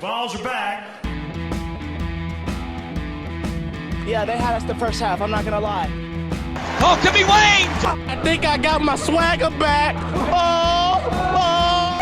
Vols 0.00 0.32
are 0.38 0.44
back. 0.44 0.86
Yeah, 4.06 4.24
they 4.24 4.36
had 4.36 4.54
us 4.54 4.62
the 4.62 4.76
first 4.76 5.00
half. 5.00 5.20
I'm 5.20 5.32
not 5.32 5.44
gonna 5.44 5.58
lie. 5.58 5.90
Oh, 6.80 6.96
could 7.02 7.14
be 7.14 7.24
Wayne! 7.24 7.68
I 8.06 8.14
think 8.22 8.46
I 8.46 8.58
got 8.58 8.80
my 8.80 8.94
swagger 8.94 9.50
back. 9.58 9.96
Oh, 10.30 11.02
oh. 11.34 11.98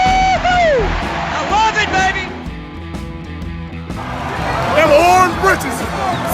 I 1.33 1.40
love 1.56 1.77
it, 1.81 1.88
baby! 1.88 2.29
Them 4.76 4.92
orange 4.92 5.40
britches. 5.40 5.76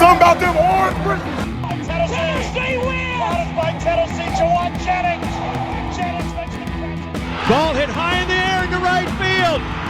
Something 0.02 0.18
about 0.18 0.40
them 0.42 0.56
orange 0.58 0.98
britches. 1.06 1.42
Tennessee 1.86 2.78
wins! 2.78 3.54
by 3.54 3.70
Tennessee, 3.78 4.34
Jawan 4.34 4.74
Jennings. 4.82 5.30
Jennings 5.96 6.34
makes 6.34 6.56
the 6.56 6.64
catch. 6.66 7.48
Ball 7.48 7.74
hit 7.74 7.88
high 7.88 8.22
in 8.22 8.26
the 8.26 8.34
air 8.34 8.42
into 8.42 8.50
right 8.50 8.50
field. 8.50 8.51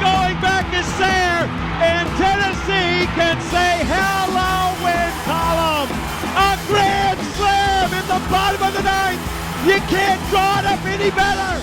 Going 0.02 0.34
back 0.42 0.66
is 0.74 0.86
Sayre. 0.98 1.46
And 1.78 2.06
Tennessee 2.18 3.06
can 3.14 3.38
say 3.54 3.86
hello 3.86 4.74
win 4.82 5.10
column. 5.22 5.90
A 6.34 6.58
grand 6.66 7.18
slam 7.38 7.86
in 7.94 8.04
the 8.10 8.20
bottom 8.26 8.62
of 8.66 8.74
the 8.74 8.82
ninth. 8.82 9.22
You 9.62 9.78
can't 9.86 10.18
draw 10.30 10.58
it 10.58 10.66
up 10.66 10.82
any 10.86 11.10
better. 11.14 11.54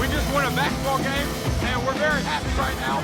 We 0.00 0.06
just 0.06 0.32
won 0.32 0.46
a 0.46 0.54
basketball 0.54 0.98
game, 0.98 1.28
and 1.66 1.84
we're 1.84 1.98
very 1.98 2.22
happy 2.22 2.48
right 2.56 2.76
now. 2.78 3.02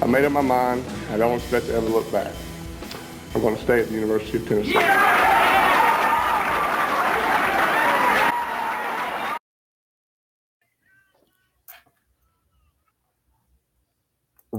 I 0.00 0.06
made 0.06 0.24
up 0.24 0.32
my 0.32 0.40
mind. 0.40 0.84
I 1.10 1.16
don't 1.16 1.34
expect 1.38 1.66
to 1.66 1.74
ever 1.74 1.88
look 1.88 2.10
back. 2.12 2.32
I'm 3.34 3.40
going 3.40 3.56
to 3.56 3.62
stay 3.62 3.80
at 3.80 3.88
the 3.88 3.94
University 3.94 4.38
of 4.38 4.48
Tennessee. 4.48 5.33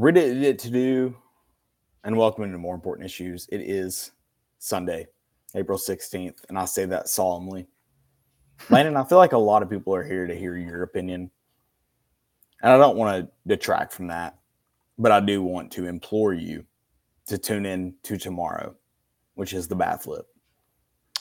Reddit 0.05 0.43
it 0.43 0.59
to 0.59 0.69
do, 0.69 1.15
and 2.03 2.15
welcome 2.15 2.43
into 2.43 2.59
more 2.59 2.75
important 2.75 3.07
issues. 3.07 3.49
It 3.51 3.61
is 3.61 4.11
Sunday, 4.59 5.07
April 5.55 5.79
16th, 5.79 6.45
and 6.47 6.59
I 6.59 6.65
say 6.65 6.85
that 6.85 7.09
solemnly. 7.09 7.65
Landon, 8.69 8.97
I 8.97 9.03
feel 9.03 9.17
like 9.17 9.31
a 9.31 9.37
lot 9.39 9.63
of 9.63 9.69
people 9.71 9.95
are 9.95 10.03
here 10.03 10.27
to 10.27 10.35
hear 10.35 10.55
your 10.57 10.83
opinion. 10.83 11.31
And 12.61 12.71
I 12.71 12.77
don't 12.77 12.97
want 12.97 13.17
to 13.17 13.31
detract 13.47 13.93
from 13.93 14.05
that, 14.09 14.37
but 14.99 15.11
I 15.11 15.21
do 15.21 15.41
want 15.41 15.71
to 15.71 15.87
implore 15.87 16.35
you 16.35 16.63
to 17.25 17.39
tune 17.39 17.65
in 17.65 17.95
to 18.03 18.15
tomorrow, 18.15 18.75
which 19.33 19.53
is 19.53 19.67
the 19.67 19.75
bat 19.75 20.03
flip. 20.03 20.27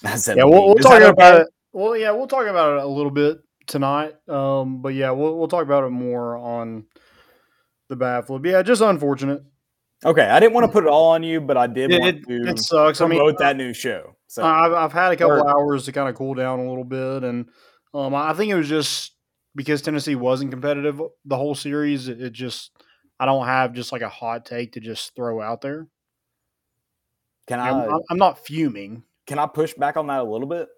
I 0.04 0.16
said, 0.16 0.36
Yeah, 0.36 0.44
we'll, 0.44 0.66
we'll 0.66 0.74
talk 0.74 1.00
that 1.00 1.08
about 1.08 1.34
okay? 1.36 1.42
it. 1.44 1.48
Well, 1.72 1.96
yeah, 1.96 2.10
we'll 2.10 2.26
talk 2.26 2.46
about 2.46 2.76
it 2.76 2.84
a 2.84 2.86
little 2.86 3.10
bit 3.10 3.38
tonight. 3.66 4.12
Um, 4.28 4.82
but 4.82 4.92
yeah, 4.92 5.10
we'll 5.10 5.38
we'll 5.38 5.48
talk 5.48 5.62
about 5.62 5.84
it 5.84 5.90
more 5.90 6.36
on 6.36 6.84
the 7.94 8.04
bat 8.04 8.26
flip. 8.26 8.44
Yeah, 8.44 8.62
just 8.62 8.82
unfortunate. 8.82 9.42
Okay, 10.04 10.22
I 10.28 10.38
didn't 10.40 10.52
want 10.52 10.66
to 10.66 10.72
put 10.72 10.84
it 10.84 10.90
all 10.90 11.10
on 11.12 11.22
you, 11.22 11.40
but 11.40 11.56
I 11.56 11.66
did 11.66 11.90
It, 11.92 12.00
want 12.00 12.16
it, 12.16 12.26
to 12.28 12.48
it 12.50 12.58
sucks. 12.58 13.00
I 13.00 13.06
promote 13.06 13.26
mean, 13.26 13.36
that 13.38 13.56
new 13.56 13.72
show. 13.72 14.16
So 14.26 14.44
I've 14.44 14.72
I've 14.72 14.92
had 14.92 15.12
a 15.12 15.16
couple 15.16 15.40
Or- 15.40 15.48
hours 15.48 15.84
to 15.86 15.92
kind 15.92 16.08
of 16.08 16.14
cool 16.14 16.34
down 16.34 16.58
a 16.60 16.68
little 16.68 16.84
bit, 16.84 17.24
and 17.24 17.48
um, 17.94 18.14
I 18.14 18.34
think 18.34 18.50
it 18.50 18.56
was 18.56 18.68
just 18.68 19.12
because 19.54 19.80
Tennessee 19.82 20.16
wasn't 20.16 20.50
competitive 20.50 21.00
the 21.24 21.36
whole 21.36 21.54
series. 21.54 22.08
It, 22.08 22.20
it 22.20 22.32
just 22.32 22.72
I 23.18 23.24
don't 23.26 23.46
have 23.46 23.72
just 23.72 23.92
like 23.92 24.02
a 24.02 24.08
hot 24.08 24.44
take 24.44 24.72
to 24.72 24.80
just 24.80 25.14
throw 25.14 25.40
out 25.40 25.60
there. 25.62 25.86
can 27.46 27.60
I'm, 27.60 27.74
I 27.74 27.84
I'm- 27.86 28.00
I'm 28.10 28.18
not 28.18 28.44
fuming. 28.44 29.04
can 29.26 29.38
I 29.38 29.46
push 29.46 29.72
back 29.74 29.96
on 29.96 30.08
that 30.08 30.20
a 30.20 30.24
little 30.24 30.48
bit? 30.48 30.68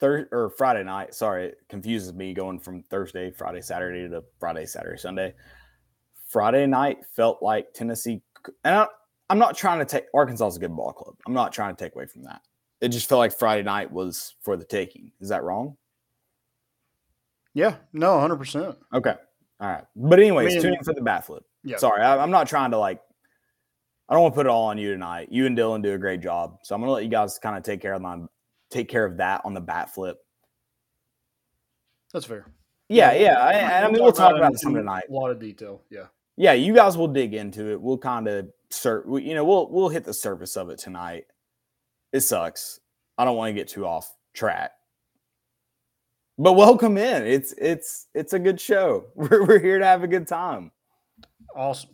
Thursday 0.00 0.28
or 0.32 0.50
Friday 0.50 0.82
night. 0.84 1.14
Sorry, 1.14 1.46
it 1.46 1.58
confuses 1.70 2.12
me 2.12 2.34
going 2.34 2.58
from 2.58 2.82
Thursday, 2.82 3.30
Friday, 3.30 3.60
Saturday 3.62 4.08
to 4.08 4.24
Friday, 4.40 4.66
Saturday, 4.66 4.98
Sunday. 4.98 5.34
Friday 6.36 6.66
night 6.66 6.98
felt 7.14 7.42
like 7.42 7.72
Tennessee, 7.72 8.20
and 8.62 8.74
I, 8.74 8.86
I'm 9.30 9.38
not 9.38 9.56
trying 9.56 9.78
to 9.78 9.86
take 9.86 10.04
Arkansas 10.12 10.48
is 10.48 10.56
a 10.56 10.58
good 10.58 10.76
ball 10.76 10.92
club. 10.92 11.14
I'm 11.26 11.32
not 11.32 11.50
trying 11.50 11.74
to 11.74 11.82
take 11.82 11.94
away 11.94 12.04
from 12.04 12.24
that. 12.24 12.42
It 12.82 12.90
just 12.90 13.08
felt 13.08 13.20
like 13.20 13.32
Friday 13.32 13.62
night 13.62 13.90
was 13.90 14.34
for 14.42 14.54
the 14.58 14.64
taking. 14.66 15.12
Is 15.18 15.30
that 15.30 15.44
wrong? 15.44 15.78
Yeah, 17.54 17.76
no, 17.94 18.20
hundred 18.20 18.36
percent. 18.36 18.76
Okay, 18.92 19.14
all 19.60 19.68
right. 19.70 19.84
But 19.96 20.20
anyways, 20.20 20.52
mean- 20.52 20.62
tune 20.62 20.74
in 20.74 20.84
for 20.84 20.92
the 20.92 21.00
bat 21.00 21.24
flip. 21.24 21.42
Yeah, 21.64 21.78
Sorry, 21.78 22.02
I, 22.02 22.18
I'm 22.22 22.30
not 22.30 22.46
trying 22.46 22.70
to 22.72 22.78
like. 22.78 23.00
I 24.10 24.12
don't 24.12 24.22
want 24.22 24.34
to 24.34 24.36
put 24.36 24.44
it 24.44 24.50
all 24.50 24.66
on 24.66 24.76
you 24.76 24.92
tonight. 24.92 25.28
You 25.30 25.46
and 25.46 25.56
Dylan 25.56 25.82
do 25.82 25.94
a 25.94 25.98
great 25.98 26.20
job, 26.20 26.58
so 26.64 26.74
I'm 26.74 26.82
gonna 26.82 26.92
let 26.92 27.02
you 27.02 27.08
guys 27.08 27.38
kind 27.38 27.56
of 27.56 27.62
take 27.62 27.80
care 27.80 27.94
of 27.94 28.02
my 28.02 28.18
take 28.68 28.90
care 28.90 29.06
of 29.06 29.16
that 29.16 29.40
on 29.46 29.54
the 29.54 29.60
bat 29.62 29.94
flip. 29.94 30.18
that's 32.12 32.26
fair. 32.26 32.52
Yeah, 32.90 33.14
yeah. 33.14 33.38
I, 33.38 33.84
I 33.86 33.90
mean, 33.90 34.02
we'll 34.02 34.12
talk 34.12 34.36
about 34.36 34.52
it 34.52 34.56
it 34.56 34.60
some 34.60 34.74
tonight. 34.74 35.04
A 35.08 35.12
lot 35.14 35.30
of 35.30 35.40
detail. 35.40 35.80
Yeah. 35.88 36.08
Yeah, 36.36 36.52
you 36.52 36.74
guys 36.74 36.96
will 36.96 37.08
dig 37.08 37.34
into 37.34 37.70
it. 37.72 37.80
We'll 37.80 37.98
kind 37.98 38.28
of, 38.28 38.48
sur- 38.70 39.04
we- 39.06 39.22
you 39.24 39.34
know, 39.34 39.44
we'll 39.44 39.70
we'll 39.70 39.88
hit 39.88 40.04
the 40.04 40.12
surface 40.14 40.56
of 40.56 40.68
it 40.70 40.78
tonight. 40.78 41.24
It 42.12 42.20
sucks. 42.20 42.80
I 43.18 43.24
don't 43.24 43.36
want 43.36 43.50
to 43.50 43.54
get 43.54 43.68
too 43.68 43.86
off 43.86 44.14
track, 44.34 44.72
but 46.38 46.52
welcome 46.52 46.98
in. 46.98 47.22
It's 47.26 47.52
it's 47.56 48.06
it's 48.14 48.32
a 48.34 48.38
good 48.38 48.60
show. 48.60 49.06
We're 49.14 49.46
we're 49.46 49.58
here 49.58 49.78
to 49.78 49.84
have 49.86 50.02
a 50.02 50.08
good 50.08 50.28
time. 50.28 50.70
Awesome. 51.54 51.90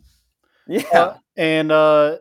Yeah. 0.67 0.81
Uh, 0.93 1.17
and 1.37 1.71
uh, 1.71 2.17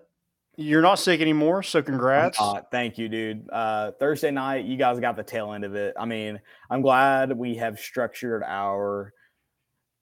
you're 0.56 0.82
not 0.82 0.96
sick 1.00 1.20
anymore, 1.20 1.62
so 1.64 1.82
congrats. 1.82 2.38
Uh, 2.40 2.60
thank 2.70 2.98
you, 2.98 3.08
dude. 3.08 3.48
Uh, 3.50 3.92
Thursday 3.98 4.30
night, 4.30 4.64
you 4.64 4.76
guys 4.76 5.00
got 5.00 5.16
the 5.16 5.22
tail 5.24 5.52
end 5.52 5.64
of 5.64 5.74
it. 5.74 5.94
I 5.98 6.04
mean, 6.04 6.40
I'm 6.70 6.82
glad 6.82 7.36
we 7.36 7.56
have 7.56 7.78
structured 7.80 8.42
our 8.46 9.12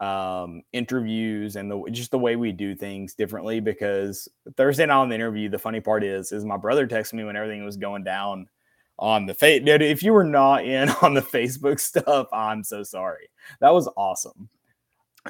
um, 0.01 0.63
interviews 0.73 1.57
and 1.57 1.71
the 1.71 1.83
just 1.91 2.11
the 2.11 2.19
way 2.19 2.35
we 2.37 2.53
do 2.53 2.75
things 2.75 3.15
differently 3.15 3.61
because 3.61 4.29
Thursday 4.57 4.87
night 4.87 4.97
on 4.97 5.09
the 5.11 5.15
interview, 5.15 5.49
the 5.49 5.59
funny 5.59 5.81
part 5.81 6.03
is, 6.03 6.33
is 6.33 6.45
my 6.45 6.57
brother 6.57 6.87
texted 6.87 7.15
me 7.15 7.25
when 7.25 7.37
everything 7.37 7.65
was 7.65 7.77
going 7.77 8.03
down 8.03 8.49
on 8.99 9.27
the 9.27 9.35
face. 9.35 9.63
Dude, 9.65 9.83
if 9.83 10.03
you 10.03 10.13
were 10.13 10.25
not 10.25 10.65
in 10.65 10.89
on 11.03 11.15
the 11.15 11.21
Facebook 11.21 11.81
stuff, 11.81 12.29
I'm 12.33 12.65
so 12.65 12.83
sorry. 12.83 13.29
That 13.61 13.75
was 13.75 13.89
awesome. 13.97 14.49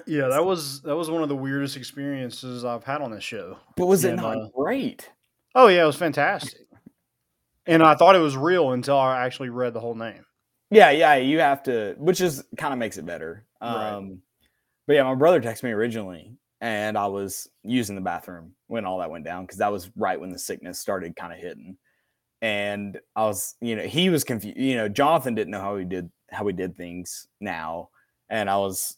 yeah, 0.07 0.29
that 0.29 0.45
was 0.45 0.83
that 0.83 0.97
was 0.97 1.11
one 1.11 1.23
of 1.23 1.29
the 1.29 1.37
weirdest 1.37 1.77
experiences 1.77 2.65
I've 2.65 2.85
had 2.85 3.03
on 3.03 3.11
this 3.11 3.25
show. 3.25 3.59
But 3.77 3.87
was 3.87 4.05
it 4.05 4.13
And, 4.13 4.23
not 4.23 4.37
uh, 4.37 4.49
great? 4.57 5.11
Oh 5.57 5.67
yeah, 5.67 5.83
it 5.83 5.87
was 5.87 5.97
fantastic. 5.97 6.61
And 7.67 7.83
I 7.83 7.95
thought 7.95 8.17
it 8.17 8.21
was 8.21 8.37
real 8.37 8.71
until 8.71 8.97
I 8.99 9.25
actually 9.25 9.51
read 9.51 9.75
the 9.75 9.81
whole 9.81 9.95
name. 9.95 10.25
Yeah, 10.71 10.91
yeah, 10.91 11.17
you 11.17 11.41
have 11.41 11.65
to, 11.65 11.97
which 11.99 12.21
is 12.21 12.45
kind 12.57 12.73
of 12.73 12.79
makes 12.79 12.97
it 12.97 13.05
better. 13.05 13.45
Right. 13.61 14.21
But 14.91 14.97
yeah, 14.97 15.05
my 15.05 15.15
brother 15.15 15.41
texted 15.41 15.63
me 15.63 15.71
originally, 15.71 16.35
and 16.61 16.99
I 16.99 17.07
was 17.07 17.49
using 17.63 17.95
the 17.95 18.01
bathroom 18.01 18.55
when 18.67 18.85
all 18.85 18.99
that 18.99 19.09
went 19.09 19.25
down 19.25 19.45
because 19.45 19.59
that 19.59 19.71
was 19.71 19.89
right 19.95 20.19
when 20.19 20.33
the 20.33 20.39
sickness 20.41 20.81
started 20.81 21.15
kind 21.15 21.33
of 21.33 21.39
hitting. 21.39 21.77
And 22.43 22.99
I 23.15 23.23
was, 23.23 23.55
you 23.61 23.77
know, 23.77 23.85
he 23.85 24.09
was 24.09 24.25
confused. 24.25 24.59
You 24.59 24.75
know, 24.75 24.89
Jonathan 24.89 25.37
didn't 25.37 25.53
know 25.53 25.61
how 25.61 25.77
he 25.77 25.85
did 25.85 26.11
how 26.33 26.43
we 26.43 26.53
did 26.53 26.77
things 26.77 27.29
now, 27.41 27.91
and 28.31 28.51
I 28.51 28.57
was, 28.57 28.97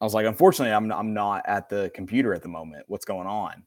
I 0.00 0.06
was 0.06 0.14
like, 0.14 0.24
unfortunately, 0.24 0.72
I'm 0.72 0.90
I'm 0.90 1.12
not 1.12 1.42
at 1.46 1.68
the 1.68 1.90
computer 1.94 2.32
at 2.32 2.40
the 2.40 2.48
moment. 2.48 2.84
What's 2.86 3.04
going 3.04 3.26
on? 3.26 3.62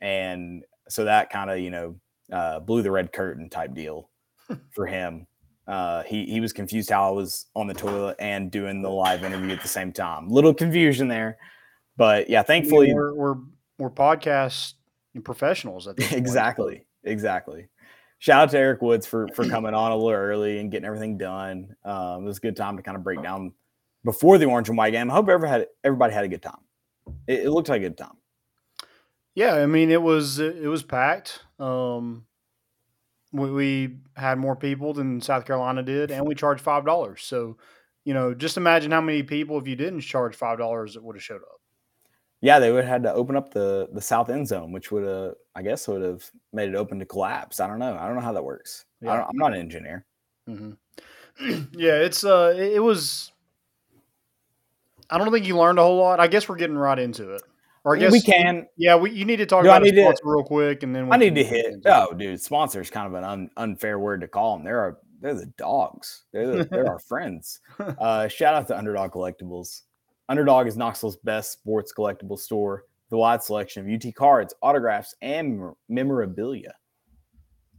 And 0.00 0.64
so 0.88 1.04
that 1.04 1.30
kind 1.30 1.50
of, 1.50 1.60
you 1.60 1.70
know, 1.70 2.00
uh, 2.32 2.58
blew 2.58 2.82
the 2.82 2.90
red 2.90 3.12
curtain 3.12 3.48
type 3.48 3.74
deal 3.74 4.10
for 4.70 4.86
him. 4.86 5.28
Uh, 5.66 6.02
he 6.04 6.26
he 6.26 6.40
was 6.40 6.52
confused 6.52 6.90
how 6.90 7.08
I 7.08 7.10
was 7.10 7.46
on 7.54 7.66
the 7.66 7.74
toilet 7.74 8.16
and 8.20 8.50
doing 8.50 8.82
the 8.82 8.90
live 8.90 9.24
interview 9.24 9.50
at 9.50 9.62
the 9.62 9.68
same 9.68 9.92
time. 9.92 10.28
Little 10.28 10.54
confusion 10.54 11.08
there, 11.08 11.38
but 11.96 12.30
yeah, 12.30 12.42
thankfully, 12.42 12.94
we're 12.94 13.14
we're, 13.14 13.34
we're 13.78 13.90
podcast 13.90 14.74
professionals 15.24 15.88
at 15.88 15.96
exactly, 16.12 16.86
exactly. 17.04 17.68
Shout 18.18 18.42
out 18.42 18.50
to 18.50 18.58
Eric 18.58 18.80
Woods 18.80 19.06
for 19.06 19.28
for 19.34 19.44
coming 19.48 19.74
on 19.74 19.90
a 19.90 19.96
little 19.96 20.10
early 20.10 20.58
and 20.58 20.70
getting 20.70 20.86
everything 20.86 21.18
done. 21.18 21.74
Um, 21.84 22.22
it 22.22 22.26
was 22.26 22.38
a 22.38 22.40
good 22.40 22.56
time 22.56 22.76
to 22.76 22.82
kind 22.82 22.96
of 22.96 23.02
break 23.02 23.22
down 23.22 23.52
before 24.04 24.38
the 24.38 24.46
orange 24.46 24.68
and 24.68 24.78
white 24.78 24.92
game. 24.92 25.10
I 25.10 25.14
hope 25.14 25.28
ever 25.28 25.46
had 25.46 25.66
everybody 25.82 26.14
had 26.14 26.24
a 26.24 26.28
good 26.28 26.42
time. 26.42 26.60
It, 27.26 27.46
it 27.46 27.50
looked 27.50 27.68
like 27.68 27.80
a 27.82 27.88
good 27.88 27.98
time. 27.98 28.16
Yeah, 29.34 29.54
I 29.54 29.66
mean 29.66 29.90
it 29.90 30.00
was 30.00 30.38
it 30.38 30.68
was 30.68 30.82
packed. 30.82 31.40
Um, 31.58 32.26
we, 33.32 33.50
we 33.50 33.96
had 34.16 34.38
more 34.38 34.56
people 34.56 34.92
than 34.94 35.20
South 35.20 35.44
Carolina 35.44 35.82
did, 35.82 36.10
and 36.10 36.26
we 36.26 36.34
charged 36.34 36.60
five 36.62 36.84
dollars. 36.84 37.22
So, 37.22 37.56
you 38.04 38.14
know, 38.14 38.34
just 38.34 38.56
imagine 38.56 38.90
how 38.92 39.00
many 39.00 39.22
people 39.22 39.58
if 39.58 39.66
you 39.68 39.76
didn't 39.76 40.00
charge 40.00 40.34
five 40.36 40.58
dollars 40.58 40.94
that 40.94 41.02
would 41.02 41.16
have 41.16 41.22
showed 41.22 41.42
up. 41.42 41.60
Yeah, 42.40 42.58
they 42.58 42.70
would 42.70 42.84
have 42.84 42.92
had 42.92 43.02
to 43.04 43.12
open 43.12 43.36
up 43.36 43.52
the 43.52 43.88
the 43.92 44.00
south 44.00 44.28
end 44.30 44.46
zone, 44.46 44.72
which 44.72 44.90
would 44.92 45.04
have, 45.04 45.34
I 45.54 45.62
guess, 45.62 45.88
would 45.88 46.02
have 46.02 46.30
made 46.52 46.68
it 46.68 46.74
open 46.76 46.98
to 46.98 47.06
collapse. 47.06 47.60
I 47.60 47.66
don't 47.66 47.78
know. 47.78 47.96
I 47.96 48.06
don't 48.06 48.14
know 48.16 48.22
how 48.22 48.32
that 48.32 48.44
works. 48.44 48.84
I 49.06 49.06
Yeah. 49.06 49.16
don't, 49.16 49.28
I'm 49.30 49.36
not 49.36 49.52
an 49.54 49.60
engineer. 49.60 50.04
hmm 50.46 50.72
yeah, 51.72 51.96
it's 52.00 52.24
uh, 52.24 52.54
it, 52.56 52.74
it 52.74 52.80
was. 52.80 53.32
I 55.08 55.18
don't 55.18 55.32
think 55.32 55.46
you 55.46 55.56
learned 55.56 55.78
a 55.78 55.82
whole 55.82 55.98
lot. 55.98 56.20
I 56.20 56.26
guess 56.26 56.48
we're 56.48 56.56
getting 56.56 56.76
right 56.76 56.98
into 56.98 57.32
it. 57.34 57.42
Or 57.86 57.96
I 57.96 58.00
guess 58.00 58.10
we 58.12 58.20
can. 58.20 58.66
Yeah, 58.76 58.96
we 58.96 59.12
you 59.12 59.24
need 59.24 59.36
to 59.36 59.46
talk 59.46 59.62
Do 59.62 59.70
I 59.70 59.76
about 59.76 59.84
need 59.84 59.94
the 59.94 60.02
to- 60.02 60.20
real 60.24 60.42
quick, 60.42 60.82
and 60.82 60.92
then 60.94 61.06
we 61.06 61.12
I 61.12 61.16
need 61.16 61.36
to 61.36 61.44
hit. 61.44 61.76
Oh, 61.86 62.12
dude, 62.12 62.40
sponsor 62.42 62.80
is 62.80 62.90
kind 62.90 63.06
of 63.06 63.14
an 63.14 63.22
un, 63.22 63.50
unfair 63.56 63.98
word 64.00 64.20
to 64.22 64.28
call 64.28 64.56
them. 64.56 64.64
They're 64.64 64.80
our, 64.80 64.98
they're 65.20 65.34
the 65.34 65.46
dogs. 65.56 66.24
They're 66.32 66.48
the, 66.48 66.64
they're 66.64 66.88
our 66.90 66.98
friends. 67.08 67.60
Uh, 67.78 68.26
shout 68.26 68.54
out 68.54 68.66
to 68.68 68.76
Underdog 68.76 69.12
Collectibles. 69.12 69.82
Underdog 70.28 70.66
is 70.66 70.76
Knoxville's 70.76 71.16
best 71.18 71.52
sports 71.52 71.92
collectible 71.96 72.36
store. 72.38 72.86
the 73.10 73.16
wide 73.16 73.40
selection 73.40 73.88
of 73.88 74.04
UT 74.04 74.12
cards, 74.16 74.52
autographs, 74.62 75.14
and 75.22 75.70
memorabilia. 75.88 76.74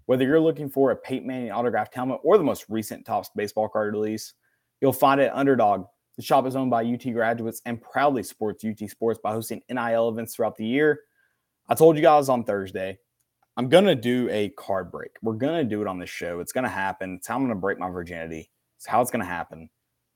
Whether 0.05 0.23
you're 0.23 0.39
looking 0.39 0.69
for 0.69 0.91
a 0.91 0.95
Peyton 0.95 1.27
Manning 1.27 1.51
autographed 1.51 1.93
helmet 1.93 2.21
or 2.23 2.37
the 2.37 2.43
most 2.45 2.65
recent 2.69 3.05
Topps 3.05 3.29
baseball 3.35 3.67
card 3.67 3.93
release, 3.93 4.33
you'll 4.79 4.93
find 4.93 5.19
it 5.19 5.25
at 5.25 5.35
Underdog. 5.35 5.85
The 6.17 6.23
shop 6.23 6.47
is 6.47 6.55
owned 6.55 6.71
by 6.71 6.83
UT 6.83 7.03
graduates 7.13 7.61
and 7.65 7.81
proudly 7.81 8.23
supports 8.23 8.65
UT 8.65 8.89
sports 8.89 9.19
by 9.21 9.31
hosting 9.31 9.61
NIL 9.69 10.09
events 10.09 10.35
throughout 10.35 10.57
the 10.57 10.65
year. 10.65 11.01
I 11.69 11.75
told 11.75 11.95
you 11.95 12.01
guys 12.01 12.27
on 12.27 12.43
Thursday, 12.43 12.97
I'm 13.55 13.69
gonna 13.69 13.95
do 13.95 14.27
a 14.31 14.49
card 14.49 14.91
break. 14.91 15.11
We're 15.21 15.33
gonna 15.33 15.63
do 15.63 15.81
it 15.81 15.87
on 15.87 15.99
this 15.99 16.09
show. 16.09 16.39
It's 16.39 16.51
gonna 16.51 16.69
happen. 16.69 17.15
It's 17.15 17.27
how 17.27 17.35
I'm 17.35 17.43
gonna 17.43 17.55
break 17.55 17.77
my 17.77 17.89
virginity. 17.89 18.49
It's 18.77 18.85
how 18.85 19.01
it's 19.01 19.11
gonna 19.11 19.25
happen. 19.25 19.69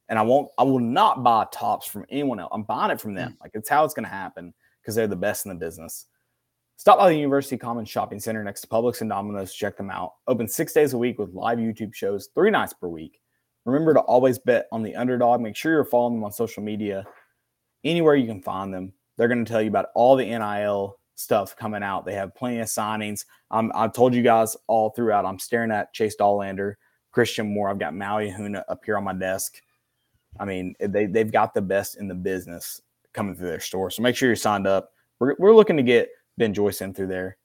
And 0.10 0.18
I 0.18 0.24
won't. 0.24 0.50
I 0.58 0.64
will 0.64 0.80
not 0.80 1.24
buy 1.24 1.46
Topps 1.52 1.86
from 1.86 2.06
anyone 2.10 2.40
else. 2.40 2.52
I'm 2.52 2.64
buying 2.64 2.92
it 2.92 3.00
from 3.00 3.14
them. 3.14 3.32
Mm. 3.32 3.42
Like 3.42 3.52
it's 3.54 3.70
how 3.70 3.86
it's 3.86 3.94
gonna 3.94 4.08
happen 4.08 4.54
because 4.82 4.96
they're 4.96 5.08
the 5.08 5.16
best 5.16 5.46
in 5.46 5.50
the 5.50 5.56
business. 5.56 6.08
Stop 6.78 6.98
by 6.98 7.10
the 7.10 7.16
University 7.16 7.58
Commons 7.58 7.90
Shopping 7.90 8.20
Center 8.20 8.44
next 8.44 8.62
to 8.62 8.68
Publix 8.68 9.02
and 9.02 9.10
Domino's 9.10 9.54
check 9.54 9.78
them 9.78 9.92
out. 9.92 10.14
Open 10.28 10.48
six 10.48 10.74
days 10.74 10.94
a 10.94 10.98
week 10.98 11.20
with 11.20 11.34
live 11.34 11.60
YouTube 11.60 11.94
shows, 11.94 12.30
three 12.34 12.50
nights 12.50 12.74
per 12.74 12.88
week. 12.88 13.21
Remember 13.66 13.94
to 13.94 14.00
always 14.02 14.40
bet 14.40 14.68
on 14.72 14.82
the 14.82 14.96
underdog. 14.96 15.42
Make 15.42 15.56
sure 15.56 15.72
you're 15.72 15.86
following 15.86 16.16
them 16.16 16.24
on 16.24 16.32
social 16.32 16.64
media, 16.64 17.06
anywhere 17.84 18.16
you 18.16 18.28
can 18.28 18.42
find 18.42 18.74
them. 18.74 18.94
They're 19.18 19.28
going 19.28 19.46
to 19.46 19.52
tell 19.52 19.62
you 19.62 19.70
about 19.70 19.88
all 19.94 20.16
the 20.16 20.26
NIL 20.26 20.98
stuff 21.16 21.56
coming 21.56 21.84
out. 21.84 22.06
They 22.06 22.16
have 22.16 22.36
plenty 22.36 22.60
of 22.60 22.68
signings. 22.68 23.26
Um, 23.52 23.72
I've 23.76 23.94
told 23.94 24.14
you 24.14 24.24
guys 24.24 24.58
all 24.68 24.90
throughout. 24.90 25.26
I'm 25.26 25.40
staring 25.40 25.72
at 25.72 25.94
Chase 25.94 26.16
Dollander, 26.20 26.76
Christian 27.12 27.54
Moore. 27.54 27.70
I've 27.70 27.80
got 27.80 27.94
Maui 27.94 28.32
Ahuna 28.32 28.64
up 28.68 28.84
here 28.84 28.98
on 28.98 29.04
my 29.04 29.14
desk. 29.14 29.62
I 30.40 30.46
mean, 30.46 30.74
they, 30.80 31.06
they've 31.06 31.32
got 31.32 31.54
the 31.54 31.62
best 31.62 31.98
in 31.98 32.08
the 32.08 32.16
business 32.16 32.82
coming 33.14 33.36
through 33.36 33.50
their 33.50 33.60
store. 33.60 33.92
So 33.92 34.02
make 34.02 34.16
sure 34.16 34.30
you're 34.30 34.36
signed 34.36 34.66
up. 34.68 34.92
We're, 35.20 35.36
we're 35.38 35.56
looking 35.56 35.78
to 35.78 35.84
get 35.84 36.10
Ben 36.38 36.54
Joyce 36.54 36.82
in 36.82 36.94
through 36.94 37.08
there. 37.08 37.38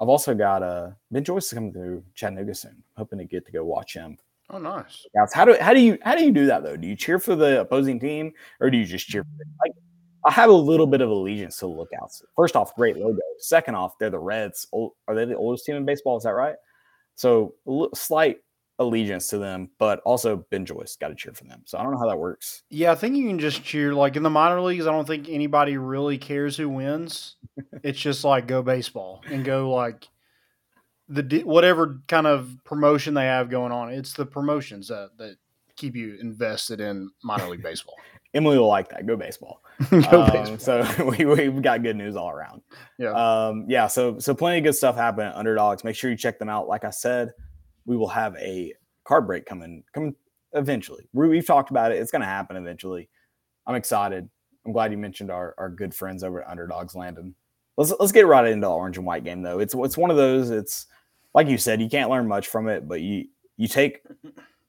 I've 0.00 0.08
also 0.08 0.34
got 0.34 0.62
uh, 0.62 0.90
Ben 1.10 1.22
Joyce 1.22 1.52
coming 1.52 1.72
through 1.72 2.02
Chattanooga 2.14 2.54
soon. 2.54 2.82
Hoping 2.96 3.18
to 3.18 3.24
get 3.24 3.46
to 3.46 3.52
go 3.52 3.64
watch 3.64 3.94
him. 3.94 4.16
Oh, 4.52 4.58
nice. 4.58 5.06
How 5.32 5.46
do 5.46 5.56
how 5.60 5.72
do 5.72 5.80
you 5.80 5.98
how 6.02 6.14
do 6.14 6.24
you 6.24 6.30
do 6.30 6.46
that 6.46 6.62
though? 6.62 6.76
Do 6.76 6.86
you 6.86 6.94
cheer 6.94 7.18
for 7.18 7.34
the 7.34 7.62
opposing 7.62 7.98
team 7.98 8.32
or 8.60 8.70
do 8.70 8.76
you 8.76 8.84
just 8.84 9.08
cheer? 9.08 9.22
For 9.22 9.30
the, 9.38 9.44
mm. 9.44 9.54
like 9.64 9.72
I 10.24 10.30
have 10.30 10.50
a 10.50 10.54
little 10.54 10.86
bit 10.86 11.00
of 11.00 11.10
allegiance 11.10 11.56
to 11.56 11.60
the 11.62 11.72
Lookouts. 11.72 12.22
First 12.36 12.54
off, 12.54 12.74
great 12.76 12.96
logo. 12.96 13.18
Second 13.38 13.74
off, 13.74 13.98
they're 13.98 14.10
the 14.10 14.18
Reds. 14.18 14.66
Are 14.72 15.14
they 15.14 15.24
the 15.24 15.36
oldest 15.36 15.64
team 15.64 15.76
in 15.76 15.84
baseball? 15.84 16.16
Is 16.16 16.24
that 16.24 16.30
right? 16.30 16.54
So 17.16 17.54
slight 17.94 18.38
allegiance 18.78 19.28
to 19.28 19.38
them, 19.38 19.70
but 19.78 20.00
also 20.00 20.44
Ben 20.50 20.64
Joyce 20.66 20.96
got 20.96 21.08
to 21.08 21.14
cheer 21.14 21.32
for 21.32 21.44
them. 21.44 21.62
So 21.64 21.78
I 21.78 21.82
don't 21.82 21.92
know 21.92 21.98
how 21.98 22.08
that 22.08 22.18
works. 22.18 22.62
Yeah, 22.68 22.92
I 22.92 22.94
think 22.94 23.16
you 23.16 23.26
can 23.26 23.38
just 23.38 23.64
cheer. 23.64 23.94
Like 23.94 24.16
in 24.16 24.22
the 24.22 24.30
minor 24.30 24.60
leagues, 24.60 24.86
I 24.86 24.92
don't 24.92 25.06
think 25.06 25.28
anybody 25.28 25.76
really 25.76 26.18
cares 26.18 26.56
who 26.56 26.68
wins. 26.68 27.36
it's 27.82 27.98
just 27.98 28.24
like 28.24 28.46
go 28.46 28.62
baseball 28.62 29.22
and 29.26 29.44
go 29.44 29.70
like 29.70 30.08
the 31.08 31.42
whatever 31.44 32.00
kind 32.08 32.26
of 32.26 32.56
promotion 32.64 33.14
they 33.14 33.26
have 33.26 33.50
going 33.50 33.72
on. 33.72 33.90
It's 33.90 34.12
the 34.12 34.26
promotions 34.26 34.88
that 34.88 35.10
that 35.18 35.36
keep 35.76 35.96
you 35.96 36.18
invested 36.20 36.80
in 36.80 37.10
minor 37.22 37.48
league 37.48 37.62
baseball. 37.70 37.96
Emily 38.34 38.58
will 38.58 38.68
like 38.68 38.88
that. 38.88 39.06
Go 39.06 39.16
baseball. 39.16 39.62
go 39.90 40.22
um, 40.22 40.30
baseball. 40.32 40.58
So 40.58 41.04
we 41.18 41.24
we've 41.24 41.62
got 41.62 41.82
good 41.82 41.96
news 41.96 42.16
all 42.16 42.30
around. 42.30 42.62
Yeah. 42.98 43.12
Um, 43.12 43.66
yeah. 43.68 43.86
So 43.86 44.18
so 44.18 44.34
plenty 44.34 44.58
of 44.58 44.64
good 44.64 44.74
stuff 44.74 44.96
happening 44.96 45.28
at 45.28 45.36
Underdogs. 45.36 45.84
Make 45.84 45.96
sure 45.96 46.10
you 46.10 46.16
check 46.16 46.38
them 46.38 46.48
out. 46.48 46.68
Like 46.68 46.84
I 46.84 46.90
said, 46.90 47.32
we 47.84 47.96
will 47.96 48.08
have 48.08 48.34
a 48.36 48.72
card 49.04 49.26
break 49.26 49.44
coming 49.44 49.82
coming 49.92 50.14
eventually. 50.52 51.08
We, 51.12 51.28
we've 51.28 51.46
talked 51.46 51.70
about 51.70 51.92
it. 51.92 51.98
It's 51.98 52.10
going 52.10 52.22
to 52.22 52.26
happen 52.26 52.56
eventually. 52.56 53.08
I'm 53.66 53.74
excited. 53.74 54.28
I'm 54.64 54.72
glad 54.72 54.92
you 54.92 54.98
mentioned 54.98 55.30
our, 55.30 55.54
our 55.58 55.68
good 55.68 55.94
friends 55.94 56.22
over 56.22 56.42
at 56.42 56.48
Underdogs 56.48 56.94
Landon. 56.94 57.34
Let's 57.76 57.92
let's 57.98 58.12
get 58.12 58.26
right 58.26 58.46
into 58.46 58.66
the 58.66 58.70
orange 58.70 58.98
and 58.98 59.06
white 59.06 59.24
game 59.24 59.42
though. 59.42 59.58
It's 59.58 59.74
it's 59.74 59.96
one 59.96 60.10
of 60.10 60.16
those. 60.16 60.50
It's 60.50 60.86
like 61.34 61.48
you 61.48 61.58
said, 61.58 61.80
you 61.80 61.88
can't 61.88 62.10
learn 62.10 62.28
much 62.28 62.48
from 62.48 62.68
it, 62.68 62.86
but 62.86 63.00
you 63.00 63.26
you 63.56 63.68
take 63.68 64.02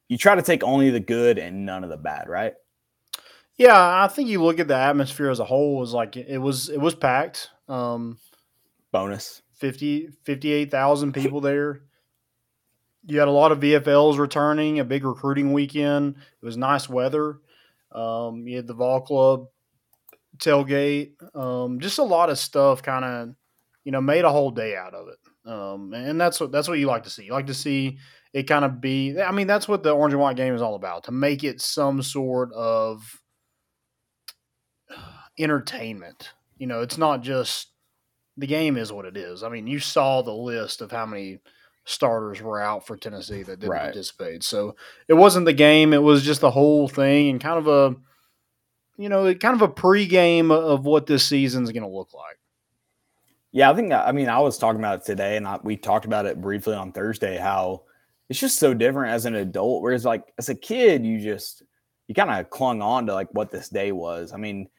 you 0.08 0.18
try 0.18 0.36
to 0.36 0.42
take 0.42 0.64
only 0.64 0.90
the 0.90 1.00
good 1.00 1.38
and 1.38 1.66
none 1.66 1.84
of 1.84 1.90
the 1.90 1.98
bad, 1.98 2.30
right? 2.30 2.54
Yeah, 3.56 4.04
I 4.04 4.08
think 4.08 4.30
you 4.30 4.44
look 4.44 4.60
at 4.60 4.68
the 4.68 4.76
atmosphere 4.76 5.30
as 5.30 5.40
a 5.40 5.46
whole 5.46 5.78
was 5.78 5.94
like 5.94 6.16
it 6.18 6.40
was 6.40 6.70
it 6.70 6.80
was 6.80 6.96
packed. 6.96 7.50
Um, 7.68 8.18
Bonus 8.92 9.42
50 9.56 10.10
58,000 10.24 11.14
people 11.14 11.42
there. 11.42 11.82
You 13.06 13.20
had 13.20 13.28
a 13.28 13.32
lot 13.32 13.52
of 13.52 13.60
VFLs 13.60 14.18
returning, 14.18 14.80
a 14.80 14.86
big 14.86 15.04
recruiting 15.04 15.52
weekend. 15.52 16.16
It 16.42 16.46
was 16.46 16.58
nice 16.58 16.88
weather. 16.88 17.40
Um, 17.92 18.48
you 18.48 18.56
had 18.56 18.68
the 18.68 18.74
Vol 18.74 19.02
Club 19.02 19.48
tailgate. 20.38 21.12
Um, 21.36 21.80
just 21.80 22.00
a 22.00 22.04
lot 22.04 22.30
of 22.30 22.38
stuff 22.40 22.82
kind 22.84 23.06
of, 23.06 23.36
you 23.84 23.92
know, 23.92 24.02
made 24.02 24.26
a 24.26 24.32
whole 24.32 24.52
day 24.52 24.76
out 24.76 24.94
of 24.94 25.08
it. 25.08 25.50
Um, 25.50 25.94
and 25.94 26.20
that's 26.20 26.40
what 26.40 26.52
that's 26.52 26.68
what 26.68 26.80
you 26.80 26.88
like 26.88 27.04
to 27.04 27.10
see. 27.10 27.26
You 27.26 27.34
like 27.34 27.48
to 27.48 27.54
see 27.54 27.98
it 28.34 28.44
kind 28.44 28.64
of 28.66 28.80
be. 28.82 29.20
I 29.22 29.32
mean, 29.32 29.48
that's 29.48 29.68
what 29.68 29.84
the 29.84 29.92
orange 29.92 30.14
and 30.14 30.22
white 30.22 30.38
game 30.38 30.56
is 30.56 30.62
all 30.62 30.76
about. 30.76 31.04
To 31.06 31.12
make 31.12 31.44
it 31.44 31.62
some 31.62 32.02
sort 32.02 32.52
of 32.54 33.04
entertainment. 35.40 36.32
You 36.58 36.68
know, 36.68 36.82
it's 36.82 36.98
not 36.98 37.22
just 37.22 37.72
the 38.38 38.48
game 38.48 38.78
is 38.78 38.92
what 38.92 39.06
it 39.06 39.18
is. 39.18 39.44
I 39.44 39.50
mean, 39.50 39.68
you 39.68 39.80
saw 39.80 40.22
the 40.22 40.34
list 40.34 40.82
of 40.82 40.92
how 40.92 41.06
many 41.06 41.40
starters 41.86 42.42
were 42.42 42.62
out 42.62 42.88
for 42.88 42.96
Tennessee 42.96 43.44
that 43.44 43.60
didn't 43.60 43.72
Right. 43.72 43.84
participate. 43.84 44.44
So 44.44 44.76
it 45.08 45.16
wasn't 45.16 45.46
the 45.46 45.54
game; 45.54 45.94
it 45.94 46.02
was 46.02 46.24
just 46.24 46.42
the 46.42 46.52
whole 46.52 46.88
thing 46.88 47.30
and 47.30 47.42
kind 47.42 47.58
of 47.60 47.68
a, 47.68 47.96
you 48.98 49.10
know, 49.10 49.34
kind 49.36 49.56
of 49.56 49.62
a 49.62 49.74
pregame 49.74 50.52
of 50.52 50.86
what 50.86 51.08
this 51.08 51.26
season's 51.26 51.72
going 51.72 51.84
to 51.84 51.90
look 51.90 52.14
like. 52.14 52.40
Yeah, 53.52 53.70
I 53.70 53.76
think 53.76 53.94
I 53.94 54.12
mean 54.12 54.30
I 54.30 54.40
was 54.40 54.58
talking 54.58 54.80
about 54.80 55.02
it 55.02 55.06
today, 55.06 55.38
and 55.38 55.48
I, 55.48 55.60
we 55.64 55.78
talked 55.78 56.06
about 56.06 56.26
it 56.26 56.42
briefly 56.42 56.74
on 56.74 56.92
Thursday. 56.92 57.38
How 57.38 57.84
it's 58.28 58.40
just 58.40 58.58
so 58.58 58.74
different 58.74 59.14
as 59.14 59.26
an 59.26 59.36
adult, 59.36 59.84
whereas 59.84 60.06
like 60.06 60.34
as 60.40 60.50
a 60.50 60.56
kid, 60.56 61.06
you 61.06 61.20
just 61.20 61.62
you 62.08 62.16
kind 62.16 62.32
of 62.32 62.50
clung 62.50 62.82
on 62.82 63.06
to 63.06 63.14
like 63.14 63.32
what 63.32 63.52
this 63.52 63.70
day 63.70 63.92
was. 63.92 64.34
I 64.34 64.38
mean, 64.38 64.70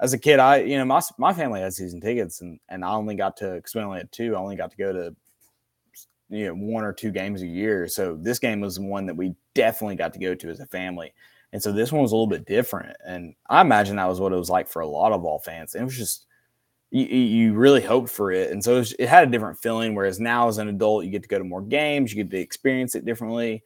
as 0.00 0.14
a 0.14 0.18
kid, 0.18 0.38
I 0.38 0.62
you 0.62 0.78
know 0.78 0.84
my 0.86 1.02
my 1.18 1.34
family 1.34 1.60
had 1.60 1.74
season 1.74 2.00
tickets, 2.00 2.40
and 2.40 2.58
and 2.70 2.84
I 2.84 2.92
only 2.92 3.16
got 3.16 3.36
to 3.38 3.50
because 3.56 3.74
we 3.74 3.82
only 3.82 3.98
had 3.98 4.12
two. 4.12 4.34
I 4.34 4.38
only 4.38 4.56
got 4.56 4.70
to 4.70 4.76
go 4.78 4.92
to 4.94 5.14
you 6.30 6.46
know 6.46 6.54
one 6.54 6.84
or 6.84 6.92
two 6.94 7.10
games 7.10 7.42
a 7.42 7.46
year. 7.46 7.86
So 7.86 8.16
this 8.18 8.38
game 8.38 8.60
was 8.60 8.80
one 8.80 9.04
that 9.06 9.16
we 9.16 9.34
definitely 9.54 9.96
got 9.96 10.14
to 10.14 10.18
go 10.18 10.34
to 10.34 10.48
as 10.48 10.60
a 10.60 10.66
family. 10.66 11.12
And 11.52 11.62
so 11.62 11.72
this 11.72 11.92
one 11.92 12.02
was 12.02 12.12
a 12.12 12.16
little 12.16 12.26
bit 12.28 12.46
different, 12.46 12.96
and 13.06 13.34
I 13.48 13.60
imagine 13.60 13.96
that 13.96 14.08
was 14.08 14.20
what 14.20 14.32
it 14.32 14.36
was 14.36 14.50
like 14.50 14.68
for 14.68 14.80
a 14.80 14.86
lot 14.88 15.12
of 15.12 15.24
all 15.24 15.38
fans. 15.38 15.74
It 15.74 15.84
was 15.84 15.96
just 15.96 16.26
you, 16.90 17.04
you 17.06 17.54
really 17.54 17.80
hoped 17.82 18.10
for 18.10 18.32
it. 18.32 18.50
And 18.50 18.62
so 18.62 18.76
it, 18.76 18.78
was- 18.80 18.92
it 18.98 19.08
had 19.08 19.28
a 19.28 19.30
different 19.30 19.58
feeling. 19.60 19.94
Whereas 19.94 20.20
now, 20.20 20.48
as 20.48 20.58
an 20.58 20.68
adult, 20.68 21.04
you 21.04 21.10
get 21.10 21.22
to 21.22 21.28
go 21.28 21.38
to 21.38 21.44
more 21.44 21.62
games, 21.62 22.12
you 22.14 22.22
get 22.24 22.30
to 22.30 22.38
experience 22.38 22.94
it 22.94 23.04
differently. 23.04 23.62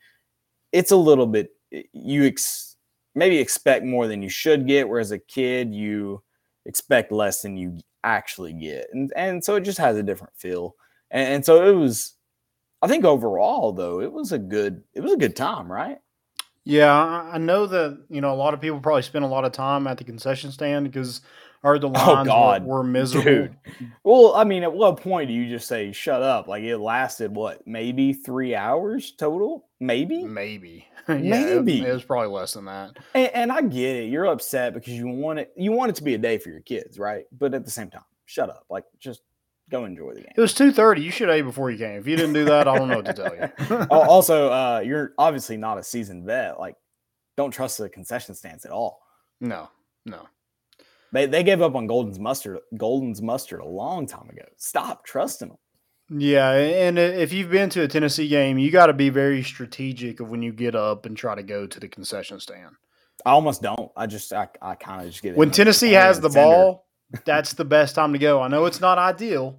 It's 0.73 0.91
a 0.91 0.97
little 0.97 1.27
bit, 1.27 1.51
you 1.93 2.25
ex, 2.25 2.77
maybe 3.15 3.39
expect 3.39 3.85
more 3.85 4.07
than 4.07 4.23
you 4.23 4.29
should 4.29 4.67
get. 4.67 4.89
Whereas 4.89 5.13
a 5.13 5.19
kid, 5.19 5.75
you 5.75 6.23
expect 6.67 7.13
less 7.13 7.43
than 7.43 7.57
you 7.57 7.79
actually 8.05 8.53
get. 8.53 8.89
And, 8.93 9.13
and 9.17 9.43
so 9.45 9.57
it 9.57 9.63
just 9.63 9.79
has 9.79 9.97
a 9.97 10.03
different 10.03 10.35
feel. 10.37 10.75
And, 11.11 11.35
and 11.37 11.45
so 11.45 11.69
it 11.69 11.75
was, 11.75 12.15
I 12.83 12.89
think 12.89 13.05
overall, 13.05 13.73
though, 13.73 14.01
it 14.01 14.13
was 14.13 14.33
a 14.33 14.39
good, 14.39 14.83
it 14.95 15.01
was 15.03 15.13
a 15.13 15.17
good 15.19 15.37
time, 15.37 15.71
right? 15.73 15.99
Yeah, 16.67 16.93
I 16.93 17.39
know 17.39 17.67
that 17.67 18.07
you 18.11 18.21
know 18.21 18.35
a 18.35 18.37
lot 18.37 18.53
of 18.53 18.61
people 18.61 18.81
probably 18.81 19.03
spend 19.03 19.25
a 19.25 19.29
lot 19.29 19.45
of 19.45 19.53
time 19.53 19.87
at 19.87 19.99
the 19.99 20.05
concession 20.05 20.51
stand 20.51 20.85
because 20.85 21.21
I 21.63 21.69
heard 21.69 21.85
oh, 21.85 21.89
the 21.89 21.99
lines 21.99 22.27
God, 22.27 22.65
were, 22.65 22.79
were 22.79 22.85
miserable. 22.85 23.31
dude. 23.31 23.57
Well, 24.03 24.35
I 24.35 24.43
mean, 24.43 24.65
at 24.65 24.73
what 24.73 25.01
point 25.01 25.29
do 25.29 25.35
you 25.35 25.49
just 25.49 25.69
say 25.69 25.93
shut 25.93 26.23
up? 26.23 26.49
Like 26.49 26.65
it 26.65 26.79
lasted 26.79 27.35
what, 27.35 27.65
maybe 27.69 28.13
three 28.13 28.57
hours 28.57 29.13
total? 29.13 29.69
Maybe. 29.79 30.25
Maybe, 30.25 30.89
yeah, 31.09 31.15
it- 31.15 31.23
Maybe. 31.23 31.83
it, 31.83 31.93
was 31.93 32.05
probably 32.05 32.31
less 32.31 32.55
than 32.55 32.65
that. 32.65 32.97
And, 33.15 33.31
and 33.33 33.53
I 33.53 33.63
get 33.63 33.97
it. 33.97 34.11
You're 34.11 34.27
upset 34.27 34.75
because 34.75 34.93
you 34.95 35.07
want 35.07 35.39
it. 35.39 35.53
You 35.57 35.71
want 35.71 35.91
it 35.91 35.97
to 35.97 36.03
be 36.03 36.15
a 36.15 36.19
day 36.19 36.39
for 36.39 36.51
your 36.51 36.63
kids, 36.63 36.99
right? 36.99 37.27
But 37.31 37.55
at 37.55 37.65
the 37.65 37.71
same 37.71 37.91
time, 37.91 38.05
shut 38.25 38.51
up. 38.51 38.65
Like 38.69 38.85
just 38.99 39.23
go 39.71 39.85
enjoy 39.85 40.15
the 40.15 40.21
game. 40.21 40.33
It 40.37 40.41
was 40.41 40.55
two 40.55 40.73
thirty. 40.73 41.03
You 41.03 41.11
should 41.11 41.29
have 41.29 41.39
ate 41.39 41.43
before 41.43 41.71
you 41.71 41.79
came. 41.79 41.99
If 41.99 42.07
you 42.07 42.17
didn't 42.17 42.35
do 42.35 42.45
that, 42.47 42.69
I 42.69 42.79
don't 42.79 42.89
know 42.89 42.97
what 42.97 43.07
to 43.07 43.13
tell 43.15 43.35
you. 43.35 43.87
Also, 43.91 44.49
uh, 44.53 44.83
you're 44.85 45.13
obviously 45.19 45.57
not 45.57 45.79
a 45.79 45.83
seasoned 45.83 46.25
vet. 46.27 46.59
Like, 46.59 46.77
don't 47.37 47.51
trust 47.51 47.79
the 47.79 47.89
concession 47.89 48.35
stands 48.35 48.65
at 48.65 48.71
all. 48.73 49.01
no, 49.41 49.69
no. 50.05 50.27
They 51.13 51.27
they 51.27 51.43
gave 51.45 51.63
up 51.63 51.75
on 51.77 51.87
Golden's 51.87 52.19
mustard. 52.19 52.59
Golden's 52.77 53.23
mustard 53.23 53.61
a 53.61 53.65
long 53.67 54.07
time 54.07 54.29
ago. 54.29 54.43
Stop 54.57 55.05
trusting 55.07 55.49
them. 55.49 55.59
Yeah, 56.09 56.53
and 56.53 56.99
if 56.99 57.33
you've 57.33 57.51
been 57.51 57.69
to 57.71 57.83
a 57.83 57.89
Tennessee 57.89 58.29
game, 58.29 58.59
you 58.59 58.71
got 58.71 58.87
to 58.87 58.93
be 58.93 59.09
very 59.09 59.43
strategic 59.43 60.21
of 60.21 60.29
when 60.29 60.43
you 60.43 60.53
get 60.53 60.75
up 60.77 61.05
and 61.07 61.17
try 61.17 61.35
to 61.35 61.43
go 61.43 61.67
to 61.67 61.81
the 61.81 61.89
concession 61.89 62.39
stand. 62.39 62.75
I 63.25 63.31
almost 63.31 63.63
don't. 63.63 63.91
I 63.97 64.07
just 64.07 64.33
I, 64.33 64.49
I 64.63 64.75
kind 64.77 65.03
of 65.03 65.09
just 65.11 65.23
get 65.23 65.33
it 65.33 65.37
When 65.39 65.51
Tennessee 65.51 65.93
has 65.93 66.21
the 66.21 66.31
sender. 66.31 66.49
ball, 66.55 66.86
that's 67.25 67.53
the 67.55 67.65
best 67.65 67.95
time 67.95 68.13
to 68.13 68.19
go. 68.19 68.41
I 68.43 68.49
know 68.49 68.67
it's 68.67 68.81
not 68.81 68.99
ideal, 68.99 69.59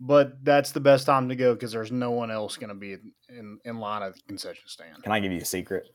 but 0.00 0.44
that's 0.44 0.72
the 0.72 0.80
best 0.80 1.06
time 1.06 1.28
to 1.28 1.36
go 1.36 1.54
because 1.54 1.72
there's 1.72 1.92
no 1.92 2.10
one 2.10 2.30
else 2.30 2.56
going 2.56 2.68
to 2.68 2.74
be 2.74 2.96
in, 3.28 3.58
in 3.64 3.78
line 3.78 4.02
at 4.02 4.14
the 4.14 4.20
concession 4.28 4.64
stand. 4.66 5.02
Can 5.02 5.12
I 5.12 5.20
give 5.20 5.32
you 5.32 5.40
a 5.40 5.44
secret? 5.44 5.88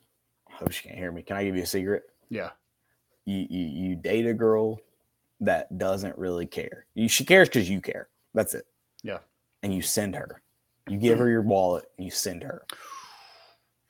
I 0.50 0.56
hope 0.56 0.72
she 0.72 0.88
can't 0.88 0.98
hear 0.98 1.12
me. 1.12 1.22
Can 1.22 1.38
I 1.38 1.44
give 1.44 1.56
you 1.56 1.64
a 1.64 1.68
secret? 1.68 2.04
Yeah. 2.30 2.50
You 3.26 3.46
you, 3.50 3.66
you 3.90 3.96
date 3.96 4.26
a 4.26 4.34
girl 4.34 4.80
that 5.40 5.78
doesn't 5.78 6.18
really 6.18 6.46
care. 6.46 6.86
You, 6.96 7.08
she 7.08 7.26
cares 7.26 7.48
because 7.50 7.70
you 7.70 7.82
care. 7.82 8.10
That's 8.34 8.54
it. 8.54 8.66
Yeah. 9.04 9.20
And 9.64 9.74
you 9.74 9.82
send 9.82 10.16
her. 10.16 10.42
You 10.90 10.98
give 10.98 11.20
her 11.20 11.30
your 11.30 11.42
wallet 11.44 11.86
and 11.98 12.06
you 12.06 12.12
send 12.12 12.44
her. 12.44 12.64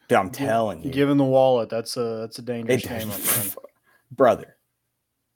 Dude, 0.10 0.18
I'm 0.18 0.30
telling 0.30 0.84
you. 0.84 0.92
Give 0.92 1.10
him 1.10 1.18
the 1.18 1.24
wallet. 1.24 1.70
That's 1.70 1.96
a 1.96 2.18
that's 2.22 2.40
a 2.40 2.42
dangerous 2.42 2.84
It- 2.84 2.88
game, 2.90 3.10
brother. 4.12 4.58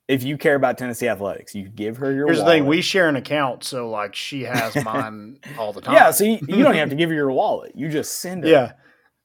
If 0.07 0.23
you 0.23 0.37
care 0.37 0.53
about 0.55 0.77
Tennessee 0.77 1.07
athletics, 1.07 1.55
you 1.55 1.67
give 1.67 1.97
her 1.97 2.11
your 2.13 2.27
Here's 2.27 2.39
the 2.39 2.45
thing: 2.45 2.65
we 2.67 2.81
share 2.81 3.09
an 3.09 3.15
account, 3.15 3.63
so 3.63 3.89
like 3.89 4.13
she 4.15 4.43
has 4.43 4.75
mine 4.83 5.39
all 5.57 5.73
the 5.73 5.81
time. 5.81 5.95
yeah, 5.95 6.11
so 6.11 6.23
you, 6.25 6.39
you 6.47 6.63
don't 6.63 6.75
have 6.75 6.89
to 6.89 6.95
give 6.97 7.09
her 7.09 7.15
your 7.15 7.31
wallet. 7.31 7.71
You 7.75 7.89
just 7.89 8.19
send 8.19 8.43
her. 8.43 8.49
yeah. 8.49 8.71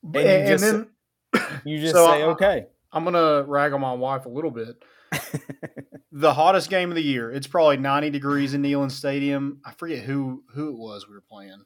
And 0.03 0.17
And, 0.17 0.25
you 0.25 0.31
and 0.33 0.49
just- 0.49 0.65
then 0.65 0.89
You 1.65 1.79
just 1.81 1.95
So 1.95 2.07
say, 2.07 2.23
I- 2.23 2.27
okay. 2.29 2.67
I'm 2.93 3.05
gonna 3.05 3.43
rag 3.45 3.73
on 3.73 3.81
my 3.81 3.93
wife 3.93 4.25
a 4.27 4.31
little 4.31 4.51
bit. 4.51 4.83
the 6.13 6.33
hottest 6.35 6.71
game 6.71 6.89
of 6.91 6.95
the 6.97 7.03
year. 7.03 7.31
It's 7.31 7.47
probably 7.47 7.77
90 7.77 8.11
degrees 8.11 8.55
in 8.55 8.63
Neyland 8.63 8.91
Stadium. 8.93 9.61
I 9.65 9.73
forget 9.73 10.05
who 10.05 10.43
who 10.55 10.69
it 10.71 10.77
was 10.77 11.07
we 11.07 11.15
were 11.15 11.21
playing. 11.21 11.63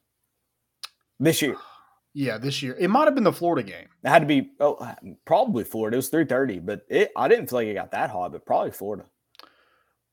This 1.21 1.41
year. 1.41 1.57
Yeah, 2.15 2.39
this 2.39 2.63
year 2.63 2.77
it 2.79 2.89
might 2.89 3.07
have 3.07 3.15
been 3.17 3.25
the 3.25 3.33
Florida 3.33 3.69
game. 3.69 3.89
It 4.05 4.09
had 4.09 4.21
to 4.21 4.27
be 4.27 4.53
oh 4.61 4.95
probably 5.25 5.65
Florida. 5.65 5.97
It 5.97 5.99
was 5.99 6.09
330, 6.09 6.61
but 6.61 6.87
it 6.89 7.11
I 7.17 7.27
didn't 7.29 7.51
feel 7.51 7.59
like 7.59 7.67
it 7.67 7.75
got 7.75 7.91
that 7.91 8.11
hot, 8.11 8.33
but 8.33 8.47
probably 8.47 8.71
Florida. 8.71 9.07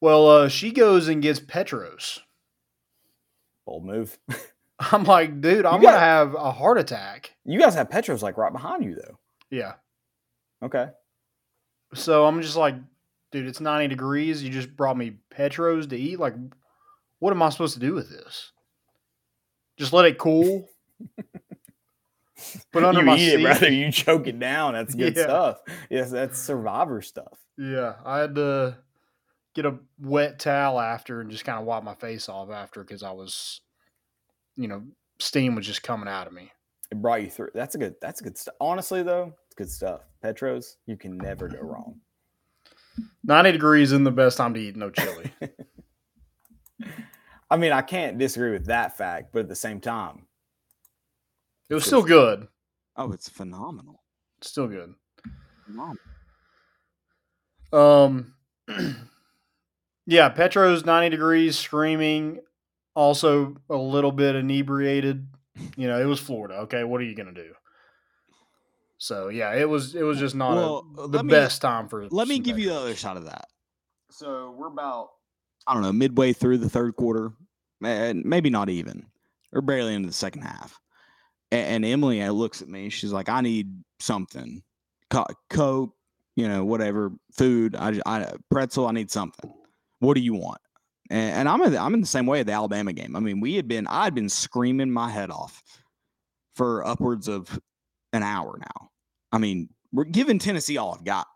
Well, 0.01 0.27
uh, 0.27 0.49
she 0.49 0.71
goes 0.71 1.07
and 1.07 1.21
gets 1.21 1.39
Petros. 1.39 2.19
Bold 3.67 3.85
move. 3.85 4.17
I'm 4.79 5.03
like, 5.03 5.41
dude, 5.41 5.65
I'm 5.65 5.79
gonna 5.79 5.99
have 5.99 6.33
a 6.33 6.51
heart 6.51 6.79
attack. 6.79 7.35
You 7.45 7.59
guys 7.59 7.75
have 7.75 7.91
Petros 7.91 8.23
like 8.23 8.35
right 8.35 8.51
behind 8.51 8.83
you 8.83 8.95
though. 8.95 9.19
Yeah. 9.51 9.73
Okay. 10.63 10.87
So 11.93 12.25
I'm 12.25 12.41
just 12.41 12.55
like, 12.55 12.75
dude, 13.31 13.47
it's 13.47 13.59
90 13.59 13.89
degrees. 13.89 14.41
You 14.41 14.49
just 14.49 14.75
brought 14.75 14.97
me 14.97 15.17
Petros 15.29 15.85
to 15.87 15.97
eat. 15.97 16.19
Like, 16.19 16.33
what 17.19 17.31
am 17.31 17.41
I 17.43 17.49
supposed 17.49 17.75
to 17.75 17.79
do 17.79 17.93
with 17.93 18.09
this? 18.09 18.53
Just 19.77 19.93
let 19.93 20.05
it 20.05 20.17
cool. 20.17 20.67
Put 22.71 22.83
under 22.83 22.99
you 23.01 23.05
my 23.05 23.15
eat 23.15 23.31
seat. 23.31 23.39
it, 23.39 23.43
brother. 23.43 23.71
You 23.71 23.91
choke 23.91 24.27
it 24.27 24.39
down. 24.39 24.73
That's 24.73 24.95
good 24.95 25.15
Yeah. 25.15 25.23
stuff. 25.23 25.57
Yes, 25.89 26.11
that's 26.11 26.39
survivor 26.39 27.01
stuff. 27.01 27.39
Yeah, 27.57 27.95
I 28.05 28.19
had 28.19 28.35
to 28.35 28.77
get 29.53 29.65
a 29.65 29.77
wet 29.99 30.39
towel 30.39 30.79
after 30.79 31.21
and 31.21 31.29
just 31.29 31.45
kind 31.45 31.59
of 31.59 31.65
wipe 31.65 31.83
my 31.83 31.95
face 31.95 32.29
off 32.29 32.49
after 32.49 32.81
because 32.83 33.03
I 33.03 33.11
was, 33.11 33.61
you 34.55 34.67
know, 34.67 34.83
steam 35.19 35.55
was 35.55 35.65
just 35.67 35.83
coming 35.83 36.07
out 36.07 36.27
of 36.27 36.33
me. 36.33 36.51
It 36.91 37.01
brought 37.01 37.21
you 37.21 37.29
through. 37.29 37.49
That's 37.53 37.75
a 37.75 37.77
good. 37.77 37.95
That's 38.01 38.21
good 38.21 38.37
stuff. 38.37 38.55
Honestly, 38.59 39.03
though, 39.03 39.33
it's 39.45 39.55
good 39.55 39.69
stuff. 39.71 40.01
Petros, 40.21 40.77
you 40.85 40.97
can 40.97 41.17
never 41.17 41.47
go 41.47 41.59
wrong. 41.61 41.99
90 43.23 43.51
degrees 43.53 43.89
isn't 43.93 44.03
the 44.03 44.11
best 44.11 44.37
time 44.37 44.53
to 44.53 44.59
eat 44.59 44.75
no 44.75 44.89
chili. 44.89 45.31
I 47.49 47.57
mean, 47.57 47.71
I 47.71 47.81
can't 47.81 48.17
disagree 48.17 48.51
with 48.51 48.65
that 48.67 48.97
fact, 48.97 49.31
but 49.33 49.39
at 49.39 49.49
the 49.49 49.55
same 49.55 49.79
time, 49.79 50.25
It 51.71 51.75
was 51.75 51.85
still 51.85 52.03
good. 52.03 52.49
Oh, 52.97 53.13
it's 53.13 53.29
phenomenal. 53.29 54.03
Still 54.41 54.67
good. 54.67 54.93
Phenomenal. 55.65 56.03
Um, 57.71 58.33
yeah, 60.05 60.27
Petros 60.27 60.83
90 60.83 61.09
degrees, 61.11 61.57
screaming, 61.57 62.41
also 62.93 63.55
a 63.69 63.77
little 63.77 64.11
bit 64.11 64.35
inebriated. 64.35 65.27
You 65.77 65.87
know, 65.87 65.97
it 66.01 66.03
was 66.03 66.19
Florida. 66.19 66.55
Okay, 66.63 66.83
what 66.83 66.99
are 66.99 67.05
you 67.05 67.15
gonna 67.15 67.31
do? 67.33 67.53
So 68.97 69.29
yeah, 69.29 69.53
it 69.55 69.69
was 69.69 69.95
it 69.95 70.03
was 70.03 70.19
just 70.19 70.35
not 70.35 70.55
Well, 70.55 70.85
a, 70.97 71.07
the 71.07 71.23
me- 71.23 71.31
best 71.31 71.61
time 71.61 71.87
for. 71.87 72.05
Let 72.09 72.27
me 72.27 72.35
some 72.35 72.43
give 72.43 72.59
you 72.59 72.67
the 72.67 72.75
other 72.75 72.95
side 72.97 73.15
of 73.15 73.25
that. 73.25 73.47
So 74.09 74.53
we're 74.57 74.67
about, 74.67 75.11
I 75.65 75.73
don't 75.73 75.83
know, 75.83 75.93
midway 75.93 76.33
through 76.33 76.57
the 76.57 76.69
third 76.69 76.97
quarter, 76.97 77.31
and 77.81 78.25
maybe 78.25 78.49
not 78.49 78.69
even, 78.69 79.05
or 79.53 79.61
barely 79.61 79.93
into 79.95 80.07
the 80.09 80.13
second 80.13 80.41
half. 80.41 80.77
A- 81.51 81.55
And, 81.55 81.85
Emily 81.85 82.21
uh, 82.21 82.31
looks 82.31 82.61
at 82.61 82.69
me. 82.69 82.89
She's 82.89 83.11
like, 83.11 83.29
"I 83.29 83.41
need 83.41 83.71
something, 83.99 84.61
Co- 85.09 85.25
Coke, 85.49 85.95
you 86.35 86.47
know, 86.47 86.63
whatever, 86.65 87.11
food. 87.33 87.75
I, 87.75 87.99
I 88.05 88.33
pretzel. 88.49 88.87
I 88.87 88.91
need 88.91 89.11
something. 89.11 89.53
What 89.99 90.15
do 90.15 90.21
you 90.21 90.33
want?" 90.33 90.61
And, 91.09 91.35
and 91.39 91.49
I'm 91.49 91.61
in, 91.61 91.77
I'm 91.77 91.93
in 91.93 92.01
the 92.01 92.07
same 92.07 92.25
way 92.25 92.39
at 92.39 92.45
the 92.45 92.53
Alabama 92.53 92.93
game. 92.93 93.15
I 93.15 93.19
mean, 93.19 93.39
we 93.39 93.55
had 93.55 93.67
been, 93.67 93.85
I 93.87 94.05
had 94.05 94.15
been 94.15 94.29
screaming 94.29 94.89
my 94.91 95.09
head 95.09 95.29
off 95.29 95.61
for 96.55 96.85
upwards 96.87 97.27
of 97.27 97.59
an 98.13 98.23
hour 98.23 98.57
now. 98.59 98.89
I 99.31 99.37
mean, 99.37 99.69
we're 99.91 100.05
giving 100.05 100.39
Tennessee 100.39 100.77
all 100.77 100.93
I've 100.93 101.03
got. 101.03 101.27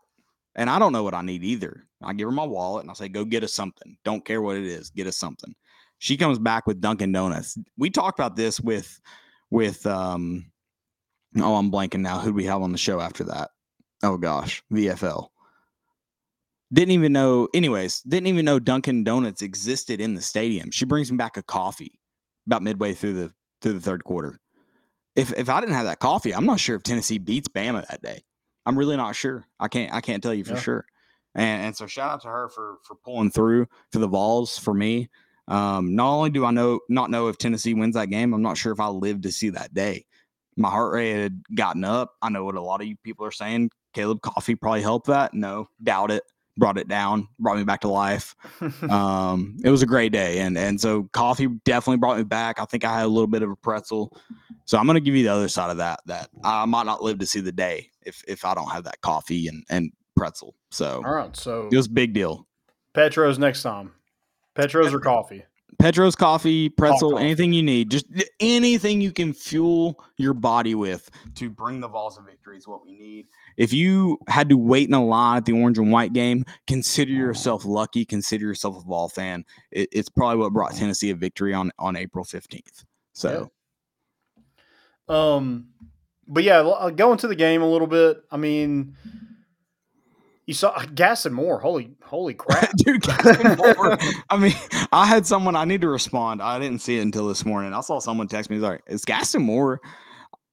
And 0.54 0.70
I 0.70 0.78
don't 0.78 0.92
know 0.92 1.02
what 1.02 1.12
I 1.12 1.20
need 1.20 1.44
either. 1.44 1.86
I 2.02 2.14
give 2.14 2.28
her 2.28 2.32
my 2.32 2.44
wallet 2.44 2.82
and 2.84 2.90
I 2.90 2.94
say, 2.94 3.08
go 3.08 3.24
get 3.24 3.44
us 3.44 3.52
something. 3.52 3.96
Don't 4.04 4.24
care 4.24 4.40
what 4.40 4.56
it 4.56 4.64
is, 4.64 4.88
get 4.90 5.06
us 5.06 5.18
something. 5.18 5.54
She 5.98 6.16
comes 6.16 6.38
back 6.38 6.66
with 6.66 6.80
Dunkin' 6.80 7.12
Donuts. 7.12 7.58
We 7.76 7.90
talked 7.90 8.18
about 8.18 8.36
this 8.36 8.58
with 8.60 8.98
with 9.50 9.86
um 9.86 10.50
oh 11.38 11.54
I'm 11.56 11.70
blanking 11.70 12.00
now. 12.00 12.18
Who 12.18 12.30
do 12.30 12.34
we 12.34 12.44
have 12.44 12.62
on 12.62 12.72
the 12.72 12.78
show 12.78 13.00
after 13.00 13.24
that? 13.24 13.50
Oh 14.02 14.16
gosh, 14.16 14.62
VFL. 14.72 15.28
Didn't 16.72 16.90
even 16.92 17.12
know, 17.12 17.48
anyways, 17.54 18.00
didn't 18.02 18.26
even 18.26 18.44
know 18.44 18.58
Dunkin' 18.58 19.04
Donuts 19.04 19.40
existed 19.40 20.00
in 20.00 20.14
the 20.14 20.20
stadium. 20.20 20.72
She 20.72 20.84
brings 20.84 21.10
me 21.12 21.16
back 21.16 21.36
a 21.36 21.42
coffee 21.42 22.00
about 22.46 22.62
midway 22.62 22.92
through 22.92 23.14
the 23.14 23.32
through 23.62 23.74
the 23.74 23.80
third 23.80 24.02
quarter. 24.04 24.40
If 25.14 25.32
if 25.38 25.48
I 25.48 25.60
didn't 25.60 25.76
have 25.76 25.84
that 25.86 26.00
coffee, 26.00 26.34
I'm 26.34 26.44
not 26.44 26.60
sure 26.60 26.76
if 26.76 26.82
Tennessee 26.82 27.18
beats 27.18 27.48
Bama 27.48 27.86
that 27.88 28.02
day. 28.02 28.24
I'm 28.66 28.76
really 28.76 28.96
not 28.96 29.14
sure. 29.14 29.46
I 29.60 29.68
can't 29.68 29.94
I 29.94 30.00
can't 30.00 30.22
tell 30.22 30.34
you 30.34 30.44
for 30.44 30.54
Yeah. 30.54 30.60
sure. 30.60 30.86
And 31.36 31.66
and 31.66 31.76
so 31.76 31.86
shout 31.86 32.10
out 32.10 32.22
to 32.22 32.28
her 32.28 32.48
for 32.48 32.78
for 32.82 32.96
pulling 32.96 33.30
through 33.30 33.68
for 33.92 34.00
the 34.00 34.08
Vols 34.08 34.58
for 34.58 34.74
me. 34.74 35.08
Um, 35.48 35.94
not 35.94 36.12
only 36.12 36.30
do 36.30 36.44
I 36.44 36.50
know 36.50 36.80
not 36.88 37.10
know 37.10 37.28
if 37.28 37.38
Tennessee 37.38 37.74
wins 37.74 37.94
that 37.94 38.10
game, 38.10 38.32
I'm 38.32 38.42
not 38.42 38.56
sure 38.56 38.72
if 38.72 38.80
I'll 38.80 38.98
live 38.98 39.22
to 39.22 39.32
see 39.32 39.50
that 39.50 39.72
day. 39.72 40.06
My 40.56 40.70
heart 40.70 40.92
rate 40.94 41.14
had 41.14 41.42
gotten 41.54 41.84
up. 41.84 42.14
I 42.22 42.30
know 42.30 42.44
what 42.44 42.56
a 42.56 42.60
lot 42.60 42.80
of 42.80 42.86
you 42.86 42.96
people 43.04 43.26
are 43.26 43.32
saying. 43.32 43.70
Caleb 43.92 44.22
Coffee 44.22 44.54
probably 44.54 44.82
helped 44.82 45.06
that. 45.06 45.34
No, 45.34 45.68
doubt 45.82 46.10
it. 46.10 46.24
Brought 46.58 46.78
it 46.78 46.88
down, 46.88 47.28
brought 47.38 47.58
me 47.58 47.64
back 47.64 47.82
to 47.82 47.88
life 47.88 48.34
um, 48.88 49.58
it 49.62 49.68
was 49.68 49.82
a 49.82 49.86
great 49.86 50.10
day, 50.10 50.38
and 50.38 50.56
and 50.56 50.80
so 50.80 51.02
coffee 51.12 51.48
definitely 51.66 51.98
brought 51.98 52.16
me 52.16 52.24
back. 52.24 52.58
I 52.58 52.64
think 52.64 52.82
I 52.82 52.94
had 52.96 53.04
a 53.04 53.08
little 53.08 53.26
bit 53.26 53.42
of 53.42 53.50
a 53.50 53.56
pretzel, 53.56 54.16
so 54.64 54.78
I'm 54.78 54.86
gonna 54.86 55.00
give 55.00 55.14
you 55.14 55.22
the 55.22 55.32
other 55.32 55.48
side 55.48 55.70
of 55.70 55.76
that. 55.76 56.00
That 56.06 56.30
I 56.42 56.64
might 56.64 56.86
not 56.86 57.02
live 57.02 57.18
to 57.18 57.26
see 57.26 57.40
the 57.40 57.52
day 57.52 57.90
if 58.06 58.24
if 58.26 58.46
I 58.46 58.54
don't 58.54 58.70
have 58.70 58.84
that 58.84 59.02
coffee 59.02 59.48
and 59.48 59.64
and 59.68 59.92
pretzel. 60.16 60.54
So 60.70 61.02
All 61.04 61.12
right, 61.12 61.36
so 61.36 61.68
it 61.70 61.76
was 61.76 61.88
a 61.88 61.90
big 61.90 62.14
deal. 62.14 62.46
Petros 62.94 63.38
next 63.38 63.62
time. 63.62 63.92
Petros 64.56 64.92
or 64.92 65.00
coffee. 65.00 65.44
Petros 65.78 66.16
coffee, 66.16 66.70
pretzel, 66.70 67.12
coffee. 67.12 67.24
anything 67.24 67.52
you 67.52 67.62
need, 67.62 67.90
just 67.90 68.06
anything 68.40 69.02
you 69.02 69.12
can 69.12 69.34
fuel 69.34 70.02
your 70.16 70.32
body 70.32 70.74
with 70.74 71.10
to 71.34 71.50
bring 71.50 71.80
the 71.80 71.88
Vols 71.88 72.16
to 72.16 72.22
victory 72.22 72.56
is 72.56 72.66
what 72.66 72.82
we 72.82 72.94
need. 72.94 73.26
If 73.58 73.74
you 73.74 74.18
had 74.26 74.48
to 74.48 74.56
wait 74.56 74.88
in 74.88 74.94
a 74.94 75.04
line 75.04 75.36
at 75.36 75.44
the 75.44 75.52
orange 75.52 75.76
and 75.76 75.92
white 75.92 76.14
game, 76.14 76.46
consider 76.66 77.12
yourself 77.12 77.66
lucky. 77.66 78.06
Consider 78.06 78.46
yourself 78.46 78.82
a 78.82 78.86
ball 78.86 79.10
fan. 79.10 79.44
It, 79.70 79.90
it's 79.92 80.08
probably 80.08 80.38
what 80.38 80.54
brought 80.54 80.74
Tennessee 80.74 81.10
a 81.10 81.14
victory 81.14 81.52
on 81.52 81.70
on 81.78 81.94
April 81.94 82.24
fifteenth. 82.24 82.84
So 83.12 83.50
Um, 85.08 85.68
but 86.26 86.42
yeah, 86.42 86.60
uh, 86.60 86.90
going 86.90 87.18
to 87.18 87.28
the 87.28 87.36
game 87.36 87.62
a 87.62 87.70
little 87.70 87.86
bit. 87.86 88.18
I 88.30 88.36
mean, 88.36 88.96
you 90.46 90.54
saw 90.54 90.70
uh, 90.70 90.86
Gaston 90.94 91.32
Moore. 91.32 91.58
Holy, 91.58 91.90
holy 92.04 92.34
crap! 92.38 92.70
dude, 92.76 93.04
I 93.08 94.36
mean, 94.38 94.54
I 94.92 95.06
had 95.06 95.26
someone 95.26 95.56
I 95.56 95.64
need 95.64 95.80
to 95.80 95.88
respond. 95.88 96.40
I 96.40 96.58
didn't 96.58 96.80
see 96.80 96.98
it 96.98 97.02
until 97.02 97.28
this 97.28 97.44
morning. 97.44 97.72
I 97.72 97.80
saw 97.80 97.98
someone 97.98 98.28
text 98.28 98.48
me. 98.48 98.56
He's 98.56 98.62
like, 98.62 98.82
"Is 98.86 99.04
Gaston 99.04 99.42
Moore?" 99.42 99.80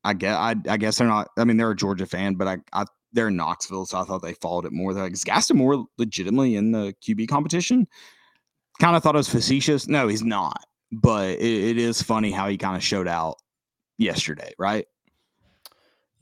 I 0.04 0.14
guess 0.14 0.38
I, 0.38 0.56
I 0.68 0.78
guess 0.78 0.98
they're 0.98 1.08
not. 1.08 1.30
I 1.38 1.44
mean, 1.44 1.58
they're 1.58 1.72
a 1.72 1.76
Georgia 1.76 2.06
fan, 2.06 2.36
but 2.36 2.48
I, 2.48 2.58
I 2.74 2.86
they're 3.14 3.28
in 3.28 3.36
Knoxville, 3.36 3.86
so 3.86 4.00
I 4.00 4.04
thought 4.04 4.24
they 4.24 4.34
followed 4.34 4.66
it 4.66 4.74
more. 4.74 4.94
They're 4.94 5.04
like, 5.04 5.14
"Is 5.14 5.24
Gaston 5.24 5.58
Moore 5.58 5.86
legitimately 5.98 6.56
in 6.56 6.72
the 6.72 6.96
QB 7.08 7.28
competition?" 7.28 7.88
Kind 8.80 8.96
of 8.96 9.04
thought 9.04 9.14
it 9.16 9.20
was 9.20 9.30
facetious. 9.30 9.88
No, 9.88 10.08
he's 10.08 10.24
not. 10.24 10.60
But 10.92 11.40
it, 11.40 11.42
it 11.42 11.78
is 11.78 12.02
funny 12.02 12.32
how 12.32 12.50
he 12.50 12.58
kind 12.58 12.76
of 12.76 12.84
showed 12.84 13.08
out 13.08 13.36
yesterday, 14.00 14.54
right? 14.58 14.86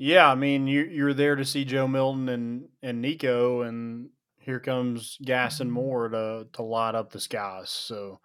Yeah, 0.04 0.28
I 0.28 0.34
mean, 0.34 0.66
you 0.66 0.82
you're 0.82 1.14
there 1.14 1.36
to 1.36 1.46
see 1.46 1.64
Joe 1.64 1.88
Milton 1.88 2.28
and 2.28 2.70
and 2.82 3.04
Nico, 3.04 3.62
and 3.62 4.10
here 4.40 4.60
comes 4.60 5.20
Gas 5.22 5.60
and 5.60 5.70
mm-hmm. 5.70 5.76
Moore 5.76 6.10
to 6.10 6.48
to 6.54 6.64
light 6.64 6.96
up 6.96 7.12
the 7.12 7.20
skies. 7.20 7.70
So 7.70 8.20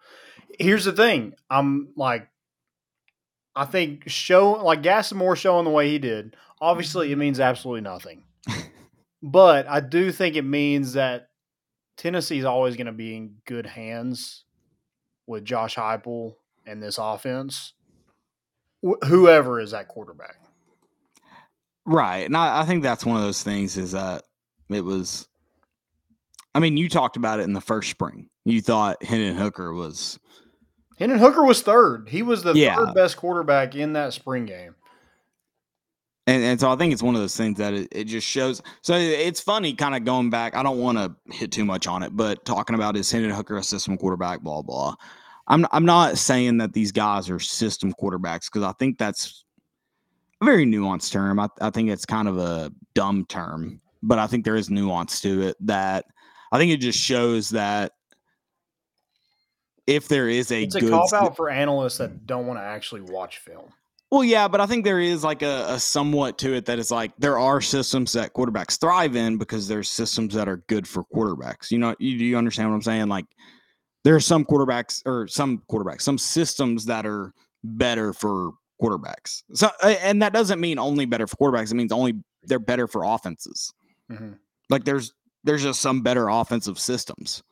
here's 0.57 0.85
the 0.85 0.91
thing: 0.91 1.35
I'm 1.51 1.89
like, 1.95 2.29
I 3.55 3.65
think 3.65 4.09
show 4.09 4.53
like 4.53 4.81
Gaston 4.81 5.19
Moore 5.19 5.35
showing 5.35 5.65
the 5.65 5.69
way 5.69 5.91
he 5.91 5.99
did. 5.99 6.35
Obviously, 6.59 7.09
it 7.09 7.11
mm-hmm. 7.11 7.19
means 7.19 7.39
absolutely 7.39 7.81
nothing. 7.81 8.23
but 9.21 9.69
I 9.69 9.79
do 9.79 10.11
think 10.11 10.35
it 10.35 10.45
means 10.45 10.93
that 10.93 11.29
Tennessee's 11.95 12.43
always 12.43 12.75
going 12.75 12.87
to 12.87 12.91
be 12.91 13.15
in 13.15 13.35
good 13.45 13.67
hands 13.67 14.45
with 15.27 15.45
Josh 15.45 15.75
Heupel 15.75 16.37
and 16.65 16.81
this 16.81 16.97
offense. 16.97 17.73
Wh- 18.83 19.05
whoever 19.05 19.59
is 19.59 19.71
that 19.71 19.87
quarterback. 19.87 20.37
Right. 21.87 22.25
And 22.25 22.35
I, 22.35 22.61
I 22.61 22.65
think 22.65 22.83
that's 22.83 23.05
one 23.05 23.15
of 23.15 23.23
those 23.23 23.41
things 23.41 23.77
is 23.77 23.93
that 23.93 24.23
it 24.69 24.81
was 24.81 25.27
I 26.53 26.59
mean, 26.59 26.75
you 26.75 26.89
talked 26.89 27.17
about 27.17 27.39
it 27.39 27.43
in 27.43 27.53
the 27.53 27.61
first 27.61 27.89
spring. 27.89 28.29
You 28.43 28.61
thought 28.61 29.03
Hendon 29.03 29.37
Hooker 29.37 29.73
was 29.73 30.19
Hendon 30.99 31.19
Hooker 31.19 31.43
was 31.43 31.61
third. 31.61 32.09
He 32.09 32.23
was 32.23 32.43
the 32.43 32.53
Yeah. 32.53 32.75
third 32.75 32.93
best 32.93 33.17
quarterback 33.17 33.75
in 33.75 33.93
that 33.93 34.13
spring 34.13 34.45
game. 34.45 34.75
And, 36.25 36.43
and 36.43 36.59
so 36.59 36.69
I 36.69 36.75
think 36.75 36.91
it's 36.91 37.03
one 37.03 37.15
of 37.15 37.21
those 37.21 37.37
things 37.37 37.57
that 37.57 37.73
it, 37.73 37.87
it 37.91 38.03
just 38.05 38.27
shows. 38.27 38.61
So 38.81 38.95
it's 38.95 39.39
funny, 39.39 39.73
kind 39.73 39.95
of 39.95 40.03
going 40.03 40.29
back. 40.29 40.57
I 40.57 40.63
don't 40.63 40.79
want 40.79 40.97
to 40.97 41.15
hit 41.33 41.53
too 41.53 41.63
much 41.63 41.87
on 41.87 42.03
it, 42.03 42.17
but 42.17 42.43
talking 42.43 42.75
about 42.75 42.97
is 42.97 43.09
Hendon 43.09 43.31
Hooker 43.31 43.55
a 43.55 43.63
system 43.63 43.97
quarterback? 43.97 44.41
Blah 44.41 44.61
blah. 44.61 44.95
I'm 45.47 45.65
I'm 45.71 45.85
not 45.85 46.17
saying 46.17 46.57
that 46.57 46.73
these 46.73 46.91
guys 46.91 47.29
are 47.29 47.39
system 47.39 47.93
quarterbacks 47.93 48.51
because 48.51 48.63
I 48.63 48.73
think 48.73 48.97
that's 48.97 49.45
a 50.41 50.45
very 50.45 50.65
nuanced 50.65 51.11
term. 51.11 51.39
I, 51.39 51.47
I 51.61 51.69
think 51.69 51.89
it's 51.89 52.05
kind 52.05 52.27
of 52.27 52.37
a 52.37 52.71
dumb 52.93 53.25
term, 53.27 53.81
but 54.03 54.19
I 54.19 54.27
think 54.27 54.45
there 54.45 54.55
is 54.55 54.69
nuance 54.69 55.21
to 55.21 55.41
it. 55.41 55.57
That 55.61 56.05
I 56.51 56.57
think 56.57 56.71
it 56.71 56.77
just 56.77 56.99
shows 56.99 57.49
that 57.51 57.93
if 59.87 60.07
there 60.07 60.29
is 60.29 60.51
a 60.51 60.63
It's 60.63 60.75
a 60.75 60.81
good 60.81 60.91
cop 60.91 61.13
out 61.13 61.35
for 61.35 61.49
analysts 61.49 61.97
that 61.97 62.25
don't 62.27 62.45
want 62.45 62.59
to 62.59 62.63
actually 62.63 63.01
watch 63.01 63.39
film. 63.39 63.71
Well, 64.09 64.23
yeah, 64.23 64.47
but 64.47 64.61
I 64.61 64.65
think 64.65 64.85
there 64.85 65.01
is 65.01 65.23
like 65.23 65.41
a, 65.41 65.65
a 65.67 65.79
somewhat 65.79 66.37
to 66.39 66.53
it 66.53 66.65
that 66.65 66.79
is 66.79 66.91
like 66.91 67.11
there 67.17 67.37
are 67.37 67.59
systems 67.59 68.13
that 68.13 68.33
quarterbacks 68.33 68.79
thrive 68.79 69.17
in 69.17 69.37
because 69.37 69.67
there's 69.67 69.89
systems 69.89 70.33
that 70.35 70.47
are 70.47 70.63
good 70.67 70.87
for 70.87 71.03
quarterbacks. 71.13 71.71
You 71.71 71.79
know, 71.79 71.93
you, 71.99 72.17
do 72.17 72.23
you 72.23 72.37
understand 72.37 72.69
what 72.69 72.75
I'm 72.75 72.81
saying? 72.83 73.09
Like 73.09 73.25
there 74.05 74.15
are 74.15 74.21
some 74.21 74.45
quarterbacks 74.45 75.01
or 75.05 75.27
some 75.27 75.61
quarterbacks, 75.69 76.03
some 76.03 76.17
systems 76.17 76.85
that 76.85 77.05
are 77.05 77.33
better 77.63 78.13
for 78.13 78.51
quarterbacks. 78.81 79.43
So, 79.53 79.69
and 79.83 80.21
that 80.21 80.33
doesn't 80.33 80.59
mean 80.59 80.79
only 80.79 81.05
better 81.05 81.27
for 81.27 81.35
quarterbacks. 81.35 81.71
It 81.71 81.75
means 81.75 81.91
only 81.91 82.13
they're 82.43 82.59
better 82.59 82.87
for 82.87 83.03
offenses. 83.03 83.73
Mhm. 84.11 84.37
Like 84.69 84.85
there's 84.85 85.13
there's 85.43 85.63
just 85.63 85.81
some 85.81 86.01
better 86.01 86.27
offensive 86.29 86.79
systems. 86.79 87.43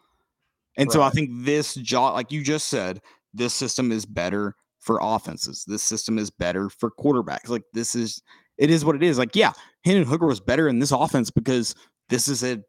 And 0.77 0.91
so 0.91 1.01
I 1.01 1.09
think 1.09 1.29
this 1.45 1.75
job, 1.75 2.15
like 2.15 2.31
you 2.33 2.43
just 2.43 2.67
said, 2.67 3.01
this 3.33 3.53
system 3.53 3.91
is 3.91 4.05
better 4.05 4.55
for 4.79 4.99
offenses. 5.01 5.63
This 5.65 5.81
system 5.81 6.17
is 6.17 6.29
better 6.29 6.69
for 6.69 6.91
quarterbacks. 6.91 7.47
Like 7.47 7.63
this 7.73 7.95
is 7.95 8.21
it 8.57 8.69
is 8.69 8.85
what 8.85 8.95
it 8.95 9.03
is. 9.03 9.17
Like, 9.17 9.35
yeah, 9.35 9.53
Hendon 9.83 10.05
Hooker 10.05 10.25
was 10.27 10.39
better 10.39 10.67
in 10.67 10.79
this 10.79 10.91
offense 10.91 11.31
because 11.31 11.75
this 12.09 12.27
is 12.27 12.43
a 12.43 12.61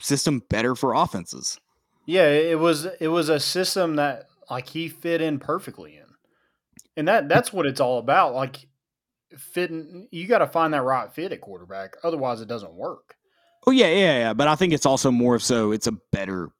system 0.00 0.42
better 0.50 0.74
for 0.74 0.94
offenses. 0.94 1.58
Yeah, 2.06 2.28
it 2.28 2.58
was 2.58 2.86
it 2.98 3.08
was 3.08 3.28
a 3.28 3.38
system 3.38 3.96
that 3.96 4.26
like 4.50 4.68
he 4.68 4.88
fit 4.88 5.20
in 5.20 5.38
perfectly 5.38 5.96
in. 5.96 6.09
And 7.00 7.08
that 7.08 7.30
that's 7.30 7.50
what 7.50 7.64
it's 7.64 7.80
all 7.80 7.98
about. 7.98 8.34
Like 8.34 8.68
fitting 9.38 10.06
you 10.10 10.26
got 10.26 10.38
to 10.40 10.46
find 10.46 10.74
that 10.74 10.82
right 10.82 11.10
fit 11.10 11.32
at 11.32 11.40
quarterback. 11.40 11.96
Otherwise 12.04 12.42
it 12.42 12.46
doesn't 12.46 12.74
work. 12.74 13.16
Oh 13.66 13.70
yeah, 13.70 13.86
yeah, 13.88 14.18
yeah. 14.18 14.34
But 14.34 14.48
I 14.48 14.54
think 14.54 14.74
it's 14.74 14.84
also 14.84 15.10
more 15.10 15.38
so 15.38 15.72
it's 15.72 15.86
a 15.86 15.92
better 16.12 16.50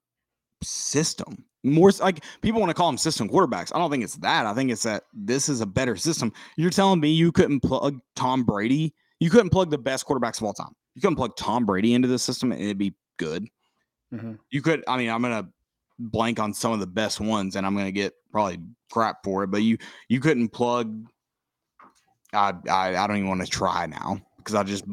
system. 0.63 1.45
More 1.63 1.91
like 2.01 2.25
people 2.41 2.59
want 2.59 2.71
to 2.71 2.75
call 2.75 2.89
them 2.89 2.97
system 2.97 3.29
quarterbacks. 3.29 3.71
I 3.75 3.79
don't 3.79 3.91
think 3.91 4.03
it's 4.03 4.17
that. 4.17 4.47
I 4.47 4.55
think 4.55 4.71
it's 4.71 4.85
that 4.85 5.03
this 5.13 5.51
is 5.51 5.61
a 5.61 5.67
better 5.67 5.95
system. 5.95 6.33
You're 6.57 6.71
telling 6.71 7.01
me 7.01 7.11
you 7.11 7.33
couldn't 7.33 7.61
plug 7.61 8.01
Tom 8.17 8.45
Brady? 8.45 8.95
You 9.19 9.29
couldn't 9.29 9.51
plug 9.51 9.71
the 9.71 9.77
best 9.77 10.07
quarterbacks 10.07 10.39
of 10.39 10.45
all 10.45 10.55
time. 10.55 10.73
You 10.95 11.03
couldn't 11.03 11.17
plug 11.17 11.37
Tom 11.37 11.67
Brady 11.67 11.93
into 11.93 12.09
the 12.09 12.19
system 12.19 12.51
and 12.51 12.63
it'd 12.63 12.79
be 12.79 12.95
good. 13.19 13.47
Mhm. 14.11 14.39
You 14.49 14.63
could. 14.63 14.83
I 14.89 14.97
mean, 14.97 15.11
I'm 15.11 15.21
gonna 15.21 15.51
blank 16.01 16.41
on 16.41 16.55
some 16.55 16.73
of 16.73 16.81
the 16.81 16.87
best 16.87 17.21
ones, 17.21 17.57
and 17.57 17.67
I'm 17.67 17.77
gonna 17.77 17.93
get 17.93 18.15
probably 18.33 18.59
crap 18.91 19.23
for 19.23 19.45
it. 19.45 19.49
But 19.49 19.63
you 19.63 19.79
you 20.09 20.21
couldn't 20.21 20.49
plug. 20.49 21.07
I 22.33 22.55
I, 22.69 22.97
I 22.97 23.07
don't 23.07 23.19
even 23.19 23.29
want 23.29 23.43
to 23.43 23.47
try 23.47 23.87
now 23.87 24.21
because 24.39 24.55
I 24.55 24.63
just 24.63 24.85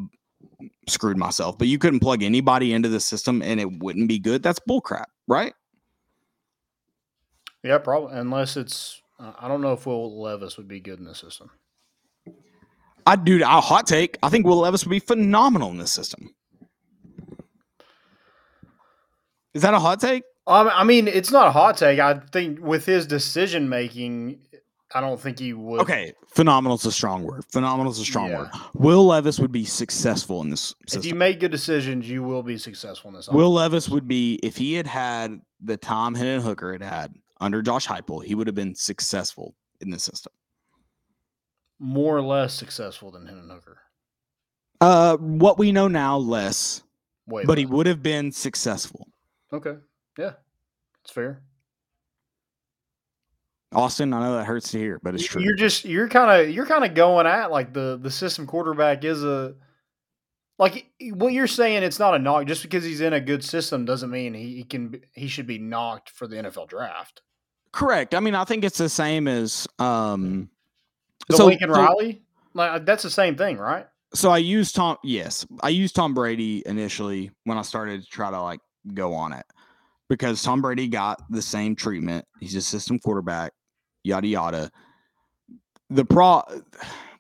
screwed 0.88 1.18
myself. 1.18 1.58
But 1.58 1.68
you 1.68 1.78
couldn't 1.78 2.00
plug 2.00 2.24
anybody 2.24 2.74
into 2.74 2.90
the 2.90 3.00
system 3.00 3.42
and 3.42 3.60
it 3.60 3.80
wouldn't 3.80 4.08
be 4.08 4.20
good. 4.20 4.44
That's 4.44 4.60
bullcrap, 4.60 5.06
right? 5.28 5.54
Yeah, 7.64 7.78
probably 7.78 8.18
unless 8.18 8.58
it's 8.58 9.02
uh, 9.20 9.34
I 9.40 9.48
don't 9.48 9.62
know 9.62 9.74
if 9.74 9.86
Will 9.86 10.22
Levis 10.22 10.58
would 10.58 10.68
be 10.68 10.80
good 10.80 11.00
in 11.00 11.06
the 11.06 11.16
system. 11.16 11.50
I 13.06 13.16
dude, 13.16 13.42
a 13.42 13.62
hot 13.62 13.88
take. 13.88 14.18
I 14.22 14.30
think 14.30 14.46
Will 14.46 14.58
Levis 14.58 14.86
would 14.86 14.92
be 14.92 15.00
phenomenal 15.00 15.70
in 15.72 15.78
this 15.78 15.92
system. 15.92 16.34
Is 19.54 19.62
that 19.64 19.74
a 19.74 19.80
hot 19.80 20.00
take? 20.00 20.24
Um, 20.48 20.70
I 20.74 20.84
mean, 20.86 21.08
it's 21.08 21.32
not 21.32 21.48
a 21.48 21.52
hot 21.52 21.78
take. 21.78 22.00
I 22.00 22.20
think 22.32 22.60
with 22.62 22.86
his 22.86 23.06
decision 23.06 23.68
making, 23.68 24.40
I 24.96 25.02
don't 25.02 25.20
think 25.20 25.40
he 25.40 25.52
would. 25.52 25.82
Okay, 25.82 26.14
phenomenal 26.30 26.78
is 26.78 26.86
a 26.86 26.92
strong 26.92 27.24
word. 27.24 27.44
Phenomenal 27.52 27.92
is 27.92 28.00
a 28.00 28.06
strong 28.06 28.30
Yeah. 28.30 28.40
word. 28.40 28.50
Will 28.74 29.06
Levis 29.06 29.40
would 29.40 29.52
be 29.52 29.66
successful 29.66 30.42
in 30.42 30.50
this 30.50 30.74
If 30.94 31.04
you 31.06 31.16
make 31.16 31.42
good 31.42 31.52
decisions, 31.52 32.10
you 32.10 32.24
will 32.24 32.44
be 32.44 32.58
successful 32.58 33.10
in 33.10 33.16
this. 33.18 33.28
Will 33.28 33.52
Levis 33.52 33.90
would 33.90 34.08
be 34.08 34.40
if 34.42 34.56
he 34.56 34.76
had 34.76 34.88
had 34.88 35.42
the 35.60 35.76
Tom 35.76 36.16
Hendon 36.16 36.42
Hooker 36.42 36.72
had 36.72 36.82
had 36.82 37.16
under 37.42 37.62
Josh 37.62 37.86
Heupel, 37.88 38.24
he 38.24 38.34
would 38.34 38.48
have 38.48 38.56
been 38.56 38.74
successful 38.74 39.54
in 39.82 39.90
this 39.90 40.04
system. 40.04 40.32
more 41.80 42.18
or 42.18 42.24
less 42.24 42.56
successful 42.56 43.12
than 43.12 43.28
Hendon 43.28 43.50
Hooker. 43.52 43.78
Uh, 44.82 45.16
what 45.18 45.60
we 45.60 45.72
know 45.72 45.88
now, 45.88 46.18
less, 46.18 46.82
Wait, 47.28 47.46
but 47.46 47.60
he 47.60 47.68
would 47.68 47.86
have 47.86 48.02
been 48.02 48.32
successful. 48.32 49.08
okay, 49.54 49.76
yeah, 50.18 50.34
it's 51.04 51.12
fair. 51.12 51.42
Austin, 53.74 54.14
I 54.14 54.22
know 54.22 54.36
that 54.38 54.46
hurts 54.46 54.72
to 54.72 54.78
hear, 54.78 55.00
but 55.04 55.14
it's 55.14 55.26
true. 55.26 55.42
You're 55.42 55.56
just 55.56 55.86
you're 55.86 56.08
kind 56.08 56.42
of 56.42 56.54
you're 56.54 56.66
kind 56.66 56.86
of 56.86 56.94
going 56.94 57.28
at 57.28 57.52
like 57.52 57.74
the 57.74 58.00
the 58.02 58.10
system 58.10 58.48
quarterback 58.48 59.04
is 59.04 59.24
a 59.24 59.56
like 60.58 60.90
what 61.14 61.34
you're 61.34 61.48
saying. 61.48 61.84
It's 61.84 62.00
not 62.00 62.16
a 62.16 62.20
knock 62.20 62.46
just 62.46 62.64
because 62.64 62.86
he's 62.86 63.02
in 63.02 63.14
a 63.14 63.20
good 63.20 63.44
system 63.44 63.84
doesn't 63.84 64.10
mean 64.10 64.34
he, 64.34 64.56
he 64.56 64.64
can 64.64 65.02
he 65.12 65.28
should 65.28 65.48
be 65.48 65.58
knocked 65.58 66.10
for 66.10 66.28
the 66.28 66.38
NFL 66.38 66.70
draft. 66.70 67.22
Correct. 67.74 68.16
I 68.16 68.22
mean, 68.22 68.36
I 68.36 68.46
think 68.46 68.64
it's 68.64 68.78
the 68.78 68.90
same 68.90 69.28
as 69.28 69.68
um. 69.80 70.50
The 71.28 71.36
so, 71.36 71.46
Lincoln 71.46 71.70
Riley, 71.70 72.22
like 72.54 72.86
that's 72.86 73.04
the 73.04 73.10
same 73.10 73.36
thing, 73.36 73.58
right? 73.58 73.86
so 74.14 74.32
I 74.32 74.38
used 74.38 74.76
Tom. 74.76 74.98
Yes, 75.04 75.46
I 75.62 75.70
used 75.70 75.96
Tom 75.96 76.14
Brady 76.14 76.64
initially 76.66 77.32
when 77.44 77.58
I 77.58 77.64
started 77.64 78.02
to 78.02 78.08
try 78.08 78.32
to 78.32 78.42
like 78.42 78.62
go 78.94 79.14
on 79.14 79.34
it 79.34 79.46
because 80.10 80.42
Tom 80.42 80.62
Brady 80.62 80.88
got 80.88 81.22
the 81.30 81.42
same 81.42 81.76
treatment. 81.76 82.26
He's 82.40 82.56
a 82.56 82.62
system 82.62 83.00
quarterback, 83.00 83.54
yada 84.04 84.28
yada. 84.28 84.72
The 85.90 86.06
pro, 86.06 86.44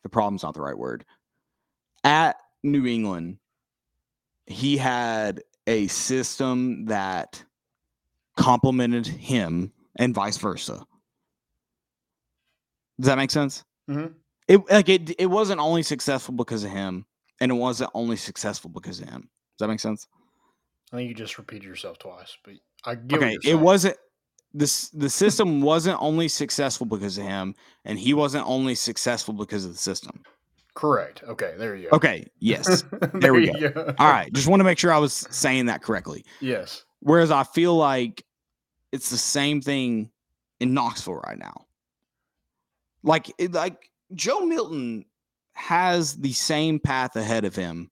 the 0.04 0.10
problem's 0.10 0.44
not 0.44 0.54
the 0.54 0.62
right 0.62 0.78
word. 0.78 1.06
At 2.04 2.38
New 2.64 2.86
England, 2.86 3.38
he 4.46 4.78
had 4.78 5.42
a 5.68 5.88
system 5.88 6.86
that 6.86 7.44
complemented 8.38 9.08
him 9.08 9.74
and 9.98 10.14
vice 10.14 10.38
versa. 10.38 10.86
Does 13.00 13.08
that 13.08 13.18
make 13.18 13.32
sense? 13.32 13.64
Mhm. 13.90 14.16
It 14.48 14.70
like 14.72 14.90
it 14.90 15.20
it 15.20 15.26
wasn't 15.28 15.60
only 15.60 15.84
successful 15.84 16.34
because 16.34 16.64
of 16.64 16.72
him, 16.72 17.06
and 17.42 17.52
it 17.52 17.56
wasn't 17.56 17.92
only 17.94 18.16
successful 18.16 18.70
because 18.70 19.00
of 19.02 19.10
him. 19.10 19.22
Does 19.22 19.66
that 19.66 19.68
make 19.68 19.80
sense? 19.80 20.08
I 20.92 20.98
think 20.98 21.10
you 21.10 21.16
just 21.16 21.38
repeated 21.38 21.66
yourself 21.66 22.00
twice, 22.00 22.38
but 22.44 22.54
I 22.88 22.96
get 22.96 23.18
okay, 23.18 23.38
it 23.44 23.56
wasn't 23.56 23.98
this 24.54 24.90
the 24.90 25.10
system 25.10 25.62
wasn't 25.62 26.02
only 26.02 26.30
successful 26.30 26.86
because 26.86 27.18
of 27.18 27.26
him, 27.26 27.54
and 27.84 28.00
he 28.00 28.14
wasn't 28.14 28.48
only 28.48 28.76
successful 28.76 29.34
because 29.34 29.66
of 29.66 29.74
the 29.74 29.78
system. 29.78 30.24
correct. 30.74 31.22
Okay, 31.28 31.54
there 31.58 31.76
you 31.76 31.90
go. 31.90 31.98
Okay, 31.98 32.26
yes. 32.40 32.86
there, 33.14 33.34
we 33.34 33.52
you 33.52 33.70
go. 33.70 33.94
All 34.00 34.10
right, 34.10 34.32
just 34.32 34.48
want 34.48 34.62
to 34.62 34.64
make 34.64 34.80
sure 34.80 34.94
I 34.94 35.00
was 35.00 35.14
saying 35.14 35.66
that 35.66 35.82
correctly. 35.84 36.24
Yes. 36.40 36.86
Whereas 37.02 37.30
I 37.30 37.44
feel 37.44 37.76
like 37.76 38.24
it's 38.94 39.10
the 39.10 39.18
same 39.18 39.62
thing 39.62 40.10
in 40.62 40.74
Knoxville 40.74 41.20
right 41.28 41.38
now. 41.38 41.66
Like 43.04 43.32
it, 43.38 43.52
like 43.52 43.92
Joe 44.14 44.46
Milton 44.46 45.06
has 45.54 46.16
the 46.16 46.32
same 46.32 46.80
path 46.80 47.18
ahead 47.18 47.44
of 47.44 47.54
him 47.54 47.92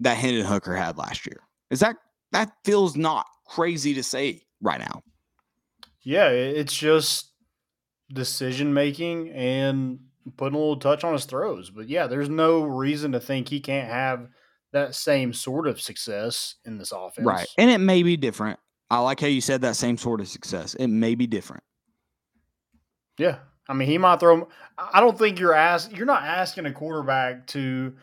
that 0.00 0.18
Hendon 0.18 0.44
Hooker 0.44 0.76
had 0.76 0.98
last 0.98 1.24
year. 1.24 1.40
Is 1.70 1.80
that 1.80 1.96
that 2.32 2.52
feels 2.64 2.94
not 2.94 3.26
crazy 3.46 3.94
to 3.94 4.02
say 4.02 4.42
right 4.60 4.80
now? 4.80 5.02
Yeah, 6.02 6.28
it's 6.28 6.74
just 6.76 7.32
decision 8.12 8.72
making 8.72 9.30
and 9.30 9.98
putting 10.36 10.54
a 10.54 10.58
little 10.58 10.78
touch 10.78 11.02
on 11.04 11.12
his 11.12 11.24
throws. 11.24 11.70
But 11.70 11.88
yeah, 11.88 12.06
there's 12.06 12.28
no 12.28 12.62
reason 12.62 13.12
to 13.12 13.20
think 13.20 13.48
he 13.48 13.60
can't 13.60 13.88
have 13.88 14.28
that 14.72 14.94
same 14.94 15.32
sort 15.32 15.66
of 15.66 15.80
success 15.80 16.56
in 16.64 16.78
this 16.78 16.92
offense. 16.92 17.26
Right. 17.26 17.46
And 17.58 17.70
it 17.70 17.78
may 17.78 18.02
be 18.02 18.16
different. 18.16 18.58
I 18.90 18.98
like 19.00 19.20
how 19.20 19.26
you 19.26 19.40
said 19.40 19.62
that 19.62 19.74
same 19.76 19.96
sort 19.96 20.20
of 20.20 20.28
success. 20.28 20.74
It 20.74 20.88
may 20.88 21.14
be 21.14 21.26
different. 21.26 21.64
Yeah. 23.18 23.38
I 23.68 23.72
mean, 23.74 23.88
he 23.88 23.98
might 23.98 24.20
throw. 24.20 24.48
I 24.78 25.00
don't 25.00 25.18
think 25.18 25.40
you're 25.40 25.54
ask. 25.54 25.90
You're 25.96 26.06
not 26.06 26.22
asking 26.22 26.66
a 26.66 26.72
quarterback 26.72 27.48
to 27.48 27.94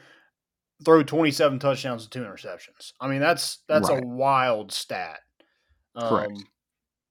throw 0.84 1.04
27 1.04 1.60
touchdowns 1.60 2.04
and 2.04 2.12
two 2.12 2.24
interceptions. 2.24 2.92
I 3.00 3.08
mean, 3.08 3.22
that's 3.22 3.60
that's 3.70 3.90
Right. 3.90 4.04
a 4.04 4.06
wild 4.08 4.74
stat. 4.74 5.20
Correct. 5.98 6.32
Um, 6.38 6.44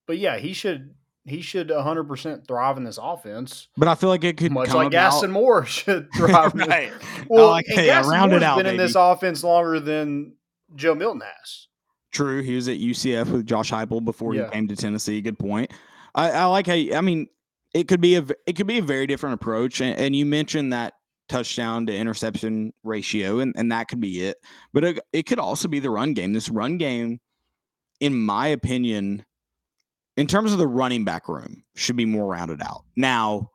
But 0.06 0.18
yeah, 0.18 0.38
he 0.38 0.52
should 0.52 0.94
he 1.24 1.40
should 1.40 1.70
100 1.70 2.04
percent 2.04 2.46
thrive 2.48 2.76
in 2.76 2.84
this 2.84 2.98
offense, 3.00 3.68
But 3.76 3.86
I 3.88 3.94
feel 3.94 4.08
like 4.08 4.24
it 4.24 4.36
could 4.36 4.50
much 4.52 4.72
like 4.74 4.90
Gaston 4.90 5.30
Moore 5.30 5.64
should 5.66 6.08
thrive. 6.14 6.52
right. 6.54 6.92
Well, 7.28 7.48
like, 7.50 7.66
hey, 7.68 7.82
I 7.90 7.96
Gaston 7.96 8.12
rounded 8.12 8.30
Moore's 8.36 8.42
out, 8.42 8.56
been 8.56 8.66
in 8.66 8.76
this 8.76 8.94
offense 8.96 9.44
longer 9.44 9.78
than 9.80 10.34
Joe 10.74 10.94
Milton 10.94 11.22
has. 11.22 11.68
True, 12.10 12.42
he 12.42 12.54
was 12.56 12.68
at 12.68 12.78
UCF 12.78 13.30
with 13.30 13.46
Josh 13.46 13.70
Heupel 13.70 14.04
before 14.04 14.34
Yeah. 14.34 14.46
he 14.46 14.50
came 14.50 14.68
to 14.68 14.76
Tennessee. 14.76 15.20
Good 15.22 15.38
point. 15.38 15.70
I, 16.14 16.30
I 16.32 16.44
like 16.46 16.66
how 16.66 16.74
you- 16.74 16.94
I 16.94 17.00
mean 17.00 17.28
it 17.72 17.88
could 17.88 18.00
be 18.02 18.16
a 18.16 18.26
it 18.46 18.54
could 18.56 18.66
be 18.66 18.78
a 18.78 18.82
very 18.82 19.06
different 19.06 19.34
approach, 19.34 19.80
and, 19.80 19.98
and 19.98 20.14
you 20.16 20.26
mentioned 20.26 20.72
that 20.72 20.94
touchdown 21.28 21.86
to 21.86 21.96
interception 21.96 22.72
ratio, 22.84 23.38
and, 23.38 23.54
and 23.56 23.70
that 23.72 23.88
could 23.88 24.00
be 24.00 24.26
it. 24.26 24.36
But 24.74 24.84
it, 24.84 25.00
it 25.12 25.22
could 25.22 25.38
also 25.38 25.68
be 25.68 25.78
the 25.78 25.88
run 25.88 26.12
game. 26.12 26.32
This 26.34 26.50
run 26.50 26.76
game, 26.76 27.20
in 28.02 28.20
my 28.20 28.48
opinion, 28.48 29.24
in 30.16 30.26
terms 30.26 30.50
of 30.52 30.58
the 30.58 30.66
running 30.66 31.04
back 31.04 31.28
room, 31.28 31.62
should 31.76 31.94
be 31.94 32.04
more 32.04 32.26
rounded 32.26 32.60
out. 32.60 32.82
Now, 32.96 33.48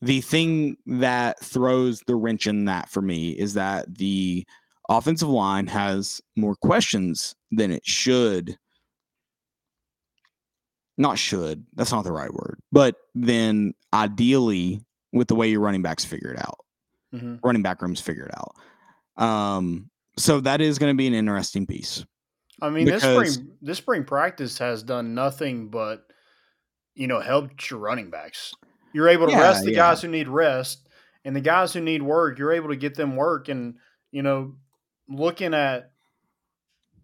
the 0.00 0.22
thing 0.22 0.78
that 0.86 1.38
throws 1.40 2.00
the 2.06 2.16
wrench 2.16 2.46
in 2.46 2.64
that 2.64 2.88
for 2.88 3.02
me 3.02 3.32
is 3.32 3.52
that 3.52 3.98
the 3.98 4.46
offensive 4.88 5.28
line 5.28 5.66
has 5.66 6.22
more 6.36 6.56
questions 6.56 7.34
than 7.50 7.70
it 7.70 7.84
should. 7.84 8.56
Not 10.96 11.18
should, 11.18 11.66
that's 11.74 11.92
not 11.92 12.04
the 12.04 12.12
right 12.12 12.32
word, 12.32 12.58
but 12.72 12.96
then 13.14 13.74
ideally 13.92 14.80
with 15.12 15.28
the 15.28 15.34
way 15.34 15.50
your 15.50 15.60
running 15.60 15.82
backs 15.82 16.06
figured 16.06 16.38
out, 16.38 16.60
Mhm. 17.12 17.40
running 17.44 17.62
back 17.62 17.82
rooms 17.82 18.00
figured 18.00 18.32
out. 18.34 18.56
Um, 19.22 19.90
so 20.16 20.40
that 20.40 20.62
is 20.62 20.78
going 20.78 20.94
to 20.94 20.96
be 20.96 21.06
an 21.06 21.12
interesting 21.12 21.66
piece. 21.66 22.06
I 22.60 22.70
mean, 22.70 22.86
this 22.86 23.02
spring 23.02 23.56
this 23.60 23.78
spring 23.78 24.04
practice 24.04 24.58
has 24.58 24.82
done 24.82 25.14
nothing 25.14 25.68
but 25.68 26.06
you 26.94 27.06
know 27.06 27.20
helped 27.20 27.70
your 27.70 27.80
running 27.80 28.10
backs. 28.10 28.54
You're 28.92 29.08
able 29.08 29.26
to 29.26 29.32
Yeah, 29.32 29.42
rest 29.42 29.64
the 29.64 29.72
yeah. 29.72 29.76
guys 29.76 30.00
who 30.02 30.08
need 30.08 30.28
rest, 30.28 30.88
and 31.24 31.36
the 31.36 31.40
guys 31.40 31.72
who 31.74 31.80
need 31.80 32.02
work, 32.02 32.38
you're 32.38 32.52
able 32.52 32.68
to 32.70 32.76
get 32.76 32.94
them 32.94 33.16
work. 33.16 33.48
And 33.48 33.76
you 34.10 34.22
know, 34.22 34.56
looking 35.08 35.52
at 35.54 35.92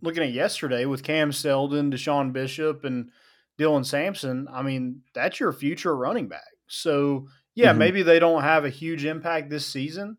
looking 0.00 0.22
at 0.22 0.32
yesterday 0.32 0.84
with 0.86 1.02
Cam 1.04 1.32
Seldon, 1.32 1.90
DeSean 1.92 2.32
Bishop, 2.32 2.84
and 2.84 3.10
Dylan 3.58 3.84
Sampson, 3.84 4.48
I 4.50 4.62
mean, 4.62 5.02
that's 5.14 5.38
your 5.38 5.52
future 5.52 5.94
running 5.96 6.28
back. 6.28 6.48
So 6.66 7.28
yeah, 7.54 7.72
Mhm. 7.74 7.78
maybe 7.78 8.02
they 8.02 8.18
don't 8.18 8.42
have 8.42 8.64
a 8.64 8.70
huge 8.70 9.04
impact 9.04 9.50
this 9.50 9.66
season, 9.66 10.16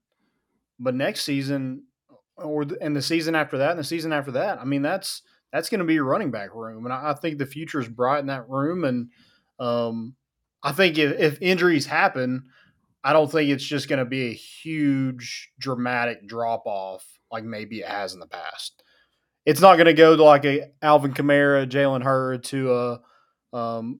but 0.79 0.93
next 0.93 1.23
season 1.23 1.87
or 2.37 2.65
the, 2.65 2.77
and 2.81 2.95
the 2.95 3.01
season 3.01 3.35
after 3.35 3.57
that 3.59 3.71
and 3.71 3.79
the 3.79 3.83
season 3.83 4.13
after 4.13 4.31
that, 4.31 4.59
I 4.59 4.65
mean, 4.65 4.81
that's 4.81 5.21
that's 5.51 5.69
going 5.69 5.79
to 5.79 5.85
be 5.85 5.93
your 5.93 6.05
running 6.05 6.31
back 6.31 6.53
room, 6.53 6.85
and 6.85 6.93
I, 6.93 7.11
I 7.11 7.13
think 7.13 7.37
the 7.37 7.45
future 7.45 7.79
is 7.79 7.87
bright 7.87 8.19
in 8.19 8.27
that 8.27 8.49
room. 8.49 8.83
And 8.83 9.09
um, 9.59 10.15
I 10.63 10.71
think 10.71 10.97
if, 10.97 11.19
if 11.19 11.41
injuries 11.41 11.85
happen, 11.85 12.45
I 13.03 13.13
don't 13.13 13.31
think 13.31 13.49
it's 13.49 13.63
just 13.63 13.87
going 13.87 13.99
to 13.99 14.05
be 14.05 14.29
a 14.29 14.33
huge 14.33 15.51
dramatic 15.59 16.27
drop 16.27 16.63
off 16.65 17.05
like 17.31 17.43
maybe 17.43 17.81
it 17.81 17.87
has 17.87 18.13
in 18.13 18.19
the 18.19 18.27
past. 18.27 18.83
It's 19.45 19.61
not 19.61 19.75
going 19.75 19.87
to 19.87 19.93
go 19.93 20.15
to 20.15 20.23
like 20.23 20.45
a 20.45 20.71
Alvin 20.81 21.13
Kamara, 21.13 21.69
Jalen 21.69 22.03
Hurd 22.03 22.45
to 22.45 22.73
a 22.73 23.01
um, 23.57 23.99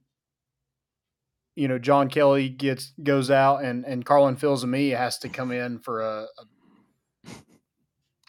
you 1.56 1.68
know, 1.68 1.78
John 1.78 2.08
Kelly 2.08 2.48
gets 2.48 2.92
goes 3.02 3.30
out 3.30 3.62
and 3.62 3.84
and 3.84 4.04
Carlin 4.04 4.36
Fields 4.36 4.62
and 4.62 4.72
me 4.72 4.90
has 4.90 5.18
to 5.18 5.28
come 5.28 5.52
in 5.52 5.78
for 5.78 6.00
a, 6.00 6.22
a, 6.22 6.44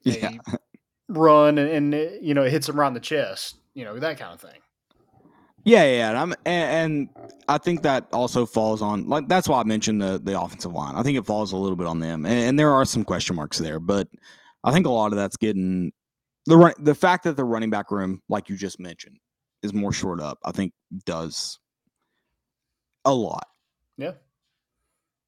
Yeah. 0.06 0.32
run 1.08 1.58
and, 1.60 1.94
and 1.94 2.20
you 2.22 2.34
know 2.34 2.44
it 2.44 2.52
hits 2.52 2.68
him 2.68 2.80
around 2.80 2.94
the 2.94 3.00
chest, 3.00 3.58
you 3.74 3.84
know 3.86 4.00
that 4.00 4.18
kind 4.18 4.34
of 4.34 4.42
thing. 4.42 4.60
Yeah, 5.64 5.84
yeah, 5.84 6.10
and 6.10 6.18
I'm 6.18 6.34
and, 6.46 7.10
and 7.16 7.30
I 7.48 7.58
think 7.58 7.82
that 7.82 8.08
also 8.14 8.46
falls 8.46 8.84
on 8.84 9.08
like 9.10 9.28
that's 9.28 9.50
why 9.50 9.60
I 9.60 9.64
mentioned 9.64 10.02
the 10.02 10.22
the 10.24 10.40
offensive 10.40 10.72
line. 10.74 10.96
I 10.96 11.02
think 11.02 11.18
it 11.18 11.26
falls 11.26 11.52
a 11.54 11.58
little 11.58 11.76
bit 11.76 11.88
on 11.88 12.00
them, 12.00 12.26
and, 12.26 12.40
and 12.40 12.60
there 12.60 12.72
are 12.72 12.86
some 12.86 13.04
question 13.04 13.36
marks 13.36 13.58
there, 13.58 13.80
but 13.80 14.08
I 14.64 14.72
think 14.72 14.86
a 14.86 14.92
lot 14.92 15.12
of 15.12 15.18
that's 15.18 15.38
getting 15.38 15.92
the 16.46 16.58
run, 16.58 16.74
the 16.80 16.94
fact 16.94 17.24
that 17.24 17.36
the 17.36 17.44
running 17.44 17.72
back 17.72 17.90
room, 17.90 18.22
like 18.30 18.48
you 18.48 18.58
just 18.58 18.80
mentioned, 18.80 19.18
is 19.64 19.74
more 19.74 19.92
short 19.92 20.22
up. 20.22 20.38
I 20.46 20.52
think 20.52 20.72
does 21.04 21.58
a 23.04 23.14
lot. 23.14 23.48
Yeah, 23.98 24.14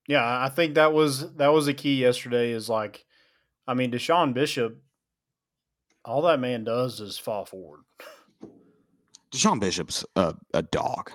yeah, 0.08 0.24
I 0.24 0.50
think 0.50 0.76
that 0.76 0.94
was 0.94 1.34
that 1.38 1.48
was 1.48 1.68
a 1.68 1.74
key 1.74 1.96
yesterday. 1.96 2.52
Is 2.52 2.70
like, 2.70 3.07
I 3.68 3.74
mean, 3.74 3.92
DeSean 3.92 4.34
Bishop, 4.34 4.78
all 6.06 6.22
that 6.24 6.40
man 6.40 6.64
does 6.64 7.00
is 7.00 7.18
fall 7.18 7.46
forward. 7.46 7.82
DeSean 9.32 9.60
Bishop's 9.60 10.06
a, 10.16 10.36
a 10.54 10.62
dog. 10.62 11.12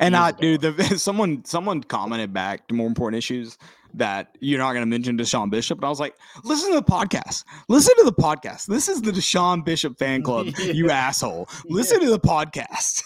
And 0.00 0.14
He 0.14 0.20
is 0.20 0.24
I, 0.24 0.28
a 0.28 0.32
dude, 0.32 0.60
the, 0.60 0.84
someone 0.98 1.44
someone 1.44 1.82
commented 1.82 2.32
back 2.32 2.68
to 2.68 2.74
more 2.74 2.86
important 2.86 3.18
issues 3.18 3.58
that 3.94 4.36
you're 4.38 4.58
not 4.58 4.72
going 4.72 4.82
to 4.82 4.86
mention 4.86 5.16
DeSean 5.18 5.50
Bishop, 5.50 5.78
and 5.78 5.84
I 5.86 5.88
was 5.88 5.98
like, 5.98 6.14
listen 6.44 6.70
to 6.70 6.76
the 6.76 6.84
podcast. 6.84 7.42
Listen 7.68 7.96
to 7.96 8.04
the 8.04 8.12
podcast. 8.12 8.66
This 8.66 8.86
is 8.88 9.00
the 9.02 9.10
DeSean 9.10 9.64
Bishop 9.64 9.98
fan 9.98 10.22
club. 10.22 10.48
You 10.58 10.90
asshole. 10.90 11.48
Listen 11.66 11.98
to 12.00 12.10
the 12.10 12.20
podcast. 12.20 13.02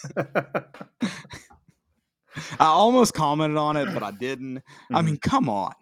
I 2.58 2.66
almost 2.66 3.14
commented 3.14 3.56
on 3.58 3.76
it, 3.76 3.92
but 3.94 4.02
I 4.02 4.10
didn't. 4.10 4.62
I 4.90 5.00
Mhm. 5.00 5.04
mean, 5.04 5.16
come 5.18 5.48
on. 5.48 5.72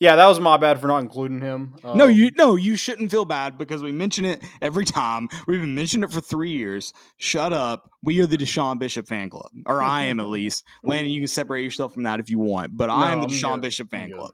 Yeah, 0.00 0.16
that 0.16 0.26
was 0.26 0.40
my 0.40 0.56
bad 0.56 0.80
for 0.80 0.88
not 0.88 0.98
including 0.98 1.40
him. 1.40 1.76
No, 1.84 2.04
Um, 2.06 2.10
you 2.10 2.30
no, 2.36 2.56
you 2.56 2.76
shouldn't 2.76 3.10
feel 3.10 3.24
bad 3.24 3.56
because 3.56 3.82
we 3.82 3.92
mention 3.92 4.24
it 4.24 4.42
every 4.60 4.84
time. 4.84 5.28
We've 5.46 5.60
been 5.60 5.74
mentioning 5.74 6.04
it 6.08 6.12
for 6.12 6.20
three 6.20 6.50
years. 6.50 6.92
Shut 7.16 7.52
up. 7.52 7.88
We 8.02 8.20
are 8.20 8.26
the 8.26 8.36
DeSean 8.36 8.78
Bishop 8.78 9.06
fan 9.06 9.30
club, 9.30 9.50
or 9.66 9.80
I 9.82 10.02
am 10.04 10.18
at 10.20 10.26
least. 10.40 10.64
Landon, 10.82 11.12
you 11.12 11.20
can 11.20 11.28
separate 11.28 11.62
yourself 11.62 11.94
from 11.94 12.02
that 12.02 12.18
if 12.20 12.28
you 12.28 12.38
want, 12.40 12.76
but 12.76 12.90
I 12.90 13.12
am 13.12 13.20
the 13.20 13.26
I'm 13.26 13.30
DeSean 13.30 13.52
good. 13.54 13.60
Bishop 13.62 13.90
fan 13.90 14.10
club. 14.12 14.32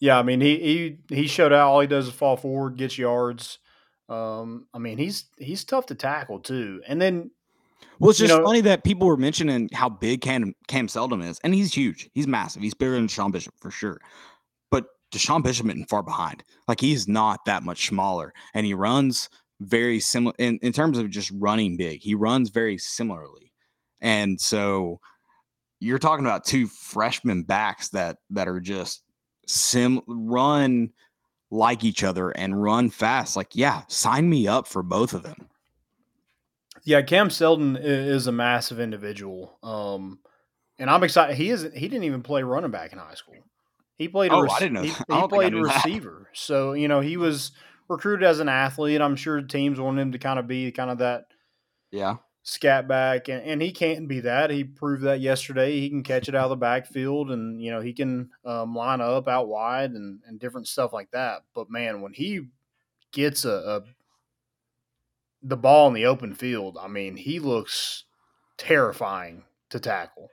Yeah, 0.00 0.18
I 0.18 0.22
mean 0.22 0.40
he 0.40 0.96
he 1.08 1.14
he 1.14 1.26
showed 1.26 1.52
out. 1.52 1.68
All 1.68 1.80
he 1.80 1.86
does 1.86 2.08
is 2.08 2.14
fall 2.14 2.36
forward, 2.38 2.76
gets 2.78 2.96
yards. 2.96 3.58
Um, 4.08 4.66
I 4.74 4.78
mean 4.78 4.96
he's 4.98 5.26
he's 5.38 5.62
tough 5.64 5.86
to 5.86 5.94
tackle 5.94 6.40
too. 6.40 6.80
And 6.88 7.00
then 7.00 7.30
Well, 7.98 8.10
it's 8.10 8.18
You 8.18 8.26
just 8.28 8.38
know- 8.40 8.46
funny 8.46 8.62
that 8.62 8.82
people 8.82 9.06
were 9.06 9.18
mentioning 9.18 9.68
how 9.74 9.90
big 9.90 10.22
Cam 10.22 10.54
Cam 10.68 10.88
Seldon 10.88 11.20
is, 11.20 11.38
and 11.44 11.54
he's 11.54 11.74
huge. 11.74 12.08
He's 12.14 12.26
massive. 12.26 12.62
He's 12.62 12.74
bigger 12.74 12.94
than 12.94 13.08
DeSean 13.08 13.30
Bishop 13.30 13.54
for 13.60 13.70
sure. 13.70 14.00
DeSean 15.12 15.42
Bishop 15.42 15.66
isn't 15.66 15.88
far 15.88 16.02
behind. 16.02 16.44
Like 16.68 16.80
he's 16.80 17.08
not 17.08 17.44
that 17.46 17.62
much 17.62 17.88
smaller, 17.88 18.32
and 18.54 18.64
he 18.66 18.74
runs 18.74 19.28
very 19.60 20.00
similar 20.00 20.34
in, 20.38 20.58
in 20.62 20.72
terms 20.72 20.98
of 20.98 21.10
just 21.10 21.30
running 21.34 21.76
big. 21.76 22.00
He 22.00 22.14
runs 22.14 22.50
very 22.50 22.78
similarly, 22.78 23.52
and 24.00 24.40
so 24.40 25.00
you're 25.80 25.98
talking 25.98 26.26
about 26.26 26.44
two 26.44 26.66
freshman 26.66 27.42
backs 27.42 27.88
that 27.90 28.18
that 28.30 28.48
are 28.48 28.60
just 28.60 29.02
sim 29.46 30.00
run 30.06 30.90
like 31.50 31.82
each 31.84 32.04
other 32.04 32.30
and 32.30 32.62
run 32.62 32.90
fast. 32.90 33.36
Like, 33.36 33.56
yeah, 33.56 33.82
sign 33.88 34.28
me 34.30 34.46
up 34.46 34.68
for 34.68 34.82
both 34.82 35.12
of 35.14 35.22
them. 35.24 35.48
yeah, 36.84 37.02
Cam 37.02 37.30
Seldon 37.30 37.76
is 37.76 38.26
a 38.26 38.32
massive 38.32 38.80
individual. 38.80 39.58
Um, 39.62 40.20
and 40.78 40.88
I'm 40.88 41.02
excited. 41.02 41.36
He 41.36 41.50
isn't. 41.50 41.76
He 41.76 41.88
didn't 41.88 42.04
even 42.04 42.22
play 42.22 42.42
running 42.42 42.70
back 42.70 42.92
in 42.92 42.98
high 42.98 43.14
school. 43.14 43.34
He 44.00 44.08
played. 44.08 44.32
a 44.32 44.34
Oh, 44.34 44.48
I 44.48 44.58
didn't 44.58 44.72
know 44.72 44.82
He, 44.82 44.88
he 44.88 44.94
don't 45.08 45.20
think 45.30 45.32
I 45.32 45.36
played 45.36 45.52
knew 45.52 45.66
that. 45.66 45.84
receiver. 45.84 46.28
So 46.32 46.72
you 46.72 46.88
know 46.88 47.00
he 47.00 47.16
was 47.18 47.52
recruited 47.86 48.26
as 48.26 48.40
an 48.40 48.48
athlete. 48.48 49.00
I'm 49.00 49.14
sure 49.14 49.40
teams 49.42 49.78
want 49.78 49.98
him 49.98 50.10
to 50.12 50.18
kind 50.18 50.38
of 50.38 50.46
be 50.48 50.72
kind 50.72 50.90
of 50.90 50.98
that 50.98 51.26
Yeah. 51.92 52.16
scat 52.42 52.88
back, 52.88 53.28
and, 53.28 53.42
and 53.44 53.60
he 53.60 53.72
can't 53.72 54.08
be 54.08 54.20
that. 54.20 54.48
He 54.50 54.64
proved 54.64 55.02
that 55.04 55.20
yesterday. 55.20 55.78
He 55.78 55.90
can 55.90 56.02
catch 56.02 56.28
it 56.30 56.34
out 56.34 56.44
of 56.44 56.50
the 56.50 56.56
backfield, 56.56 57.30
and 57.30 57.62
you 57.62 57.70
know 57.70 57.80
he 57.82 57.92
can 57.92 58.30
um, 58.44 58.74
line 58.74 59.02
up 59.02 59.28
out 59.28 59.48
wide 59.48 59.90
and, 59.90 60.20
and 60.26 60.40
different 60.40 60.66
stuff 60.66 60.92
like 60.94 61.10
that. 61.10 61.42
But 61.54 61.68
man, 61.70 62.00
when 62.00 62.14
he 62.14 62.48
gets 63.12 63.44
a, 63.44 63.50
a 63.50 63.82
the 65.42 65.56
ball 65.58 65.88
in 65.88 65.94
the 65.94 66.06
open 66.06 66.34
field, 66.34 66.78
I 66.80 66.88
mean, 66.88 67.16
he 67.16 67.38
looks 67.38 68.04
terrifying 68.56 69.44
to 69.70 69.78
tackle. 69.80 70.30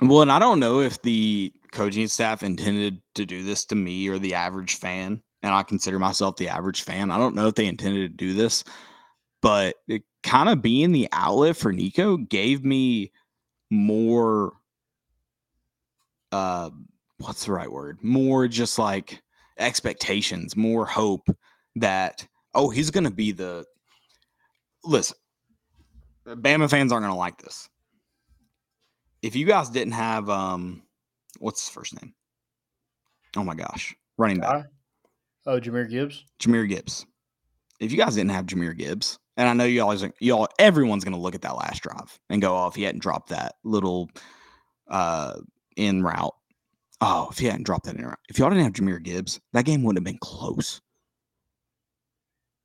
Well, 0.00 0.22
and 0.22 0.32
I 0.32 0.38
don't 0.38 0.60
know 0.60 0.80
if 0.80 1.00
the 1.02 1.52
coaching 1.72 2.08
staff 2.08 2.42
intended 2.42 3.00
to 3.14 3.24
do 3.24 3.42
this 3.42 3.64
to 3.66 3.74
me 3.74 4.08
or 4.08 4.18
the 4.18 4.34
average 4.34 4.76
fan, 4.76 5.22
and 5.42 5.54
I 5.54 5.62
consider 5.62 5.98
myself 5.98 6.36
the 6.36 6.48
average 6.48 6.82
fan. 6.82 7.10
I 7.10 7.18
don't 7.18 7.34
know 7.34 7.48
if 7.48 7.54
they 7.54 7.66
intended 7.66 8.10
to 8.10 8.26
do 8.26 8.34
this, 8.34 8.62
but 9.40 9.76
it 9.88 10.02
kind 10.22 10.48
of 10.48 10.60
being 10.60 10.92
the 10.92 11.08
outlet 11.12 11.56
for 11.56 11.72
Nico 11.72 12.16
gave 12.16 12.64
me 12.64 13.12
more 13.70 14.52
uh 16.32 16.70
what's 17.18 17.46
the 17.46 17.52
right 17.52 17.70
word? 17.70 17.98
More 18.02 18.48
just 18.48 18.78
like 18.78 19.22
expectations, 19.58 20.56
more 20.56 20.84
hope 20.84 21.28
that 21.76 22.26
oh, 22.54 22.70
he's 22.70 22.90
going 22.90 23.04
to 23.04 23.10
be 23.10 23.32
the 23.32 23.64
Listen. 24.84 25.16
Bama 26.26 26.68
fans 26.68 26.92
aren't 26.92 27.04
going 27.04 27.12
to 27.12 27.18
like 27.18 27.38
this 27.38 27.68
if 29.26 29.34
you 29.34 29.44
guys 29.44 29.68
didn't 29.70 29.92
have 29.92 30.30
um 30.30 30.82
what's 31.38 31.64
his 31.64 31.74
first 31.74 32.00
name? 32.00 32.14
Oh 33.36 33.44
my 33.44 33.54
gosh. 33.54 33.94
Running 34.16 34.38
back. 34.40 34.66
Oh, 35.44 35.60
Jahmyr 35.60 35.88
Gibbs. 35.90 36.24
Jahmyr 36.40 36.68
Gibbs. 36.68 37.06
If 37.80 37.92
you 37.92 37.98
guys 37.98 38.14
didn't 38.14 38.30
have 38.30 38.46
Jahmyr 38.46 38.76
Gibbs, 38.76 39.18
and 39.36 39.48
I 39.48 39.52
know 39.52 39.64
you 39.64 39.82
always 39.82 40.04
y'all 40.20 40.48
everyone's 40.58 41.04
gonna 41.04 41.18
look 41.18 41.34
at 41.34 41.42
that 41.42 41.56
last 41.56 41.82
drive 41.82 42.18
and 42.30 42.40
go, 42.40 42.56
oh, 42.56 42.68
if 42.68 42.74
he 42.74 42.84
hadn't 42.84 43.02
dropped 43.02 43.28
that 43.30 43.56
little 43.64 44.08
uh 44.88 45.34
in 45.76 46.02
route. 46.02 46.34
Oh, 47.02 47.28
if 47.30 47.38
he 47.38 47.46
hadn't 47.46 47.64
dropped 47.64 47.84
that 47.84 47.96
in 47.96 48.04
route. 48.06 48.18
If 48.30 48.38
y'all 48.38 48.48
didn't 48.48 48.64
have 48.64 48.72
Jahmyr 48.72 49.02
Gibbs, 49.02 49.38
that 49.52 49.66
game 49.66 49.82
wouldn't 49.82 49.98
have 49.98 50.10
been 50.10 50.18
close. 50.20 50.80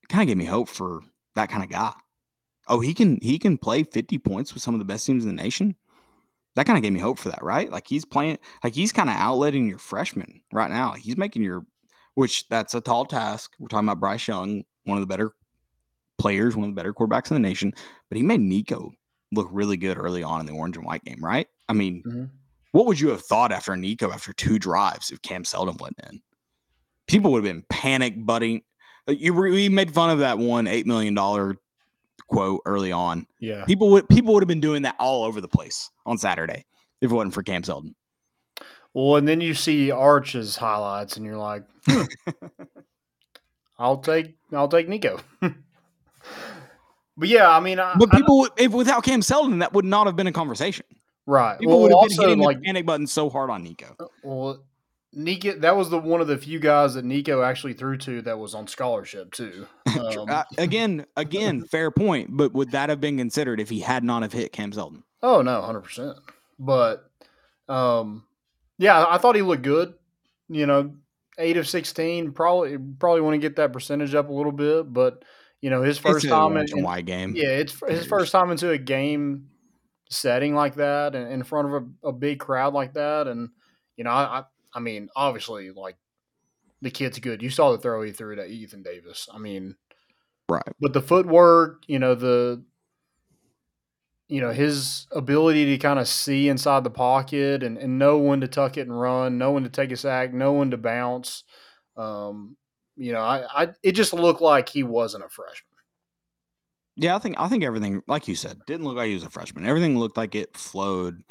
It 0.03 0.09
kind 0.09 0.21
of 0.21 0.27
gave 0.27 0.37
me 0.37 0.45
hope 0.45 0.69
for 0.69 1.01
that 1.35 1.49
kind 1.49 1.63
of 1.63 1.69
guy. 1.69 1.93
oh, 2.67 2.79
he 2.79 2.93
can 2.93 3.19
he 3.21 3.37
can 3.37 3.57
play 3.57 3.83
50 3.83 4.17
points 4.19 4.53
with 4.53 4.63
some 4.63 4.73
of 4.73 4.79
the 4.79 4.85
best 4.85 5.05
teams 5.05 5.25
in 5.25 5.35
the 5.35 5.43
nation. 5.43 5.75
That 6.55 6.65
kind 6.65 6.77
of 6.77 6.83
gave 6.83 6.91
me 6.93 6.99
hope 6.99 7.17
for 7.17 7.29
that, 7.29 7.43
right? 7.43 7.71
Like 7.71 7.87
he's 7.87 8.03
playing, 8.05 8.37
like 8.63 8.73
he's 8.75 8.91
kind 8.91 9.09
of 9.09 9.15
outletting 9.15 9.69
your 9.69 9.77
freshman 9.77 10.41
right 10.51 10.69
now. 10.69 10.93
He's 10.93 11.15
making 11.17 11.43
your, 11.43 11.65
which 12.15 12.47
that's 12.49 12.73
a 12.73 12.81
tall 12.81 13.05
task. 13.05 13.53
We're 13.57 13.67
talking 13.69 13.87
about 13.87 13.99
Bryce 14.01 14.27
Young, 14.27 14.63
one 14.83 14.97
of 14.97 15.01
the 15.01 15.07
better 15.07 15.31
players, 16.17 16.55
one 16.55 16.67
of 16.69 16.75
the 16.75 16.79
better 16.79 16.93
quarterbacks 16.93 17.31
in 17.31 17.35
the 17.41 17.47
nation, 17.47 17.73
but 18.09 18.17
he 18.17 18.23
made 18.23 18.41
Nico 18.41 18.91
look 19.31 19.47
really 19.51 19.77
good 19.77 19.97
early 19.97 20.23
on 20.23 20.41
in 20.41 20.45
the 20.45 20.51
orange 20.51 20.75
and 20.75 20.85
white 20.85 21.03
game, 21.05 21.23
right? 21.23 21.47
I 21.69 21.73
mean, 21.73 22.03
Mhm. 22.05 22.29
what 22.73 22.85
would 22.85 22.99
you 22.99 23.09
have 23.09 23.21
thought 23.23 23.51
after 23.53 23.75
Nico 23.77 24.11
after 24.11 24.33
two 24.33 24.59
drives 24.59 25.09
if 25.09 25.21
Cam 25.21 25.45
Seldon 25.45 25.77
went 25.79 25.95
in? 26.09 26.21
People 27.07 27.31
would 27.31 27.45
have 27.45 27.53
been 27.53 27.63
panic 27.69 28.25
butting. 28.25 28.61
uh, 29.07 29.13
You 29.13 29.33
we 29.33 29.69
made 29.69 29.93
fun 29.93 30.09
of 30.09 30.19
that 30.19 30.37
one 30.37 30.67
eight 30.67 30.85
million 30.85 31.13
dollar 31.13 31.55
quote 32.31 32.61
early 32.65 32.91
on. 32.91 33.27
Yeah. 33.39 33.65
People 33.65 33.89
would 33.91 34.09
people 34.09 34.33
would 34.33 34.43
have 34.43 34.47
been 34.47 34.61
doing 34.61 34.83
that 34.83 34.95
all 34.99 35.23
over 35.23 35.41
the 35.41 35.47
place 35.47 35.89
on 36.05 36.17
Saturday 36.17 36.65
if 37.01 37.11
it 37.11 37.13
wasn't 37.13 37.33
for 37.33 37.43
Cam 37.43 37.63
Seldon. 37.63 37.95
Well, 38.93 39.15
and 39.15 39.27
then 39.27 39.39
you 39.39 39.53
see 39.53 39.89
Arch's 39.89 40.57
highlights, 40.57 41.15
and 41.15 41.25
you're 41.25 41.37
like, 41.37 41.63
"Hmm, 41.85 42.03
I'll 43.79 43.97
take 43.97 44.35
I'll 44.51 44.67
take 44.67 44.89
Nico. 44.89 45.19
but 45.39 45.55
yeah, 47.19 47.49
I 47.49 47.59
mean, 47.59 47.79
I, 47.79 47.95
But 47.97 48.11
people, 48.11 48.39
would, 48.39 48.51
if 48.57 48.71
without 48.71 49.03
Cam 49.03 49.21
Seldon, 49.21 49.59
that 49.59 49.73
would 49.73 49.85
not 49.85 50.07
have 50.07 50.15
been 50.15 50.27
a 50.27 50.31
conversation. 50.31 50.85
right? 51.25 51.57
People 51.59 51.79
well, 51.79 51.89
would 51.89 52.09
have 52.09 52.17
been 52.17 52.29
hitting 52.29 52.43
like 52.43 52.59
the 52.59 52.65
panic 52.65 52.85
button 52.85 53.07
so 53.07 53.29
hard 53.29 53.49
on 53.49 53.63
Nico. 53.63 53.95
well, 54.23 54.63
Nico. 55.13 55.57
That 55.59 55.75
was 55.75 55.89
the 55.89 55.97
one 55.97 56.21
of 56.21 56.27
the 56.27 56.37
few 56.37 56.59
guys 56.59 56.93
that 56.93 57.05
Nico 57.05 57.41
actually 57.41 57.73
threw 57.73 57.97
to 57.97 58.21
that 58.23 58.39
was 58.39 58.55
on 58.55 58.67
scholarship 58.67 59.31
too. 59.31 59.67
Um, 59.91 60.29
Uh, 60.29 60.43
again, 60.57 61.05
again, 61.17 61.63
fair 61.63 61.91
point. 61.91 62.29
But 62.31 62.53
would 62.53 62.71
that 62.71 62.89
have 62.89 63.01
been 63.01 63.17
considered 63.17 63.59
if 63.59 63.69
he 63.69 63.81
had 63.81 64.03
not 64.03 64.21
have 64.23 64.31
hit 64.31 64.51
Cam 64.51 64.71
Seldon? 64.71 65.03
Oh 65.21 65.41
no, 65.41 65.61
hundred 65.61 65.81
percent. 65.81 66.17
But 66.57 67.09
um, 67.67 68.23
yeah, 68.77 69.05
I 69.07 69.17
thought 69.17 69.35
he 69.35 69.41
looked 69.41 69.63
good. 69.63 69.93
You 70.47 70.65
know, 70.65 70.95
eight 71.37 71.57
of 71.57 71.67
sixteen. 71.67 72.31
Probably 72.31 72.77
probably 72.77 73.21
want 73.21 73.35
to 73.35 73.39
get 73.39 73.57
that 73.57 73.73
percentage 73.73 74.15
up 74.15 74.29
a 74.29 74.33
little 74.33 74.51
bit. 74.53 74.91
But 74.91 75.23
you 75.61 75.69
know, 75.69 75.83
his 75.83 75.97
first 75.97 76.25
a 76.25 76.29
time 76.29 76.57
in, 76.57 76.65
and 76.71 76.83
white 76.83 77.05
game. 77.05 77.33
yeah, 77.35 77.49
it's 77.49 77.77
his 77.87 78.05
first 78.05 78.31
time 78.31 78.49
into 78.49 78.69
a 78.71 78.77
game 78.77 79.49
setting 80.09 80.55
like 80.55 80.75
that 80.75 81.15
and 81.15 81.31
in 81.31 81.43
front 81.43 81.67
of 81.73 81.83
a, 82.03 82.07
a 82.09 82.11
big 82.11 82.39
crowd 82.39 82.73
like 82.73 82.93
that. 82.93 83.27
And 83.27 83.49
you 83.97 84.03
know, 84.03 84.11
I, 84.11 84.43
I 84.73 84.79
mean, 84.79 85.09
obviously, 85.15 85.71
like 85.71 85.97
the 86.81 86.91
kid's 86.91 87.19
good. 87.19 87.41
You 87.41 87.49
saw 87.49 87.71
the 87.71 87.77
throw 87.77 88.01
he 88.01 88.11
threw 88.11 88.35
to 88.35 88.45
Ethan 88.45 88.83
Davis. 88.83 89.27
I 89.33 89.37
mean, 89.37 89.75
right. 90.49 90.63
but 90.79 90.93
the 90.93 91.01
footwork, 91.01 91.83
you 91.87 91.99
know, 91.99 92.15
the 92.15 92.63
you 94.31 94.39
know, 94.39 94.51
his 94.51 95.07
ability 95.11 95.65
to 95.65 95.77
kind 95.77 95.99
of 95.99 96.07
see 96.07 96.47
inside 96.47 96.85
the 96.85 96.89
pocket 96.89 97.63
and, 97.63 97.77
and 97.77 97.99
know 97.99 98.17
when 98.17 98.39
to 98.39 98.47
tuck 98.47 98.77
it 98.77 98.87
and 98.87 98.97
run, 98.97 99.37
know 99.37 99.51
when 99.51 99.63
to 99.63 99.69
take 99.69 99.91
a 99.91 99.97
sack, 99.97 100.33
know 100.33 100.53
when 100.53 100.71
to 100.71 100.77
bounce. 100.77 101.43
Um, 101.97 102.55
you 102.95 103.11
know, 103.11 103.19
I, 103.19 103.63
I 103.63 103.67
it 103.83 103.91
just 103.91 104.13
looked 104.13 104.39
like 104.39 104.69
he 104.69 104.83
wasn't 104.83 105.25
a 105.25 105.29
freshman. 105.29 105.67
Yeah, 106.95 107.15
I 107.15 107.19
think 107.19 107.35
I 107.39 107.49
think 107.49 107.65
everything, 107.65 108.03
like 108.07 108.29
you 108.29 108.35
said, 108.35 108.61
didn't 108.67 108.85
look 108.85 108.95
like 108.95 109.07
he 109.07 109.15
was 109.15 109.23
a 109.23 109.29
freshman. 109.29 109.65
Everything 109.65 109.99
looked 109.99 110.15
like 110.15 110.33
it 110.33 110.55
flowed. 110.55 111.23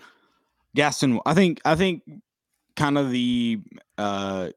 Gaston, 0.75 1.21
I 1.25 1.33
think 1.33 1.61
I 1.65 1.77
think 1.77 2.03
kind 2.81 2.97
of 2.97 3.11
the 3.11 3.61
uh 3.99 4.49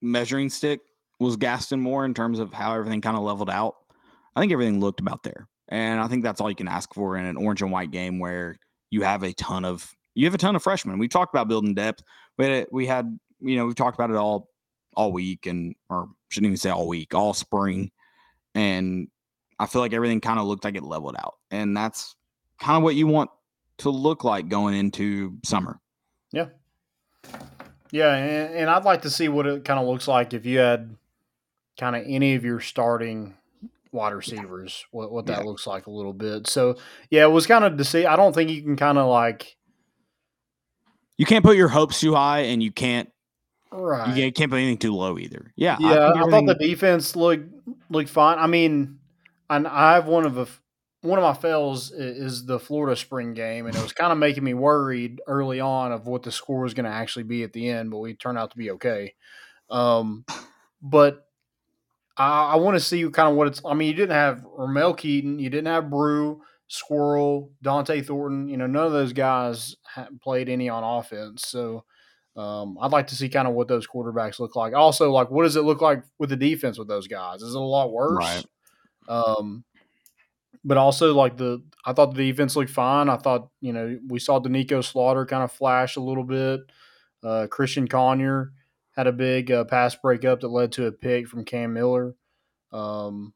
measuring 0.00 0.48
stick 0.48 0.80
was 1.18 1.36
Gaston 1.36 1.78
Moore 1.78 2.06
in 2.06 2.14
terms 2.14 2.38
of 2.38 2.54
how 2.54 2.74
everything 2.74 3.02
kind 3.02 3.18
of 3.18 3.22
leveled 3.22 3.50
out. 3.50 3.74
I 4.34 4.40
think 4.40 4.50
everything 4.50 4.80
looked 4.80 5.00
about 5.00 5.22
there. 5.22 5.46
And 5.68 6.00
I 6.00 6.08
think 6.08 6.22
that's 6.22 6.40
all 6.40 6.48
you 6.48 6.56
can 6.56 6.68
ask 6.68 6.94
for 6.94 7.18
in 7.18 7.26
an 7.26 7.36
orange 7.36 7.60
and 7.60 7.70
white 7.70 7.90
game 7.90 8.18
where 8.18 8.56
you 8.90 9.02
have 9.02 9.22
a 9.22 9.34
ton 9.34 9.66
of 9.66 9.94
you 10.14 10.24
have 10.24 10.34
a 10.34 10.38
ton 10.38 10.56
of 10.56 10.62
freshmen. 10.62 10.98
We 10.98 11.06
talked 11.06 11.34
about 11.34 11.48
building 11.48 11.74
depth. 11.74 12.02
We 12.38 12.46
had, 12.46 12.66
we 12.72 12.86
had 12.86 13.18
you 13.40 13.56
know, 13.56 13.66
we've 13.66 13.74
talked 13.74 13.98
about 13.98 14.10
it 14.10 14.16
all 14.16 14.48
all 14.96 15.12
week 15.12 15.44
and 15.44 15.74
or 15.90 16.08
shouldn't 16.30 16.48
even 16.48 16.56
say 16.56 16.70
all 16.70 16.88
week, 16.88 17.14
all 17.14 17.34
spring. 17.34 17.90
And 18.54 19.08
I 19.58 19.66
feel 19.66 19.82
like 19.82 19.92
everything 19.92 20.22
kind 20.22 20.40
of 20.40 20.46
looked 20.46 20.64
like 20.64 20.76
it 20.76 20.82
leveled 20.82 21.16
out. 21.16 21.34
And 21.50 21.76
that's 21.76 22.16
kind 22.58 22.78
of 22.78 22.82
what 22.82 22.94
you 22.94 23.06
want 23.06 23.28
to 23.78 23.90
look 23.90 24.24
like 24.24 24.48
going 24.48 24.74
into 24.74 25.36
summer. 25.44 25.78
Yeah. 26.32 26.46
Yeah, 27.92 28.14
and, 28.14 28.54
and 28.54 28.70
I'd 28.70 28.84
like 28.84 29.02
to 29.02 29.10
see 29.10 29.28
what 29.28 29.46
it 29.46 29.64
kind 29.64 29.80
of 29.80 29.86
looks 29.86 30.06
like 30.06 30.32
if 30.32 30.46
you 30.46 30.58
had 30.58 30.96
kind 31.78 31.96
of 31.96 32.04
any 32.06 32.34
of 32.34 32.44
your 32.44 32.60
starting 32.60 33.34
wide 33.92 34.12
receivers, 34.12 34.84
what, 34.92 35.10
what 35.10 35.26
that 35.26 35.38
Yeah. 35.40 35.44
looks 35.44 35.66
like 35.66 35.86
a 35.86 35.90
little 35.90 36.12
bit. 36.12 36.46
So, 36.46 36.76
yeah, 37.10 37.24
it 37.24 37.30
was 37.30 37.46
kind 37.46 37.64
of 37.64 37.76
to 37.78 37.84
see. 37.84 38.06
I 38.06 38.14
don't 38.16 38.32
think 38.32 38.50
you 38.50 38.62
can 38.62 38.76
kind 38.76 38.98
of 38.98 39.08
like, 39.08 39.56
You 41.16 41.26
can't 41.26 41.44
put 41.44 41.56
your 41.56 41.68
hopes 41.68 42.00
too 42.00 42.14
high 42.14 42.40
and 42.40 42.62
you 42.62 42.70
can't 42.70 43.10
right. 43.72 44.16
you 44.16 44.32
can't, 44.32 44.50
put 44.50 44.58
anything 44.58 44.78
too 44.78 44.94
low 44.94 45.18
either. 45.18 45.52
Yeah. 45.56 45.76
Yeah, 45.80 46.12
think 46.12 46.26
I, 46.26 46.30
thought 46.30 46.46
the 46.46 46.54
defense 46.54 47.16
looked 47.16 47.52
looked 47.90 48.08
fine. 48.10 48.38
I 48.38 48.46
mean, 48.46 48.98
and 49.48 49.66
I 49.66 49.94
have 49.94 50.06
one 50.06 50.24
of 50.24 50.34
the 50.34 50.46
one 51.02 51.18
of 51.18 51.22
my 51.22 51.32
fails 51.32 51.90
is 51.92 52.44
the 52.44 52.58
Florida 52.58 52.94
spring 52.94 53.32
game, 53.32 53.66
and 53.66 53.74
it 53.74 53.82
was 53.82 53.92
kind 53.92 54.12
of 54.12 54.18
making 54.18 54.44
me 54.44 54.52
worried 54.52 55.20
early 55.26 55.58
on 55.58 55.92
of 55.92 56.06
what 56.06 56.22
the 56.22 56.32
score 56.32 56.60
was 56.60 56.74
going 56.74 56.84
to 56.84 56.90
actually 56.90 57.22
be 57.22 57.42
at 57.42 57.52
the 57.52 57.68
end, 57.68 57.90
but 57.90 57.98
we 57.98 58.14
turned 58.14 58.36
out 58.36 58.50
to 58.50 58.58
be 58.58 58.70
okay. 58.72 59.14
Um, 59.70 60.26
but 60.82 61.26
I, 62.16 62.52
I 62.52 62.56
want 62.56 62.76
to 62.76 62.80
see 62.80 63.08
kind 63.08 63.30
of 63.30 63.36
what 63.36 63.46
it's. 63.46 63.62
I 63.64 63.72
mean, 63.74 63.88
you 63.88 63.94
didn't 63.94 64.12
have 64.12 64.44
Ramel 64.44 64.94
Keyton, 64.94 65.38
you 65.38 65.48
didn't 65.48 65.68
have 65.68 65.90
Bru, 65.90 66.42
Squirrel, 66.68 67.50
Dont'e 67.64 68.04
Thornton. 68.04 68.48
You 68.48 68.58
know, 68.58 68.66
none 68.66 68.86
of 68.86 68.92
those 68.92 69.14
guys 69.14 69.76
played 70.20 70.48
any 70.48 70.68
on 70.68 70.84
offense, 70.84 71.46
so. 71.46 71.84
Um, 72.36 72.78
I'd 72.80 72.92
like 72.92 73.08
to 73.08 73.16
see 73.16 73.28
kind 73.28 73.48
of 73.48 73.54
what 73.54 73.66
those 73.66 73.88
quarterbacks 73.88 74.38
look 74.38 74.54
like. 74.54 74.72
Also, 74.72 75.10
like 75.10 75.32
what 75.32 75.42
does 75.42 75.56
it 75.56 75.64
look 75.64 75.82
like 75.82 76.04
with 76.20 76.30
the 76.30 76.36
defense 76.36 76.78
with 76.78 76.86
those 76.86 77.08
guys? 77.08 77.42
Is 77.42 77.54
it 77.54 77.58
a 77.58 77.60
lot 77.60 77.92
worse? 77.92 78.16
Right. 78.16 78.46
Um, 79.08 79.64
but 80.64 80.76
also 80.76 81.14
like 81.14 81.36
the 81.36 81.62
I 81.84 81.92
thought 81.92 82.14
the 82.14 82.30
defense 82.30 82.56
looked 82.56 82.70
fine. 82.70 83.08
I 83.08 83.16
thought 83.16 83.48
you 83.60 83.72
know 83.72 83.98
we 84.08 84.18
saw 84.18 84.40
Danico 84.40 84.84
Slaughter 84.84 85.26
kind 85.26 85.42
of 85.42 85.52
flash 85.52 85.96
a 85.96 86.00
little 86.00 86.24
bit. 86.24 86.60
Uh, 87.22 87.46
Christian 87.48 87.86
Conyer 87.88 88.52
had 88.96 89.06
a 89.06 89.12
big 89.12 89.50
uh, 89.50 89.64
pass 89.64 89.94
breakup 89.94 90.40
that 90.40 90.48
led 90.48 90.72
to 90.72 90.86
a 90.86 90.92
pick 90.92 91.28
from 91.28 91.44
Cam 91.44 91.74
Miller. 91.74 92.14
Um, 92.72 93.34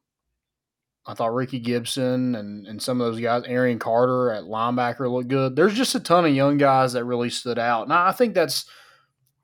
I 1.07 1.13
thought 1.13 1.33
Ricky 1.33 1.59
Gibson 1.59 2.35
and, 2.35 2.65
and 2.65 2.81
some 2.81 2.99
of 2.99 3.11
those 3.11 3.21
guys, 3.21 3.43
Arion 3.43 3.77
Carter 3.77 4.31
at 4.31 4.45
linebacker 4.45 5.11
looked 5.11 5.27
good. 5.27 5.55
There's 5.55 5.75
just 5.75 5.93
a 5.93 5.99
ton 5.99 6.25
of 6.25 6.33
young 6.33 6.57
guys 6.57 6.93
that 6.93 7.05
really 7.05 7.29
stood 7.29 7.59
out. 7.59 7.83
And 7.83 7.93
I 7.93 8.11
think 8.11 8.33
that's 8.33 8.65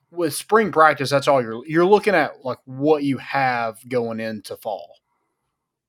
with 0.09 0.33
spring 0.33 0.71
practice, 0.71 1.09
that's 1.09 1.27
all 1.27 1.41
you're 1.41 1.65
you're 1.65 1.85
looking 1.85 2.15
at 2.15 2.43
like 2.43 2.57
what 2.65 3.03
you 3.03 3.17
have 3.17 3.77
going 3.87 4.19
into 4.19 4.57
fall. 4.57 5.00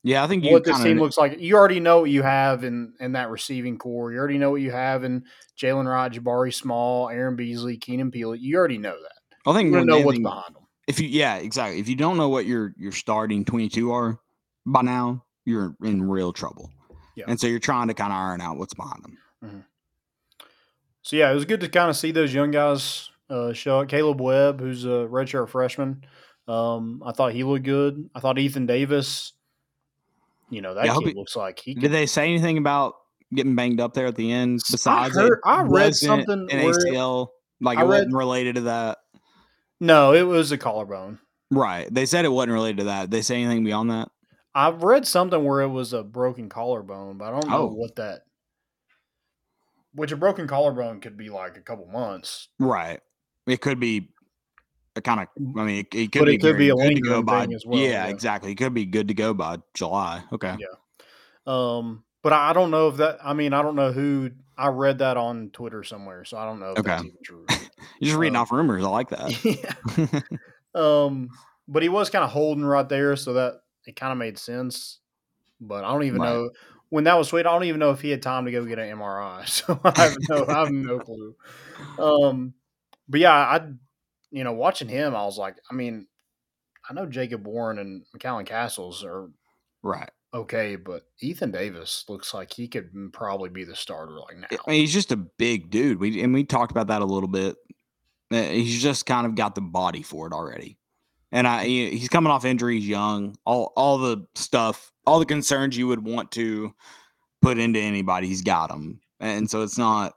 Yeah, 0.05 0.25
I 0.25 0.27
think 0.27 0.45
you 0.45 0.53
What 0.53 0.65
this 0.65 0.83
team 0.83 0.99
looks 0.99 1.17
like. 1.17 1.39
You 1.39 1.57
already 1.57 1.79
know 1.81 2.01
what 2.01 2.11
you 2.11 2.23
have 2.23 2.65
in 2.65 2.95
in 3.01 3.13
that 3.13 3.31
receiving 3.31 3.79
core. 3.79 4.13
You 4.13 4.19
already 4.19 4.39
know 4.39 4.51
what 4.51 4.61
you 4.61 4.73
have 4.73 5.05
in 5.05 5.25
Jaylen 5.57 5.89
Wright, 5.89 6.11
Jabari 6.13 6.53
Small, 6.53 7.09
Aaron 7.09 7.37
Beasley, 7.37 7.77
Keenan 7.77 8.11
Pili. 8.11 8.39
You 8.41 8.57
already 8.57 8.79
know 8.79 8.97
that. 9.01 9.49
I 9.51 9.55
think 9.55 9.73
You 9.73 9.85
know 9.85 10.01
what's 10.01 10.19
behind 10.19 10.55
them. 10.57 10.63
if 10.89 10.99
you 11.01 11.09
yeah 11.09 11.37
exactly 11.37 11.79
if 11.81 11.89
you 11.89 11.95
don't 11.97 12.17
know 12.17 12.29
what 12.29 12.47
your 12.47 12.75
your 12.79 12.93
starting 12.93 13.45
22 13.45 13.93
are 13.93 14.19
by 14.67 14.83
now 14.83 15.25
you're 15.45 15.75
in 15.83 16.03
real 16.09 16.33
trouble 16.33 16.71
Yeah. 17.17 17.25
and 17.29 17.39
so 17.41 17.47
you're 17.49 17.59
trying 17.59 17.89
to 17.89 17.95
kind 17.95 18.13
of 18.13 18.17
iron 18.19 18.41
out 18.41 18.57
what's 18.57 18.75
behind 18.75 19.03
them 19.05 19.65
So 21.03 21.17
yeah, 21.17 21.31
it 21.31 21.35
was 21.35 21.45
good 21.45 21.61
to 21.61 21.69
kind 21.69 21.91
of 21.91 21.97
see 21.97 22.13
those 22.13 22.33
young 22.33 22.51
guys 22.53 23.11
uh, 23.29 23.53
show 23.53 23.81
up. 23.81 23.89
Kaleb 23.89 24.21
Webb, 24.21 24.61
who's 24.61 24.85
a 24.85 25.07
redshirt 25.11 25.49
freshman, 25.49 26.05
um, 26.47 27.03
I 27.05 27.11
thought 27.13 27.33
he 27.33 27.43
looked 27.45 27.65
good. 27.65 28.09
I 28.15 28.21
thought 28.21 28.39
Ethan 28.39 28.67
Davis, 28.67 29.33
you 30.53 30.61
know, 30.63 30.75
that 30.75 30.85
Yeah, 30.85 30.95
I 30.95 30.99
kid 30.99 31.09
he- 31.09 31.15
looks 31.15 31.35
like 31.35 31.59
he. 31.59 31.75
did 31.75 31.91
they 31.93 32.07
say 32.07 32.29
anything 32.29 32.59
about 32.59 32.95
getting 33.35 33.55
banged 33.57 33.81
up 33.81 33.95
there 33.95 34.07
at 34.07 34.15
the 34.17 34.31
end 34.31 34.61
besides 34.71 35.15
heard- 35.15 35.33
it 35.33 35.39
I 35.45 35.63
read 35.63 35.95
something 35.95 36.49
an 36.51 36.59
acl 36.61 37.29
like 37.61 37.79
I 37.79 37.83
it 37.83 37.85
read- 37.85 37.89
wasn't 37.89 38.15
related 38.15 38.55
to 38.57 38.61
that 38.63 38.99
no, 39.81 40.13
it 40.13 40.23
was 40.23 40.53
a 40.53 40.59
collarbone. 40.59 41.19
right 41.51 41.93
they 41.93 42.05
said 42.07 42.25
it 42.27 42.29
wasn't 42.29 42.53
related 42.53 42.79
to 42.79 42.85
that 42.85 43.03
Did 43.03 43.11
they 43.13 43.23
say 43.23 43.43
anything 43.43 43.65
beyond 43.65 43.91
that 43.91 44.09
I've 44.55 44.83
read 44.83 45.07
something 45.07 45.43
where 45.43 45.63
it 45.63 45.69
was 45.69 45.95
a 45.95 46.03
broken 46.03 46.51
collarbone, 46.51 47.17
but 47.17 47.25
I 47.25 47.31
don't 47.31 47.49
know 47.49 47.63
Oh. 47.63 47.73
what 47.73 47.97
that. 47.97 48.21
Which 49.95 50.13
a 50.13 50.17
broken 50.17 50.47
collarbone 50.47 51.01
could 51.01 51.17
be 51.17 51.31
like 51.31 51.57
a 51.57 51.63
couple 51.63 51.87
months. 51.87 52.49
right 52.59 53.01
it 53.47 53.61
could 53.63 53.81
be 53.81 54.12
kind 55.01 55.21
of 55.21 55.29
i 55.57 55.65
mean 55.65 55.81
it, 55.81 55.95
it 55.95 56.13
could 56.13 56.21
But 56.21 56.29
be 56.29 56.35
it 56.35 56.41
could 56.41 56.59
be 56.59 56.69
a 56.71 56.75
good 56.75 56.95
to 56.95 57.01
go 57.01 57.23
by 57.23 57.45
as 57.45 57.65
well, 57.67 57.81
yeah, 57.81 58.05
yeah. 58.05 58.09
exactly 58.09 58.53
it 58.53 58.57
could 58.57 58.75
be 58.75 58.85
good 58.85 59.09
to 59.09 59.15
go 59.15 59.33
by 59.33 59.57
july 59.75 60.23
okay 60.33 60.57
Yeah. 60.59 60.67
Um, 61.47 62.05
but 62.23 62.33
I 62.33 62.53
don't 62.53 62.71
know 62.71 62.89
if 62.89 62.97
that. 62.99 63.19
I 63.25 63.33
mean, 63.33 63.53
I 63.53 63.63
don't 63.63 63.77
know 63.77 63.93
who. 63.93 64.31
I 64.57 64.69
read 64.69 64.99
that 64.99 65.17
on 65.17 65.51
Twitter 65.51 65.83
somewhere, 65.83 66.25
so 66.25 66.37
I 66.37 66.45
don't 66.45 66.61
know 66.61 66.73
if 66.75 66.83
that's 66.83 67.03
Okay. 67.03 67.09
even 67.09 67.19
true. 67.25 67.47
you're 68.01 68.09
just 68.09 68.17
reading 68.19 68.37
Um, 68.37 68.43
off 68.43 68.53
rumors 68.53 68.85
i 68.85 68.89
like 68.89 69.09
that 69.11 69.45
yeah. 69.45 70.21
Um, 70.75 71.29
but 71.69 71.83
he 71.83 71.89
was 71.89 72.11
kind 72.11 72.25
of 72.25 72.31
holding 72.31 72.65
right 72.65 72.89
there, 72.89 73.17
so 73.17 73.35
that 73.35 73.61
it 73.87 73.97
kind 73.97 74.13
of 74.13 74.19
made 74.19 74.39
sense. 74.39 75.01
but 75.61 75.85
I 75.85 75.93
don't 75.93 76.05
even 76.05 76.21
Right. 76.21 76.33
know 76.33 76.51
when 76.91 77.05
that 77.05 77.19
was 77.19 77.29
sweet. 77.29 77.47
I 77.47 77.53
don't 77.53 77.65
even 77.65 77.81
know 77.81 77.91
if 77.93 78.01
he 78.03 78.11
had 78.11 78.23
time 78.23 78.47
to 78.47 78.53
go 78.53 78.65
get 78.67 78.79
an 78.79 78.89
MRI, 78.91 79.45
so 79.47 79.81
I 79.85 80.05
have 80.05 80.15
no, 80.29 80.47
I 80.49 80.61
have 80.61 80.71
no 80.71 81.01
clue. 81.01 81.37
Um, 81.99 82.55
but 83.09 83.21
yeah, 83.21 83.33
I, 83.35 83.69
you 84.33 84.43
know, 84.45 84.53
watching 84.53 84.89
him, 84.89 85.15
I 85.15 85.25
was 85.25 85.39
like, 85.39 85.57
I 85.71 85.75
mean, 85.75 86.07
I 86.89 86.95
know 86.95 87.07
Jacob 87.07 87.47
Warren 87.47 87.79
and 87.79 88.03
McCallan 88.17 88.47
Castles 88.47 89.05
are 89.05 89.29
Right. 89.85 90.11
okay, 90.35 90.77
but 90.77 91.03
Ethan 91.21 91.51
Davis 91.53 92.05
looks 92.09 92.33
like 92.35 92.53
he 92.53 92.67
could 92.69 92.91
probably 93.13 93.51
be 93.51 93.65
the 93.65 93.77
starter 93.77 94.19
like 94.19 94.37
now. 94.39 94.47
I 94.67 94.71
mean, 94.71 94.81
he's 94.81 94.93
just 94.93 95.13
a 95.13 95.17
big 95.17 95.71
dude. 95.71 96.01
We 96.01 96.23
and 96.23 96.33
we 96.35 96.45
talked 96.45 96.73
about 96.73 96.89
that 96.89 97.03
a 97.03 97.07
little 97.07 97.29
bit. 97.29 97.57
Uh, 98.33 98.43
He's 98.45 98.83
just 98.83 99.05
kind 99.07 99.27
of 99.27 99.35
got 99.35 99.55
the 99.55 99.61
body 99.61 100.03
for 100.03 100.27
it 100.27 100.33
already. 100.33 100.79
And 101.33 101.47
I 101.47 101.65
he's 101.65 102.09
coming 102.09 102.31
off 102.31 102.45
injuries 102.45 102.87
young. 102.89 103.37
All 103.45 103.73
all 103.77 103.99
the 103.99 104.27
stuff, 104.35 104.93
all 105.07 105.19
the 105.19 105.27
concerns 105.27 105.77
you 105.77 105.89
would 105.89 106.05
want 106.05 106.31
to 106.33 106.75
put 107.43 107.59
into 107.59 107.81
anybody, 107.81 108.29
he's 108.29 108.43
got 108.43 108.69
them. 108.69 109.01
And 109.21 109.51
so 109.51 109.63
it's 109.63 109.79
not 109.79 110.15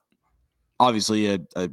obviously 0.79 1.27
a, 1.27 1.39
a 1.55 1.69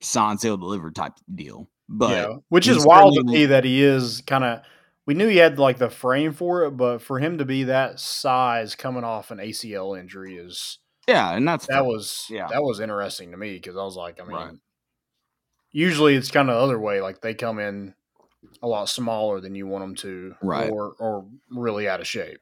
sign 0.00 0.38
seal 0.38 0.56
delivered 0.56 0.94
type 0.94 1.12
deal. 1.34 1.68
But 1.88 2.10
yeah, 2.10 2.34
which 2.48 2.68
is 2.68 2.86
wild 2.86 3.14
to 3.14 3.24
me 3.24 3.46
that 3.46 3.64
he 3.64 3.82
is 3.82 4.22
kind 4.26 4.44
of. 4.44 4.60
We 5.06 5.14
knew 5.14 5.26
he 5.26 5.38
had 5.38 5.58
like 5.58 5.78
the 5.78 5.90
frame 5.90 6.32
for 6.32 6.64
it, 6.64 6.72
but 6.76 7.02
for 7.02 7.18
him 7.18 7.38
to 7.38 7.44
be 7.44 7.64
that 7.64 7.98
size 7.98 8.76
coming 8.76 9.02
off 9.02 9.30
an 9.32 9.38
ACL 9.38 9.98
injury 9.98 10.36
is 10.36 10.78
yeah, 11.08 11.34
and 11.34 11.48
that's 11.48 11.66
that 11.66 11.72
fair. 11.74 11.84
was 11.84 12.26
yeah. 12.30 12.46
that 12.48 12.62
was 12.62 12.78
interesting 12.78 13.32
to 13.32 13.36
me 13.36 13.54
because 13.54 13.76
I 13.76 13.82
was 13.82 13.96
like, 13.96 14.20
I 14.20 14.24
mean, 14.24 14.36
Right. 14.36 14.54
usually 15.72 16.14
it's 16.14 16.30
kind 16.30 16.48
of 16.48 16.54
the 16.54 16.60
other 16.60 16.78
way, 16.78 17.00
like 17.00 17.22
they 17.22 17.34
come 17.34 17.58
in 17.58 17.94
a 18.62 18.68
lot 18.68 18.88
smaller 18.88 19.40
than 19.40 19.56
you 19.56 19.66
want 19.66 19.82
them 19.82 19.94
to, 19.96 20.34
Right. 20.42 20.70
or 20.70 20.94
or 21.00 21.26
really 21.50 21.88
out 21.88 22.00
of 22.00 22.06
shape. 22.06 22.40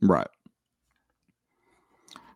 Right. 0.00 0.28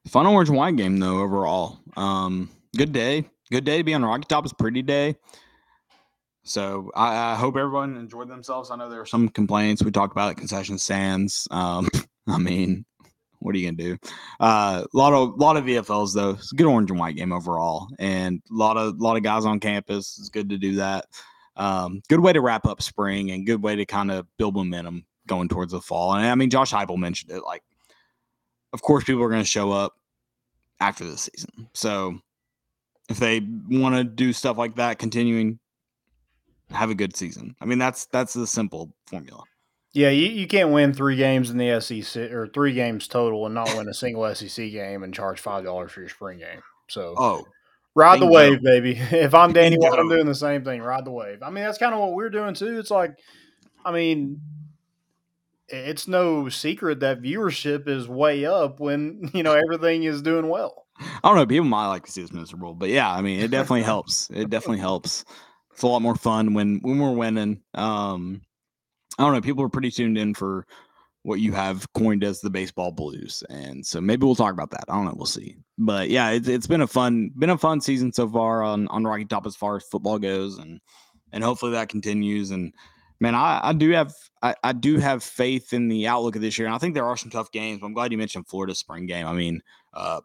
Fun 0.08 0.26
orange 0.26 0.50
white 0.50 0.76
game 0.76 0.96
though 0.98 1.20
overall. 1.20 1.78
Um, 1.96 2.50
good 2.76 2.92
day. 2.92 3.28
Good 3.50 3.64
day 3.64 3.78
to 3.78 3.84
be 3.84 3.94
on 3.94 4.04
Rocky 4.04 4.26
Top. 4.28 4.44
It's 4.44 4.52
pretty 4.52 4.80
day. 4.80 5.16
So 6.44 6.92
I, 6.94 7.32
I 7.32 7.34
hope 7.34 7.56
everyone 7.56 7.96
enjoyed 7.96 8.28
themselves. 8.28 8.70
I 8.70 8.76
know 8.76 8.88
there 8.88 9.00
were 9.00 9.06
some 9.06 9.28
complaints 9.28 9.82
we 9.82 9.90
talked 9.90 10.12
about 10.12 10.30
at 10.30 10.36
concession 10.36 10.78
stands. 10.78 11.48
Um, 11.50 11.88
I 12.28 12.38
mean, 12.38 12.84
what 13.40 13.54
are 13.54 13.58
you 13.58 13.66
gonna 13.66 13.76
do? 13.76 13.98
Uh, 14.38 14.84
a 14.84 14.96
lot 14.96 15.12
of 15.12 15.36
lot 15.36 15.56
of 15.56 15.64
VFLs 15.64 16.14
though. 16.14 16.30
It's 16.30 16.52
a 16.52 16.54
good 16.54 16.66
orange 16.66 16.90
and 16.90 17.00
white 17.00 17.16
game 17.16 17.32
overall, 17.32 17.88
and 17.98 18.40
a 18.50 18.54
lot 18.54 18.76
of 18.76 19.00
lot 19.00 19.16
of 19.16 19.24
guys 19.24 19.44
on 19.44 19.58
campus. 19.58 20.16
It's 20.20 20.28
good 20.28 20.48
to 20.50 20.56
do 20.56 20.76
that. 20.76 21.06
Um, 21.56 22.02
good 22.08 22.20
way 22.20 22.32
to 22.32 22.40
wrap 22.40 22.66
up 22.66 22.80
spring 22.80 23.32
and 23.32 23.44
good 23.44 23.64
way 23.64 23.74
to 23.74 23.84
kind 23.84 24.12
of 24.12 24.28
build 24.36 24.54
momentum 24.54 25.04
going 25.26 25.48
towards 25.48 25.72
the 25.72 25.80
fall. 25.80 26.14
And 26.14 26.24
I 26.24 26.34
mean, 26.36 26.50
Josh 26.50 26.72
Heupel 26.72 26.98
mentioned 26.98 27.32
it. 27.32 27.42
Like, 27.42 27.64
of 28.72 28.80
course, 28.80 29.02
people 29.02 29.24
are 29.24 29.28
going 29.28 29.42
to 29.42 29.48
show 29.48 29.72
up 29.72 29.94
after 30.78 31.04
the 31.04 31.18
season. 31.18 31.68
So 31.74 32.20
if 33.10 33.18
they 33.18 33.40
want 33.68 33.96
to 33.96 34.04
do 34.04 34.32
stuff 34.32 34.56
like 34.56 34.76
that, 34.76 34.98
continuing, 34.98 35.58
have 36.70 36.90
a 36.90 36.94
good 36.94 37.16
season. 37.16 37.56
I 37.60 37.66
mean, 37.66 37.78
that's 37.78 38.06
that's 38.06 38.32
the 38.32 38.46
simple 38.46 38.92
formula. 39.06 39.42
Yeah, 39.92 40.10
you, 40.10 40.28
you 40.28 40.46
can't 40.46 40.70
win 40.70 40.94
three 40.94 41.16
games 41.16 41.50
in 41.50 41.58
the 41.58 41.80
SEC 41.80 42.30
or 42.30 42.46
three 42.46 42.72
games 42.72 43.08
total 43.08 43.44
and 43.46 43.54
not 43.56 43.76
win 43.76 43.88
a 43.88 43.94
single 43.94 44.32
SEC 44.34 44.70
game 44.70 45.02
and 45.02 45.12
charge 45.12 45.40
five 45.40 45.64
dollars 45.64 45.90
for 45.90 46.00
your 46.00 46.08
spring 46.08 46.38
game. 46.38 46.60
So 46.88 47.14
Oh, 47.18 47.44
ride 47.96 48.20
the 48.20 48.26
wave, 48.26 48.62
baby. 48.62 48.94
If 49.10 49.34
I'm 49.34 49.52
Danny 49.52 49.76
White, 49.76 49.98
I'm 49.98 50.08
doing 50.08 50.26
the 50.26 50.34
same 50.34 50.64
thing. 50.64 50.80
Ride 50.80 51.04
the 51.04 51.10
wave. 51.10 51.42
I 51.42 51.50
mean, 51.50 51.64
that's 51.64 51.78
kind 51.78 51.92
of 51.92 52.00
what 52.00 52.12
we're 52.12 52.30
doing 52.30 52.54
too. 52.54 52.78
It's 52.78 52.90
like, 52.90 53.16
I 53.84 53.90
mean, 53.90 54.40
it's 55.66 56.06
no 56.06 56.48
secret 56.48 57.00
that 57.00 57.20
viewership 57.20 57.88
is 57.88 58.08
way 58.08 58.44
up 58.44 58.78
when 58.78 59.30
you 59.34 59.42
know 59.42 59.54
everything 59.54 60.04
is 60.04 60.22
doing 60.22 60.48
well. 60.48 60.86
I 61.00 61.28
don't 61.28 61.36
know. 61.36 61.46
People 61.46 61.66
might 61.66 61.88
like 61.88 62.06
to 62.06 62.12
see 62.12 62.24
us 62.24 62.32
miserable, 62.32 62.74
but 62.74 62.88
yeah, 62.88 63.10
I 63.10 63.22
mean, 63.22 63.40
it 63.40 63.50
definitely 63.50 63.82
helps. 63.82 64.28
It 64.30 64.50
definitely 64.50 64.78
helps. 64.78 65.24
It's 65.72 65.82
a 65.82 65.86
lot 65.86 66.02
more 66.02 66.16
fun 66.16 66.54
when 66.54 66.80
when 66.82 66.98
we're 66.98 67.12
winning. 67.12 67.62
Um, 67.74 68.42
I 69.18 69.24
don't 69.24 69.32
know. 69.32 69.40
People 69.40 69.64
are 69.64 69.68
pretty 69.68 69.90
tuned 69.90 70.18
in 70.18 70.34
for 70.34 70.66
what 71.22 71.40
you 71.40 71.52
have 71.52 71.90
coined 71.92 72.24
as 72.24 72.40
the 72.40 72.50
baseball 72.50 72.90
blues, 72.92 73.42
and 73.50 73.84
so 73.84 74.00
maybe 74.00 74.24
we'll 74.24 74.34
talk 74.34 74.52
about 74.52 74.70
that. 74.70 74.84
I 74.88 74.94
don't 74.94 75.04
know. 75.04 75.14
We'll 75.16 75.26
see. 75.26 75.56
But 75.78 76.10
yeah, 76.10 76.30
it's 76.30 76.48
it's 76.48 76.66
been 76.66 76.80
a 76.80 76.86
fun 76.86 77.30
been 77.38 77.50
a 77.50 77.58
fun 77.58 77.80
season 77.80 78.12
so 78.12 78.28
far 78.28 78.62
on 78.62 78.88
on 78.88 79.04
Rocky 79.04 79.24
Top 79.24 79.46
as 79.46 79.56
far 79.56 79.76
as 79.76 79.84
football 79.84 80.18
goes, 80.18 80.58
and 80.58 80.80
and 81.32 81.44
hopefully 81.44 81.72
that 81.72 81.88
continues. 81.88 82.50
And 82.50 82.72
man, 83.20 83.34
I, 83.34 83.60
I 83.62 83.72
do 83.72 83.90
have 83.90 84.12
I, 84.42 84.54
I 84.64 84.72
do 84.72 84.98
have 84.98 85.22
faith 85.22 85.72
in 85.72 85.88
the 85.88 86.06
outlook 86.08 86.36
of 86.36 86.42
this 86.42 86.58
year, 86.58 86.66
and 86.66 86.74
I 86.74 86.78
think 86.78 86.94
there 86.94 87.06
are 87.06 87.16
some 87.16 87.30
tough 87.30 87.52
games. 87.52 87.80
But 87.80 87.86
I'm 87.86 87.94
glad 87.94 88.12
you 88.12 88.18
mentioned 88.18 88.48
Florida 88.48 88.74
spring 88.74 89.06
game. 89.06 89.26
I 89.26 89.32
mean, 89.32 89.62
uh, 89.92 90.20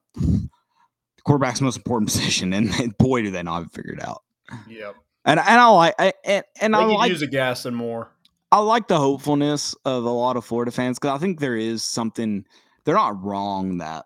quarterback's 1.25 1.61
most 1.61 1.77
important 1.77 2.09
position, 2.11 2.53
and 2.53 2.97
boy, 2.97 3.21
do 3.21 3.31
they 3.31 3.43
not 3.43 3.55
have 3.55 3.65
it 3.65 3.73
figured 3.73 4.01
out. 4.01 4.23
Yep. 4.67 4.95
And 5.25 5.39
and 5.39 5.59
I 5.59 5.67
like 5.67 5.95
I, 5.97 6.13
and, 6.23 6.43
and 6.61 6.75
I 6.75 6.85
like 6.85 7.09
use 7.09 7.21
a 7.21 7.27
gas 7.27 7.65
and 7.65 7.75
more. 7.75 8.11
I 8.51 8.59
like 8.59 8.88
the 8.88 8.97
hopefulness 8.97 9.75
of 9.83 10.05
a 10.05 10.09
lot 10.09 10.38
of 10.38 10.45
Florida 10.45 10.71
fans 10.71 10.99
because 10.99 11.15
I 11.15 11.17
think 11.17 11.39
there 11.39 11.57
is 11.57 11.83
something 11.83 12.45
they're 12.85 12.95
not 12.95 13.21
wrong 13.21 13.79
that 13.79 14.05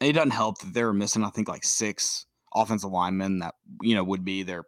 it 0.00 0.12
doesn't 0.12 0.30
help 0.30 0.58
that 0.60 0.72
they're 0.72 0.92
missing. 0.92 1.24
I 1.24 1.30
think 1.30 1.48
like 1.48 1.64
six 1.64 2.26
offensive 2.54 2.90
linemen 2.90 3.40
that 3.40 3.54
you 3.82 3.94
know 3.96 4.04
would 4.04 4.24
be 4.24 4.44
their 4.44 4.62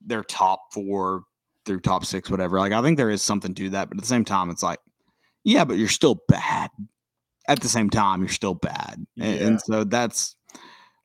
their 0.00 0.24
top 0.24 0.72
four 0.72 1.24
through 1.66 1.80
top 1.80 2.04
six, 2.04 2.30
whatever. 2.30 2.58
Like 2.58 2.72
I 2.72 2.82
think 2.82 2.96
there 2.96 3.10
is 3.10 3.22
something 3.22 3.54
to 3.54 3.70
that, 3.70 3.90
but 3.90 3.98
at 3.98 4.02
the 4.02 4.08
same 4.08 4.24
time, 4.24 4.50
it's 4.50 4.62
like, 4.62 4.80
yeah, 5.44 5.64
but 5.64 5.76
you're 5.76 5.88
still 5.88 6.22
bad. 6.28 6.70
At 7.48 7.60
the 7.60 7.68
same 7.68 7.90
time, 7.90 8.20
you're 8.20 8.28
still 8.30 8.54
bad, 8.54 8.94
and, 9.20 9.40
Yeah. 9.40 9.46
and 9.46 9.60
so 9.60 9.84
that's 9.84 10.36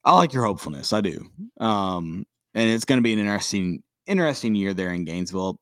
I 0.10 0.14
like 0.16 0.34
your 0.34 0.44
hopefulness. 0.46 0.92
I 0.94 1.02
do. 1.02 1.26
Um, 1.60 2.26
and 2.56 2.70
it's 2.70 2.86
going 2.86 2.98
to 2.98 3.04
be 3.04 3.14
an 3.14 3.20
interesting 3.20 3.84
interesting 4.08 4.56
year 4.56 4.74
there 4.74 4.92
in 4.92 5.06
Gainesville. 5.06 5.60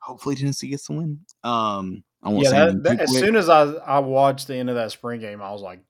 Hopefully, 0.00 0.34
Tennessee 0.36 0.68
gets 0.68 0.86
the 0.86 0.94
win. 0.94 1.20
Um, 1.44 2.02
I 2.22 2.30
won't 2.30 2.44
Yeah, 2.44 2.50
say 2.50 2.56
that, 2.66 2.82
that- 2.84 3.00
as 3.00 3.10
quick. 3.10 3.24
soon 3.24 3.36
as 3.36 3.48
I 3.48 3.64
I 3.64 3.98
watched 3.98 4.46
the 4.48 4.56
end 4.56 4.70
of 4.70 4.76
that 4.76 4.90
spring 4.92 5.20
game, 5.20 5.42
I 5.42 5.52
was 5.52 5.60
like, 5.60 5.80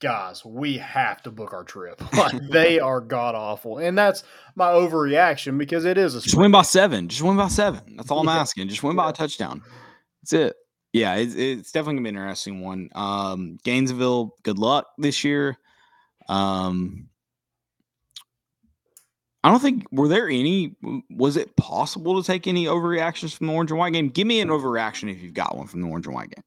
guys, 0.00 0.44
we 0.44 0.78
have 0.78 1.20
to 1.22 1.30
book 1.32 1.52
our 1.52 1.64
trip. 1.64 2.00
Like 2.16 2.40
they 2.50 2.78
are 2.80 3.00
god 3.00 3.34
awful, 3.34 3.78
and 3.78 3.98
that's 3.98 4.22
my 4.54 4.68
overreaction 4.68 5.58
because 5.58 5.84
it 5.84 5.98
is 5.98 6.14
a 6.14 6.20
Just 6.20 6.36
win 6.36 6.52
by 6.52 6.62
seven. 6.62 7.08
Just 7.08 7.22
win 7.22 7.36
by 7.36 7.48
seven. 7.48 7.96
That's 7.96 8.10
all 8.10 8.20
I'm 8.20 8.26
Yeah. 8.26 8.40
asking. 8.40 8.68
Just 8.68 8.82
win 8.84 8.94
by 8.96 9.10
a 9.10 9.12
touchdown. 9.12 9.62
That's 10.22 10.32
it. 10.32 10.56
Yeah, 10.92 11.16
it's, 11.16 11.34
it's 11.34 11.72
definitely 11.72 11.94
gonna 11.96 12.04
be 12.04 12.08
an 12.10 12.16
interesting 12.16 12.60
one. 12.62 12.88
Um, 12.94 13.58
Gainesville, 13.64 14.36
good 14.44 14.58
luck 14.58 14.86
this 14.98 15.22
year. 15.24 15.58
Um, 16.28 17.08
I 19.44 19.50
don't 19.50 19.60
think 19.60 19.86
were 19.92 20.08
there 20.08 20.28
any. 20.28 20.76
Was 21.10 21.36
it 21.36 21.56
possible 21.56 22.20
to 22.20 22.26
take 22.26 22.46
any 22.46 22.66
overreactions 22.66 23.36
from 23.36 23.46
the 23.46 23.52
orange 23.52 23.70
and 23.70 23.78
white 23.78 23.92
game? 23.92 24.08
Give 24.08 24.26
me 24.26 24.40
an 24.40 24.48
overreaction 24.48 25.10
if 25.10 25.22
you've 25.22 25.34
got 25.34 25.56
one 25.56 25.66
from 25.66 25.80
the 25.80 25.88
orange 25.88 26.06
and 26.06 26.14
white 26.14 26.30
game. 26.30 26.44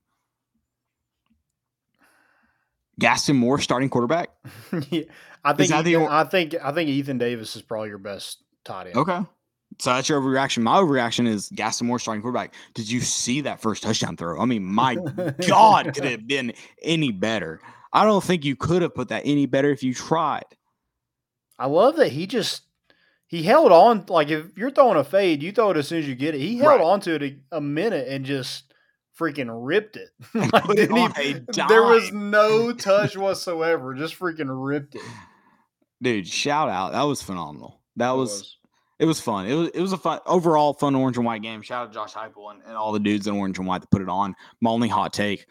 Gaston 3.00 3.38
Moore 3.38 3.60
starting 3.60 3.90
quarterback. 3.90 4.30
yeah, 4.90 5.04
I 5.44 5.54
think 5.54 5.70
that 5.70 5.84
the 5.86 5.98
I 5.98 6.24
think 6.26 6.56
I 6.62 6.72
think 6.72 6.90
Ethan 6.90 7.18
Davis 7.18 7.56
is 7.56 7.62
probably 7.62 7.90
your 7.90 7.98
best 7.98 8.44
tight 8.64 8.88
end. 8.88 8.98
Okay. 8.98 9.22
So 9.80 9.94
that's 9.94 10.10
your 10.10 10.22
overreaction. 10.22 10.64
My 10.64 10.76
overreaction 10.76 11.28
is 11.28 11.50
Gaston 11.56 11.88
Moore 11.88 11.98
starting 11.98 12.22
quarterback. 12.22 12.54
Did 12.74 12.92
you 12.92 13.00
see 13.00 13.42
that 13.42 13.62
first 13.62 13.82
touchdown 13.84 14.18
throw? 14.18 14.40
I 14.40 14.46
mean, 14.46 14.64
my 14.64 14.96
God, 15.48 15.94
could 15.94 16.06
it 16.06 16.12
have 16.12 16.28
been 16.28 16.54
any 16.84 17.12
better? 17.12 17.62
I 17.94 18.06
don't 18.06 18.24
think 18.24 18.46
you 18.46 18.56
could 18.56 18.82
have 18.82 18.96
put 18.96 19.10
that 19.10 19.24
any 19.26 19.46
better 19.46 19.70
if 19.72 19.84
you 19.84 19.94
tried. 19.94 20.46
I 21.60 21.66
love 21.68 21.98
that 21.98 22.10
he 22.14 22.26
just 22.28 22.64
he 23.28 23.44
held 23.44 23.72
on 23.72 24.06
like 24.08 24.30
if 24.30 24.58
you're 24.58 24.72
throwing 24.72 24.98
a 24.98 25.04
fade, 25.04 25.44
you 25.44 25.52
throw 25.52 25.72
it 25.72 25.78
as 25.78 25.88
soon 25.88 26.00
as 26.00 26.08
you 26.08 26.16
get 26.16 26.36
it. 26.36 26.40
He 26.40 26.58
held 26.58 26.80
Right. 26.80 26.86
on 26.86 27.00
to 27.02 27.16
it 27.16 27.24
a, 27.24 27.58
a 27.58 27.62
minute 27.62 28.08
and 28.08 28.26
just 28.26 28.74
freaking 29.20 29.50
ripped 29.52 29.98
it. 29.98 30.10
like, 30.34 30.52
put 30.66 30.78
it 30.80 30.88
didn't 30.88 30.98
on 30.98 31.14
a 31.18 31.22
even- 31.22 31.46
there 31.68 31.84
was 31.84 32.12
no 32.12 32.72
touch 32.74 33.16
whatsoever. 33.18 33.94
Just 33.94 34.18
freaking 34.20 34.48
ripped 34.50 34.96
it. 34.96 35.02
Dude, 36.02 36.28
shout 36.28 36.70
out. 36.70 36.94
That 36.94 37.04
was 37.04 37.22
phenomenal. 37.22 37.80
That 37.98 38.12
It 38.14 38.18
was, 38.18 38.58
it 39.00 39.06
was 39.06 39.20
fun. 39.20 39.46
It 39.48 39.54
was 39.54 39.68
it 39.70 39.82
was 39.82 39.94
a 39.94 39.98
fun 39.98 40.20
overall 40.26 40.74
fun 40.74 40.96
orange 40.96 41.18
and 41.18 41.26
white 41.26 41.42
game. 41.44 41.62
Shout 41.62 41.84
out 41.84 41.88
to 41.90 41.94
Josh 41.94 42.14
Heupel 42.14 42.52
and, 42.52 42.62
and 42.66 42.76
all 42.76 42.92
the 42.92 43.00
dudes 43.00 43.28
in 43.28 43.36
orange 43.36 43.60
and 43.60 43.68
white 43.68 43.82
that 43.82 43.92
put 43.92 44.02
it 44.02 44.10
on. 44.10 44.34
My 44.62 44.72
only 44.72 44.88
hot 44.88 45.14
take. 45.14 45.46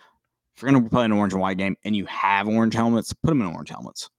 If 0.56 0.62
you're 0.62 0.72
gonna 0.72 0.88
play 0.88 1.04
an 1.04 1.12
orange 1.12 1.32
and 1.32 1.40
white 1.40 1.58
game 1.58 1.76
and 1.84 1.96
you 1.96 2.06
have 2.06 2.48
orange 2.48 2.74
helmets, 2.74 3.12
put 3.12 3.28
them 3.28 3.40
in 3.40 3.48
orange 3.48 3.70
helmets. 3.70 4.10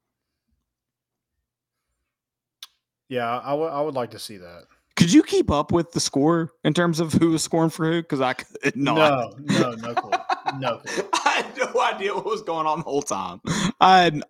Yeah, 3.10 3.40
I 3.40 3.54
would 3.54 3.68
I 3.68 3.82
would 3.82 3.94
like 3.96 4.12
to 4.12 4.20
see 4.20 4.38
that. 4.38 4.64
Could 4.96 5.12
you 5.12 5.24
keep 5.24 5.52
up 5.52 5.72
with 5.72 5.92
the 5.92 6.00
score 6.00 6.52
in 6.64 6.74
terms 6.74 7.00
of 7.00 7.14
who 7.14 7.32
was 7.32 7.44
scoring 7.44 7.70
for 7.70 7.92
who? 7.92 8.02
Because 8.02 8.22
I 8.22 8.34
could 8.34 8.76
not. 8.76 9.36
No, 9.40 9.60
no, 9.60 9.72
no 9.72 9.94
clue. 9.94 10.12
No 10.60 10.78
clue. 10.78 11.10
I 11.26 11.30
had 11.30 11.58
no 11.58 11.82
idea 11.82 12.14
what 12.14 12.26
was 12.26 12.42
going 12.42 12.68
on 12.68 12.80
the 12.80 12.84
whole 12.84 13.02
time. 13.02 13.42
I 13.80 14.00
had 14.00 14.24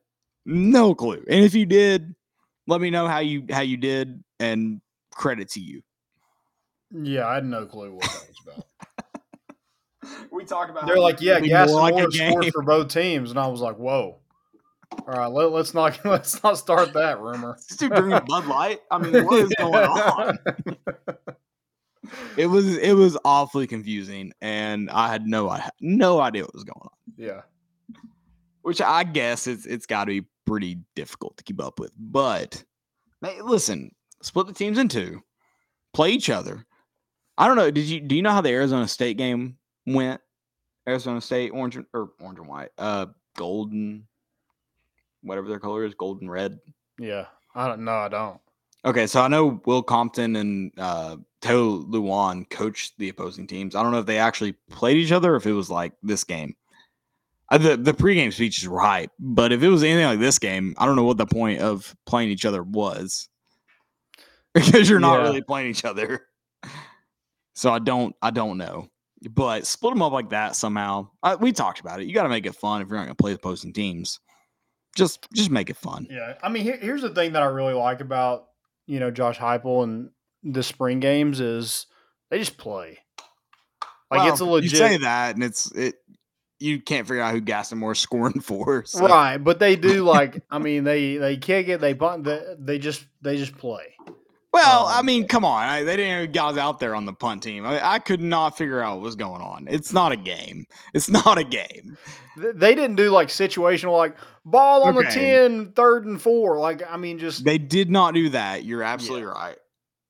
no 0.45 0.95
clue. 0.95 1.23
And 1.29 1.43
if 1.43 1.53
you 1.53 1.65
did, 1.65 2.15
let 2.67 2.81
me 2.81 2.89
know 2.89 3.07
how 3.07 3.19
you 3.19 3.45
how 3.51 3.61
you 3.61 3.77
did 3.77 4.23
and 4.39 4.81
credit 5.13 5.49
to 5.51 5.59
you. 5.59 5.83
Yeah, 6.91 7.27
I 7.27 7.35
had 7.35 7.45
no 7.45 7.65
clue 7.65 7.93
what 7.93 8.03
that 8.03 8.27
was 8.27 8.39
about. 8.45 8.65
We 10.31 10.45
talked 10.45 10.69
about. 10.71 10.87
They're 10.87 10.99
like, 10.99 11.21
yeah, 11.21 11.39
Be 11.39 11.49
Gaston 11.49 11.75
Moore 11.77 11.81
like 11.81 11.93
a 11.93 11.97
Moore 11.97 12.11
scored 12.11 12.53
for 12.53 12.61
both 12.61 12.87
teams, 12.87 13.31
and 13.31 13.39
I 13.39 13.47
was 13.47 13.61
like, 13.61 13.77
whoa. 13.77 14.17
All 15.07 15.13
right, 15.13 15.27
let, 15.27 15.51
let's 15.51 15.73
not 15.73 15.99
let's 16.05 16.41
not 16.43 16.57
start 16.57 16.93
that 16.93 17.19
rumor. 17.19 17.57
This 17.67 17.77
dude 17.77 17.93
drinking 17.93 18.25
Bud 18.27 18.45
Light. 18.47 18.79
I 18.89 18.97
mean, 18.97 19.25
what 19.25 19.39
is 19.39 19.53
going 19.57 19.85
on? 19.85 20.39
It 22.37 22.47
was 22.47 22.77
it 22.77 22.93
was 22.93 23.17
awfully 23.23 23.67
confusing, 23.67 24.33
and 24.41 24.89
I 24.89 25.09
had 25.09 25.25
no 25.25 25.49
I 25.49 25.59
had 25.59 25.73
no 25.79 26.19
idea 26.19 26.43
what 26.43 26.53
was 26.53 26.63
going 26.63 26.81
on. 26.81 26.89
Yeah. 27.17 27.41
Which 28.63 28.81
I 28.81 29.03
guess 29.03 29.47
it's 29.47 29.65
it's 29.65 29.85
got 29.85 30.05
to 30.05 30.21
be 30.21 30.27
pretty 30.45 30.79
difficult 30.95 31.37
to 31.37 31.43
keep 31.43 31.61
up 31.61 31.79
with. 31.79 31.91
But 31.97 32.63
hey, 33.21 33.41
listen, 33.41 33.93
split 34.21 34.47
the 34.47 34.53
teams 34.53 34.77
in 34.77 34.87
two, 34.87 35.21
play 35.93 36.11
each 36.11 36.29
other. 36.29 36.65
I 37.37 37.47
don't 37.47 37.57
know. 37.57 37.71
Did 37.71 37.85
you 37.85 37.99
do 37.99 38.15
you 38.15 38.21
know 38.21 38.31
how 38.31 38.41
the 38.41 38.49
Arizona 38.49 38.87
State 38.87 39.17
game 39.17 39.57
went? 39.85 40.21
Arizona 40.87 41.21
State 41.21 41.51
orange 41.51 41.75
and- 41.75 41.85
or 41.93 42.11
orange 42.19 42.39
and 42.39 42.47
white, 42.47 42.69
uh, 42.77 43.05
golden, 43.37 44.07
whatever 45.21 45.47
their 45.47 45.59
color 45.59 45.85
is, 45.85 45.93
golden 45.93 46.29
red. 46.29 46.59
Yeah. 46.99 47.25
I 47.53 47.67
don't 47.67 47.83
know. 47.85 47.93
I 47.97 48.07
don't. 48.09 48.39
Okay, 48.83 49.05
so 49.05 49.21
I 49.21 49.27
know 49.27 49.61
Will 49.65 49.83
Compton 49.83 50.35
and 50.37 50.71
uh, 50.77 51.17
Taylor 51.41 51.83
Lewan 51.83 52.49
coached 52.49 52.93
the 52.97 53.09
opposing 53.09 53.45
teams. 53.45 53.75
I 53.75 53.83
don't 53.83 53.91
know 53.91 53.99
if 53.99 54.05
they 54.07 54.17
actually 54.17 54.53
played 54.71 54.97
each 54.97 55.11
other 55.11 55.33
or 55.33 55.35
if 55.35 55.45
it 55.45 55.51
was 55.53 55.69
like 55.69 55.93
this 56.01 56.23
game. 56.23 56.55
Uh, 57.51 57.57
the 57.59 57.77
the 57.77 57.93
pregame 57.93 58.33
speeches 58.33 58.67
were 58.67 58.77
right, 58.77 59.09
but 59.19 59.51
if 59.51 59.61
it 59.61 59.67
was 59.69 59.83
anything 59.83 60.05
like 60.05 60.19
this 60.19 60.39
game, 60.39 60.73
I 60.79 60.85
don't 60.87 60.95
know 60.95 61.03
what 61.03 61.17
the 61.17 61.25
point 61.27 61.59
of 61.61 61.93
playing 62.07 62.29
each 62.29 62.45
other 62.45 62.63
was 62.63 63.27
because 64.53 64.89
you're 64.89 64.99
not 65.01 65.19
Yeah. 65.19 65.27
really 65.27 65.41
playing 65.43 65.69
each 65.69 65.85
other. 65.85 66.27
So 67.53 67.71
I 67.71 67.79
don't 67.79 68.15
I 68.21 68.31
don't 68.31 68.57
know, 68.57 68.89
but 69.29 69.67
split 69.67 69.93
them 69.93 70.01
up 70.01 70.13
like 70.13 70.29
that 70.31 70.55
somehow. 70.55 71.09
I, 71.21 71.35
we 71.35 71.51
talked 71.51 71.79
about 71.79 72.01
it. 72.01 72.07
You 72.07 72.13
got 72.13 72.23
to 72.23 72.29
make 72.29 72.45
it 72.45 72.55
fun 72.55 72.81
if 72.81 72.87
you're 72.87 72.97
not 72.97 73.05
going 73.05 73.15
to 73.15 73.21
play 73.21 73.31
the 73.31 73.37
opposing 73.37 73.73
teams. 73.73 74.19
Just 74.95 75.27
just 75.33 75.51
make 75.51 75.69
it 75.69 75.77
fun. 75.77 76.07
Yeah. 76.09 76.33
I 76.43 76.49
mean, 76.49 76.63
here, 76.63 76.77
here's 76.77 77.01
the 77.01 77.11
thing 77.11 77.33
that 77.33 77.43
I 77.43 77.45
really 77.45 77.73
like 77.73 78.01
about 78.01 78.47
you 78.87 78.99
know 78.99 79.11
Josh 79.11 79.37
Heupel 79.37 79.83
and 79.83 80.09
the 80.43 80.63
spring 80.63 80.99
games 80.99 81.39
is 81.39 81.85
they 82.29 82.39
just 82.39 82.57
play. 82.57 82.99
Like 84.09 84.29
it's 84.29 84.41
a 84.41 84.45
legit 84.45 84.71
You 84.71 84.77
say 84.77 84.97
that, 84.97 85.35
and 85.35 85.43
it's 85.43 85.71
it. 85.71 85.95
You 86.59 86.79
can't 86.79 87.07
figure 87.07 87.23
out 87.23 87.33
who 87.33 87.41
Gaston 87.41 87.79
Moore's 87.79 87.99
scoring 88.07 88.41
for. 88.41 88.83
So. 88.85 89.07
right, 89.07 89.37
but 89.37 89.59
they 89.59 89.75
do 89.75 90.03
like. 90.05 90.43
I 90.49 90.59
mean, 90.59 90.83
they 90.83 91.17
they 91.17 91.37
kick 91.37 91.69
it, 91.69 91.79
they 91.79 91.93
punt, 91.93 92.25
they, 92.25 92.41
they 92.59 92.79
just 92.79 93.05
they 93.21 93.37
just 93.37 93.57
play. 93.57 93.95
Well, 94.53 94.85
I 94.87 94.99
Um, 94.99 95.05
mean, 95.05 95.27
come 95.27 95.45
on. 95.45 95.63
I, 95.63 95.83
they 95.83 95.95
didn't 95.95 96.19
have 96.21 96.31
guys 96.33 96.57
out 96.57 96.79
there 96.79 96.93
on 96.93 97.05
the 97.05 97.13
punt 97.13 97.41
team. 97.43 97.65
I, 97.65 97.93
I 97.93 97.99
could 97.99 98.19
not 98.21 98.57
figure 98.57 98.81
out 98.81 98.95
what 98.95 99.03
was 99.03 99.15
going 99.15 99.41
on. 99.41 99.67
It's 99.69 99.93
not 99.93 100.11
a 100.11 100.17
game. 100.17 100.65
It's 100.93 101.09
not 101.25 101.37
a 101.37 101.43
game. 101.43 101.97
They 102.37 102.75
didn't 102.75 102.95
do 102.97 103.11
like 103.11 103.29
situational 103.29 103.97
like 103.97 104.15
ball 104.45 104.83
on 104.83 104.95
the 104.95 105.01
Okay. 105.01 105.11
10, 105.47 105.71
third 105.71 106.05
and 106.05 106.21
four. 106.21 106.57
Like 106.59 106.81
I 106.89 106.97
mean, 106.97 107.17
just 107.19 107.45
They 107.45 107.57
did 107.57 107.89
not 107.89 108.13
do 108.13 108.29
that. 108.29 108.65
You're 108.65 108.83
absolutely 108.83 109.23
Yeah. 109.27 109.31
right. 109.33 109.57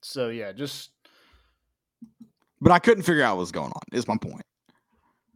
so 0.01 0.29
yeah, 0.29 0.51
just 0.53 0.89
But 2.59 2.71
I 2.71 2.79
couldn't 2.79 3.03
figure 3.03 3.23
out 3.23 3.35
what 3.37 3.41
was 3.41 3.51
going 3.51 3.71
on. 3.71 3.81
Is 3.91 4.07
my 4.07 4.17
point. 4.17 4.43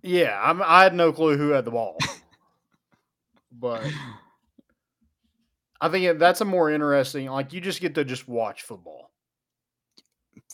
yeah. 0.01 0.39
I'm, 0.43 0.61
I 0.63 0.81
had 0.83 0.93
no 0.95 1.11
clue 1.11 1.37
who 1.37 1.49
had 1.49 1.65
the 1.65 1.71
ball, 1.71 1.97
but 3.51 3.83
I 5.81 5.89
think 5.89 6.19
that's 6.19 6.41
a 6.41 6.45
more 6.45 6.69
interesting. 6.69 7.27
Like 7.27 7.53
you 7.53 7.61
just 7.61 7.81
get 7.81 7.95
to 7.95 8.05
just 8.05 8.27
watch 8.27 8.63
football. 8.63 9.11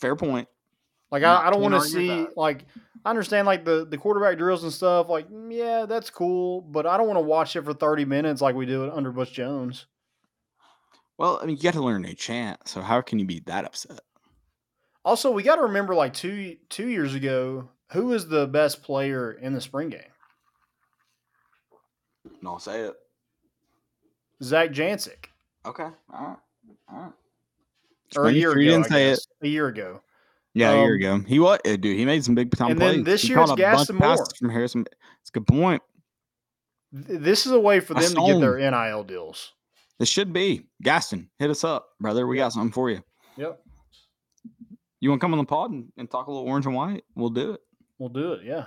Fair 0.00 0.16
point. 0.16 0.48
Like 1.10 1.22
I, 1.22 1.46
I 1.46 1.50
don't 1.50 1.60
want 1.60 1.74
to 1.74 1.80
see 1.82 2.08
that. 2.08 2.36
like 2.36 2.64
I 3.04 3.10
understand 3.10 3.46
like 3.46 3.64
the 3.64 3.86
the 3.88 3.98
quarterback 3.98 4.38
drills 4.38 4.62
and 4.64 4.72
stuff. 4.72 5.08
Like 5.08 5.28
mm, 5.30 5.54
yeah, 5.54 5.86
that's 5.86 6.10
cool, 6.10 6.62
but 6.62 6.86
I 6.86 6.96
don't 6.96 7.06
want 7.06 7.18
to 7.18 7.22
watch 7.22 7.54
it 7.54 7.62
for 7.62 7.74
thirty 7.74 8.04
minutes 8.04 8.40
like 8.40 8.54
we 8.54 8.66
do 8.66 8.84
it 8.84 8.92
under 8.92 9.12
Butch 9.12 9.32
Jones. 9.32 9.86
Well, 11.18 11.38
I 11.40 11.46
mean, 11.46 11.56
you 11.56 11.62
got 11.62 11.74
to 11.74 11.82
learn 11.84 12.04
a 12.06 12.14
chant. 12.14 12.66
So 12.66 12.80
how 12.80 13.00
can 13.02 13.18
you 13.18 13.26
be 13.26 13.40
that 13.40 13.64
upset? 13.64 14.00
Also, 15.04 15.30
we 15.30 15.42
got 15.42 15.56
to 15.56 15.62
remember 15.62 15.94
like 15.94 16.14
two 16.14 16.56
two 16.70 16.88
years 16.88 17.14
ago, 17.14 17.68
who 17.92 18.06
was 18.06 18.28
the 18.28 18.46
best 18.46 18.82
player 18.82 19.32
in 19.32 19.52
the 19.52 19.60
spring 19.60 19.90
game? 19.90 20.00
No, 22.40 22.56
say 22.58 22.80
it. 22.82 22.94
Zach 24.42 24.70
Jancic, 24.70 25.26
Okay. 25.64 25.82
All 25.84 25.92
right. 26.12 26.36
All 26.92 26.98
right. 27.00 27.12
or 28.16 28.26
a 28.26 28.32
year 28.32 28.50
ago. 28.52 28.60
you 28.60 28.70
didn't 28.70 28.86
say 28.86 29.10
it. 29.10 29.20
A 29.42 29.48
year 29.48 29.68
ago. 29.68 30.00
Yeah, 30.54 30.72
a 30.72 30.82
year 30.82 31.12
Um, 31.12 31.20
ago. 31.20 31.28
He 31.28 31.38
was 31.38 31.58
uh, 31.66 31.76
dude. 31.76 31.96
He 31.96 32.04
made 32.04 32.24
some 32.24 32.34
big 32.34 32.54
time 32.54 32.72
and 32.72 32.80
then 32.80 32.94
plays. 32.96 33.04
this 33.04 33.22
He 33.22 33.28
year 33.28 33.40
it's 33.40 33.52
Gaston 33.54 33.96
of 33.96 34.00
Moore. 34.02 34.26
from 34.38 34.50
Harrison. 34.50 34.84
It's 35.20 35.30
a 35.30 35.32
good 35.32 35.46
point. 35.46 35.82
Th- 37.06 37.20
This 37.20 37.46
is 37.46 37.52
a 37.52 37.60
way 37.60 37.80
for 37.80 37.96
I 37.96 38.02
them 38.02 38.14
to 38.16 38.26
get 38.26 38.40
their. 38.40 38.58
NIL 38.70 39.04
deals. 39.04 39.52
This 39.98 40.08
should 40.08 40.32
be 40.32 40.66
Gaston. 40.82 41.30
Hit 41.38 41.48
us 41.50 41.64
up, 41.64 41.88
brother. 42.00 42.26
We 42.26 42.36
got 42.36 42.52
something 42.52 42.72
for 42.72 42.90
you. 42.90 43.02
Yep, 43.36 43.62
You 45.00 45.08
want 45.10 45.20
to 45.20 45.24
come 45.24 45.32
on 45.32 45.38
the 45.38 45.44
pod 45.44 45.70
and, 45.70 45.90
and 45.96 46.10
talk 46.10 46.26
a 46.26 46.30
little 46.30 46.46
orange 46.46 46.66
and 46.66 46.74
white? 46.74 47.04
We'll 47.14 47.30
do 47.30 47.52
it. 47.52 47.60
we'll 47.98 48.08
do 48.10 48.32
it. 48.34 48.40
Yeah, 48.44 48.66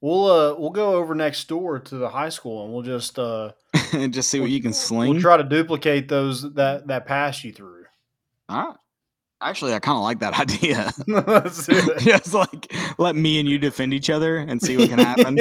we'll 0.00 0.26
uh 0.26 0.54
we'll 0.58 0.70
go 0.70 0.94
over 0.94 1.14
next 1.14 1.48
door 1.48 1.78
to 1.78 1.96
the 1.96 2.08
high 2.08 2.28
school 2.28 2.64
and 2.64 2.72
we'll 2.72 2.82
just 2.82 3.18
uh 3.18 3.52
just 4.10 4.30
see 4.30 4.40
what 4.40 4.50
you 4.50 4.62
can 4.62 4.72
sling. 4.72 5.10
we'll 5.10 5.20
try 5.20 5.36
to 5.36 5.44
duplicate 5.44 6.08
those 6.08 6.54
that 6.54 6.86
that 6.86 7.06
pass 7.06 7.42
you 7.44 7.52
through. 7.52 7.84
All 8.48 8.66
right. 8.68 8.76
Actually, 9.40 9.72
I 9.72 9.78
kind 9.78 9.96
of 9.96 10.02
like 10.02 10.18
that 10.18 10.38
idea. 10.40 10.92
Let's 11.06 11.66
do 11.66 11.74
it. 11.76 11.98
just 12.00 12.34
like 12.34 12.72
let 12.98 13.14
me 13.14 13.38
and 13.38 13.48
you 13.48 13.58
defend 13.58 13.94
each 13.94 14.10
other 14.10 14.38
and 14.38 14.60
see 14.60 14.76
what 14.76 14.88
can 14.88 14.98
happen. 14.98 15.38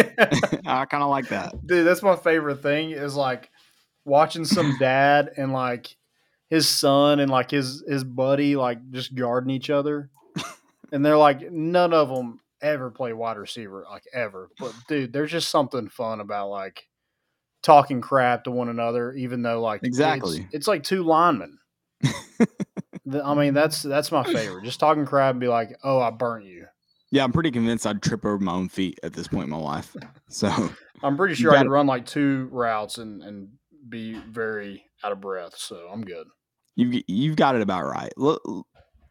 I 0.68 0.86
kind 0.86 1.04
of 1.04 1.10
like 1.10 1.30
that. 1.30 1.54
Dude, 1.66 1.86
that's 1.86 2.04
my 2.04 2.16
favorite 2.16 2.62
thing 2.62 2.92
is 2.92 3.16
like 3.16 3.50
watching 4.06 4.46
some 4.46 4.78
dad 4.80 5.32
and 5.36 5.52
like 5.52 5.96
his 6.50 6.68
son 6.70 7.20
and 7.20 7.32
like 7.32 7.50
his 7.52 7.84
his 7.88 8.04
buddy 8.04 8.56
like 8.56 8.92
just 8.92 9.16
guarding 9.16 9.50
each 9.50 9.70
other. 9.70 10.10
And 10.92 11.06
they're 11.06 11.18
like 11.18 11.52
none 11.52 11.92
of 11.92 12.08
them 12.08 12.40
ever 12.62 12.92
play 12.92 13.14
wide 13.14 13.38
receiver 13.38 13.86
like 13.90 14.04
ever. 14.14 14.50
But 14.60 14.74
dude, 14.88 15.14
there's 15.14 15.32
just 15.32 15.50
something 15.50 15.90
fun 15.90 16.20
about 16.20 16.50
like 16.50 16.88
talking 17.64 18.02
crap 18.02 18.44
to 18.46 18.52
one 18.52 18.70
another 18.70 19.14
even 19.14 19.42
though 19.42 19.62
like 19.62 19.84
Exactly. 19.84 20.48
it's, 20.52 20.68
like 20.68 20.84
two 20.84 21.04
linemen. 21.04 21.58
I 23.24 23.34
mean, 23.36 23.54
that's 23.54 23.82
that's 23.82 24.12
my 24.12 24.24
favorite. 24.24 24.66
Just 24.66 24.80
talking 24.80 25.06
crap 25.06 25.32
and 25.32 25.40
be 25.40 25.48
like, 25.48 25.78
"Oh, 25.84 26.00
I 26.00 26.10
burnt 26.12 26.46
you." 26.46 26.66
Yeah, 27.10 27.24
I'm 27.24 27.32
pretty 27.32 27.52
convinced 27.52 27.88
I'd 27.88 28.02
trip 28.02 28.26
over 28.26 28.38
my 28.40 28.52
own 28.52 28.68
feet 28.68 29.00
at 29.02 29.14
this 29.14 29.30
point 29.30 29.46
in 29.46 29.50
my 29.50 29.58
life. 29.58 29.96
So 30.30 30.50
I'm 31.04 31.16
pretty 31.16 31.36
sure 31.36 31.52
I 31.52 31.56
got 31.56 31.60
could 31.62 31.68
it. 31.68 31.72
run 31.72 31.88
like 31.88 32.06
two 32.06 32.50
routes 32.52 32.98
and 32.98 33.24
and 33.24 33.50
be 33.88 34.20
very 34.30 34.84
out 35.04 35.14
of 35.14 35.22
breath. 35.22 35.56
So 35.58 35.88
I'm 35.92 36.02
good. 36.04 36.28
you've 36.76 37.02
you've 37.08 37.38
got 37.38 37.56
it 37.56 37.62
about 37.62 37.86
right. 37.86 38.12
Let, 38.18 38.40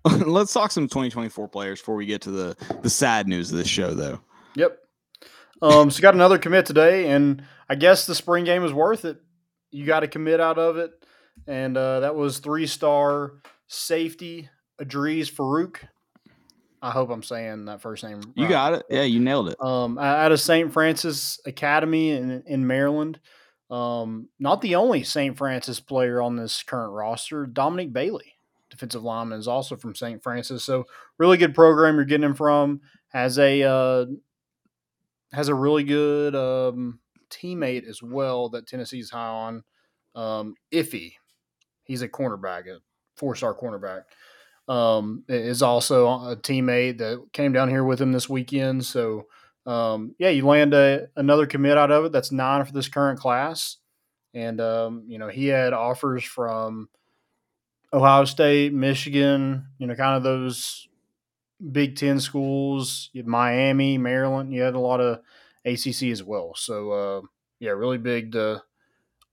let's 0.27 0.53
talk 0.53 0.71
some 0.71 0.89
2024 0.89 1.49
players 1.49 1.81
before 1.81 1.97
we 1.97 2.07
get 2.07 2.23
to 2.23 2.31
the 2.31 2.57
the 2.83 2.91
sad 2.91 3.29
news 3.29 3.51
of 3.51 3.59
this 3.59 3.69
show, 3.69 3.95
though. 3.95 4.21
Yep. 4.55 4.79
Um, 5.63 5.91
so 5.91 6.03
got 6.03 6.15
another 6.15 6.39
commit 6.39 6.67
today, 6.67 7.11
and 7.11 7.43
I 7.69 7.75
guess 7.75 8.07
the 8.07 8.15
spring 8.15 8.45
game 8.45 8.65
is 8.65 8.73
worth 8.73 9.05
it. 9.05 9.19
You 9.71 9.87
got 9.87 10.01
to 10.01 10.09
commit 10.09 10.41
out 10.41 10.59
of 10.59 10.77
it, 10.77 10.91
and 11.47 11.77
uh, 11.77 12.01
that 12.01 12.15
was 12.15 12.39
three 12.39 12.67
star 12.67 13.33
safety 13.69 14.49
Edrees 14.81 15.31
Farooq. 15.31 15.77
I 16.83 16.91
hope 16.91 17.11
I'm 17.11 17.23
saying 17.23 17.65
that 17.65 17.81
first 17.81 18.05
name. 18.05 18.21
You 18.37 18.49
got 18.49 18.75
it. 18.75 18.85
Yeah, 18.91 19.03
you 19.03 19.19
nailed 19.19 19.49
it. 19.49 19.61
um, 19.61 19.99
out 19.99 20.31
of 20.31 20.41
St. 20.41 20.73
Frances 20.73 21.41
Academy 21.47 22.11
in, 22.11 22.43
in 22.47 22.67
Maryland. 22.67 23.19
Um, 23.71 24.29
not 24.39 24.61
the 24.61 24.77
only 24.77 25.03
St. 25.03 25.37
Frances 25.37 25.81
player 25.81 26.21
on 26.23 26.37
this 26.37 26.63
current 26.63 26.93
roster. 26.93 27.47
Dominic 27.47 27.93
Bailey, 27.93 28.36
defensive 28.77 29.03
lineman, 29.03 29.39
is 29.39 29.49
also 29.49 29.77
from 29.77 29.95
St. 29.95 30.23
Frances. 30.23 30.65
So 30.65 30.85
really 31.19 31.37
good 31.37 31.55
program 31.55 31.97
you're 31.97 32.05
getting 32.05 32.25
him 32.25 32.35
from. 32.35 32.81
Has 33.09 33.39
a 33.39 33.63
uh, 33.63 34.07
has 35.33 35.49
a 35.49 35.55
really 35.55 35.85
good 35.85 36.35
um, 36.35 37.01
teammate 37.31 37.89
as 37.89 38.03
well 38.03 38.49
that 38.51 38.67
Tennessee's 38.67 39.11
high 39.11 39.27
on. 39.27 39.65
Um, 40.15 40.55
Iffy, 40.73 41.15
he's 41.85 42.03
a 42.03 42.09
cornerback, 42.09 42.69
a 42.69 42.79
four 43.17 43.37
star 43.37 43.55
cornerback 43.55 44.03
um, 44.69 45.25
is 45.29 45.63
also 45.63 46.07
a 46.07 46.37
teammate 46.37 46.99
that 46.99 47.25
came 47.33 47.53
down 47.53 47.69
here 47.69 47.85
with 47.85 48.01
him 48.01 48.13
this 48.13 48.29
weekend. 48.29 48.85
So, 48.85 49.27
um, 49.65 50.15
yeah, 50.19 50.31
you 50.31 50.47
land 50.47 50.75
a, 50.75 51.09
another 51.17 51.47
commit 51.47 51.79
out 51.79 51.91
of 51.91 52.07
it. 52.07 52.13
That's 52.13 52.33
nine 52.33 52.65
for 52.65 52.73
this 52.73 52.89
current 52.89 53.19
class. 53.19 53.77
And, 54.35 54.61
um, 54.61 55.05
you 55.07 55.19
know, 55.19 55.29
he 55.29 55.47
had 55.47 55.73
offers 55.73 56.25
from 56.25 56.89
Ohio 57.97 58.27
State, 58.27 58.75
Michigan, 58.75 59.69
you 59.79 59.87
know, 59.87 59.95
kind 59.95 60.19
of 60.19 60.23
those 60.23 60.87
Big 61.73 61.97
Ten 61.97 62.21
schools, 62.21 63.09
Miami, 63.15 63.97
Maryland. 63.97 64.53
You 64.53 64.61
had 64.61 64.75
a 64.75 64.79
lot 64.79 65.01
of 65.01 65.21
ACC 65.65 66.11
as 66.11 66.23
well. 66.23 66.53
So, 66.55 66.91
uh, 66.91 67.21
yeah, 67.59 67.71
really 67.71 67.97
big 67.97 68.33
to 68.33 68.63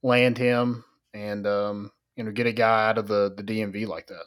land 0.02 0.38
him 0.38 0.86
and, 1.14 1.46
um, 1.46 1.92
you 2.16 2.24
know, 2.24 2.32
get 2.32 2.48
a 2.48 2.54
guy 2.54 2.88
out 2.88 2.98
of 2.98 3.08
the, 3.08 3.34
the 3.36 3.44
DMV 3.44 3.86
like 3.86 4.08
that. 4.08 4.24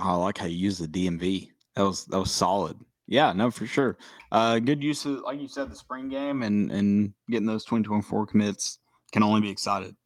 Oh, 0.00 0.10
I 0.10 0.14
like 0.14 0.38
how 0.38 0.46
you 0.46 0.56
use 0.56 0.78
the 0.78 0.86
DMV. 0.86 1.48
That 1.74 1.82
was 1.82 2.04
that 2.06 2.18
was 2.18 2.30
solid. 2.30 2.78
Yeah, 3.08 3.32
no, 3.32 3.50
for 3.50 3.66
sure. 3.66 3.96
Uh, 4.30 4.58
good 4.58 4.82
use 4.82 5.04
of, 5.04 5.20
like 5.20 5.40
you 5.40 5.48
said, 5.48 5.70
the 5.70 5.76
spring 5.76 6.08
game 6.08 6.42
and 6.42 6.70
and 6.70 7.12
getting 7.30 7.46
those 7.46 7.64
2024 7.64 8.26
commits 8.26 8.78
can 9.12 9.22
only 9.22 9.40
be 9.40 9.50
excited. 9.50 9.96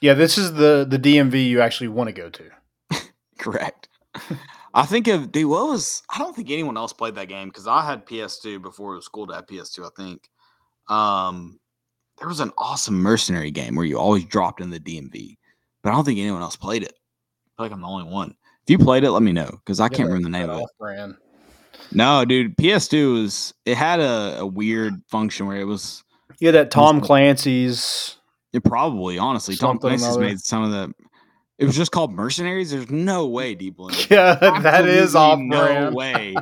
Yeah, 0.00 0.14
this 0.14 0.38
is 0.38 0.54
the 0.54 0.86
the 0.88 0.98
DMV 0.98 1.48
you 1.48 1.60
actually 1.60 1.88
want 1.88 2.08
to 2.08 2.12
go 2.12 2.30
to. 2.30 2.50
Correct. 3.38 3.88
I 4.74 4.86
think 4.86 5.06
of 5.08 5.32
dude, 5.32 5.48
what 5.48 5.68
was 5.68 6.02
I 6.10 6.18
don't 6.18 6.34
think 6.34 6.50
anyone 6.50 6.76
else 6.76 6.92
played 6.92 7.14
that 7.14 7.28
game 7.28 7.48
because 7.48 7.66
I 7.66 7.84
had 7.84 8.06
PS2 8.06 8.60
before 8.60 8.92
it 8.92 8.96
was 8.96 9.08
cool 9.08 9.26
to 9.28 9.34
have 9.34 9.46
PS2. 9.46 9.86
I 9.86 9.90
think 9.96 10.28
um, 10.88 11.58
there 12.18 12.28
was 12.28 12.40
an 12.40 12.52
awesome 12.58 12.96
mercenary 12.96 13.50
game 13.50 13.76
where 13.76 13.86
you 13.86 13.98
always 13.98 14.24
dropped 14.24 14.60
in 14.60 14.70
the 14.70 14.80
DMV, 14.80 15.36
but 15.82 15.90
I 15.90 15.94
don't 15.94 16.04
think 16.04 16.18
anyone 16.18 16.42
else 16.42 16.56
played 16.56 16.82
it. 16.82 16.92
I 16.92 17.50
feel 17.56 17.66
like 17.66 17.72
I'm 17.72 17.80
the 17.80 17.86
only 17.86 18.10
one. 18.10 18.34
If 18.66 18.70
you 18.70 18.78
played 18.78 19.04
it, 19.04 19.10
let 19.10 19.22
me 19.22 19.32
know 19.32 19.50
because 19.50 19.78
I 19.78 19.88
can't 19.88 20.08
remember 20.08 20.24
the 20.24 20.30
name 20.30 20.50
of 20.50 20.60
it. 20.60 20.66
Brand. 20.78 21.16
No, 21.92 22.24
dude, 22.24 22.56
PS2 22.56 23.22
was 23.22 23.54
it 23.64 23.76
had 23.76 24.00
a, 24.00 24.38
a 24.40 24.46
weird 24.46 24.94
function 25.08 25.46
where 25.46 25.58
it 25.58 25.64
was 25.64 26.02
Yeah, 26.40 26.52
that 26.52 26.70
Tom 26.70 27.00
Clancy's. 27.00 28.16
It 28.54 28.62
probably 28.62 29.18
honestly 29.18 29.56
Tom 29.56 29.78
Clancy's 29.78 30.16
made 30.16 30.38
some 30.38 30.62
of 30.62 30.70
the. 30.70 30.94
It 31.58 31.66
was 31.66 31.76
just 31.76 31.90
called 31.90 32.12
Mercenaries. 32.12 32.70
There's 32.70 32.90
no 32.90 33.26
way, 33.26 33.54
Deep 33.54 33.76
Blue. 33.76 33.92
Yeah, 34.08 34.34
that 34.62 34.86
is 34.86 35.14
off 35.16 35.40
Absolutely 35.40 35.58
brand. 35.58 35.90
No 35.90 35.96
way. 35.96 36.34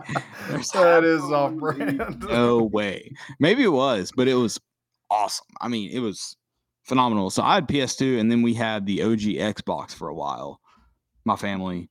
That 0.74 1.04
is 1.04 1.22
off 1.32 1.54
brand. 1.54 2.22
No 2.28 2.64
way. 2.64 3.12
Maybe 3.40 3.64
it 3.64 3.68
was, 3.68 4.12
but 4.14 4.28
it 4.28 4.34
was 4.34 4.60
awesome. 5.10 5.46
I 5.60 5.68
mean, 5.68 5.90
it 5.90 6.00
was 6.00 6.36
phenomenal. 6.84 7.30
So 7.30 7.42
I 7.42 7.54
had 7.54 7.66
PS2, 7.66 8.20
and 8.20 8.30
then 8.30 8.42
we 8.42 8.52
had 8.52 8.84
the 8.84 9.02
OG 9.02 9.20
Xbox 9.20 9.94
for 9.94 10.08
a 10.08 10.14
while. 10.14 10.60
My 11.24 11.36
family. 11.36 11.88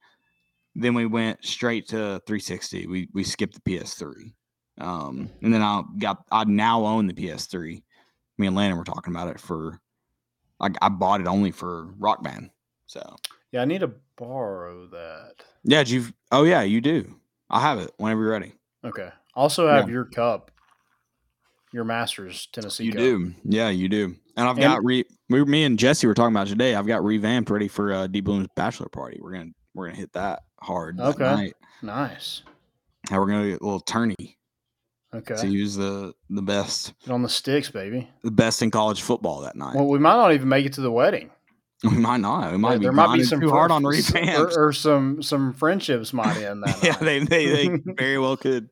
Then 0.75 0.93
we 0.93 1.07
went 1.07 1.43
straight 1.43 1.87
to 1.89 2.21
360. 2.27 2.87
We 2.87 3.09
we 3.13 3.23
skipped 3.23 3.55
the 3.55 3.71
PS3, 3.71 4.13
um, 4.79 5.29
and 5.41 5.51
then 5.53 5.63
I 5.63 5.81
got 5.99 6.23
I 6.31 6.43
now 6.43 6.85
own 6.85 7.07
the 7.07 7.13
PS3. 7.13 7.81
Me 8.37 8.47
and 8.47 8.55
Landon 8.55 8.77
were 8.77 8.83
talking 8.83 9.13
about 9.13 9.29
it 9.29 9.39
for. 9.39 9.79
Like 10.61 10.75
I 10.81 10.87
bought 10.89 11.19
it 11.21 11.27
only 11.27 11.51
for 11.51 11.87
Rock 11.97 12.23
Band. 12.23 12.51
So 12.85 13.15
Yeah, 13.51 13.61
I 13.63 13.65
need 13.65 13.81
to 13.81 13.91
borrow 14.15 14.85
that. 14.87 15.33
yeah, 15.63 15.81
you. 15.81 16.05
Oh 16.31 16.43
yeah, 16.43 16.61
you 16.61 16.79
do. 16.79 17.15
I 17.49 17.59
have 17.59 17.79
it 17.79 17.91
whenever 17.97 18.21
you're 18.21 18.31
ready. 18.31 18.53
Okay. 18.85 19.09
Also 19.33 19.67
have 19.67 19.87
Yeah. 19.87 19.93
your 19.93 20.05
cup, 20.05 20.51
your 21.73 21.83
Masters 21.83 22.47
Tennessee. 22.51 22.85
You 22.85 22.91
cup. 22.91 22.99
do. 22.99 23.33
Yeah, 23.43 23.69
you 23.69 23.89
do. 23.89 24.15
And 24.37 24.47
I've 24.47 24.57
And- 24.57 24.63
got 24.63 24.83
re 24.85 25.03
we 25.29 25.43
me 25.45 25.63
and 25.63 25.79
Jesse 25.79 26.05
were 26.07 26.13
talking 26.13 26.35
about 26.35 26.47
today. 26.47 26.75
I've 26.75 26.87
got 26.87 27.03
revamped 27.03 27.49
ready 27.49 27.67
for 27.67 27.91
uh 27.93 28.07
D 28.07 28.21
Bloom's 28.21 28.47
bachelor 28.55 28.87
party. 28.89 29.19
We're 29.21 29.31
gonna 29.33 29.51
we're 29.73 29.87
gonna 29.87 29.97
hit 29.99 30.13
that 30.13 30.43
hard 30.61 30.97
that 30.97 31.15
Okay. 31.15 31.23
night. 31.23 31.53
Nice. 31.81 32.43
Now 33.09 33.19
we're 33.19 33.27
gonna 33.27 33.49
get 33.49 33.61
a 33.61 33.63
little 33.63 33.79
tourney 33.79 34.37
Okay. 35.13 35.35
to 35.35 35.47
use 35.47 35.75
the 35.75 36.13
the 36.29 36.41
best 36.41 36.93
Get 37.05 37.11
on 37.11 37.21
the 37.21 37.27
sticks, 37.29 37.69
baby. 37.69 38.09
the 38.23 38.31
best 38.31 38.61
in 38.61 38.71
college 38.71 39.01
football 39.01 39.41
that 39.41 39.55
night. 39.57 39.75
Well, 39.75 39.87
we 39.87 39.99
might 39.99 40.15
not 40.15 40.33
even 40.33 40.47
make 40.47 40.65
it 40.65 40.73
to 40.73 40.81
the 40.81 40.91
wedding. 40.91 41.29
we 41.83 41.97
might 41.97 42.21
not. 42.21 42.51
We 42.51 42.57
might 42.57 42.77
be 42.77 42.83
there 42.85 42.91
might 42.93 43.17
be 43.17 43.23
some 43.23 43.41
too 43.41 43.49
hard 43.49 43.71
on 43.71 43.85
s- 43.85 44.13
revamp. 44.13 44.51
or, 44.55 44.67
or 44.67 44.73
some 44.73 45.21
some 45.21 45.51
friendships 45.53 46.13
might 46.13 46.37
end 46.37 46.63
that 46.63 46.79
yeah, 46.83 46.91
night. 46.91 46.99
they, 47.01 47.19
they 47.25 47.67
they 47.67 47.79
very 47.97 48.19
well 48.19 48.37
could. 48.37 48.69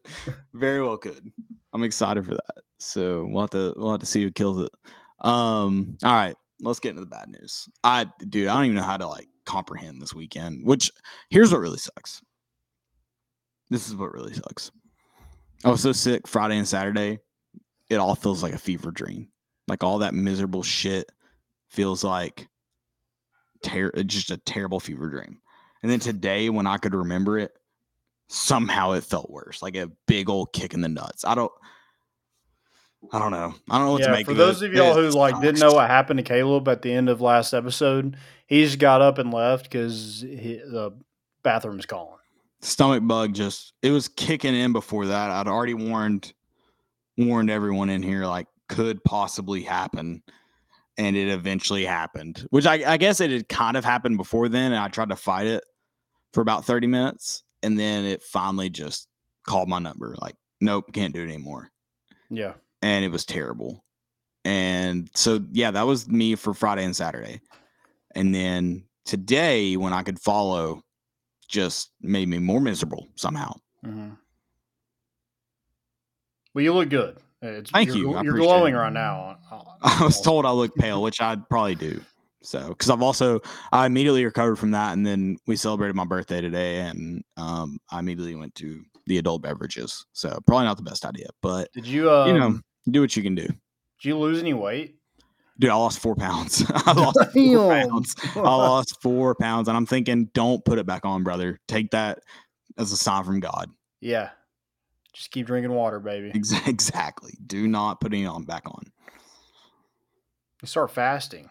Very 0.54 0.82
well 0.82 0.98
could. 0.98 1.30
I'm 1.74 1.84
excited 1.84 2.24
for 2.26 2.32
that. 2.36 2.64
So 2.80 3.26
we'll 3.30 3.42
have 3.42 3.50
to 3.50 3.74
we'll 3.76 3.92
have 3.92 4.00
to 4.00 4.06
see 4.06 4.24
who 4.24 4.32
kills 4.32 4.62
it. 4.62 4.72
Um, 5.20 5.98
all 6.04 6.14
right, 6.14 6.36
let's 6.62 6.80
get 6.80 6.92
into 6.92 7.02
the 7.02 7.08
bad 7.08 7.28
news. 7.30 7.68
I 7.84 8.06
dude, 8.30 8.48
I 8.48 8.54
don't 8.56 8.66
even 8.66 8.76
know 8.78 8.84
how 8.84 8.96
to 8.98 9.08
like 9.08 9.28
comprehend 9.46 10.02
this 10.02 10.14
weekend. 10.14 10.66
Which 10.66 10.90
here's 11.30 11.52
what 11.52 11.60
really 11.60 11.80
sucks. 11.80 12.22
This 13.70 13.88
is 13.90 13.96
what 13.96 14.14
really 14.14 14.34
sucks. 14.34 14.72
I 15.64 15.70
was 15.70 15.82
so 15.82 15.92
sick 15.92 16.28
Friday 16.28 16.58
and 16.58 16.68
Saturday. 16.68 17.20
It 17.90 17.96
all 17.96 18.16
feels 18.16 18.44
like 18.44 18.54
a 18.54 18.60
fever 18.60 18.92
dream. 18.92 19.30
Like 19.68 19.84
all 19.84 20.00
that 20.00 20.14
miserable 20.14 20.64
shit 20.64 21.12
feels 21.68 22.04
like 22.04 22.48
ter- 23.64 23.92
just 24.04 24.32
a 24.32 24.38
terrible 24.38 24.80
fever 24.80 25.10
dream. 25.10 25.42
And 25.82 25.92
then 25.92 26.00
today, 26.00 26.50
when 26.50 26.68
I 26.68 26.78
could 26.78 26.94
remember 26.94 27.38
it, 27.38 27.52
somehow 28.28 28.92
it 28.94 29.04
felt 29.04 29.30
worse, 29.30 29.62
like 29.62 29.76
a 29.76 29.92
big 30.08 30.30
old 30.30 30.54
kick 30.54 30.74
in 30.74 30.82
the 30.82 30.90
nuts. 30.90 31.26
I 31.26 31.36
don't, 31.36 31.52
I 33.12 33.20
don't 33.20 33.32
know. 33.32 33.54
I 33.70 33.78
don't 33.78 33.88
know 33.88 33.92
what 33.94 34.00
to 34.00 34.10
yeah, 34.10 34.12
make 34.12 34.26
for 34.26 34.32
of 34.32 34.38
those 34.38 34.62
of 34.62 34.74
y'all 34.74 34.94
who 34.94 35.10
like 35.12 35.40
didn't 35.42 35.60
know 35.60 35.74
what 35.74 35.90
happened 35.90 36.18
to 36.18 36.24
Caleb 36.24 36.68
at 36.68 36.82
the 36.82 36.92
end 36.92 37.10
of 37.10 37.22
last 37.22 37.54
episode, 37.54 38.18
he 38.46 38.64
just 38.64 38.80
got 38.80 39.02
up 39.02 39.18
and 39.18 39.34
left 39.34 39.64
because 39.64 40.22
the 40.22 40.94
bathroom's 41.44 41.86
calling. 41.86 42.19
Stomach 42.62 43.08
bug 43.08 43.34
just 43.34 43.74
it 43.82 43.92
was 43.92 44.08
kicking 44.08 44.56
in 44.56 44.74
before 44.74 45.06
that. 45.08 45.32
I'd 45.32 45.48
already 45.48 45.74
warned 45.74 46.34
warned 47.18 47.50
everyone 47.50 47.90
in 47.90 48.02
here 48.02 48.26
like 48.26 48.48
could 48.68 49.04
possibly 49.04 49.62
happen. 49.62 50.24
And 50.98 51.16
it 51.16 51.30
eventually 51.30 51.86
happened, 51.86 52.46
which 52.50 52.66
I, 52.66 52.94
I 52.94 52.98
guess 52.98 53.22
it 53.22 53.32
had 53.32 53.48
kind 53.48 53.78
of 53.78 53.86
happened 53.86 54.18
before 54.18 54.50
then. 54.50 54.74
And 54.74 54.82
I 54.82 54.90
tried 54.90 55.10
to 55.10 55.16
fight 55.16 55.48
it 55.48 55.64
for 56.34 56.42
about 56.42 56.66
30 56.66 56.88
minutes. 56.88 57.44
And 57.64 57.80
then 57.80 58.04
it 58.04 58.22
finally 58.22 58.70
just 58.70 59.08
called 59.46 59.70
my 59.70 59.80
number 59.80 60.16
like, 60.22 60.36
nope, 60.60 60.92
can't 60.92 61.14
do 61.14 61.22
it 61.22 61.30
anymore. 61.30 61.72
Yeah. 62.30 62.54
and 62.82 63.04
it 63.04 63.12
was 63.12 63.26
terrible. 63.26 63.84
And 64.46 65.10
so 65.16 65.44
yeah, 65.52 65.72
that 65.72 65.88
was 65.88 66.08
me 66.08 66.36
for 66.36 66.54
Friday 66.54 66.84
and 66.84 66.96
Saturday. 66.96 67.42
And 68.16 68.34
then 68.36 68.84
today 69.06 69.78
when 69.78 69.94
I 69.94 70.04
could 70.04 70.20
follow 70.20 70.84
just 71.50 71.92
made 72.02 72.30
me 72.30 72.40
more 72.40 72.62
miserable 72.62 73.10
somehow. 73.16 73.54
hmm 73.84 74.12
Well, 76.54 76.64
you 76.64 76.74
look 76.74 76.90
good. 76.90 77.18
It's, 77.42 77.72
Thank 77.72 77.88
you're, 77.90 77.98
you. 77.98 78.24
You're 78.24 78.38
glowing 78.38 78.74
it. 78.74 78.78
right 78.78 78.94
now. 78.94 79.38
I 79.82 80.04
was 80.04 80.22
told 80.22 80.46
I 80.46 80.52
look 80.52 80.76
pale, 80.76 81.02
which 81.02 81.22
I 81.22 81.38
probably 81.50 81.76
do. 81.76 82.02
So, 82.42 82.70
because 82.70 82.90
I've 82.90 83.02
also 83.02 83.42
I 83.72 83.86
immediately 83.86 84.24
recovered 84.24 84.58
from 84.58 84.72
that, 84.72 84.94
and 84.94 85.06
then 85.06 85.38
we 85.48 85.56
celebrated 85.56 85.96
my 85.96 86.06
birthday 86.06 86.42
today, 86.42 86.82
and 86.82 87.24
um, 87.38 87.80
I 87.92 88.00
immediately 88.00 88.36
went 88.36 88.56
to 88.56 88.82
the 89.08 89.18
adult 89.18 89.42
beverages. 89.42 90.06
So, 90.14 90.38
probably 90.46 90.66
not 90.66 90.78
the 90.78 90.84
best 90.84 91.06
idea, 91.06 91.28
but 91.42 91.70
Did 91.74 91.88
you 91.88 92.12
um, 92.12 92.28
you 92.28 92.40
know, 92.40 92.60
do 92.90 93.02
what 93.02 93.16
you 93.16 93.24
can 93.24 93.36
do. 93.36 93.48
Did 93.48 93.56
you 94.04 94.18
lose 94.18 94.40
any 94.40 94.54
weight? 94.54 94.99
Dude, 95.60 95.70
I 95.70 95.76
lost 95.76 96.00
four 96.00 96.16
pounds. 96.16 96.64
I 96.74 96.94
lost 96.94 97.20
four 97.34 97.74
Damn. 97.74 97.90
pounds. 97.90 98.16
I 98.36 98.40
lost 98.40 99.02
four 99.02 99.36
pounds, 99.36 99.68
and 99.68 99.76
I'm 99.76 99.86
thinking, 99.86 100.30
don't 100.34 100.64
put 100.64 100.80
it 100.80 100.86
back 100.86 101.06
on, 101.06 101.24
brother. 101.24 101.60
Take 101.68 101.92
that 101.92 102.20
as 102.78 102.94
a 102.94 102.98
sign 102.98 103.26
from 103.26 103.42
God. 103.42 103.70
Yeah. 104.00 104.30
Just 105.14 105.32
keep 105.32 105.48
drinking 105.48 105.74
water, 105.74 106.00
baby. 106.00 106.32
Exactly. 106.66 107.34
Do 107.46 107.68
not 107.68 108.00
put 108.00 108.14
it 108.14 108.26
on 108.26 108.44
back 108.44 108.64
on. 108.66 108.84
You 110.62 110.68
start 110.68 110.92
fasting. 110.92 111.50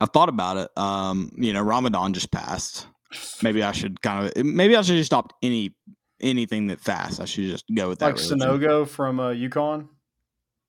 I've 0.00 0.10
thought 0.10 0.28
about 0.28 0.56
it. 0.56 0.70
Um, 0.76 1.30
you 1.36 1.52
know, 1.52 1.62
Ramadan 1.62 2.14
just 2.14 2.30
passed. 2.30 2.86
Maybe 3.42 3.62
I 3.62 3.72
should 3.72 4.00
kind 4.00 4.26
of 4.26 4.44
maybe 4.44 4.74
I 4.74 4.80
should 4.80 4.96
just 4.96 5.08
stop 5.08 5.34
any 5.42 5.74
anything 6.20 6.68
that 6.68 6.80
fasts. 6.80 7.20
I 7.20 7.26
should 7.26 7.44
just 7.44 7.64
go 7.74 7.90
with 7.90 7.98
that. 7.98 8.06
Like 8.06 8.14
religion. 8.16 8.38
Sanogo 8.38 8.88
from 8.88 9.20
uh, 9.20 9.32
UConn. 9.32 9.88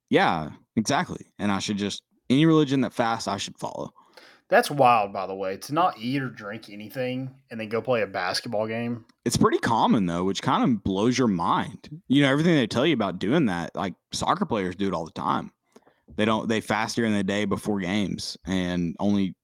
Yeah, 0.09 0.49
exactly. 0.75 1.25
And 1.39 1.51
I 1.51 1.59
should 1.59 1.77
just 1.77 2.03
any 2.29 2.45
religion 2.45 2.81
that 2.81 2.93
fasts, 2.93 3.27
I 3.27 3.37
should 3.37 3.57
follow. 3.57 3.93
That's 4.49 4.69
wild, 4.69 5.13
by 5.13 5.25
the 5.25 5.33
way, 5.33 5.57
to 5.57 5.73
not 5.73 5.97
eat 5.97 6.21
or 6.21 6.29
drink 6.29 6.69
anything 6.69 7.33
and 7.49 7.59
then 7.59 7.69
go 7.69 7.81
play 7.81 8.01
a 8.01 8.07
basketball 8.07 8.67
game. 8.67 9.05
It's 9.25 9.37
pretty 9.37 9.57
common 9.57 10.05
though, 10.05 10.23
which 10.25 10.41
kind 10.41 10.63
of 10.63 10.83
blows 10.83 11.17
your 11.17 11.27
mind. 11.27 11.89
You 12.07 12.21
know, 12.21 12.29
everything 12.29 12.55
they 12.55 12.67
tell 12.67 12.85
you 12.85 12.93
about 12.93 13.19
doing 13.19 13.47
that, 13.47 13.75
like 13.75 13.95
soccer 14.11 14.45
players 14.45 14.75
do 14.75 14.87
it 14.87 14.93
all 14.93 15.05
the 15.05 15.11
time. 15.11 15.51
They 16.15 16.25
don't 16.25 16.47
they 16.47 16.61
fast 16.61 16.95
during 16.95 17.13
the 17.13 17.23
day 17.23 17.45
before 17.45 17.79
games 17.79 18.37
and 18.45 18.95
only 18.99 19.35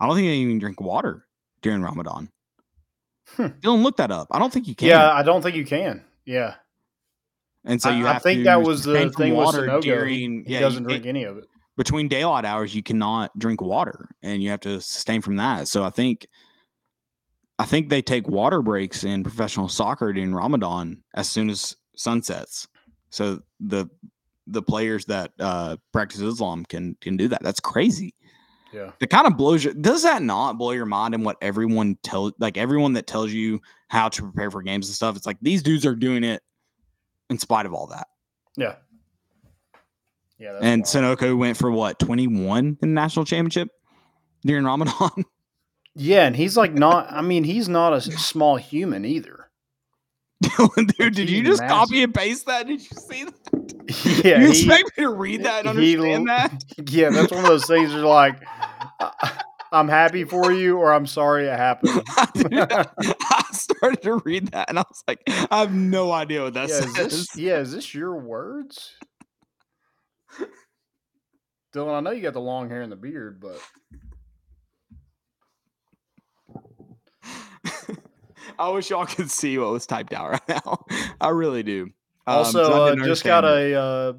I 0.00 0.06
don't 0.06 0.16
think 0.16 0.26
they 0.26 0.34
even 0.34 0.58
drink 0.58 0.80
water 0.80 1.26
during 1.62 1.82
Ramadan. 1.82 2.28
Hmm. 3.36 3.46
Dylan, 3.60 3.82
look 3.82 3.96
that 3.98 4.10
up. 4.10 4.28
I 4.30 4.38
don't 4.38 4.52
think 4.52 4.68
you 4.68 4.74
can. 4.74 4.88
Yeah, 4.88 5.12
I 5.12 5.22
don't 5.22 5.42
think 5.42 5.56
you 5.56 5.64
can. 5.64 6.04
Yeah. 6.24 6.54
And 7.64 7.80
so 7.82 7.90
you 7.90 8.06
I, 8.06 8.14
have 8.14 8.22
think 8.22 8.40
to 8.40 8.44
that 8.44 8.62
was 8.62 8.84
the 8.84 9.10
thing 9.10 9.34
with 9.36 9.44
water. 9.46 9.70
He- 9.76 9.80
during 9.80 10.44
he 10.44 10.54
yeah, 10.54 10.60
doesn't 10.60 10.84
you- 10.84 10.88
drink 10.88 11.06
it- 11.06 11.08
any 11.08 11.24
of 11.24 11.36
it. 11.38 11.44
between 11.76 12.08
daylight 12.08 12.44
hours 12.44 12.74
you 12.74 12.82
cannot 12.82 13.36
drink 13.38 13.60
water 13.60 14.08
and 14.22 14.42
you 14.42 14.50
have 14.50 14.60
to 14.60 14.80
sustain 14.80 15.20
from 15.20 15.36
that. 15.36 15.68
So 15.68 15.84
I 15.84 15.90
think 15.90 16.26
I 17.58 17.64
think 17.64 17.88
they 17.88 18.02
take 18.02 18.28
water 18.28 18.62
breaks 18.62 19.02
in 19.04 19.22
professional 19.24 19.68
soccer 19.68 20.12
during 20.12 20.32
Ramadan 20.34 21.02
as 21.14 21.28
soon 21.28 21.50
as 21.50 21.76
sun 21.96 22.22
sets. 22.22 22.68
So 23.10 23.40
the 23.60 23.88
the 24.46 24.62
players 24.62 25.04
that 25.06 25.32
uh, 25.38 25.76
practice 25.92 26.20
Islam 26.20 26.64
can 26.64 26.96
can 27.00 27.16
do 27.16 27.28
that. 27.28 27.42
That's 27.42 27.60
crazy. 27.60 28.14
Yeah. 28.72 28.92
It 29.00 29.08
kind 29.10 29.26
of 29.26 29.36
blows 29.36 29.64
your 29.64 29.74
does 29.74 30.02
that 30.04 30.22
not 30.22 30.58
blow 30.58 30.70
your 30.72 30.86
mind 30.86 31.14
in 31.14 31.24
what 31.24 31.36
everyone 31.42 31.96
tells 32.02 32.32
like 32.38 32.56
everyone 32.56 32.92
that 32.94 33.06
tells 33.06 33.32
you 33.32 33.60
how 33.88 34.08
to 34.10 34.22
prepare 34.22 34.50
for 34.50 34.62
games 34.62 34.88
and 34.88 34.94
stuff? 34.94 35.16
It's 35.16 35.26
like 35.26 35.38
these 35.42 35.62
dudes 35.62 35.84
are 35.86 35.96
doing 35.96 36.22
it 36.22 36.42
in 37.30 37.38
spite 37.38 37.66
of 37.66 37.74
all 37.74 37.86
that. 37.88 38.06
Yeah. 38.56 38.76
Yeah. 40.38 40.58
And 40.60 40.82
wild. 40.82 41.18
Sanogo 41.18 41.36
went 41.36 41.56
for 41.56 41.70
what 41.70 41.98
21 41.98 42.58
in 42.66 42.76
the 42.80 42.86
national 42.86 43.24
championship 43.24 43.68
during 44.44 44.64
Ramadan. 44.64 45.24
Yeah, 46.00 46.26
and 46.26 46.36
he's 46.36 46.56
like 46.56 46.74
not. 46.74 47.10
I 47.10 47.22
mean, 47.22 47.42
he's 47.42 47.68
not 47.68 47.92
a 47.92 48.00
small 48.00 48.54
human 48.54 49.04
either. 49.04 49.50
Dude, 50.96 51.12
did 51.16 51.28
you 51.28 51.42
just 51.42 51.60
copy 51.66 52.04
and 52.04 52.14
paste 52.14 52.46
that? 52.46 52.68
Did 52.68 52.80
you 52.80 52.86
see 52.96 53.24
that? 53.24 54.22
yeah, 54.24 54.38
you 54.38 54.52
he- 54.52 54.60
expect 54.60 54.96
me 54.96 55.02
to 55.02 55.10
read 55.10 55.42
that 55.42 55.66
and 55.66 55.76
he 55.76 55.96
understand 55.96 56.28
l- 56.30 56.36
that? 56.36 56.64
yeah, 56.92 57.10
that's 57.10 57.32
one 57.32 57.40
of 57.42 57.48
those 57.50 57.66
things. 57.66 57.90
You're 57.92 58.02
like, 58.06 58.40
"I- 59.00 59.42
I'm 59.72 59.88
happy 59.88 60.24
for 60.24 60.52
you, 60.52 60.78
or 60.78 60.92
I'm 60.92 61.06
sorry 61.06 61.46
it 61.46 61.56
happened. 61.56 62.02
I 62.16 63.44
started 63.52 64.02
to 64.02 64.14
read 64.24 64.48
that 64.48 64.68
and 64.68 64.78
I 64.78 64.82
was 64.88 65.02
like, 65.06 65.22
I 65.26 65.60
have 65.60 65.74
no 65.74 66.12
idea 66.12 66.44
what 66.44 66.54
that 66.54 66.68
yeah, 66.68 66.74
is 66.76 66.94
says. 66.94 67.10
this, 67.10 67.36
yeah, 67.36 67.58
is 67.58 67.72
this 67.72 67.94
your 67.94 68.16
words? 68.16 68.94
Dylan, 71.74 71.94
I 71.94 72.00
know 72.00 72.10
you 72.12 72.22
got 72.22 72.32
the 72.32 72.40
long 72.40 72.70
hair 72.70 72.82
and 72.82 72.90
the 72.90 72.96
beard, 72.96 73.40
but 73.40 73.60
I 78.58 78.70
wish 78.70 78.90
y'all 78.90 79.06
could 79.06 79.30
see 79.30 79.58
what 79.58 79.70
was 79.70 79.86
typed 79.86 80.12
out 80.12 80.30
right 80.30 80.48
now. 80.48 80.86
I 81.20 81.28
really 81.28 81.62
do. 81.62 81.90
Um, 82.26 82.38
also, 82.38 82.84
I 82.84 82.92
uh, 82.92 82.96
just 82.96 83.22
got 83.24 83.44
it. 83.44 83.72
a 83.72 83.80
uh, 83.80 84.12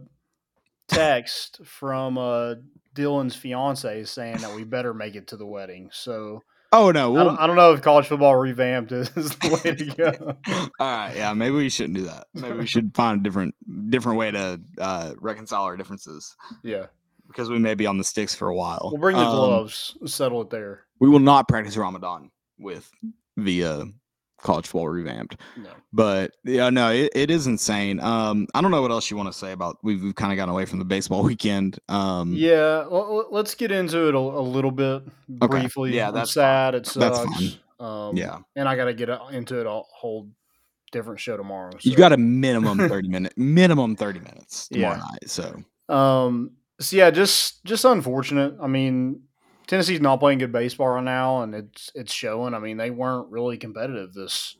text 0.87 1.61
from 1.65 2.17
uh, 2.17 2.55
Dylan's 2.99 3.35
fiance 3.35 4.01
is 4.01 4.11
saying 4.11 4.37
that 4.37 4.55
we 4.55 4.63
better 4.63 4.93
make 4.93 5.15
it 5.15 5.27
to 5.27 5.37
the 5.37 5.45
wedding. 5.45 5.89
So 5.93 6.43
Oh 6.71 6.91
no! 6.91 7.15
I, 7.17 7.23
don't, 7.23 7.39
I 7.39 7.47
don't 7.47 7.55
know 7.55 7.73
if 7.73 7.81
college 7.81 8.05
football 8.05 8.35
revamped 8.35 8.91
is 8.91 9.09
the 9.11 9.61
way 9.63 9.75
to 9.75 9.85
go. 9.85 10.37
all 10.79 10.97
right, 10.97 11.15
yeah, 11.15 11.33
maybe 11.33 11.55
we 11.55 11.69
shouldn't 11.69 11.95
do 11.95 12.03
that. 12.03 12.27
Maybe 12.35 12.57
we 12.57 12.67
should 12.67 12.93
find 12.93 13.19
a 13.19 13.23
different 13.23 13.55
different 13.89 14.19
way 14.19 14.29
to 14.31 14.61
uh, 14.77 15.13
reconcile 15.19 15.63
our 15.63 15.77
differences 15.77 16.35
yeah, 16.61 16.85
because 17.27 17.49
we 17.49 17.57
may 17.57 17.73
be 17.73 17.87
on 17.87 17.97
the 17.97 18.03
sticks 18.03 18.35
for 18.35 18.49
a 18.49 18.55
while. 18.55 18.89
we'll 18.91 19.01
bring 19.01 19.15
the 19.15 19.23
Um, 19.23 19.35
gloves, 19.35 19.97
settle 20.05 20.41
it 20.43 20.51
there. 20.51 20.83
We 20.99 21.09
will 21.09 21.19
not 21.19 21.47
practice 21.47 21.75
Ramadan 21.75 22.29
with 22.59 22.91
via 23.35 23.85
college 24.41 24.65
football 24.67 24.89
revamped. 24.89 25.37
No. 25.57 25.69
But 25.91 26.31
yeah, 26.43 26.69
no, 26.69 26.91
it, 26.91 27.11
it 27.15 27.31
is 27.31 27.47
insane. 27.47 27.99
Um, 27.99 28.47
I 28.53 28.61
don't 28.61 28.71
know 28.71 28.81
what 28.81 28.91
else 28.91 29.09
you 29.11 29.17
want 29.17 29.31
to 29.31 29.37
say 29.37 29.51
about. 29.51 29.77
We've, 29.83 30.01
we've 30.01 30.15
kind 30.15 30.31
of 30.31 30.37
gotten 30.37 30.53
away 30.53 30.65
from 30.65 30.79
the 30.79 30.85
baseball 30.85 31.23
weekend. 31.31 31.79
Um, 31.89 32.33
Yeah, 32.33 32.85
well, 32.87 33.27
let's 33.31 33.55
get 33.55 33.71
into 33.71 34.07
it 34.07 34.15
a, 34.15 34.17
a 34.17 34.41
little 34.41 34.71
bit 34.71 35.03
Okay. 35.41 35.47
briefly. 35.47 35.95
Yeah, 35.95 36.09
I'm 36.09 36.13
that's 36.13 36.33
sad. 36.33 36.75
It 36.75 36.85
sucks. 36.87 37.57
Um, 37.79 38.15
Yeah. 38.17 38.39
and 38.55 38.67
I 38.69 38.75
got 38.75 38.85
to 38.85 38.93
get 38.93 39.09
into 39.31 39.59
it 39.59 39.65
a 39.65 39.69
whole 39.71 40.29
different 40.91 41.19
show 41.19 41.37
tomorrow. 41.37 41.71
you 41.81 41.91
so. 41.91 41.97
got 41.97 42.13
a 42.13 42.17
minimum 42.17 42.77
thirty 42.89 43.07
minute, 43.15 43.33
minimum 43.37 43.95
thirty 43.95 44.19
minutes 44.19 44.67
tomorrow 44.69 44.95
Yeah. 44.95 45.01
night. 45.11 45.29
So 45.29 45.63
Um. 45.93 46.51
So 46.81 46.95
yeah, 46.95 47.11
just 47.11 47.63
just 47.65 47.83
unfortunate. 47.85 48.55
I 48.61 48.67
mean, 48.67 49.23
Tennessee's 49.69 50.01
not 50.01 50.19
playing 50.19 50.39
good 50.39 50.51
baseball 50.51 50.89
right 50.89 51.03
now, 51.03 51.43
and 51.43 51.53
it's 51.53 51.91
it's 51.93 52.11
showing. 52.11 52.55
I 52.55 52.59
mean, 52.59 52.77
they 52.77 52.89
weren't 52.89 53.29
really 53.29 53.55
competitive 53.57 54.13
this. 54.13 54.57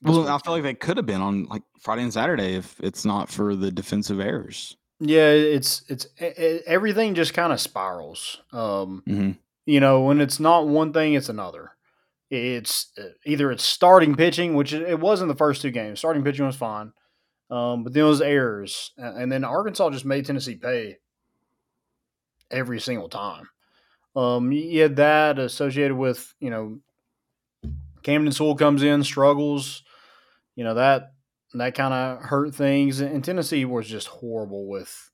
this 0.00 0.16
well, 0.16 0.26
I 0.26 0.38
feel 0.38 0.54
like 0.54 0.62
they 0.62 0.72
could 0.74 0.96
have 0.96 1.04
been 1.06 1.20
on 1.20 1.44
like 1.44 1.62
Friday 1.80 2.02
and 2.02 2.12
Saturday 2.12 2.54
if 2.54 2.80
it's 2.80 3.04
not 3.04 3.28
for 3.28 3.54
the 3.54 3.70
defensive 3.70 4.20
errors. 4.20 4.76
yeah, 5.00 5.28
it's 5.28 5.84
it's 5.88 6.06
e- 6.18 6.60
everything 6.66 7.14
just 7.14 7.34
kind 7.34 7.52
of 7.52 7.60
spirals. 7.60 8.40
Um. 8.52 9.02
hmm 9.06 9.30
you 9.66 9.80
know, 9.80 10.02
when 10.02 10.20
it's 10.20 10.38
not 10.38 10.68
one 10.68 10.92
thing, 10.92 11.14
it's 11.14 11.30
another. 11.30 11.70
It's 12.30 12.92
uh, 12.98 13.08
either 13.24 13.50
it's 13.50 13.64
starting 13.64 14.14
pitching, 14.14 14.54
which 14.54 14.72
it 14.72 14.82
it 14.82 15.00
was 15.00 15.20
in 15.22 15.28
the 15.28 15.34
first 15.34 15.62
two 15.62 15.70
games. 15.70 15.98
Starting 15.98 16.24
pitching 16.24 16.44
was 16.46 16.56
fine, 16.56 16.92
um, 17.50 17.84
but 17.84 17.92
then 17.92 18.04
it 18.04 18.08
was 18.08 18.20
errors, 18.20 18.92
and 18.96 19.30
then 19.30 19.44
Arkansas 19.44 19.90
just 19.90 20.04
made 20.04 20.26
Tennessee 20.26 20.56
pay 20.56 20.98
every 22.50 22.80
single 22.80 23.08
time. 23.08 23.48
Um, 24.16 24.52
you 24.52 24.82
had 24.82 24.96
that 24.96 25.38
associated 25.38 25.96
with 25.96 26.34
you 26.40 26.50
know 26.50 26.78
Camden 28.02 28.32
Sewell 28.32 28.54
comes 28.54 28.82
in, 28.82 29.02
struggles, 29.02 29.82
you 30.56 30.64
know 30.64 30.74
that 30.74 31.12
that 31.54 31.74
kind 31.74 31.94
of 31.94 32.22
hurt 32.24 32.54
things, 32.54 33.00
and 33.00 33.24
Tennessee 33.24 33.64
was 33.64 33.86
just 33.88 34.08
horrible 34.08 34.66
with 34.68 35.10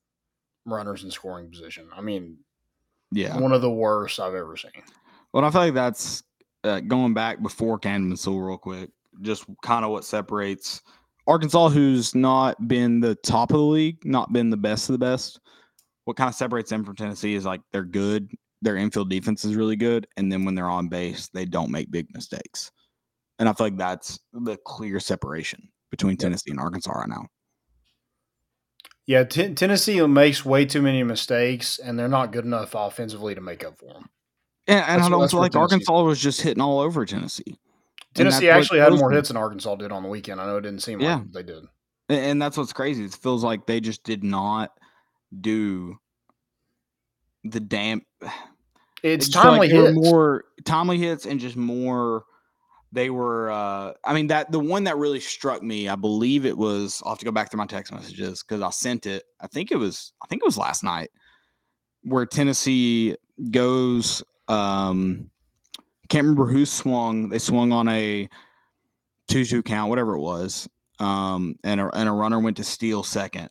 runners 0.65 1.03
in 1.03 1.11
scoring 1.11 1.49
position. 1.51 1.87
I 1.95 2.01
mean, 2.01 2.37
Yeah. 3.11 3.39
one 3.39 3.51
of 3.51 3.61
the 3.61 3.69
worst 3.71 4.19
I've 4.19 4.33
ever 4.35 4.57
seen. 4.57 4.71
Well, 5.33 5.45
I 5.45 5.51
feel 5.51 5.61
like 5.61 5.73
that's 5.75 6.23
uh, 6.63 6.79
going 6.81 7.13
back 7.13 7.41
before 7.41 7.77
Camden 7.79 8.17
Sewell 8.17 8.41
real 8.41 8.57
quick. 8.57 8.89
Just 9.21 9.45
kind 9.63 9.85
of 9.85 9.91
what 9.91 10.03
separates 10.03 10.81
Arkansas, 11.27 11.69
who's 11.69 12.15
not 12.15 12.67
been 12.67 12.99
the 12.99 13.15
top 13.15 13.51
of 13.51 13.57
the 13.57 13.63
league, 13.63 14.03
not 14.03 14.33
been 14.33 14.49
the 14.49 14.57
best 14.57 14.89
of 14.89 14.93
the 14.93 14.99
best. 14.99 15.39
What 16.05 16.17
kind 16.17 16.27
of 16.27 16.33
separates 16.35 16.69
them 16.71 16.83
from 16.83 16.95
Tennessee 16.95 17.35
is 17.35 17.45
like 17.45 17.61
they're 17.71 17.83
good. 17.83 18.31
Their 18.61 18.77
infield 18.77 19.09
defense 19.09 19.43
is 19.43 19.55
really 19.55 19.75
good, 19.75 20.07
and 20.17 20.31
then 20.31 20.45
when 20.45 20.55
they're 20.55 20.69
on 20.69 20.87
base, 20.87 21.29
they 21.33 21.45
don't 21.45 21.71
make 21.71 21.89
big 21.89 22.07
mistakes. 22.13 22.71
And 23.39 23.49
I 23.49 23.53
feel 23.53 23.65
like 23.67 23.77
that's 23.77 24.19
the 24.33 24.57
clear 24.65 24.99
separation 24.99 25.67
between 25.89 26.15
Tennessee 26.17 26.51
and 26.51 26.59
Arkansas 26.59 26.91
right 26.91 27.09
now. 27.09 27.25
Yeah, 29.07 29.23
Ten 29.23 29.55
Tennessee 29.55 30.05
makes 30.05 30.45
way 30.45 30.65
too 30.65 30.81
many 30.81 31.01
mistakes, 31.03 31.79
and 31.79 31.97
they're 31.97 32.07
not 32.07 32.31
good 32.31 32.45
enough 32.45 32.75
offensively 32.75 33.33
to 33.35 33.41
make 33.41 33.63
up 33.63 33.79
for 33.79 33.87
them. 33.87 34.09
And, 34.67 34.79
and 34.79 35.01
That's 35.01 35.07
I 35.07 35.09
don't 35.09 35.31
feel 35.31 35.39
like 35.39 35.55
Arkansas 35.55 36.03
was 36.03 36.19
just 36.19 36.41
hitting 36.41 36.61
all 36.61 36.79
over 36.79 37.05
Tennessee. 37.05 37.57
Tennessee 38.13 38.49
actually 38.49 38.79
had 38.79 38.93
more 38.93 39.11
hits 39.11 39.29
than 39.29 39.37
Arkansas 39.37 39.75
did 39.75 39.91
on 39.91 40.03
the 40.03 40.09
weekend. 40.09 40.39
I 40.39 40.45
know 40.45 40.57
it 40.57 40.61
didn't 40.61 40.81
seem 40.81 40.99
Yeah. 40.99 41.15
like 41.15 41.31
they 41.31 41.43
did. 41.43 41.63
And, 42.09 42.19
and 42.25 42.41
that's 42.41 42.57
what's 42.57 42.73
crazy. 42.73 43.05
It 43.05 43.13
feels 43.13 43.43
like 43.43 43.65
they 43.65 43.79
just 43.79 44.03
did 44.03 44.23
not 44.23 44.71
do 45.39 45.97
the 47.43 47.59
damn. 47.59 48.01
It's 49.03 49.27
feel 49.27 49.43
like 49.43 49.69
timely 49.69 49.69
hits. 49.69 49.95
more 49.95 50.45
timely 50.65 50.97
hits, 50.97 51.25
and 51.25 51.39
just 51.39 51.55
more. 51.55 52.25
They 52.93 53.09
were. 53.09 53.49
uh 53.49 53.93
I 54.03 54.13
mean 54.13 54.27
that 54.27 54.51
the 54.51 54.59
one 54.59 54.83
that 54.83 54.97
really 54.97 55.19
struck 55.19 55.63
me. 55.63 55.87
I 55.87 55.95
believe 55.95 56.45
it 56.45 56.57
was. 56.57 57.01
I'll 57.05 57.13
have 57.13 57.19
to 57.19 57.25
go 57.25 57.31
back 57.31 57.49
to 57.51 57.57
my 57.57 57.65
text 57.65 57.93
messages 57.93 58.43
because 58.43 58.61
I 58.61 58.69
sent 58.69 59.05
it. 59.05 59.23
I 59.39 59.47
think 59.47 59.71
it 59.71 59.77
was. 59.77 60.13
I 60.21 60.27
think 60.27 60.41
it 60.41 60.45
was 60.45 60.57
last 60.57 60.83
night, 60.83 61.09
where 62.03 62.25
Tennessee 62.25 63.15
goes. 63.49 64.23
um 64.47 65.29
Can't 66.09 66.25
remember 66.25 66.47
who 66.51 66.65
swung. 66.65 67.29
They 67.29 67.39
swung 67.39 67.71
on 67.71 67.87
a 67.87 68.27
two-two 69.29 69.63
count, 69.63 69.89
whatever 69.89 70.15
it 70.15 70.21
was, 70.21 70.67
um, 70.99 71.55
and 71.63 71.79
a 71.79 71.89
and 71.95 72.09
a 72.09 72.11
runner 72.11 72.39
went 72.39 72.57
to 72.57 72.65
steal 72.65 73.03
second, 73.03 73.49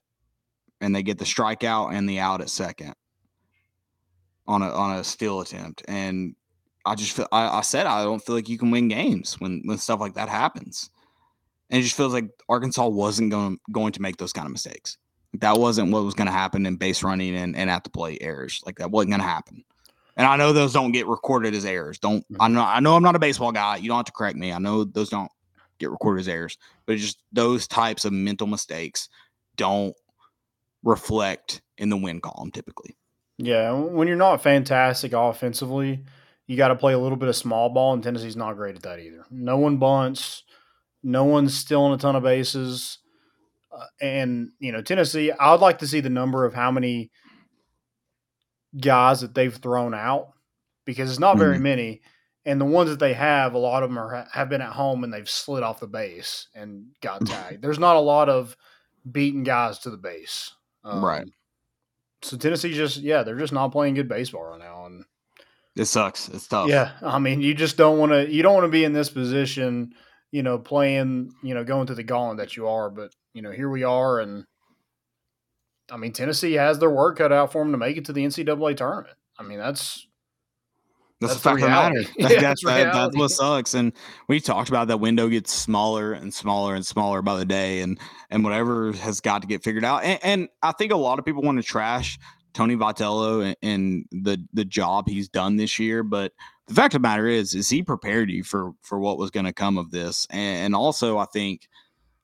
and 0.82 0.94
they 0.94 1.02
get 1.02 1.16
the 1.18 1.24
strikeout 1.24 1.94
and 1.94 2.06
the 2.06 2.20
out 2.20 2.42
at 2.42 2.50
second 2.50 2.94
on 4.46 4.62
a 4.62 4.70
on 4.70 4.98
a 4.98 5.04
steal 5.04 5.40
attempt. 5.40 5.82
And 5.88 6.34
I 6.84 6.94
just 6.94 7.12
feel 7.12 7.28
I, 7.32 7.58
I 7.58 7.60
said 7.60 7.86
I 7.86 8.02
don't 8.04 8.24
feel 8.24 8.34
like 8.34 8.48
you 8.48 8.58
can 8.58 8.70
win 8.70 8.88
games 8.88 9.34
when 9.40 9.62
when 9.64 9.78
stuff 9.78 10.00
like 10.00 10.14
that 10.14 10.28
happens. 10.28 10.90
And 11.70 11.78
it 11.78 11.82
just 11.82 11.96
feels 11.96 12.12
like 12.12 12.28
Arkansas 12.48 12.88
wasn't 12.88 13.30
going 13.30 13.58
going 13.72 13.92
to 13.92 14.02
make 14.02 14.16
those 14.16 14.32
kind 14.32 14.46
of 14.46 14.52
mistakes. 14.52 14.98
That 15.34 15.58
wasn't 15.58 15.92
what 15.92 16.02
was 16.02 16.14
going 16.14 16.26
to 16.26 16.32
happen 16.32 16.66
in 16.66 16.76
base 16.76 17.04
running 17.04 17.36
and, 17.36 17.54
and 17.54 17.70
at 17.70 17.84
the 17.84 17.90
plate 17.90 18.18
errors. 18.20 18.60
Like 18.66 18.78
that 18.78 18.90
wasn't 18.90 19.12
going 19.12 19.20
to 19.20 19.26
happen. 19.26 19.64
And 20.16 20.26
I 20.26 20.36
know 20.36 20.52
those 20.52 20.72
don't 20.72 20.90
get 20.90 21.06
recorded 21.06 21.54
as 21.54 21.64
errors. 21.64 21.98
Don't 21.98 22.22
mm-hmm. 22.24 22.42
I 22.42 22.48
know 22.48 22.62
I 22.62 22.80
know 22.80 22.96
I'm 22.96 23.02
not 23.02 23.16
a 23.16 23.20
baseball 23.20 23.52
guy. 23.52 23.76
You 23.76 23.88
don't 23.88 23.98
have 23.98 24.06
to 24.06 24.12
correct 24.12 24.36
me. 24.36 24.52
I 24.52 24.58
know 24.58 24.84
those 24.84 25.08
don't 25.08 25.30
get 25.78 25.90
recorded 25.90 26.20
as 26.20 26.28
errors, 26.28 26.58
but 26.86 26.94
it's 26.94 27.02
just 27.02 27.22
those 27.32 27.66
types 27.66 28.04
of 28.04 28.12
mental 28.12 28.46
mistakes 28.46 29.08
don't 29.56 29.94
reflect 30.82 31.62
in 31.78 31.88
the 31.88 31.96
win 31.96 32.20
column 32.20 32.50
typically. 32.50 32.96
Yeah, 33.42 33.72
when 33.72 34.06
you're 34.06 34.18
not 34.18 34.42
fantastic 34.42 35.14
offensively, 35.14 36.04
you 36.46 36.58
got 36.58 36.68
to 36.68 36.76
play 36.76 36.92
a 36.92 36.98
little 36.98 37.16
bit 37.16 37.30
of 37.30 37.36
small 37.36 37.70
ball, 37.70 37.94
and 37.94 38.02
Tennessee's 38.02 38.36
not 38.36 38.56
great 38.56 38.76
at 38.76 38.82
that 38.82 39.00
either. 39.00 39.24
No 39.30 39.56
one 39.56 39.78
bunts, 39.78 40.42
no 41.02 41.24
one's 41.24 41.56
stealing 41.56 41.94
a 41.94 41.96
ton 41.96 42.16
of 42.16 42.22
bases, 42.22 42.98
uh, 43.72 43.86
and 43.98 44.50
you 44.58 44.72
know 44.72 44.82
Tennessee. 44.82 45.32
I 45.32 45.52
would 45.52 45.62
like 45.62 45.78
to 45.78 45.86
see 45.86 46.00
the 46.00 46.10
number 46.10 46.44
of 46.44 46.52
how 46.52 46.70
many 46.70 47.10
guys 48.78 49.22
that 49.22 49.34
they've 49.34 49.54
thrown 49.54 49.94
out 49.94 50.32
because 50.84 51.08
it's 51.08 51.18
not 51.18 51.38
very 51.38 51.58
many, 51.58 52.02
and 52.44 52.60
the 52.60 52.66
ones 52.66 52.90
that 52.90 52.98
they 52.98 53.14
have, 53.14 53.54
a 53.54 53.58
lot 53.58 53.82
of 53.82 53.88
them 53.88 53.98
are 53.98 54.26
have 54.32 54.50
been 54.50 54.60
at 54.60 54.72
home 54.74 55.02
and 55.02 55.10
they've 55.10 55.30
slid 55.30 55.62
off 55.62 55.80
the 55.80 55.86
base 55.86 56.48
and 56.54 56.88
got 57.00 57.24
tagged. 57.26 57.62
There's 57.62 57.78
not 57.78 57.96
a 57.96 58.00
lot 58.00 58.28
of 58.28 58.54
beating 59.10 59.44
guys 59.44 59.78
to 59.80 59.90
the 59.90 59.96
base, 59.96 60.52
Right. 60.84 61.26
So 62.22 62.36
Tennessee 62.36 62.72
just 62.72 62.98
yeah, 62.98 63.22
they're 63.22 63.38
just 63.38 63.52
not 63.52 63.72
playing 63.72 63.94
good 63.94 64.08
baseball 64.08 64.44
right 64.44 64.58
now, 64.58 64.86
and 64.86 65.04
It 65.76 65.86
sucks. 65.86 66.28
It's 66.28 66.46
tough. 66.46 66.68
yeah, 66.68 66.92
I 67.02 67.18
mean 67.18 67.40
you 67.40 67.54
just 67.54 67.76
don't 67.76 67.98
want 67.98 68.12
to 68.12 68.30
you 68.30 68.42
don't 68.42 68.54
want 68.54 68.64
to 68.64 68.70
be 68.70 68.84
in 68.84 68.92
this 68.92 69.08
position, 69.10 69.94
you 70.30 70.42
know, 70.42 70.58
playing 70.58 71.32
you 71.42 71.54
know 71.54 71.64
going 71.64 71.86
to 71.86 71.94
the 71.94 72.02
gauntlet 72.02 72.38
that 72.38 72.56
you 72.56 72.68
are, 72.68 72.90
but 72.90 73.14
you 73.32 73.42
know 73.42 73.50
here 73.50 73.70
we 73.70 73.84
are, 73.84 74.20
and 74.20 74.44
I 75.90 75.96
mean 75.96 76.12
Tennessee 76.12 76.54
has 76.54 76.78
their 76.78 76.90
work 76.90 77.18
cut 77.18 77.32
out 77.32 77.52
for 77.52 77.62
them 77.62 77.72
to 77.72 77.78
make 77.78 77.96
it 77.96 78.04
to 78.06 78.12
the 78.12 78.24
NCAA 78.24 78.76
tournament. 78.76 79.16
I 79.38 79.42
mean 79.42 79.58
that's 79.58 80.06
That's, 81.20 81.34
That's 81.34 81.42
the 81.42 81.48
fact 81.50 81.54
of 81.56 81.60
the 81.62 81.68
matter. 81.68 82.02
That- 82.02 82.10
Yeah, 82.16 82.28
that's, 82.40 82.40
that's 82.40 82.62
that- 82.64 82.92
that's 82.94 83.16
what 83.16 83.30
sucks. 83.30 83.74
And 83.74 83.92
we 84.28 84.40
talked 84.40 84.68
about 84.70 84.88
that 84.88 84.98
window 84.98 85.28
gets 85.28 85.52
smaller 85.52 86.12
and 86.12 86.32
smaller 86.32 86.74
and 86.74 86.84
smaller 86.86 87.20
by 87.22 87.36
the 87.38 87.44
day, 87.44 87.80
and 87.80 87.98
and 88.30 88.42
whatever 88.44 88.92
has 88.92 89.20
got 89.20 89.42
to 89.42 89.48
get 89.48 89.62
figured 89.62 89.84
out. 89.84 90.02
And, 90.02 90.18
and 90.22 90.48
I 90.62 90.72
think 90.72 90.92
a 90.92 90.96
lot 90.96 91.18
of 91.18 91.24
people 91.24 91.42
want 91.42 91.58
to 91.58 91.62
trash 91.62 92.18
Tony 92.54 92.74
Vitello 92.76 93.44
and, 93.44 93.56
and 93.62 94.24
the 94.24 94.42
the 94.54 94.64
job 94.64 95.08
he's 95.08 95.28
done 95.28 95.56
this 95.56 95.78
year, 95.78 96.02
but 96.02 96.32
the 96.68 96.74
fact 96.74 96.94
of 96.94 97.02
the 97.02 97.06
matter 97.08 97.26
is, 97.26 97.54
is 97.54 97.68
he 97.68 97.82
prepared 97.82 98.30
you 98.30 98.42
for 98.42 98.72
for 98.82 98.98
what 98.98 99.18
was 99.18 99.30
going 99.30 99.46
to 99.46 99.52
come 99.52 99.76
of 99.76 99.90
this, 99.90 100.26
and, 100.30 100.66
and 100.66 100.74
also 100.74 101.18
I 101.18 101.26
think 101.26 101.68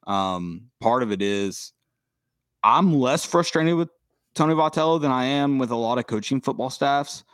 um, 0.07 0.69
part 0.81 1.03
of 1.03 1.13
it 1.13 1.21
is 1.21 1.73
I'm 2.63 2.95
less 2.95 3.25
frustrated 3.25 3.75
with 3.75 3.89
Tony 4.35 4.55
Vitello 4.55 5.01
than 5.01 5.11
I 5.11 5.25
am 5.27 5.59
with 5.59 5.71
a 5.71 5.77
lot 5.77 5.99
of 5.99 6.07
coaching 6.07 6.41
football 6.41 6.71
staffs 6.71 7.25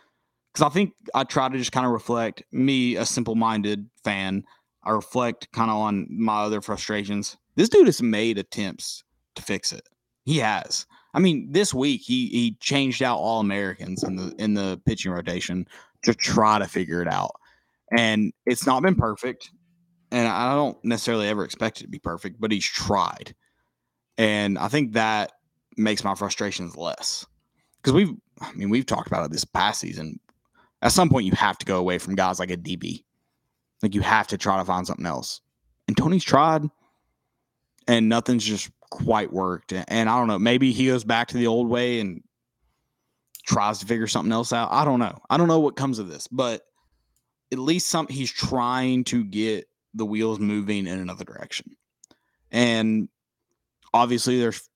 because 0.52 0.66
I 0.66 0.72
think 0.72 0.92
I 1.14 1.24
try 1.24 1.48
to 1.48 1.58
just 1.58 1.72
kind 1.72 1.86
of 1.86 1.92
reflect 1.92 2.42
me, 2.52 2.96
a 2.96 3.06
simple 3.06 3.34
minded 3.34 3.88
fan. 4.04 4.44
I 4.84 4.90
reflect 4.90 5.50
kind 5.52 5.70
of 5.70 5.76
on 5.76 6.06
my 6.10 6.42
other 6.42 6.60
frustrations. 6.60 7.36
This 7.56 7.68
dude 7.68 7.86
has 7.86 8.02
made 8.02 8.38
attempts 8.38 9.04
to 9.36 9.42
fix 9.42 9.72
it. 9.72 9.88
He 10.24 10.38
has. 10.38 10.86
I 11.14 11.20
mean, 11.20 11.48
this 11.50 11.74
week 11.74 12.02
he 12.02 12.28
he 12.28 12.56
changed 12.60 13.02
out 13.02 13.18
all 13.18 13.40
Americans 13.40 14.02
in 14.02 14.16
the 14.16 14.34
in 14.38 14.54
the 14.54 14.80
pitching 14.86 15.12
rotation 15.12 15.66
to 16.02 16.14
try 16.14 16.58
to 16.58 16.66
figure 16.66 17.02
it 17.02 17.08
out. 17.08 17.32
And 17.96 18.32
it's 18.46 18.66
not 18.66 18.82
been 18.82 18.94
perfect. 18.94 19.50
And 20.10 20.28
I 20.28 20.54
don't 20.54 20.82
necessarily 20.84 21.28
ever 21.28 21.44
expect 21.44 21.80
it 21.80 21.84
to 21.84 21.88
be 21.88 21.98
perfect, 21.98 22.40
but 22.40 22.52
he's 22.52 22.66
tried. 22.66 23.34
And 24.18 24.58
I 24.58 24.68
think 24.68 24.92
that 24.92 25.32
makes 25.76 26.04
my 26.04 26.14
frustrations 26.14 26.76
less. 26.76 27.26
Because 27.76 27.94
we've 27.94 28.14
I 28.40 28.52
mean, 28.52 28.70
we've 28.70 28.86
talked 28.86 29.06
about 29.06 29.24
it 29.24 29.32
this 29.32 29.44
past 29.44 29.80
season. 29.80 30.18
At 30.82 30.92
some 30.92 31.08
point 31.08 31.26
you 31.26 31.32
have 31.32 31.58
to 31.58 31.66
go 31.66 31.78
away 31.78 31.98
from 31.98 32.14
guys 32.14 32.38
like 32.38 32.50
a 32.50 32.56
DB. 32.56 33.04
Like 33.82 33.94
you 33.94 34.00
have 34.02 34.26
to 34.28 34.38
try 34.38 34.58
to 34.58 34.64
find 34.64 34.86
something 34.86 35.06
else. 35.06 35.40
And 35.88 35.96
Tony's 35.96 36.24
tried 36.24 36.68
and 37.88 38.08
nothing's 38.08 38.44
just 38.44 38.70
quite 38.90 39.32
worked. 39.32 39.72
And 39.72 40.08
I 40.08 40.18
don't 40.18 40.28
know, 40.28 40.38
maybe 40.38 40.72
he 40.72 40.86
goes 40.86 41.04
back 41.04 41.28
to 41.28 41.36
the 41.36 41.46
old 41.46 41.68
way 41.68 42.00
and 42.00 42.22
tries 43.46 43.78
to 43.80 43.86
figure 43.86 44.06
something 44.06 44.32
else 44.32 44.52
out. 44.52 44.70
I 44.70 44.84
don't 44.84 45.00
know. 45.00 45.18
I 45.30 45.36
don't 45.36 45.48
know 45.48 45.60
what 45.60 45.76
comes 45.76 45.98
of 45.98 46.08
this, 46.08 46.28
but 46.28 46.62
at 47.52 47.58
least 47.58 47.88
some 47.88 48.06
he's 48.08 48.30
trying 48.30 49.04
to 49.04 49.24
get 49.24 49.68
the 49.94 50.06
wheels 50.06 50.38
moving 50.38 50.86
in 50.86 50.98
another 50.98 51.24
direction. 51.24 51.76
And 52.50 53.08
obviously 53.92 54.38
there's 54.38 54.68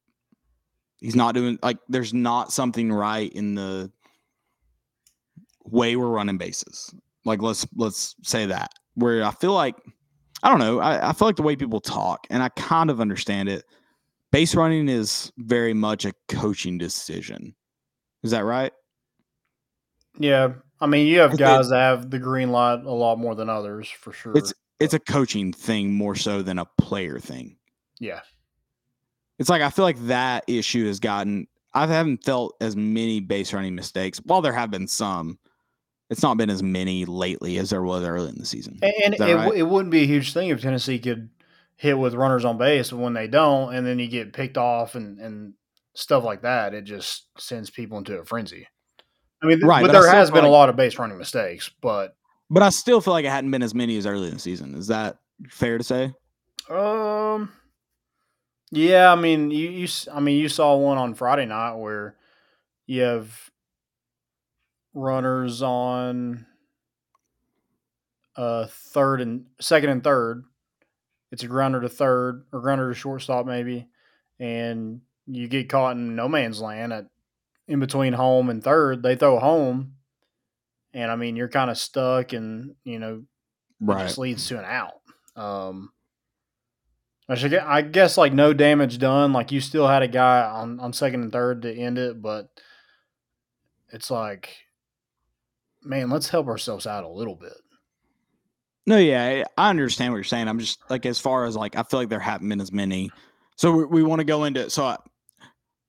he's 1.00 1.16
not 1.16 1.34
doing 1.34 1.58
like 1.62 1.78
there's 1.88 2.12
not 2.12 2.52
something 2.52 2.92
right 2.92 3.32
in 3.32 3.54
the 3.54 3.90
way 5.70 5.96
we're 5.96 6.08
running 6.08 6.38
bases. 6.38 6.94
Like 7.24 7.42
let's 7.42 7.66
let's 7.76 8.14
say 8.22 8.46
that. 8.46 8.70
Where 8.94 9.24
I 9.24 9.30
feel 9.30 9.52
like 9.52 9.76
I 10.42 10.50
don't 10.50 10.58
know, 10.58 10.80
I, 10.80 11.10
I 11.10 11.12
feel 11.12 11.28
like 11.28 11.36
the 11.36 11.42
way 11.42 11.56
people 11.56 11.80
talk, 11.80 12.26
and 12.30 12.42
I 12.42 12.48
kind 12.50 12.90
of 12.90 13.00
understand 13.00 13.48
it. 13.48 13.64
Base 14.32 14.54
running 14.54 14.88
is 14.88 15.32
very 15.38 15.72
much 15.72 16.04
a 16.04 16.12
coaching 16.28 16.78
decision. 16.78 17.54
Is 18.22 18.32
that 18.32 18.44
right? 18.44 18.72
Yeah, 20.18 20.52
I 20.80 20.86
mean, 20.86 21.06
you 21.06 21.20
have 21.20 21.38
guys 21.38 21.68
that 21.70 21.78
have 21.78 22.10
the 22.10 22.18
green 22.18 22.50
light 22.50 22.80
a 22.84 22.90
lot 22.90 23.18
more 23.18 23.34
than 23.34 23.48
others, 23.48 23.88
for 23.88 24.12
sure. 24.12 24.36
It's 24.36 24.52
it's 24.80 24.94
a 24.94 24.98
coaching 24.98 25.52
thing 25.52 25.94
more 25.94 26.14
so 26.14 26.42
than 26.42 26.58
a 26.58 26.66
player 26.78 27.18
thing. 27.18 27.56
yeah, 27.98 28.20
It's 29.38 29.48
like 29.48 29.62
I 29.62 29.70
feel 29.70 29.84
like 29.84 29.98
that 30.06 30.44
issue 30.46 30.86
has 30.86 31.00
gotten. 31.00 31.46
I 31.72 31.86
haven't 31.86 32.24
felt 32.24 32.56
as 32.60 32.76
many 32.76 33.20
base 33.20 33.52
running 33.52 33.74
mistakes. 33.74 34.18
While 34.24 34.42
there 34.42 34.52
have 34.52 34.70
been 34.70 34.88
some, 34.88 35.38
it's 36.10 36.22
not 36.22 36.36
been 36.36 36.50
as 36.50 36.62
many 36.62 37.04
lately 37.04 37.58
as 37.58 37.70
there 37.70 37.82
was 37.82 38.04
early 38.04 38.28
in 38.28 38.38
the 38.38 38.46
season. 38.46 38.78
and, 38.82 38.92
and 39.04 39.14
Is 39.14 39.18
that 39.18 39.28
it, 39.28 39.34
right? 39.34 39.54
it 39.56 39.62
wouldn't 39.62 39.90
be 39.90 40.02
a 40.02 40.06
huge 40.06 40.32
thing 40.32 40.48
if 40.48 40.60
Tennessee 40.60 40.98
could 40.98 41.30
hit 41.76 41.98
with 41.98 42.14
runners 42.14 42.44
on 42.44 42.58
base, 42.58 42.90
but 42.90 42.98
when 42.98 43.14
they 43.14 43.26
don't, 43.26 43.74
and 43.74 43.86
then 43.86 43.98
you 43.98 44.08
get 44.08 44.32
picked 44.32 44.56
off 44.56 44.94
and 44.94 45.18
and 45.18 45.54
stuff 45.94 46.24
like 46.24 46.42
that, 46.42 46.74
it 46.74 46.82
just 46.82 47.26
sends 47.38 47.70
people 47.70 47.98
into 47.98 48.18
a 48.18 48.24
frenzy. 48.24 48.68
I 49.42 49.46
mean, 49.46 49.60
Right, 49.64 49.82
but, 49.82 49.92
but 49.92 50.00
there 50.00 50.10
has 50.10 50.30
been 50.30 50.44
a 50.44 50.48
lot 50.50 50.68
of 50.68 50.76
base 50.76 50.98
running 50.98 51.18
mistakes, 51.18 51.70
but 51.82 52.16
But 52.50 52.62
I 52.62 52.70
still 52.70 53.00
feel 53.00 53.12
like 53.12 53.24
it 53.24 53.30
hadn't 53.30 53.50
been 53.50 53.62
as 53.62 53.74
many 53.74 53.96
as 53.98 54.06
early 54.06 54.28
in 54.28 54.34
the 54.34 54.40
season. 54.40 54.74
Is 54.74 54.86
that 54.88 55.18
fair 55.48 55.78
to 55.78 55.84
say? 55.84 56.12
Um. 56.70 57.52
Yeah, 58.72 59.12
I 59.12 59.14
mean, 59.14 59.52
you, 59.52 59.70
you, 59.70 59.88
I 60.12 60.18
mean, 60.18 60.38
you 60.40 60.48
saw 60.48 60.76
one 60.76 60.98
on 60.98 61.14
Friday 61.14 61.46
night 61.46 61.74
where 61.76 62.16
you 62.86 63.02
have 63.02 63.50
runners 64.96 65.60
on 65.62 66.46
uh 68.34 68.66
third 68.66 69.20
and 69.20 69.44
second 69.60 69.90
and 69.90 70.02
third. 70.02 70.44
It's 71.30 71.42
a 71.42 71.48
grounder 71.48 71.80
to 71.82 71.88
third 71.88 72.46
or 72.52 72.60
grounder 72.60 72.88
to 72.88 72.98
shortstop, 72.98 73.46
maybe, 73.46 73.88
and 74.40 75.02
you 75.26 75.48
get 75.48 75.68
caught 75.68 75.96
in 75.96 76.16
no 76.16 76.28
man's 76.28 76.60
land 76.60 76.92
at 76.92 77.06
in 77.68 77.80
between 77.80 78.12
home 78.12 78.48
and 78.48 78.62
third. 78.62 79.02
They 79.02 79.16
throw 79.16 79.38
home, 79.38 79.94
and 80.94 81.10
I 81.10 81.16
mean, 81.16 81.36
you're 81.36 81.48
kind 81.48 81.70
of 81.70 81.76
stuck, 81.76 82.32
and 82.32 82.74
you 82.84 82.98
know, 82.98 83.24
it 84.02 84.06
just 84.06 84.18
leads 84.18 84.46
to 84.48 84.58
an 84.58 84.64
out. 84.64 85.00
Um, 85.34 85.90
I, 87.28 87.34
should, 87.34 87.50
gue- 87.50 87.58
I 87.58 87.82
guess 87.82 88.16
like 88.16 88.32
no 88.32 88.52
damage 88.54 88.98
done. 88.98 89.32
Like 89.32 89.50
you 89.52 89.60
still 89.60 89.88
had 89.88 90.02
a 90.02 90.08
guy 90.08 90.42
on, 90.42 90.78
on 90.80 90.92
second 90.92 91.22
and 91.22 91.32
third 91.32 91.62
to 91.62 91.74
end 91.74 91.98
it, 91.98 92.22
but 92.22 92.48
it's 93.92 94.10
like, 94.10 94.56
man, 95.86 96.10
let's 96.10 96.28
help 96.28 96.46
ourselves 96.48 96.86
out 96.86 97.04
a 97.04 97.08
little 97.08 97.34
bit. 97.34 97.54
No, 98.86 98.98
yeah, 98.98 99.44
I 99.58 99.70
understand 99.70 100.12
what 100.12 100.18
you're 100.18 100.24
saying. 100.24 100.48
I'm 100.48 100.58
just 100.60 100.78
like 100.88 101.06
as 101.06 101.18
far 101.18 101.44
as 101.44 101.56
like 101.56 101.76
I 101.76 101.82
feel 101.82 102.00
like 102.00 102.08
there 102.08 102.20
haven't 102.20 102.48
been 102.48 102.60
as 102.60 102.72
many. 102.72 103.10
So 103.56 103.72
we, 103.72 103.84
we 103.86 104.02
want 104.02 104.20
to 104.20 104.24
go 104.24 104.44
into 104.44 104.60
it. 104.60 104.72
so 104.72 104.84
I, 104.84 104.96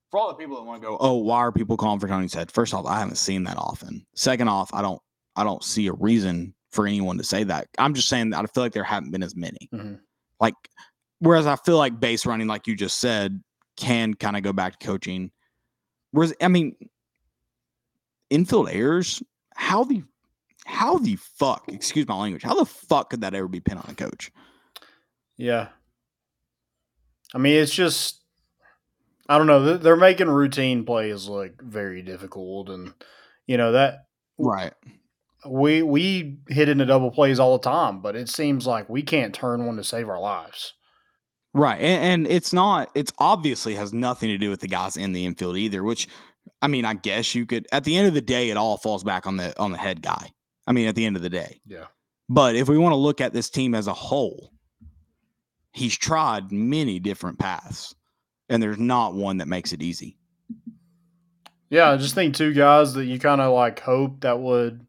for 0.09 0.19
all 0.19 0.29
the 0.29 0.35
people 0.35 0.55
that 0.55 0.63
want 0.63 0.81
to 0.81 0.87
go, 0.87 0.97
oh, 0.99 1.17
why 1.17 1.37
are 1.37 1.51
people 1.51 1.77
calling 1.77 1.99
for 1.99 2.07
Tony's 2.07 2.33
head? 2.33 2.51
First 2.51 2.73
off, 2.73 2.85
I 2.85 2.99
haven't 2.99 3.17
seen 3.17 3.43
that 3.43 3.57
often. 3.57 4.05
Second 4.15 4.47
off, 4.47 4.73
I 4.73 4.81
don't 4.81 5.01
I 5.35 5.43
don't 5.43 5.63
see 5.63 5.87
a 5.87 5.93
reason 5.93 6.55
for 6.71 6.87
anyone 6.87 7.17
to 7.17 7.23
say 7.23 7.43
that. 7.43 7.67
I'm 7.77 7.93
just 7.93 8.09
saying 8.09 8.31
that 8.31 8.39
I 8.39 8.45
feel 8.47 8.63
like 8.63 8.73
there 8.73 8.83
haven't 8.83 9.11
been 9.11 9.23
as 9.23 9.35
many. 9.35 9.69
Mhm. 9.73 9.99
Like 10.39 10.55
whereas 11.19 11.45
I 11.45 11.55
feel 11.57 11.77
like 11.77 11.99
base 11.99 12.25
running, 12.25 12.47
like 12.47 12.65
you 12.67 12.75
just 12.75 12.99
said, 12.99 13.41
can 13.75 14.15
kind 14.15 14.37
of 14.37 14.43
go 14.43 14.53
back 14.53 14.79
to 14.79 14.87
coaching. 14.87 15.31
Whereas 16.11 16.33
I 16.41 16.47
mean, 16.47 16.75
infield 18.31 18.69
errors, 18.69 19.21
how 19.57 19.83
the 19.83 20.03
how 20.65 20.97
the 20.97 21.15
fuck, 21.15 21.63
excuse 21.69 22.07
my 22.07 22.15
language, 22.15 22.43
how 22.43 22.53
the 22.55 22.65
fuck 22.65 23.09
could 23.09 23.21
that 23.21 23.33
ever 23.33 23.47
be 23.47 23.59
pinned 23.59 23.79
on 23.79 23.89
a 23.89 23.95
coach? 23.95 24.31
Yeah. 25.37 25.69
I 27.33 27.37
mean, 27.37 27.55
it's 27.61 27.73
just, 27.73 28.21
I 29.29 29.37
don't 29.37 29.47
know. 29.47 29.77
They're- 29.77 29.95
making 29.95 30.27
routine 30.27 30.83
plays 30.85 31.27
look 31.27 31.61
very 31.61 32.01
difficult. 32.01 32.69
And, 32.69 32.93
you 33.45 33.55
know, 33.57 33.71
that 33.71 34.07
Right. 34.37 34.73
we, 35.47 35.81
we 35.83 36.39
hit 36.49 36.67
into 36.69 36.85
double 36.85 37.11
plays 37.11 37.39
all 37.39 37.57
the 37.57 37.63
time, 37.63 38.01
but 38.01 38.15
it 38.17 38.27
seems 38.29 38.67
like 38.67 38.89
we 38.89 39.01
can't 39.03 39.33
turn 39.33 39.65
one 39.65 39.77
to 39.77 39.83
save 39.85 40.09
our 40.09 40.19
lives. 40.19 40.73
Right. 41.53 41.79
And, 41.81 42.03
and 42.03 42.27
it's 42.31 42.53
not, 42.53 42.89
it's 42.93 43.11
obviously 43.17 43.75
has 43.75 43.93
nothing 43.93 44.29
to 44.29 44.37
do 44.37 44.49
with 44.49 44.59
the 44.59 44.67
guys 44.67 44.97
in 44.97 45.13
the 45.13 45.25
infield 45.25 45.57
either, 45.57 45.83
which 45.83 46.07
I 46.61 46.67
mean, 46.67 46.85
I 46.85 46.93
guess 46.93 47.35
you 47.35 47.45
could 47.45 47.67
at 47.71 47.83
the 47.83 47.97
end 47.97 48.07
of 48.07 48.13
the 48.13 48.21
day, 48.21 48.49
it 48.49 48.57
all 48.57 48.77
falls 48.77 49.03
back 49.03 49.27
on 49.27 49.37
the 49.37 49.57
on 49.59 49.71
the 49.71 49.77
head 49.77 50.01
guy. 50.01 50.31
I 50.65 50.71
mean, 50.71 50.87
at 50.87 50.95
the 50.95 51.05
end 51.05 51.15
of 51.15 51.21
the 51.21 51.29
day. 51.29 51.61
Yeah. 51.65 51.85
But 52.29 52.55
if 52.55 52.67
we 52.67 52.77
want 52.77 52.93
to 52.93 52.97
look 52.97 53.21
at 53.21 53.33
this 53.33 53.49
team 53.49 53.73
as 53.73 53.87
a 53.87 53.93
whole, 53.93 54.51
he's 55.71 55.97
tried 55.97 56.51
many 56.51 56.99
different 56.99 57.39
paths, 57.39 57.95
and 58.49 58.61
there's 58.61 58.79
not 58.79 59.13
one 59.13 59.37
that 59.37 59.47
makes 59.47 59.71
it 59.71 59.81
easy. 59.81 60.17
Yeah, 61.69 61.91
I 61.91 61.97
just 61.97 62.15
think 62.15 62.35
two 62.35 62.53
guys 62.53 62.93
that 62.95 63.05
you 63.05 63.19
kind 63.19 63.41
of 63.41 63.53
like 63.53 63.79
hope 63.79 64.21
that 64.21 64.39
would, 64.39 64.85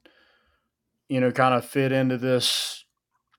you 1.09 1.21
know, 1.21 1.31
kind 1.31 1.55
of 1.55 1.65
fit 1.65 1.93
into 1.93 2.19
this 2.19 2.78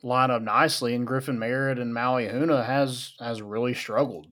lineup 0.03 0.41
nicely. 0.43 0.95
And 0.95 1.05
Griffin 1.05 1.39
Merritt 1.39 1.79
and 1.79 1.93
Maui 1.93 2.25
Ahuna 2.27 2.65
has 2.65 3.13
has 3.19 3.41
really 3.41 3.73
struggled 3.73 4.27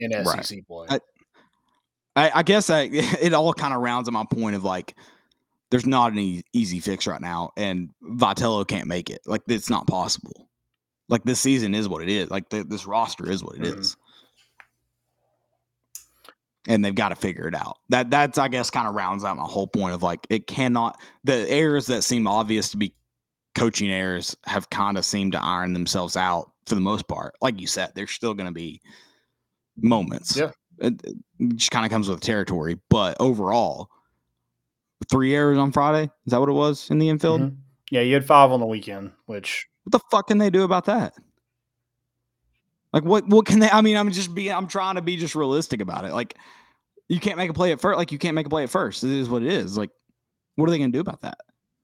in 0.00 0.10
Right. 0.24 0.44
SEC 0.44 0.66
play. 0.66 0.86
I- 0.90 1.00
I, 2.14 2.30
I 2.34 2.42
guess 2.42 2.68
I, 2.68 2.82
it 2.92 3.32
all 3.32 3.54
kind 3.54 3.72
of 3.72 3.80
rounds 3.80 4.06
at 4.06 4.12
my 4.12 4.26
point 4.30 4.54
of 4.54 4.62
like, 4.64 4.94
there's 5.70 5.86
not 5.86 6.12
an 6.12 6.18
e- 6.18 6.42
easy 6.52 6.78
fix 6.78 7.06
right 7.06 7.22
now, 7.22 7.52
and 7.56 7.88
Vitello 8.04 8.68
can't 8.68 8.86
make 8.86 9.08
it. 9.08 9.22
Like, 9.24 9.40
it's 9.48 9.70
not 9.70 9.86
possible. 9.86 10.46
Like, 11.08 11.24
this 11.24 11.40
season 11.40 11.74
is 11.74 11.88
what 11.88 12.02
it 12.02 12.10
is. 12.10 12.30
Like, 12.30 12.50
the, 12.50 12.64
this 12.64 12.84
roster 12.86 13.30
is 13.30 13.42
what 13.42 13.56
it 13.56 13.64
is, 13.64 13.96
Mhm. 13.96 13.96
and 16.68 16.84
they've 16.84 16.94
got 16.94 17.08
to 17.08 17.16
figure 17.16 17.48
it 17.48 17.54
out. 17.54 17.78
That 17.88 18.10
that's 18.10 18.36
I 18.36 18.48
guess 18.48 18.68
kind 18.70 18.86
of 18.86 18.94
rounds 18.94 19.24
out 19.24 19.36
my 19.38 19.44
whole 19.44 19.66
point 19.66 19.94
of 19.94 20.02
like, 20.02 20.26
it 20.28 20.46
cannot. 20.46 21.00
The 21.24 21.48
errors 21.50 21.86
that 21.86 22.02
seem 22.02 22.26
obvious 22.26 22.68
to 22.72 22.76
be 22.76 22.92
coaching 23.54 23.90
errors 23.90 24.36
have 24.46 24.70
kind 24.70 24.96
of 24.96 25.04
seemed 25.04 25.32
to 25.32 25.42
iron 25.42 25.72
themselves 25.72 26.16
out 26.16 26.52
for 26.66 26.74
the 26.74 26.80
most 26.80 27.08
part. 27.08 27.34
Like 27.40 27.60
you 27.60 27.66
said, 27.66 27.92
there's 27.94 28.10
still 28.10 28.34
going 28.34 28.46
to 28.46 28.52
be 28.52 28.80
moments. 29.76 30.36
Yeah. 30.36 30.52
It, 30.78 31.00
it 31.04 31.56
just 31.56 31.70
kind 31.70 31.84
of 31.84 31.92
comes 31.92 32.08
with 32.08 32.20
territory. 32.20 32.78
But 32.88 33.16
overall, 33.20 33.88
three 35.10 35.34
errors 35.34 35.58
on 35.58 35.72
Friday. 35.72 36.10
Is 36.26 36.30
that 36.30 36.40
what 36.40 36.48
it 36.48 36.52
was 36.52 36.90
in 36.90 36.98
the 36.98 37.08
infield? 37.08 37.40
Mhm. 37.42 37.56
Yeah, 37.90 38.00
you 38.00 38.14
had 38.14 38.24
five 38.24 38.50
on 38.50 38.60
the 38.60 38.66
weekend, 38.66 39.12
which 39.26 39.66
What 39.84 39.92
the 39.92 40.00
fuck 40.10 40.28
can 40.28 40.38
they 40.38 40.48
do 40.50 40.62
about 40.62 40.86
that? 40.86 41.14
Like 42.92 43.04
what 43.04 43.26
what 43.28 43.46
can 43.46 43.58
they 43.58 43.70
I 43.70 43.80
mean, 43.80 43.96
I'm 43.96 44.10
just 44.10 44.34
being 44.34 44.52
I'm 44.52 44.66
trying 44.66 44.96
to 44.96 45.02
be 45.02 45.16
just 45.16 45.34
realistic 45.34 45.80
about 45.80 46.04
it. 46.04 46.12
Like 46.12 46.36
you 47.08 47.20
can't 47.20 47.36
make 47.36 47.50
a 47.50 47.54
play 47.54 47.72
at 47.72 47.80
first 47.80 47.98
like 47.98 48.12
you 48.12 48.18
can't 48.18 48.34
make 48.34 48.46
a 48.46 48.50
play 48.50 48.64
at 48.64 48.70
first. 48.70 49.04
It 49.04 49.10
is 49.10 49.28
what 49.28 49.42
it 49.42 49.52
is. 49.52 49.76
Like 49.76 49.90
what 50.56 50.68
are 50.68 50.70
they 50.70 50.78
gonna 50.78 50.92
do 50.92 51.00
about 51.00 51.22
that? 51.22 51.38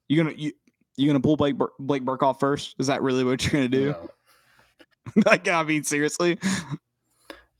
You're 0.08 0.24
gonna 0.24 0.36
you 0.36 0.52
You 0.98 1.06
gonna 1.06 1.20
pull 1.20 1.36
Blake 1.36 1.56
Bur- 1.56 1.72
Blake 1.78 2.04
Burke 2.04 2.22
off 2.22 2.40
first? 2.40 2.74
Is 2.78 2.88
that 2.88 3.02
really 3.02 3.24
what 3.24 3.42
you're 3.44 3.52
gonna 3.52 3.68
do? 3.68 3.90
No. 3.92 4.10
like, 5.26 5.48
I 5.48 5.62
mean, 5.62 5.84
seriously? 5.84 6.38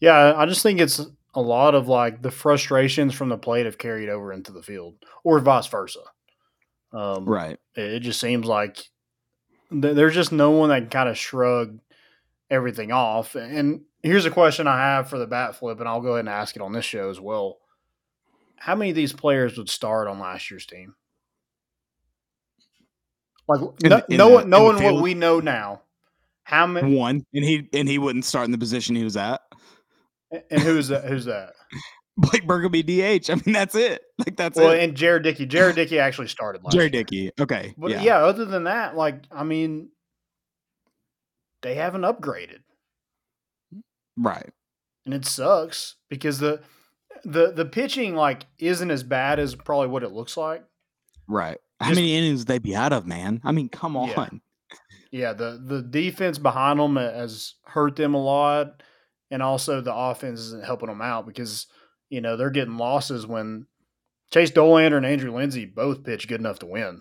Yeah, 0.01 0.35
I 0.37 0.45
just 0.47 0.63
think 0.63 0.81
it's 0.81 1.01
a 1.35 1.41
lot 1.41 1.75
of 1.75 1.89
like 1.89 2.21
the 2.21 2.31
frustrations 2.31 3.15
from 3.15 3.29
the 3.29 3.39
plate 3.39 3.67
have 3.67 3.79
carried 3.79 4.09
over 4.09 4.33
into 4.33 4.53
the 4.53 4.63
field, 4.63 4.97
or 5.25 5.39
vice 5.41 5.67
versa. 5.69 6.01
Um, 6.93 7.25
Right. 7.25 7.59
It, 7.75 8.01
just 8.01 8.21
seems 8.21 8.47
like 8.47 8.77
th- 9.71 9.95
there's 9.95 10.15
just 10.15 10.33
no 10.33 10.51
one 10.51 10.71
that 10.71 10.81
can 10.81 10.91
kind 10.91 11.09
of 11.09 11.17
shrug 11.19 11.79
everything 12.51 12.93
off. 12.93 13.35
And 13.35 13.83
here's 14.03 14.25
a 14.25 14.31
question 14.31 14.67
I 14.67 14.79
have 14.79 15.09
for 15.09 15.19
the 15.19 15.27
bat 15.27 15.57
flip, 15.57 15.81
and 15.81 15.89
I'll 15.89 16.01
go 16.01 16.13
ahead 16.15 16.21
and 16.21 16.29
ask 16.29 16.57
it 16.57 16.63
on 16.63 16.73
this 16.73 16.85
show 16.85 17.11
as 17.11 17.21
well. 17.21 17.59
How 18.57 18.75
many 18.75 18.91
of 18.91 18.97
these 18.97 19.13
players 19.13 19.57
would 19.57 19.69
start 19.71 20.09
on 20.09 20.19
last 20.19 20.51
year's 20.51 20.67
team? 20.67 20.95
Like 23.49 23.61
In 23.83 23.89
no, 23.91 23.97
in 24.09 24.17
knowing, 24.17 24.33
the- 24.35 24.41
in 24.43 24.51
the 24.51 24.57
knowing 24.59 24.75
what 24.77 24.79
field? 24.83 25.03
we 25.03 25.15
know 25.15 25.41
now, 25.41 25.83
how 26.45 26.67
many? 26.67 26.95
One, 26.95 27.25
and 27.33 27.45
he 27.45 27.69
and 27.73 27.89
he 27.89 27.99
wouldn't 27.99 28.25
start 28.25 28.45
in 28.45 28.51
the 28.53 28.59
position 28.59 28.95
he 28.95 29.05
was 29.05 29.17
at. 29.17 29.41
And 30.51 30.61
who's 30.61 30.89
that? 30.89 31.05
Who's 31.05 31.25
that? 31.25 31.55
Blake 32.19 32.47
Burke 32.47 32.71
be 32.73 32.83
DH. 32.83 33.31
I 33.31 33.35
mean, 33.37 33.53
that's 33.55 33.75
it. 33.75 34.03
Like 34.19 34.37
that's 34.37 34.59
Well, 34.59 34.73
it. 34.73 34.83
and 34.83 34.95
Jared 34.97 35.23
Dickey. 35.23 35.47
Jared 35.47 35.77
Dickey 35.77 35.99
actually 35.99 36.27
started 36.29 36.63
last 36.65 36.75
year. 36.75 36.89
Dickey. 36.91 37.31
Okay. 37.41 37.75
But 37.79 37.93
yeah. 37.93 38.03
yeah. 38.03 38.19
other 38.19 38.45
than 38.45 38.65
that, 38.65 38.97
like 38.97 39.23
I 39.31 39.45
mean, 39.45 39.91
they 41.63 41.75
haven't 41.77 42.03
upgraded, 42.03 42.59
Right. 44.17 44.51
and 45.05 45.15
it 45.15 45.25
sucks 45.25 45.95
because 46.11 46.39
the 46.39 46.61
the 47.25 47.53
the 47.53 47.65
pitching 47.65 48.15
like 48.15 48.47
isn't 48.59 48.91
as 48.91 49.03
bad 49.03 49.39
as 49.39 49.55
probably 49.55 49.89
what 49.89 50.03
it 50.03 50.13
looks 50.13 50.37
like. 50.37 50.65
Right. 51.29 51.59
How 51.81 51.91
many 51.91 52.17
innings 52.17 52.45
they 52.45 52.59
be 52.59 52.75
out 52.75 52.93
of, 52.93 53.07
man? 53.07 53.41
I 53.45 53.53
mean, 53.53 53.69
come 53.69 53.97
on. 53.97 54.09
Yeah. 54.09 54.29
Yeah, 55.11 55.33
the 55.33 55.63
the 55.65 55.81
defense 55.83 56.37
behind 56.39 56.79
them 56.79 56.97
has 56.97 57.55
hurt 57.65 57.97
them 57.97 58.15
a 58.15 58.23
lot, 58.23 58.83
and 59.31 59.43
also 59.43 59.81
the 59.81 59.95
offense 59.95 60.41
isn't 60.41 60.65
helping 60.65 60.89
them 60.89 61.01
out 61.01 61.27
because 61.27 61.67
you 62.11 62.21
know 62.21 62.37
they're 62.37 62.51
getting 62.51 62.77
losses 62.77 63.27
when 63.27 63.67
Chase 64.33 64.51
Dolander 64.51 64.99
and 64.99 65.07
Andrew 65.07 65.35
Lindsay 65.35 65.65
both 65.65 66.05
pitch 66.05 66.29
good 66.29 66.41
enough 66.41 66.59
to 66.59 66.67
win. 66.67 67.01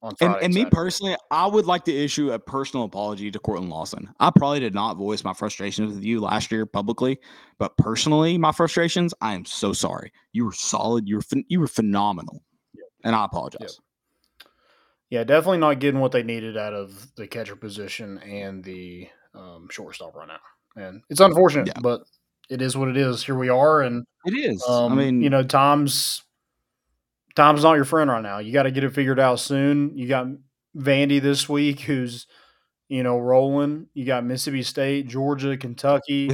On 0.00 0.12
And, 0.20 0.36
and 0.42 0.54
me 0.54 0.64
personally, 0.66 1.16
I 1.30 1.46
would 1.46 1.66
like 1.66 1.84
to 1.86 1.92
issue 1.92 2.30
a 2.30 2.38
personal 2.38 2.84
apology 2.84 3.32
to 3.32 3.38
Cortland 3.38 3.70
Lawson. 3.70 4.08
I 4.20 4.30
probably 4.30 4.60
did 4.60 4.74
not 4.74 4.96
voice 4.96 5.24
my 5.24 5.32
frustrations 5.32 5.94
with 5.94 6.04
you 6.04 6.20
last 6.20 6.52
year 6.52 6.66
publicly, 6.66 7.18
but 7.58 7.76
personally, 7.78 8.38
my 8.38 8.52
frustrations, 8.52 9.12
I 9.20 9.34
am 9.34 9.44
so 9.44 9.72
sorry. 9.72 10.12
You 10.32 10.44
were 10.44 10.52
solid. 10.52 11.08
You 11.08 11.16
were 11.16 11.22
phen- 11.22 11.46
you 11.48 11.58
were 11.60 11.66
phenomenal, 11.66 12.44
and 13.02 13.16
I 13.16 13.24
apologize. 13.24 13.80
Yeah, 15.10 15.24
definitely 15.24 15.58
not 15.58 15.78
getting 15.80 16.00
what 16.00 16.12
they 16.12 16.22
needed 16.22 16.56
out 16.56 16.74
of 16.74 17.14
the 17.16 17.26
catcher 17.26 17.56
position 17.56 18.18
and 18.18 18.62
the 18.62 19.08
um, 19.34 19.68
shortstop 19.70 20.14
right 20.14 20.28
now. 20.28 20.38
And 20.76 21.02
it's 21.08 21.20
unfortunate, 21.20 21.66
Yeah. 21.68 21.80
but 21.82 22.02
it 22.50 22.60
is 22.62 22.76
what 22.76 22.88
it 22.88 22.96
is. 22.96 23.22
Here 23.24 23.36
we 23.36 23.48
are, 23.48 23.80
and 23.82 24.04
It 24.26 24.34
is. 24.34 24.62
um, 24.68 24.92
I 24.92 24.96
mean, 24.96 25.22
you 25.22 25.30
know, 25.30 25.42
time's 25.42 26.22
time's 27.34 27.62
not 27.62 27.74
your 27.74 27.84
friend 27.84 28.10
right 28.10 28.22
now. 28.22 28.38
You 28.38 28.52
got 28.52 28.64
to 28.64 28.70
get 28.70 28.84
it 28.84 28.94
figured 28.94 29.20
out 29.20 29.40
soon. 29.40 29.96
You 29.96 30.08
got 30.08 30.26
Vandy 30.76 31.20
this 31.20 31.48
week, 31.48 31.80
who's 31.80 32.26
you 32.88 33.02
know 33.02 33.18
rolling. 33.18 33.86
You 33.94 34.04
got 34.04 34.24
Mississippi 34.24 34.62
State, 34.62 35.08
Georgia, 35.08 35.56
Kentucky. 35.56 36.28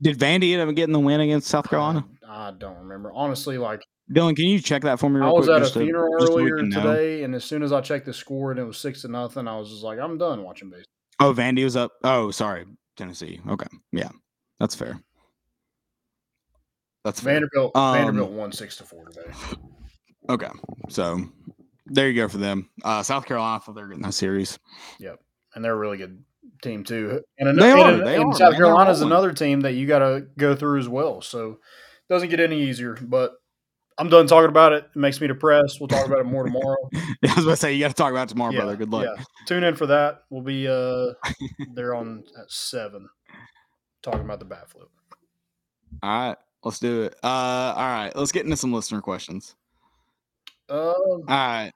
did 0.00 0.18
Vandy 0.18 0.52
end 0.56 0.68
up 0.68 0.74
getting 0.76 0.92
the 0.92 1.00
win 1.00 1.20
against 1.20 1.48
South 1.48 1.68
Carolina? 1.68 2.04
I, 2.28 2.48
I 2.48 2.50
don't 2.52 2.78
remember 2.78 3.12
honestly. 3.12 3.58
Like 3.58 3.84
Dylan, 4.10 4.36
can 4.36 4.46
you 4.46 4.60
check 4.60 4.82
that 4.82 4.98
for 4.98 5.08
me? 5.08 5.20
Real 5.20 5.28
I 5.28 5.32
was 5.32 5.46
quick, 5.46 5.62
at 5.62 5.68
a 5.68 5.70
to- 5.72 5.80
funeral 5.80 6.26
so 6.26 6.34
we 6.36 6.42
earlier 6.50 6.62
know? 6.62 6.82
today, 6.82 7.22
and 7.22 7.34
as 7.34 7.44
soon 7.44 7.62
as 7.62 7.72
I 7.72 7.80
checked 7.80 8.06
the 8.06 8.12
score 8.12 8.50
and 8.50 8.60
it 8.60 8.64
was 8.64 8.78
six 8.78 9.02
to 9.02 9.08
nothing, 9.08 9.46
I 9.48 9.56
was 9.58 9.70
just 9.70 9.82
like, 9.82 9.98
I'm 9.98 10.18
done 10.18 10.42
watching 10.42 10.70
baseball. 10.70 10.86
Oh, 11.20 11.32
Vandy 11.34 11.64
was 11.64 11.76
up. 11.76 11.92
Oh, 12.02 12.30
sorry, 12.30 12.66
Tennessee. 12.96 13.40
Okay, 13.48 13.66
yeah, 13.92 14.08
that's 14.58 14.74
fair. 14.74 15.00
That's 17.04 17.20
fair. 17.20 17.34
Vanderbilt 17.34 17.76
Um, 17.76 17.94
Vanderbilt 17.94 18.30
won 18.32 18.52
six 18.52 18.76
to 18.76 18.84
four 18.84 19.06
today. 19.06 19.30
Okay, 20.28 20.48
so 20.88 21.20
there 21.86 22.08
you 22.08 22.14
go 22.14 22.28
for 22.28 22.38
them. 22.38 22.70
Uh, 22.84 23.02
South 23.02 23.26
Carolina, 23.26 23.56
I 23.56 23.58
thought 23.58 23.74
they 23.74 23.82
were 23.82 23.88
getting 23.88 24.02
that 24.02 24.14
series. 24.14 24.58
Yep, 24.98 25.20
and 25.54 25.64
they're 25.64 25.74
a 25.74 25.76
really 25.78 25.98
good 25.98 26.22
team 26.62 26.84
too. 26.84 27.22
And, 27.38 27.58
They 27.58 27.70
are, 27.70 27.90
and, 27.92 28.06
they 28.06 28.16
and 28.16 28.32
are, 28.32 28.36
South 28.36 28.54
Carolina 28.54 28.90
is 28.90 29.00
another 29.00 29.32
team 29.32 29.60
that 29.62 29.72
you 29.72 29.86
got 29.86 29.98
to 30.00 30.26
go 30.38 30.54
through 30.54 30.78
as 30.78 30.88
well. 30.88 31.20
So 31.22 31.52
it 31.52 32.12
doesn't 32.12 32.28
get 32.28 32.38
any 32.40 32.62
easier. 32.62 32.96
But 33.00 33.32
I'm 34.02 34.08
done 34.08 34.26
talking 34.26 34.48
about 34.48 34.72
it. 34.72 34.84
It 34.96 34.98
makes 34.98 35.20
me 35.20 35.28
depressed. 35.28 35.78
We'll 35.78 35.86
talk 35.86 36.04
about 36.04 36.18
it 36.18 36.24
more 36.24 36.42
tomorrow. 36.42 36.76
I 36.92 37.34
was 37.36 37.44
about 37.44 37.50
to 37.52 37.56
say 37.56 37.72
you 37.72 37.78
got 37.78 37.88
to 37.88 37.94
talk 37.94 38.10
about 38.10 38.24
it 38.24 38.30
tomorrow, 38.30 38.50
yeah, 38.52 38.58
brother. 38.58 38.76
Good 38.76 38.90
luck. 38.90 39.06
yeah. 39.16 39.22
Tune 39.46 39.62
in 39.62 39.76
for 39.76 39.86
that. 39.86 40.24
We'll 40.28 40.42
be 40.42 40.66
uh 40.66 41.12
there 41.74 41.94
on 41.94 42.24
at 42.36 42.50
seven 42.50 43.08
talking 44.02 44.22
about 44.22 44.40
the 44.40 44.44
bat 44.44 44.68
flip. 44.68 44.88
All 46.02 46.28
right, 46.28 46.36
let's 46.64 46.80
do 46.80 47.02
it. 47.02 47.14
Uh, 47.22 47.74
all 47.76 47.86
right, 47.86 48.10
let's 48.16 48.32
get 48.32 48.44
into 48.44 48.56
some 48.56 48.72
listener 48.72 49.00
questions. 49.00 49.54
Um, 50.68 50.80
All 50.80 51.22
right, 51.28 51.70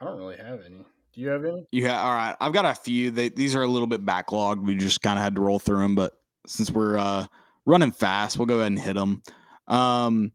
I 0.00 0.04
don't 0.04 0.16
really 0.16 0.36
have 0.36 0.60
any. 0.64 0.84
Do 1.12 1.20
you 1.20 1.28
have 1.30 1.44
any? 1.44 1.66
you 1.72 1.88
ha- 1.88 2.04
all 2.04 2.14
right. 2.14 2.36
I've 2.40 2.52
got 2.52 2.66
a 2.66 2.74
few. 2.74 3.10
They, 3.10 3.30
these 3.30 3.56
are 3.56 3.62
a 3.62 3.66
little 3.68 3.88
bit 3.88 4.06
backlogged. 4.06 4.64
We 4.64 4.76
just 4.76 5.02
kind 5.02 5.18
of 5.18 5.24
had 5.24 5.34
to 5.34 5.40
roll 5.40 5.58
through 5.58 5.80
them, 5.80 5.96
but 5.96 6.12
since 6.46 6.70
we're 6.70 6.98
uh, 6.98 7.26
running 7.66 7.90
fast, 7.90 8.38
we'll 8.38 8.46
go 8.46 8.58
ahead 8.60 8.68
and 8.68 8.78
hit 8.78 8.94
them. 8.94 9.24
Um, 9.66 10.30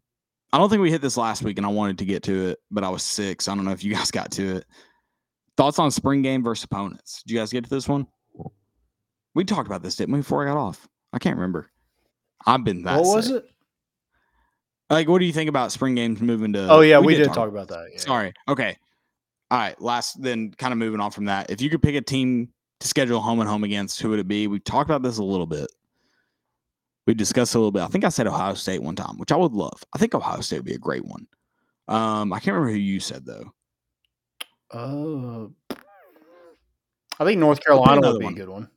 I 0.51 0.57
don't 0.57 0.69
think 0.69 0.81
we 0.81 0.91
hit 0.91 1.01
this 1.01 1.17
last 1.17 1.43
week, 1.43 1.57
and 1.57 1.65
I 1.65 1.69
wanted 1.69 1.99
to 1.99 2.05
get 2.05 2.23
to 2.23 2.49
it, 2.49 2.59
but 2.71 2.83
I 2.83 2.89
was 2.89 3.03
sick, 3.03 3.41
so 3.41 3.51
I 3.51 3.55
don't 3.55 3.65
know 3.65 3.71
if 3.71 3.83
you 3.83 3.93
guys 3.93 4.11
got 4.11 4.31
to 4.31 4.57
it. 4.57 4.65
Thoughts 5.57 5.79
on 5.79 5.91
spring 5.91 6.21
game 6.21 6.43
versus 6.43 6.63
opponents? 6.63 7.21
Did 7.23 7.33
you 7.33 7.39
guys 7.39 7.51
get 7.51 7.63
to 7.65 7.69
this 7.69 7.87
one? 7.87 8.07
We 9.35 9.45
talked 9.45 9.67
about 9.67 9.83
this, 9.83 9.95
didn't 9.95 10.13
we, 10.13 10.19
before 10.21 10.43
I 10.43 10.51
got 10.51 10.57
off? 10.57 10.87
I 11.13 11.19
can't 11.19 11.35
remember. 11.35 11.69
I've 12.45 12.63
been 12.63 12.83
that. 12.83 13.01
what 13.01 13.15
was 13.15 13.29
it? 13.29 13.45
Like, 14.89 15.07
what 15.07 15.19
do 15.19 15.25
you 15.25 15.33
think 15.33 15.49
about 15.49 15.71
spring 15.71 15.93
games 15.95 16.19
moving 16.19 16.53
to? 16.53 16.67
Oh 16.67 16.81
yeah, 16.81 16.99
we, 16.99 17.15
did, 17.15 17.31
talk 17.31 17.49
about 17.49 17.67
that. 17.67 17.89
Yeah. 17.91 17.99
Sorry. 17.99 18.33
Okay. 18.47 18.75
All 19.51 19.59
right. 19.59 19.79
Last, 19.79 20.21
then, 20.21 20.51
kind 20.57 20.71
of 20.71 20.79
moving 20.79 20.99
on 20.99 21.11
from 21.11 21.25
that. 21.25 21.51
If 21.51 21.61
you 21.61 21.69
could 21.69 21.83
pick 21.83 21.95
a 21.95 22.01
team 22.01 22.49
to 22.79 22.87
schedule 22.87 23.19
home 23.19 23.39
and 23.39 23.47
home 23.47 23.63
against, 23.63 24.01
who 24.01 24.09
would 24.09 24.19
it 24.19 24.27
be? 24.27 24.47
We 24.47 24.59
talked 24.59 24.89
about 24.89 25.03
this 25.03 25.19
a 25.19 25.23
little 25.23 25.45
bit. 25.45 25.69
We 27.09 27.15
discussed 27.15 27.55
a 27.55 27.57
little 27.57 27.71
bit. 27.71 27.81
I 27.81 27.87
think 27.87 28.03
I 28.05 28.09
said 28.09 28.27
Ohio 28.27 28.53
State 28.53 28.83
one 28.83 28.95
time, 28.95 29.17
which 29.17 29.31
I 29.31 29.35
would 29.35 29.53
love. 29.53 29.83
I 29.93 29.97
think 29.97 30.13
Ohio 30.13 30.41
State 30.41 30.57
would 30.59 30.65
be 30.65 30.75
a 30.75 30.77
great 30.77 31.03
one. 31.03 31.25
Um, 31.87 32.31
I 32.31 32.37
can't 32.39 32.53
remember 32.53 32.69
who 32.73 32.77
you 32.77 32.99
said 32.99 33.25
though. 33.25 33.51
Uh, 34.71 35.47
I 37.19 37.25
think 37.25 37.39
North 37.39 37.63
Carolina 37.65 38.11
would 38.11 38.19
be 38.19 38.25
one. 38.25 38.33
a 38.35 38.37
good 38.37 38.49
one. 38.49 38.69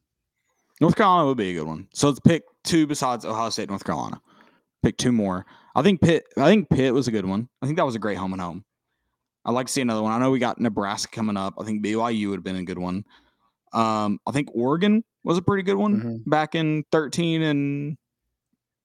North 0.81 0.97
Carolina 0.97 1.27
would 1.27 1.37
be 1.37 1.51
a 1.51 1.53
good 1.53 1.67
one. 1.67 1.89
So 1.93 2.09
let's 2.09 2.21
pick 2.21 2.45
two 2.65 2.87
besides 2.87 3.27
Ohio 3.27 3.51
State, 3.51 3.69
North 3.69 3.85
Carolina. 3.85 4.19
Pick 4.83 4.97
two 4.97 5.13
more. 5.13 5.45
I 5.75 5.83
think 5.83 6.01
Pitt. 6.01 6.25
I 6.39 6.47
think 6.47 6.71
Pitt 6.71 6.95
was 6.95 7.09
a 7.09 7.13
good 7.13 7.27
one. 7.27 7.51
I 7.61 7.67
think 7.67 7.77
that 7.77 7.85
was 7.85 7.97
a 7.97 7.99
great 7.99 8.17
home 8.17 8.33
and 8.33 8.41
home. 8.41 8.65
I'd 9.45 9.51
like 9.53 9.67
to 9.67 9.73
see 9.75 9.83
another 9.83 10.03
one. 10.03 10.11
I 10.13 10.19
know 10.19 10.31
we 10.31 10.39
got 10.39 10.59
Nebraska 10.59 11.15
coming 11.15 11.37
up. 11.37 11.53
I 11.61 11.65
think 11.65 11.85
BYU 11.85 12.31
would 12.31 12.37
have 12.39 12.45
been 12.45 12.57
a 12.57 12.65
good 12.65 12.79
one. 12.79 13.05
Um, 13.75 14.21
I 14.27 14.33
think 14.33 14.49
Oregon 14.55 15.05
was 15.23 15.37
a 15.37 15.43
pretty 15.43 15.65
good 15.65 15.77
one 15.77 16.01
Mhm. 16.01 16.31
back 16.31 16.55
in 16.55 16.83
13 16.93 17.43
and 17.43 17.99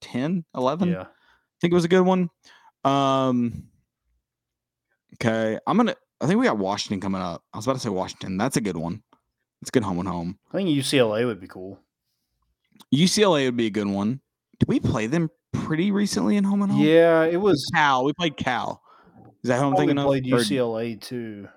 10, 0.01 0.45
11. 0.55 0.89
Yeah. 0.89 1.01
I 1.01 1.05
think 1.61 1.71
it 1.71 1.75
was 1.75 1.85
a 1.85 1.89
good 1.89 2.01
one. 2.01 2.29
Um, 2.83 3.63
okay. 5.15 5.57
I'm 5.67 5.77
going 5.77 5.87
to, 5.87 5.97
I 6.21 6.27
think 6.27 6.39
we 6.39 6.45
got 6.45 6.57
Washington 6.57 6.99
coming 7.01 7.21
up. 7.21 7.43
I 7.53 7.57
was 7.57 7.65
about 7.65 7.73
to 7.73 7.79
say 7.79 7.89
Washington. 7.89 8.37
That's 8.37 8.57
a 8.57 8.61
good 8.61 8.77
one. 8.77 9.03
It's 9.61 9.71
good 9.71 9.83
home 9.83 9.99
and 9.99 10.07
home. 10.07 10.37
I 10.51 10.57
think 10.57 10.69
UCLA 10.69 11.25
would 11.25 11.39
be 11.39 11.47
cool. 11.47 11.79
UCLA 12.93 13.45
would 13.45 13.57
be 13.57 13.65
a 13.67 13.71
good 13.71 13.87
one. 13.87 14.21
Did 14.59 14.67
we 14.69 14.79
play 14.79 15.07
them 15.07 15.29
pretty 15.51 15.91
recently 15.91 16.37
in 16.37 16.43
home 16.43 16.61
and 16.61 16.71
home? 16.71 16.81
Yeah, 16.81 17.23
it 17.23 17.37
was. 17.37 17.69
Cal. 17.73 18.05
We 18.05 18.13
played 18.13 18.37
Cal. 18.37 18.81
Is 19.43 19.49
that 19.49 19.55
I'm 19.55 19.71
Probably 19.73 19.77
thinking 19.87 19.97
of? 19.99 20.05
played 20.05 20.25
UCLA 20.25 21.01
too. 21.01 21.47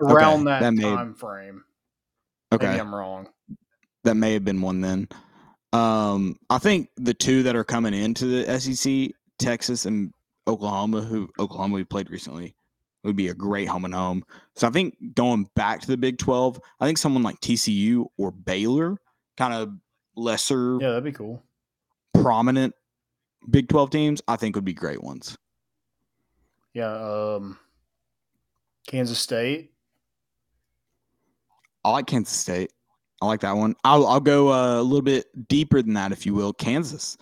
Around 0.00 0.44
that, 0.44 0.60
that 0.60 0.74
may- 0.74 0.82
time 0.82 1.14
frame. 1.14 1.64
okay. 2.52 2.66
Maybe 2.68 2.80
I'm 2.80 2.94
wrong. 2.94 3.28
that 4.04 4.14
may 4.14 4.34
have 4.34 4.44
been 4.44 4.60
one 4.60 4.80
then. 4.80 5.08
Um, 5.76 6.38
I 6.48 6.58
think 6.58 6.88
the 6.96 7.12
two 7.12 7.42
that 7.42 7.54
are 7.54 7.64
coming 7.64 7.92
into 7.92 8.24
the 8.26 8.58
SEC, 8.58 9.10
Texas 9.38 9.84
and 9.84 10.12
Oklahoma, 10.48 11.02
who 11.02 11.28
Oklahoma 11.38 11.74
we 11.74 11.84
played 11.84 12.10
recently, 12.10 12.54
would 13.04 13.16
be 13.16 13.28
a 13.28 13.34
great 13.34 13.68
home 13.68 13.84
and 13.84 13.94
home. 13.94 14.24
So 14.54 14.66
I 14.66 14.70
think 14.70 14.96
going 15.14 15.50
back 15.54 15.80
to 15.82 15.86
the 15.86 15.96
Big 15.98 16.18
Twelve, 16.18 16.58
I 16.80 16.86
think 16.86 16.98
someone 16.98 17.22
like 17.22 17.40
TCU 17.40 18.06
or 18.16 18.30
Baylor, 18.30 18.96
kind 19.36 19.52
of 19.52 19.74
lesser 20.16 20.78
Yeah, 20.80 20.88
that'd 20.88 21.04
be 21.04 21.12
cool. 21.12 21.42
prominent 22.14 22.74
Big 23.50 23.68
Twelve 23.68 23.90
teams, 23.90 24.22
I 24.26 24.36
think 24.36 24.54
would 24.54 24.64
be 24.64 24.72
great 24.72 25.02
ones. 25.02 25.36
Yeah. 26.72 26.92
Um, 26.92 27.58
Kansas 28.86 29.18
State. 29.18 29.72
I 31.84 31.90
like 31.90 32.06
Kansas 32.06 32.34
State. 32.34 32.72
I 33.22 33.26
like 33.26 33.40
that 33.40 33.56
one. 33.56 33.74
I'll 33.84 34.06
I'll 34.06 34.20
go 34.20 34.52
uh, 34.52 34.80
a 34.80 34.82
little 34.82 35.02
bit 35.02 35.26
deeper 35.48 35.80
than 35.82 35.94
that, 35.94 36.12
if 36.12 36.26
you 36.26 36.34
will. 36.34 36.52
Kansas 36.52 37.16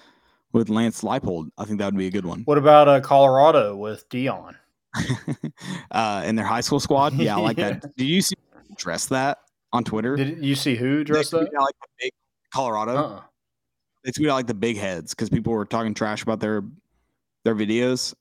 with 0.52 0.68
Lance 0.68 1.02
Leipold. 1.02 1.50
I 1.58 1.64
think 1.64 1.78
that 1.78 1.86
would 1.86 1.96
be 1.96 2.06
a 2.06 2.10
good 2.10 2.26
one. 2.26 2.42
What 2.44 2.58
about 2.58 2.88
uh, 2.88 3.00
Colorado 3.00 3.76
with 3.76 4.08
Deion? 4.08 4.54
uh, 5.90 6.22
in 6.24 6.36
their 6.36 6.44
high 6.44 6.60
school 6.60 6.80
squad. 6.80 7.14
Yeah, 7.18 7.36
I 7.36 7.40
like 7.40 7.58
Yeah. 7.58 7.70
that. 7.74 7.96
Did 7.96 8.04
you 8.06 8.22
see 8.22 8.34
dress 8.76 9.06
that 9.06 9.38
on 9.72 9.84
Twitter? 9.84 10.16
Did 10.16 10.44
you 10.44 10.54
see 10.54 10.74
who 10.76 11.04
dressed 11.04 11.30
that? 11.32 11.38
out, 11.40 11.52
like 11.62 11.74
the 11.80 11.88
big 12.00 12.12
Colorado. 12.52 12.96
Uh-uh. 12.96 13.20
They 14.04 14.10
tweeted 14.12 14.30
out 14.30 14.34
like 14.34 14.46
the 14.46 14.54
big 14.54 14.76
heads 14.76 15.14
because 15.14 15.30
people 15.30 15.52
were 15.52 15.64
talking 15.64 15.94
trash 15.94 16.22
about 16.22 16.40
their 16.40 16.62
their 17.44 17.54
videos. 17.54 18.14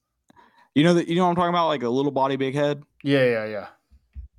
You 0.76 0.84
know 0.84 0.94
that 0.96 1.08
you 1.08 1.16
know 1.16 1.24
what 1.26 1.30
I'm 1.32 1.36
talking 1.36 1.50
about, 1.50 1.68
like 1.68 1.84
a 1.84 1.90
little 1.90 2.12
body, 2.12 2.36
big 2.36 2.56
head. 2.56 2.84
Yeah, 3.04 3.26
yeah, 3.26 3.46
yeah. 3.46 3.68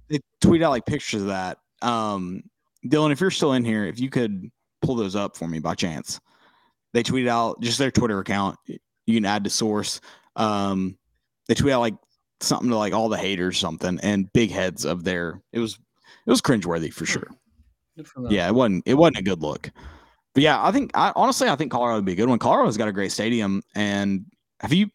They 0.09 0.21
tweet 0.41 0.63
out 0.63 0.71
like 0.71 0.87
pictures 0.87 1.23
of 1.23 1.29
that. 1.29 1.59
Um, 1.83 2.43
Dylan, 2.87 3.13
if 3.13 3.21
you're 3.21 3.31
still 3.31 3.53
in 3.55 3.65
here, 3.65 3.85
if 3.85 3.99
you 3.99 4.11
could 4.11 4.51
pull 4.83 4.95
those 4.95 5.17
up 5.17 5.37
for 5.37 5.49
me 5.49 5.59
by 5.59 5.75
chance, 5.75 6.21
they 6.93 7.03
tweeted 7.03 7.29
out 7.29 7.61
just 7.61 7.79
their 7.79 7.91
Twitter 7.91 8.19
account. 8.19 8.59
You 8.67 9.15
can 9.17 9.25
add 9.25 9.45
to 9.45 9.51
source. 9.51 10.01
Um, 10.37 10.97
they 11.49 11.55
tweet 11.55 11.73
out 11.73 11.81
like 11.81 11.95
something 12.41 12.71
to 12.71 12.77
like 12.77 12.93
all 12.93 13.09
the 13.09 13.17
haters, 13.19 13.59
something, 13.59 13.99
and 14.03 14.33
big 14.33 14.51
heads 14.51 14.85
of 14.85 15.05
their. 15.05 15.41
It 15.53 15.59
was 15.61 15.79
it 16.27 16.31
was 16.31 16.41
cringeworthy 16.41 16.93
for 16.93 17.07
sure. 17.07 17.29
For. 18.05 18.31
Yeah, 18.31 18.49
it 18.49 18.55
wasn't 18.55 18.83
it 18.87 18.95
wasn't 18.95 19.19
a 19.19 19.23
good 19.23 19.41
look. 19.43 19.71
But 20.35 20.43
yeah, 20.43 20.63
I 20.63 20.73
think 20.73 20.91
I 20.95 21.13
honestly 21.15 21.49
I 21.49 21.57
think 21.57 21.71
Colorado 21.71 21.97
would 21.97 22.05
be 22.05 22.13
a 22.13 22.17
good 22.17 22.29
one. 22.29 22.39
Colorado's 22.39 22.77
got 22.77 22.89
a 22.89 22.93
great 22.93 23.13
stadium, 23.13 23.63
and 23.75 24.25
have 24.61 24.73
you? 24.73 24.89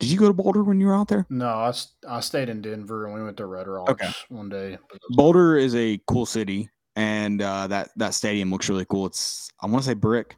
Did 0.00 0.10
you 0.10 0.18
go 0.18 0.26
to 0.26 0.34
Boulder 0.34 0.64
when 0.64 0.80
you 0.80 0.88
were 0.88 0.94
out 0.94 1.08
there? 1.08 1.24
No, 1.30 1.72
I 2.08 2.20
stayed 2.20 2.48
in 2.48 2.60
Denver 2.60 3.06
and 3.06 3.14
we 3.14 3.22
went 3.22 3.36
to 3.36 3.46
Red 3.46 3.68
Rocks 3.68 3.90
Okay. 3.92 4.10
one 4.28 4.48
day. 4.48 4.76
Boulder 5.10 5.56
is 5.56 5.74
a 5.76 6.00
cool 6.08 6.26
city, 6.26 6.68
and 6.96 7.40
uh, 7.42 7.66
that 7.68 7.90
that 7.96 8.14
stadium 8.14 8.50
looks 8.50 8.68
really 8.68 8.84
cool. 8.86 9.06
It's 9.06 9.50
I 9.60 9.66
want 9.66 9.82
to 9.84 9.90
say 9.90 9.94
brick, 9.94 10.36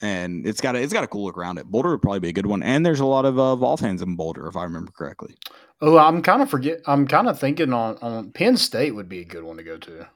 and 0.00 0.46
it's 0.46 0.60
got 0.60 0.76
a 0.76 0.82
it's 0.82 0.92
got 0.92 1.04
a 1.04 1.08
cool 1.08 1.24
look 1.24 1.36
around 1.38 1.58
it. 1.58 1.66
Boulder 1.66 1.90
would 1.90 2.02
probably 2.02 2.20
be 2.20 2.28
a 2.28 2.32
good 2.32 2.46
one, 2.46 2.62
and 2.62 2.84
there's 2.84 3.00
a 3.00 3.06
lot 3.06 3.24
of 3.24 3.38
uh, 3.38 3.56
Vol 3.56 3.76
fans 3.76 4.02
in 4.02 4.16
Boulder, 4.16 4.46
if 4.46 4.56
I 4.56 4.64
remember 4.64 4.92
correctly. 4.92 5.36
Oh, 5.80 5.98
I'm 5.98 6.22
kind 6.22 6.40
of 6.42 6.48
forget. 6.50 6.80
I'm 6.86 7.06
kind 7.06 7.28
of 7.28 7.38
thinking 7.38 7.72
on 7.72 7.98
on 7.98 8.32
Penn 8.32 8.56
State 8.56 8.94
would 8.94 9.08
be 9.08 9.20
a 9.20 9.24
good 9.24 9.44
one 9.44 9.56
to 9.58 9.62
go 9.62 9.76
to. 9.78 10.06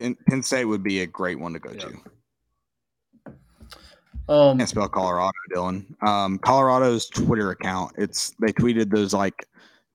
And 0.00 0.16
Penn 0.26 0.42
State 0.42 0.64
would 0.64 0.82
be 0.82 1.00
a 1.00 1.06
great 1.06 1.38
one 1.38 1.52
to 1.52 1.58
go 1.58 1.70
Yeah. 1.70 1.78
to. 1.80 1.88
Um, 4.26 4.54
I 4.54 4.58
can't 4.58 4.68
spell 4.68 4.88
Colorado, 4.88 5.32
Dylan. 5.54 6.02
Um, 6.02 6.38
Colorado's 6.38 7.06
Twitter 7.06 7.50
account. 7.50 7.92
It's 7.98 8.30
they 8.40 8.52
tweeted 8.52 8.90
those 8.90 9.12
like 9.12 9.46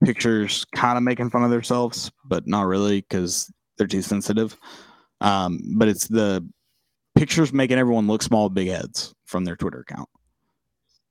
pictures, 0.04 0.66
kind 0.76 0.98
of 0.98 1.04
making 1.04 1.30
fun 1.30 1.44
of 1.44 1.50
themselves, 1.52 2.12
but 2.26 2.48
not 2.48 2.64
really 2.68 3.02
because 3.02 3.52
they're 3.78 3.88
too 3.88 4.02
sensitive. 4.02 4.58
Um, 5.22 5.60
but 5.76 5.88
it's 5.88 6.08
the 6.08 6.48
pictures 7.16 7.52
making 7.52 7.78
everyone 7.78 8.08
look 8.08 8.22
small, 8.22 8.50
big 8.50 8.70
heads 8.70 9.14
from 9.26 9.44
their 9.46 9.56
Twitter 9.56 9.80
account. 9.82 10.08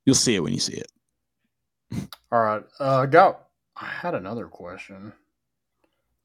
You'll 0.07 0.15
see 0.15 0.35
it 0.35 0.41
when 0.43 0.55
you 0.55 0.61
see 0.61 0.75
it. 0.81 0.91
all 2.33 2.43
right. 2.43 2.63
Uh, 2.81 2.99
I 3.01 3.07
got. 3.07 3.45
I 3.81 3.87
had 3.87 4.15
another 4.15 4.47
question. 4.47 5.13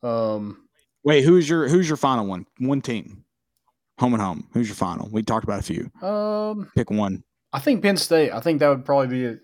Um, 0.01 0.67
Wait, 1.03 1.23
who's 1.23 1.47
your 1.49 1.67
who's 1.67 1.87
your 1.87 1.97
final 1.97 2.25
one? 2.25 2.45
One 2.59 2.81
team, 2.81 3.25
home 3.99 4.13
and 4.13 4.21
home. 4.21 4.47
Who's 4.53 4.67
your 4.67 4.75
final? 4.75 5.09
We 5.11 5.21
talked 5.21 5.43
about 5.43 5.59
a 5.59 5.63
few. 5.63 5.91
um, 6.07 6.71
Pick 6.75 6.89
one. 6.89 7.23
I 7.51 7.59
think 7.59 7.83
Penn 7.83 7.97
State. 7.97 8.31
I 8.31 8.39
think 8.39 8.59
that 8.59 8.69
would 8.69 8.85
probably 8.85 9.07
be 9.07 9.25
a 9.25 9.37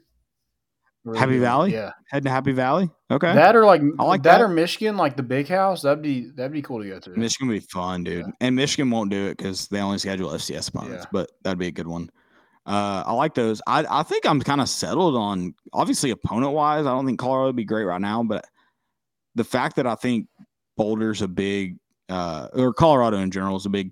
really 1.04 1.20
Happy 1.20 1.32
good- 1.34 1.41
Valley? 1.41 1.74
Yeah, 1.74 1.91
Head 2.10 2.24
to 2.24 2.30
Happy 2.30 2.52
Valley. 2.52 2.89
Okay, 3.12 3.34
that 3.34 3.56
or 3.56 3.66
like 3.66 3.82
I 4.00 4.04
like 4.04 4.24
that, 4.24 4.38
that. 4.38 4.41
or 4.43 4.47
Michigan, 4.47 4.97
like 4.97 5.16
the 5.18 5.24
big 5.24 5.47
house. 5.47 5.82
That'd 5.82 6.02
be 6.04 6.30
that'd 6.36 6.52
be 6.52 6.62
cool 6.62 6.82
to 6.82 6.88
go 6.89 7.00
to. 7.00 7.10
Michigan 7.12 7.47
would 7.47 7.56
be 7.56 7.60
fun, 7.72 8.04
dude. 8.04 8.26
Yeah. 8.26 8.32
And 8.41 8.56
Michigan 8.56 8.89
won't 8.91 9.10
do 9.10 9.28
it 9.28 9.38
because 9.38 9.68
they 9.68 9.80
only 9.82 9.97
schedule 9.97 10.30
FCS 10.32 10.70
opponents, 10.70 11.04
Yeah. 11.06 11.10
but 11.12 11.32
that'd 11.43 11.58
be 11.60 11.68
a 11.68 11.72
good 11.72 11.88
one. 11.88 12.10
Uh, 12.66 13.04
I 13.08 13.14
like 13.14 13.34
those. 13.34 13.62
I, 13.66 13.84
I 13.89 14.04
think 14.04 14.26
I'm 14.28 14.39
kind 14.41 14.62
of 14.62 14.70
settled 14.70 15.16
on 15.16 15.56
obviously 15.74 16.12
opponent 16.12 16.52
wise. 16.54 16.86
I 16.86 16.91
don't 16.91 17.06
think 17.06 17.18
Colorado 17.20 17.47
would 17.47 17.56
be 17.56 17.66
great 17.66 17.86
right 17.86 18.02
now, 18.02 18.22
but 18.22 18.45
the 19.34 19.43
fact 19.43 19.78
that 19.78 19.88
I 19.88 19.95
think 19.95 20.28
Boulder's 20.78 21.24
a 21.24 21.28
big, 21.28 21.78
uh, 22.10 22.50
or 22.54 22.74
Colorado 22.74 23.18
in 23.18 23.32
general 23.32 23.56
is 23.58 23.66
a 23.66 23.70
big 23.70 23.91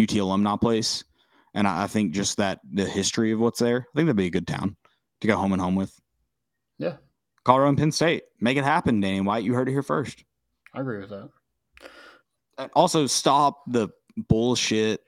UT 0.00 0.12
alumni 0.14 0.54
place. 0.56 1.02
And 1.54 1.66
I, 1.66 1.84
I 1.84 1.86
think 1.88 2.12
just 2.12 2.36
that 2.36 2.60
the 2.72 2.84
history 2.84 3.32
of 3.32 3.40
what's 3.40 3.58
there, 3.58 3.78
I 3.92 3.96
think 3.96 4.06
that'd 4.06 4.14
be 4.16 4.26
a 4.26 4.30
good 4.30 4.46
town 4.46 4.76
to 5.22 5.26
go 5.26 5.36
home 5.36 5.52
and 5.52 5.60
home 5.60 5.74
with. 5.74 5.92
Yeah. 6.80 6.96
Colorado 7.44 7.68
and 7.68 7.78
Penn 7.78 7.92
State. 7.92 8.24
Make 8.40 8.56
it 8.56 8.64
happen, 8.64 9.00
Danny 9.00 9.20
White. 9.20 9.44
You 9.44 9.54
heard 9.54 9.68
it 9.68 9.72
here 9.72 9.82
first. 9.82 10.24
I 10.74 10.80
agree 10.80 11.00
with 11.00 11.10
that. 11.10 11.28
And 12.58 12.70
also 12.74 13.06
stop 13.06 13.62
the 13.66 13.90
bullshit 14.16 15.00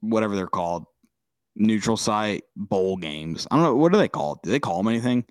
whatever 0.00 0.34
they're 0.34 0.46
called 0.46 0.84
neutral 1.56 1.96
site 1.96 2.44
bowl 2.56 2.96
games 2.96 3.46
i 3.50 3.56
don't 3.56 3.64
know 3.64 3.74
what 3.74 3.90
do 3.90 3.98
they 3.98 4.08
call 4.08 4.34
it 4.34 4.38
do 4.44 4.50
they 4.50 4.60
call 4.60 4.78
them 4.78 4.88
anything 4.88 5.24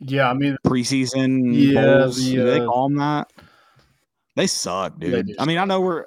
Yeah, 0.00 0.30
I 0.30 0.34
mean, 0.34 0.56
preseason 0.64 1.54
Yeah, 1.54 1.82
bowls 1.82 2.22
the, 2.22 2.34
do 2.34 2.44
they 2.44 2.60
uh, 2.60 2.66
call 2.66 2.88
them 2.88 2.98
that 2.98 3.32
they 4.36 4.46
suck 4.46 4.98
dude 4.98 5.26
do 5.26 5.34
i 5.38 5.46
mean 5.46 5.58
i 5.58 5.64
know 5.64 5.80
we're 5.80 6.04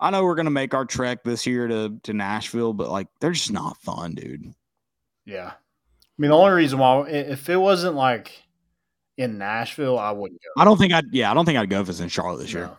i 0.00 0.10
know 0.10 0.24
we're 0.24 0.34
gonna 0.34 0.50
make 0.50 0.74
our 0.74 0.84
trek 0.84 1.22
this 1.24 1.46
year 1.46 1.68
to 1.68 1.96
to 2.02 2.12
nashville 2.12 2.72
but 2.72 2.90
like 2.90 3.06
they're 3.20 3.32
just 3.32 3.52
not 3.52 3.80
fun 3.80 4.14
dude 4.14 4.52
yeah. 5.30 5.52
I 6.20 6.22
mean, 6.22 6.30
the 6.32 6.36
only 6.36 6.52
reason 6.52 6.78
why, 6.78 7.08
if 7.08 7.48
it 7.48 7.56
wasn't 7.56 7.94
like 7.96 8.42
in 9.16 9.38
Nashville, 9.38 9.98
I 9.98 10.10
wouldn't 10.10 10.38
go. 10.42 10.48
i 10.60 10.64
don't 10.66 10.76
think 10.76 10.92
i'd 10.92 11.06
yeah 11.12 11.30
i 11.30 11.34
don't 11.34 11.46
think 11.46 11.56
i'd 11.58 11.70
go 11.70 11.80
if 11.80 11.88
it's 11.88 12.00
in 12.00 12.08
charlotte 12.10 12.40
this 12.40 12.52
year 12.52 12.70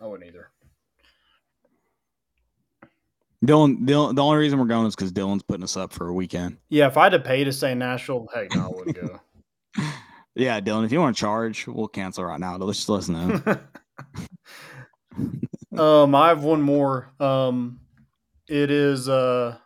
I 0.00 0.06
wouldn't 0.06 0.26
either. 0.28 0.48
dylan, 3.44 3.86
dylan 3.86 4.14
the 4.16 4.22
only 4.22 4.38
reason 4.38 4.58
we're 4.58 4.64
going 4.64 4.86
is 4.86 4.96
because 4.96 5.12
dylan's 5.12 5.42
putting 5.42 5.62
us 5.64 5.76
up 5.76 5.92
for 5.92 6.08
a 6.08 6.12
weekend 6.14 6.56
Yeah, 6.70 6.86
if 6.86 6.96
I 6.96 7.02
had 7.04 7.12
to 7.12 7.18
pay 7.18 7.44
to 7.44 7.52
stay 7.52 7.72
in 7.72 7.78
Nashville, 7.80 8.28
heck 8.34 8.54
no, 8.54 8.64
I 8.64 8.68
wouldn't 8.68 8.96
go. 8.96 9.20
yeah 10.34 10.58
dylan 10.60 10.86
if 10.86 10.92
you 10.92 11.00
want 11.00 11.14
to 11.14 11.20
charge 11.20 11.66
we'll 11.66 11.88
cancel 11.88 12.24
right 12.24 12.40
now 12.40 12.56
let's 12.56 12.78
just 12.78 12.88
let 12.88 12.98
us 12.98 13.08
know 13.10 13.42
um, 16.02 16.14
I 16.14 16.28
have 16.28 16.44
one 16.44 16.62
more. 16.62 17.10
Um, 17.20 17.80
it 18.48 18.70
is 18.70 19.06
uh, 19.08 19.56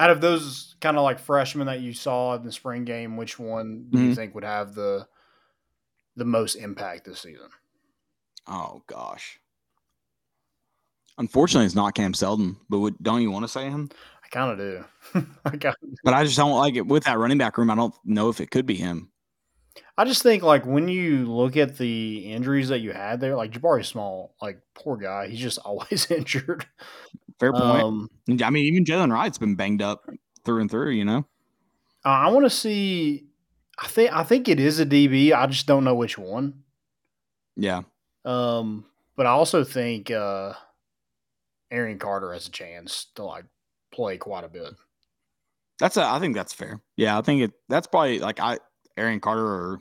out 0.00 0.10
of 0.10 0.20
those 0.20 0.74
kind 0.80 0.96
of 0.96 1.02
like 1.02 1.18
freshmen 1.18 1.66
that 1.66 1.80
you 1.80 1.92
saw 1.92 2.34
in 2.34 2.42
the 2.42 2.50
spring 2.52 2.84
game, 2.84 3.16
which 3.18 3.38
one 3.38 3.86
do 3.90 3.98
you 4.00 4.10
Mhm. 4.12 4.14
think 4.16 4.34
would 4.34 4.44
have 4.44 4.74
the 4.74 5.06
the 6.16 6.24
most 6.24 6.54
impact 6.56 7.04
this 7.04 7.20
season? 7.20 7.48
Oh 8.46 8.82
gosh. 8.86 9.38
Unfortunately, 11.18 11.66
it's 11.66 11.74
not 11.74 11.94
Cam 11.94 12.14
Seldon, 12.14 12.56
but 12.68 12.78
would, 12.78 12.96
don't 13.02 13.20
you 13.22 13.30
want 13.30 13.44
to 13.44 13.48
say 13.48 13.64
him? 13.68 13.90
I 14.24 14.28
kind 14.28 14.50
of 14.52 14.58
do. 14.58 14.84
I 15.44 15.56
kind 15.56 15.74
But 16.02 16.14
I 16.14 16.24
just 16.24 16.36
don't 16.36 16.56
like 16.58 16.76
it 16.76 16.86
with 16.86 17.04
that 17.04 17.18
running 17.18 17.36
back 17.38 17.58
room. 17.58 17.70
I 17.70 17.74
don't 17.74 17.94
know 18.04 18.28
if 18.30 18.40
it 18.40 18.50
could 18.50 18.64
be 18.66 18.76
him. 18.76 19.10
I 19.98 20.04
just 20.04 20.22
think 20.22 20.42
like 20.42 20.64
when 20.64 20.88
you 20.88 21.26
look 21.30 21.56
at 21.58 21.76
the 21.76 22.32
injuries 22.32 22.68
that 22.68 22.80
you 22.80 22.92
had 22.92 23.20
there, 23.20 23.36
like 23.36 23.52
Jabari 23.52 23.84
Small, 23.84 24.34
like 24.40 24.60
poor 24.74 24.96
guy, 24.96 25.28
he's 25.28 25.40
just 25.40 25.58
always 25.64 26.10
injured. 26.10 26.64
Fair 27.40 27.52
point. 27.52 27.82
Um, 27.82 28.08
I 28.44 28.50
mean, 28.50 28.66
even 28.66 28.84
Jaylen 28.84 29.10
Wright's 29.10 29.38
been 29.38 29.56
banged 29.56 29.80
up 29.80 30.08
through 30.44 30.60
and 30.60 30.70
through. 30.70 30.90
You 30.90 31.06
know. 31.06 31.26
I 32.04 32.30
want 32.30 32.44
to 32.44 32.50
see. 32.50 33.26
I 33.78 33.88
think 33.88 34.12
I 34.12 34.22
think 34.22 34.48
it 34.48 34.60
is 34.60 34.78
a 34.78 34.86
DB. 34.86 35.32
I 35.32 35.46
just 35.46 35.66
don't 35.66 35.84
know 35.84 35.94
which 35.94 36.18
one. 36.18 36.62
Yeah. 37.56 37.82
Um, 38.24 38.84
but 39.16 39.26
I 39.26 39.30
also 39.30 39.64
think 39.64 40.10
uh, 40.10 40.52
Arion 41.70 41.98
Carter 41.98 42.32
has 42.34 42.46
a 42.46 42.50
chance 42.50 43.06
to 43.14 43.24
like 43.24 43.46
play 43.90 44.18
quite 44.18 44.44
a 44.44 44.48
bit. 44.48 44.74
That's 45.78 45.96
a. 45.96 46.04
I 46.04 46.18
think 46.20 46.34
that's 46.34 46.52
fair. 46.52 46.82
Yeah, 46.96 47.18
I 47.18 47.22
think 47.22 47.42
it. 47.42 47.52
That's 47.70 47.86
probably 47.86 48.18
like 48.18 48.38
I 48.38 48.58
Arion 48.98 49.20
Carter 49.20 49.46
or 49.46 49.80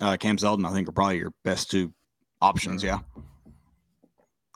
uh, 0.00 0.16
Cam 0.16 0.38
Seldon. 0.38 0.64
I 0.64 0.72
think 0.72 0.88
are 0.88 0.92
probably 0.92 1.18
your 1.18 1.34
best 1.44 1.70
two 1.70 1.92
options. 2.40 2.82
Yeah. 2.82 3.00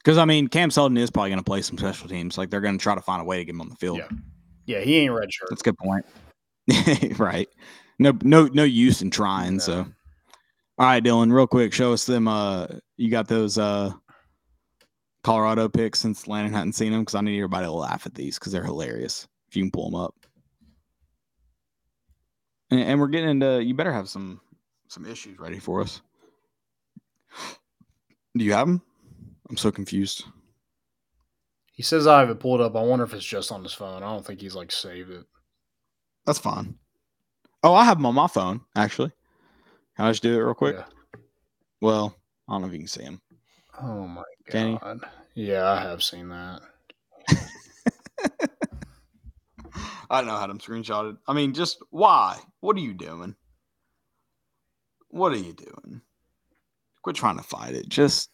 Because 0.06 0.18
I 0.18 0.24
mean, 0.24 0.46
Cam 0.46 0.70
Seldon 0.70 0.96
is 0.98 1.10
probably 1.10 1.30
going 1.30 1.40
to 1.40 1.44
play 1.44 1.62
some 1.62 1.76
special 1.76 2.08
teams. 2.08 2.38
Like 2.38 2.48
they're 2.48 2.60
going 2.60 2.78
to 2.78 2.82
try 2.82 2.94
to 2.94 3.00
find 3.00 3.20
a 3.20 3.24
way 3.24 3.38
to 3.38 3.44
get 3.44 3.56
him 3.56 3.60
on 3.60 3.68
the 3.68 3.74
field. 3.74 3.98
Yeah. 3.98 4.08
Yeah, 4.64 4.80
he 4.82 4.98
ain't 4.98 5.12
red 5.12 5.32
shirt. 5.32 5.48
That's 5.50 5.62
a 5.62 5.64
good 5.64 5.78
point. 5.78 6.06
right. 7.18 7.48
No, 7.98 8.16
no, 8.22 8.44
no 8.52 8.62
use 8.62 9.02
in 9.02 9.10
trying. 9.10 9.54
No. 9.54 9.58
So, 9.58 9.74
all 10.78 10.86
right, 10.86 11.02
Dylan, 11.02 11.32
real 11.32 11.48
quick, 11.48 11.72
show 11.72 11.92
us 11.92 12.06
them. 12.06 12.28
Uh, 12.28 12.68
you 12.96 13.10
got 13.10 13.26
those 13.26 13.58
uh 13.58 13.90
Colorado 15.24 15.68
picks 15.68 15.98
since 15.98 16.28
Landon 16.28 16.54
hadn't 16.54 16.74
seen 16.74 16.92
them 16.92 17.00
because 17.00 17.16
I 17.16 17.20
need 17.20 17.38
everybody 17.38 17.66
to 17.66 17.72
laugh 17.72 18.06
at 18.06 18.14
these 18.14 18.38
because 18.38 18.52
they're 18.52 18.62
hilarious. 18.62 19.26
If 19.48 19.56
you 19.56 19.64
can 19.64 19.72
pull 19.72 19.90
them 19.90 19.98
up, 19.98 20.14
and, 22.70 22.80
and 22.80 23.00
we're 23.00 23.08
getting 23.08 23.30
into. 23.30 23.60
You 23.60 23.74
better 23.74 23.92
have 23.92 24.08
some 24.08 24.40
some 24.86 25.04
issues 25.04 25.40
ready 25.40 25.58
for 25.58 25.80
us. 25.80 26.00
Do 28.36 28.44
you 28.44 28.52
have 28.52 28.68
them? 28.68 28.82
I'm 29.48 29.56
so 29.56 29.70
confused. 29.70 30.24
He 31.72 31.82
says 31.82 32.06
I 32.06 32.20
have 32.20 32.30
it 32.30 32.40
pulled 32.40 32.60
up. 32.60 32.74
I 32.74 32.82
wonder 32.82 33.04
if 33.04 33.12
it's 33.12 33.24
just 33.24 33.52
on 33.52 33.62
his 33.62 33.72
phone. 33.72 34.02
I 34.02 34.08
don't 34.08 34.24
think 34.24 34.40
he's 34.40 34.54
like 34.54 34.72
saved 34.72 35.10
it. 35.10 35.24
That's 36.24 36.38
fine. 36.38 36.76
Oh, 37.62 37.74
I 37.74 37.84
have 37.84 37.98
them 37.98 38.06
on 38.06 38.14
my 38.14 38.26
phone 38.26 38.62
actually. 38.74 39.12
Can 39.96 40.06
I 40.06 40.10
just 40.10 40.22
do 40.22 40.34
it 40.34 40.42
real 40.42 40.54
quick? 40.54 40.76
Yeah. 40.76 40.84
Well, 41.80 42.16
I 42.48 42.52
don't 42.52 42.62
know 42.62 42.68
if 42.68 42.72
you 42.72 42.78
can 42.80 42.88
see 42.88 43.02
him. 43.02 43.20
Oh 43.80 44.06
my 44.06 44.22
you? 44.52 44.78
god. 44.78 45.00
Yeah, 45.34 45.70
I 45.70 45.80
have 45.80 46.02
seen 46.02 46.28
that. 46.30 46.60
I 50.08 50.20
don't 50.20 50.26
know 50.26 50.34
I 50.34 50.40
had 50.40 50.50
him 50.50 50.58
screenshotted. 50.58 51.18
I 51.26 51.34
mean, 51.34 51.52
just 51.52 51.78
why? 51.90 52.38
What 52.60 52.76
are 52.76 52.80
you 52.80 52.94
doing? 52.94 53.36
What 55.08 55.32
are 55.32 55.36
you 55.36 55.52
doing? 55.52 56.00
Quit 57.02 57.16
trying 57.16 57.36
to 57.36 57.42
fight 57.42 57.74
it. 57.74 57.88
Just 57.88 58.30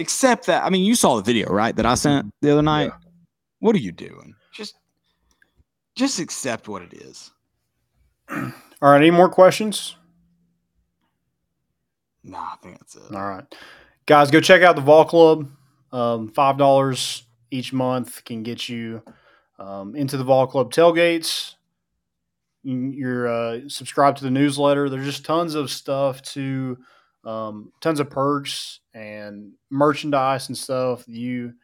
accept 0.00 0.46
that. 0.46 0.64
I 0.64 0.70
mean, 0.70 0.84
you 0.84 0.94
saw 0.94 1.16
the 1.16 1.22
video, 1.22 1.50
right? 1.52 1.74
That 1.76 1.86
I 1.86 1.94
sent 1.94 2.30
the 2.40 2.50
other 2.52 2.62
night. 2.62 2.92
What 3.60 3.74
are 3.76 3.80
you 3.80 3.92
doing? 3.92 4.34
Just 4.52 4.74
just 5.96 6.18
accept 6.18 6.68
what 6.68 6.82
it 6.82 6.92
is. 6.94 7.30
All 8.30 8.42
right. 8.80 8.96
Any 8.96 9.10
more 9.10 9.28
questions? 9.28 9.96
Nah, 12.22 12.38
I 12.52 12.56
think 12.62 12.78
that's 12.78 12.96
it. 12.96 13.14
All 13.14 13.26
right. 13.28 13.44
Guys, 14.06 14.30
go 14.30 14.40
check 14.40 14.62
out 14.62 14.76
the 14.76 14.82
Vol 14.82 15.04
Club. 15.04 15.50
Um, 15.92 16.30
$5 16.30 17.22
each 17.50 17.72
month 17.72 18.24
can 18.24 18.42
get 18.42 18.68
you 18.68 19.02
um, 19.58 19.96
into 19.96 20.16
the 20.16 20.24
Vol 20.24 20.46
Club 20.46 20.72
tailgates. 20.72 21.54
You- 22.62 22.90
You're 22.94 23.28
uh, 23.28 23.60
subscribed 23.68 24.18
to 24.18 24.24
the 24.24 24.30
newsletter. 24.30 24.88
There's 24.88 25.04
just 25.06 25.24
tons 25.24 25.54
of 25.54 25.70
stuff 25.70 26.22
to, 26.34 26.78
um, 27.24 27.72
tons 27.80 28.00
of 28.00 28.10
perks 28.10 28.80
and 28.94 29.52
merchandise 29.70 30.48
and 30.48 30.56
stuff 30.56 31.04
you 31.06 31.54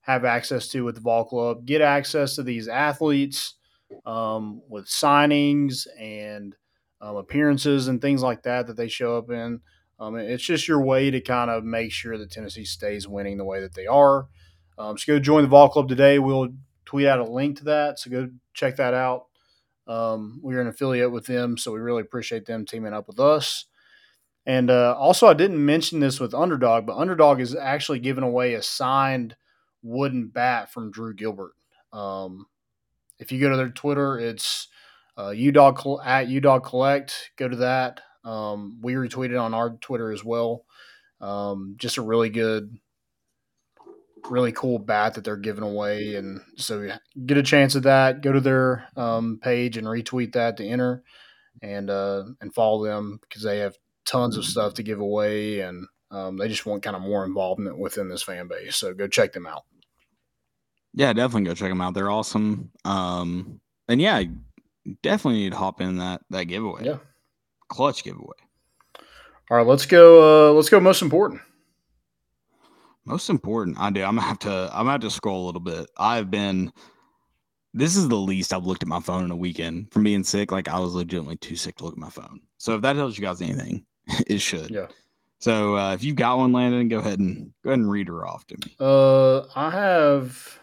have 0.00 0.24
access 0.24 0.68
to 0.68 0.84
with 0.84 0.94
the 0.94 1.00
Vol 1.00 1.24
Club. 1.24 1.66
Get 1.66 1.80
access 1.80 2.36
to 2.36 2.42
these 2.42 2.68
athletes 2.68 3.54
um, 4.04 4.62
with 4.68 4.86
signings 4.86 5.86
and 6.00 6.54
um, 7.00 7.16
appearances 7.16 7.88
and 7.88 8.00
things 8.00 8.22
like 8.22 8.42
that 8.44 8.66
that 8.66 8.76
they 8.76 8.88
show 8.88 9.18
up 9.18 9.30
in. 9.30 9.60
Um, 9.98 10.16
it's 10.16 10.44
just 10.44 10.68
your 10.68 10.80
way 10.82 11.10
to 11.10 11.20
kind 11.20 11.50
of 11.50 11.64
make 11.64 11.90
sure 11.90 12.18
that 12.18 12.30
Tennessee 12.30 12.64
stays 12.64 13.08
winning 13.08 13.38
the 13.38 13.44
way 13.44 13.60
that 13.60 13.74
they 13.74 13.86
are. 13.86 14.26
Um, 14.78 14.98
so 14.98 15.14
go 15.14 15.18
join 15.18 15.42
the 15.42 15.48
Vol 15.48 15.70
Club 15.70 15.88
today. 15.88 16.18
We'll 16.18 16.50
tweet 16.84 17.06
out 17.06 17.18
a 17.18 17.24
link 17.24 17.58
to 17.58 17.64
that. 17.64 17.98
So 17.98 18.10
go 18.10 18.28
check 18.54 18.76
that 18.76 18.94
out. 18.94 19.26
Um, 19.86 20.40
we're 20.42 20.60
an 20.60 20.66
affiliate 20.66 21.12
with 21.12 21.26
them, 21.26 21.56
so 21.56 21.72
we 21.72 21.78
really 21.78 22.02
appreciate 22.02 22.46
them 22.46 22.66
teaming 22.66 22.92
up 22.92 23.06
with 23.06 23.20
us. 23.20 23.66
And 24.46 24.70
uh, 24.70 24.94
also, 24.96 25.26
I 25.26 25.34
didn't 25.34 25.64
mention 25.64 25.98
this 25.98 26.20
with 26.20 26.32
Underdog, 26.32 26.86
but 26.86 26.96
Underdog 26.96 27.40
is 27.40 27.56
actually 27.56 27.98
giving 27.98 28.22
away 28.22 28.54
a 28.54 28.62
signed 28.62 29.34
wooden 29.82 30.28
bat 30.28 30.72
from 30.72 30.92
Drew 30.92 31.14
Gilbert. 31.14 31.52
Um, 31.92 32.46
if 33.18 33.32
you 33.32 33.40
go 33.40 33.50
to 33.50 33.56
their 33.56 33.70
Twitter, 33.70 34.18
it's 34.18 34.68
uh, 35.16 35.30
UDog 35.30 36.00
at 36.04 36.28
UDog 36.28 36.64
Collect. 36.64 37.30
Go 37.36 37.48
to 37.48 37.56
that. 37.56 38.02
Um, 38.24 38.78
we 38.82 38.94
retweeted 38.94 39.40
on 39.40 39.52
our 39.52 39.70
Twitter 39.80 40.12
as 40.12 40.24
well. 40.24 40.64
Um, 41.20 41.74
just 41.78 41.96
a 41.96 42.02
really 42.02 42.28
good, 42.28 42.76
really 44.28 44.52
cool 44.52 44.78
bat 44.78 45.14
that 45.14 45.24
they're 45.24 45.36
giving 45.36 45.64
away, 45.64 46.16
and 46.16 46.40
so 46.56 46.90
get 47.24 47.38
a 47.38 47.42
chance 47.42 47.74
at 47.74 47.84
that. 47.84 48.20
Go 48.20 48.32
to 48.32 48.40
their 48.40 48.86
um, 48.96 49.38
page 49.42 49.76
and 49.76 49.86
retweet 49.86 50.32
that 50.32 50.58
to 50.58 50.66
enter, 50.66 51.02
and 51.62 51.88
uh, 51.88 52.24
and 52.40 52.54
follow 52.54 52.84
them 52.84 53.18
because 53.22 53.42
they 53.42 53.58
have 53.60 53.76
tons 54.06 54.36
of 54.36 54.44
stuff 54.44 54.74
to 54.74 54.82
give 54.82 55.00
away, 55.00 55.60
and 55.60 55.86
um, 56.10 56.36
they 56.36 56.48
just 56.48 56.66
want 56.66 56.82
kind 56.82 56.96
of 56.96 57.02
more 57.02 57.24
involvement 57.24 57.78
within 57.78 58.08
this 58.08 58.22
fan 58.22 58.48
base. 58.48 58.76
So 58.76 58.94
go 58.94 59.06
check 59.08 59.32
them 59.32 59.46
out. 59.46 59.64
Yeah, 60.94 61.12
definitely 61.12 61.48
go 61.48 61.54
check 61.54 61.68
them 61.68 61.80
out. 61.80 61.94
They're 61.94 62.10
awesome. 62.10 62.70
Um, 62.84 63.60
and 63.88 64.00
yeah, 64.00 64.22
definitely 65.02 65.40
need 65.40 65.52
to 65.52 65.58
hop 65.58 65.80
in 65.80 65.98
that 65.98 66.22
that 66.30 66.44
giveaway. 66.44 66.84
Yeah. 66.84 66.98
clutch 67.68 68.02
giveaway. 68.04 68.36
All 69.50 69.56
right, 69.58 69.66
let's 69.66 69.86
go. 69.86 70.50
Uh, 70.50 70.52
let's 70.54 70.68
go. 70.68 70.80
Most 70.80 71.02
important. 71.02 71.40
Most 73.04 73.30
important, 73.30 73.78
I 73.78 73.90
do. 73.90 74.02
I'm 74.02 74.16
gonna 74.16 74.26
have 74.26 74.38
to. 74.40 74.70
I'm 74.72 74.80
gonna 74.80 74.92
have 74.92 75.00
to 75.02 75.10
scroll 75.10 75.44
a 75.44 75.46
little 75.46 75.60
bit. 75.60 75.88
I've 75.96 76.30
been. 76.30 76.72
This 77.72 77.94
is 77.94 78.08
the 78.08 78.16
least 78.16 78.54
I've 78.54 78.64
looked 78.64 78.82
at 78.82 78.88
my 78.88 79.00
phone 79.00 79.24
in 79.24 79.30
a 79.30 79.36
weekend 79.36 79.92
from 79.92 80.02
being 80.02 80.24
sick. 80.24 80.50
Like 80.50 80.66
I 80.66 80.80
was 80.80 80.94
legitimately 80.94 81.36
too 81.36 81.56
sick 81.56 81.76
to 81.76 81.84
look 81.84 81.92
at 81.92 81.98
my 81.98 82.08
phone. 82.08 82.40
So 82.58 82.74
if 82.74 82.82
that 82.82 82.94
tells 82.94 83.18
you 83.18 83.22
guys 83.24 83.42
anything, 83.42 83.84
it 84.26 84.38
should. 84.40 84.70
Yeah. 84.70 84.86
So 85.38 85.76
uh, 85.76 85.92
if 85.94 86.02
you 86.02 86.14
got 86.14 86.38
one, 86.38 86.52
Landon, 86.52 86.88
go 86.88 86.98
ahead 86.98 87.18
and 87.18 87.52
go 87.62 87.70
ahead 87.70 87.78
and 87.80 87.90
read 87.90 88.08
her 88.08 88.26
off 88.26 88.46
to 88.48 88.56
me. 88.56 88.74
Uh, 88.80 89.42
I 89.54 89.70
have. 89.70 90.58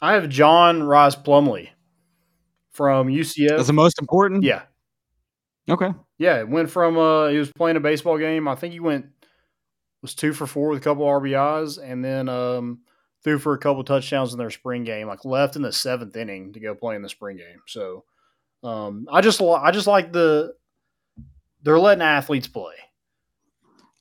I 0.00 0.12
have 0.14 0.28
John 0.28 0.82
Ross 0.82 1.16
Plumlee 1.16 1.68
from 2.70 3.08
UCF. 3.08 3.48
That's 3.56 3.66
the 3.66 3.72
most 3.72 3.98
important. 4.00 4.44
yeah, 4.44 4.62
Okay. 5.68 5.90
yeah. 6.18 6.40
It 6.40 6.48
went 6.48 6.70
from 6.70 6.98
uh, 6.98 7.28
he 7.28 7.38
was 7.38 7.50
playing 7.52 7.76
a 7.76 7.80
baseball 7.80 8.18
game. 8.18 8.46
I 8.46 8.54
think 8.54 8.72
he 8.74 8.80
went 8.80 9.06
was 10.02 10.14
two 10.14 10.32
for 10.34 10.46
four 10.46 10.68
with 10.68 10.78
a 10.78 10.82
couple 10.84 11.04
RBIs, 11.06 11.78
and 11.82 12.04
then 12.04 12.28
um, 12.28 12.80
threw 13.24 13.38
for 13.38 13.54
a 13.54 13.58
couple 13.58 13.82
touchdowns 13.84 14.32
in 14.32 14.38
their 14.38 14.50
spring 14.50 14.84
game. 14.84 15.06
Like 15.08 15.24
left 15.24 15.56
in 15.56 15.62
the 15.62 15.72
seventh 15.72 16.14
inning 16.16 16.52
to 16.52 16.60
go 16.60 16.74
play 16.74 16.94
in 16.94 17.02
the 17.02 17.08
spring 17.08 17.38
game. 17.38 17.60
So, 17.66 18.04
um, 18.62 19.06
I 19.10 19.22
just 19.22 19.40
I 19.40 19.70
just 19.70 19.86
like 19.86 20.12
the 20.12 20.54
they're 21.66 21.78
letting 21.78 22.00
athletes 22.02 22.48
play. 22.48 22.72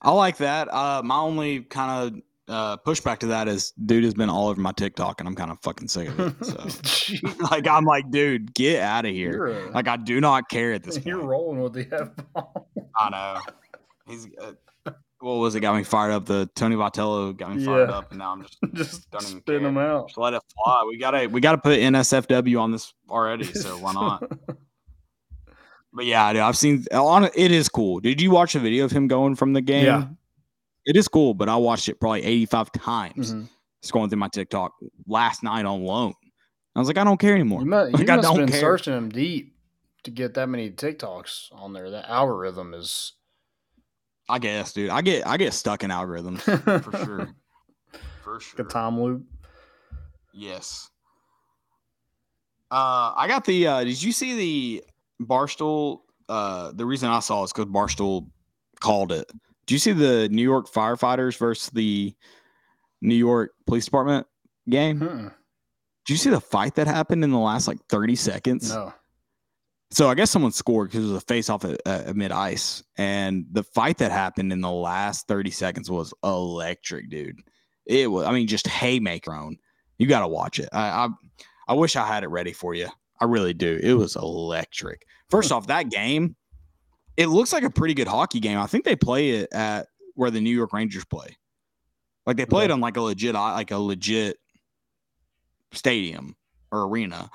I 0.01 0.11
like 0.11 0.37
that. 0.37 0.71
Uh, 0.71 1.01
my 1.03 1.17
only 1.17 1.61
kind 1.61 2.13
of 2.15 2.21
uh, 2.47 2.77
pushback 2.85 3.17
to 3.19 3.27
that 3.27 3.47
is, 3.47 3.71
dude 3.85 4.03
has 4.03 4.13
been 4.13 4.29
all 4.29 4.49
over 4.49 4.61
my 4.61 4.71
TikTok, 4.71 5.19
and 5.19 5.27
I'm 5.27 5.33
kind 5.35 5.49
of 5.49 5.57
fucking 5.63 5.87
sick 5.87 6.09
of 6.09 6.19
it. 6.19 6.35
So, 6.45 7.15
like, 7.51 7.67
I'm 7.67 7.85
like, 7.85 8.11
dude, 8.11 8.53
get 8.53 8.81
out 8.83 9.05
of 9.05 9.11
here. 9.11 9.47
a- 9.47 9.71
Like, 9.71 9.87
I 9.87 9.97
do 9.97 10.21
not 10.21 10.47
care 10.47 10.73
at 10.73 10.83
this 10.83 11.03
you're 11.03 11.17
point. 11.17 11.27
rolling 11.29 11.59
with 11.61 11.73
the 11.73 11.87
F 11.91 12.09
bomb. 12.33 12.45
I 12.99 13.09
know. 13.09 13.41
He's 14.07 14.27
uh, 14.39 14.51
what 15.21 15.35
was 15.37 15.55
it? 15.55 15.61
Got 15.61 15.75
me 15.75 15.83
fired 15.83 16.11
up. 16.11 16.25
The 16.27 16.47
Tony 16.55 16.75
Vitello 16.75 17.35
got 17.35 17.55
me 17.55 17.65
fired 17.65 17.89
Yeah. 17.89 17.95
up, 17.97 18.11
and 18.11 18.19
now 18.19 18.31
I'm 18.33 18.43
just 18.43 18.57
just 18.73 19.09
Don't 19.09 19.23
even 19.23 19.39
spin 19.41 19.55
care. 19.55 19.59
them 19.61 19.77
out. 19.79 20.09
just 20.09 20.19
let 20.19 20.33
it 20.35 20.41
fly. 20.63 20.83
We 20.87 20.99
gotta 20.99 21.27
we 21.27 21.41
gotta 21.41 21.57
put 21.57 21.79
NSFW 21.79 22.61
on 22.61 22.71
this 22.71 22.93
already, 23.09 23.45
so 23.45 23.77
why 23.79 23.93
not? 23.93 24.31
But 25.95 26.05
yeah, 26.05 26.33
dude, 26.33 26.41
I've 26.41 26.57
seen 26.57 26.85
on 26.91 27.23
it 27.23 27.51
is 27.51 27.69
cool. 27.69 27.99
Did 28.01 28.19
you 28.21 28.29
watch 28.31 28.53
the 28.53 28.59
video 28.59 28.83
of 28.85 28.91
him 28.91 29.07
going 29.07 29.35
from 29.35 29.53
the 29.53 29.61
game? 29.61 29.85
Yeah. 29.85 30.07
It 30.85 30.95
is 30.97 31.07
cool, 31.07 31.33
but 31.33 31.47
I 31.49 31.55
watched 31.55 31.89
it 31.89 31.99
probably 31.99 32.23
85 32.23 32.71
times. 32.73 33.33
Mhm. 33.33 33.49
going 33.91 34.09
through 34.09 34.17
my 34.19 34.27
TikTok 34.27 34.73
last 35.07 35.43
night 35.43 35.63
on 35.65 35.83
loan. 35.83 36.13
I 36.75 36.79
was 36.79 36.87
like, 36.87 36.97
I 36.97 37.03
don't 37.03 37.19
care 37.19 37.33
anymore. 37.35 37.61
You, 37.61 37.67
mu- 37.67 37.75
you 37.85 37.91
Like, 37.91 38.09
I 38.09 38.15
must 38.17 38.27
have 38.27 38.35
don't 38.35 38.37
been 38.45 38.49
care. 38.49 38.59
searching 38.59 38.93
them 38.93 39.09
deep 39.09 39.55
to 40.03 40.11
get 40.11 40.33
that 40.33 40.49
many 40.49 40.69
TikToks 40.71 41.47
on 41.53 41.71
there. 41.73 41.89
That 41.91 42.09
algorithm 42.09 42.73
is 42.73 43.13
I 44.27 44.39
guess, 44.39 44.73
dude. 44.73 44.89
I 44.89 45.01
get 45.03 45.25
I 45.27 45.37
get 45.37 45.53
stuck 45.53 45.83
in 45.83 45.91
algorithms 45.91 46.39
for 46.83 46.97
sure. 47.05 47.29
For 48.23 48.39
sure. 48.39 48.65
a 48.65 48.67
time 48.67 48.99
loop. 48.99 49.23
Yes. 50.33 50.89
Uh, 52.71 53.13
I 53.15 53.27
got 53.27 53.45
the. 53.45 53.67
Uh, 53.67 53.83
did 53.83 54.01
you 54.01 54.11
see 54.11 54.35
the 54.35 54.83
Barstool? 55.21 55.99
Uh, 56.27 56.71
the 56.73 56.85
reason 56.85 57.09
I 57.09 57.19
saw 57.19 57.41
it 57.41 57.45
is 57.45 57.53
because 57.53 57.71
Barstool 57.71 58.27
called 58.79 59.11
it. 59.11 59.29
Do 59.65 59.75
you 59.75 59.79
see 59.79 59.91
the 59.91 60.29
New 60.29 60.43
York 60.43 60.69
firefighters 60.69 61.37
versus 61.37 61.69
the 61.71 62.13
New 63.01 63.15
York 63.15 63.51
Police 63.65 63.85
Department 63.85 64.27
game? 64.69 64.99
Mm-mm. 64.99 65.33
Did 66.05 66.13
you 66.13 66.17
see 66.17 66.29
the 66.29 66.41
fight 66.41 66.75
that 66.75 66.87
happened 66.87 67.23
in 67.23 67.31
the 67.31 67.39
last 67.39 67.67
like 67.67 67.79
thirty 67.89 68.15
seconds? 68.15 68.69
No. 68.69 68.93
So 69.91 70.09
I 70.09 70.15
guess 70.15 70.31
someone 70.31 70.51
scored 70.51 70.89
because 70.89 71.05
it 71.05 71.13
was 71.13 71.23
a 71.23 71.25
face 71.25 71.49
off 71.49 71.63
at, 71.63 71.79
at 71.85 72.15
mid 72.15 72.31
ice, 72.31 72.83
and 72.97 73.45
the 73.51 73.63
fight 73.63 73.97
that 73.99 74.11
happened 74.11 74.51
in 74.51 74.61
the 74.61 74.71
last 74.71 75.27
thirty 75.27 75.51
seconds 75.51 75.89
was 75.89 76.13
electric, 76.23 77.09
dude. 77.09 77.39
It 77.85 78.11
was, 78.11 78.25
I 78.25 78.31
mean, 78.33 78.47
just 78.47 78.67
haymaker. 78.67 79.51
You 79.97 80.07
got 80.07 80.21
to 80.21 80.27
watch 80.27 80.59
it. 80.59 80.69
I, 80.73 81.05
I, 81.05 81.09
I 81.69 81.73
wish 81.73 81.95
I 81.95 82.05
had 82.05 82.23
it 82.23 82.29
ready 82.29 82.51
for 82.51 82.73
you. 82.73 82.89
I 83.19 83.25
really 83.25 83.53
do. 83.53 83.79
It 83.81 83.93
was 83.93 84.15
electric. 84.15 85.05
First 85.29 85.51
off, 85.51 85.67
that 85.67 85.89
game, 85.89 86.35
it 87.17 87.27
looks 87.27 87.53
like 87.53 87.63
a 87.63 87.69
pretty 87.69 87.93
good 87.93 88.07
hockey 88.07 88.39
game. 88.39 88.57
I 88.57 88.67
think 88.67 88.83
they 88.85 88.95
play 88.95 89.31
it 89.31 89.53
at 89.53 89.87
where 90.15 90.31
the 90.31 90.41
New 90.41 90.55
York 90.55 90.73
Rangers 90.73 91.05
play. 91.05 91.37
Like 92.25 92.37
they 92.37 92.45
play 92.45 92.65
it 92.65 92.71
on 92.71 92.79
like 92.81 92.97
a 92.97 93.01
legit, 93.01 93.35
like 93.35 93.71
a 93.71 93.77
legit 93.77 94.37
stadium 95.71 96.35
or 96.71 96.83
arena 96.87 97.29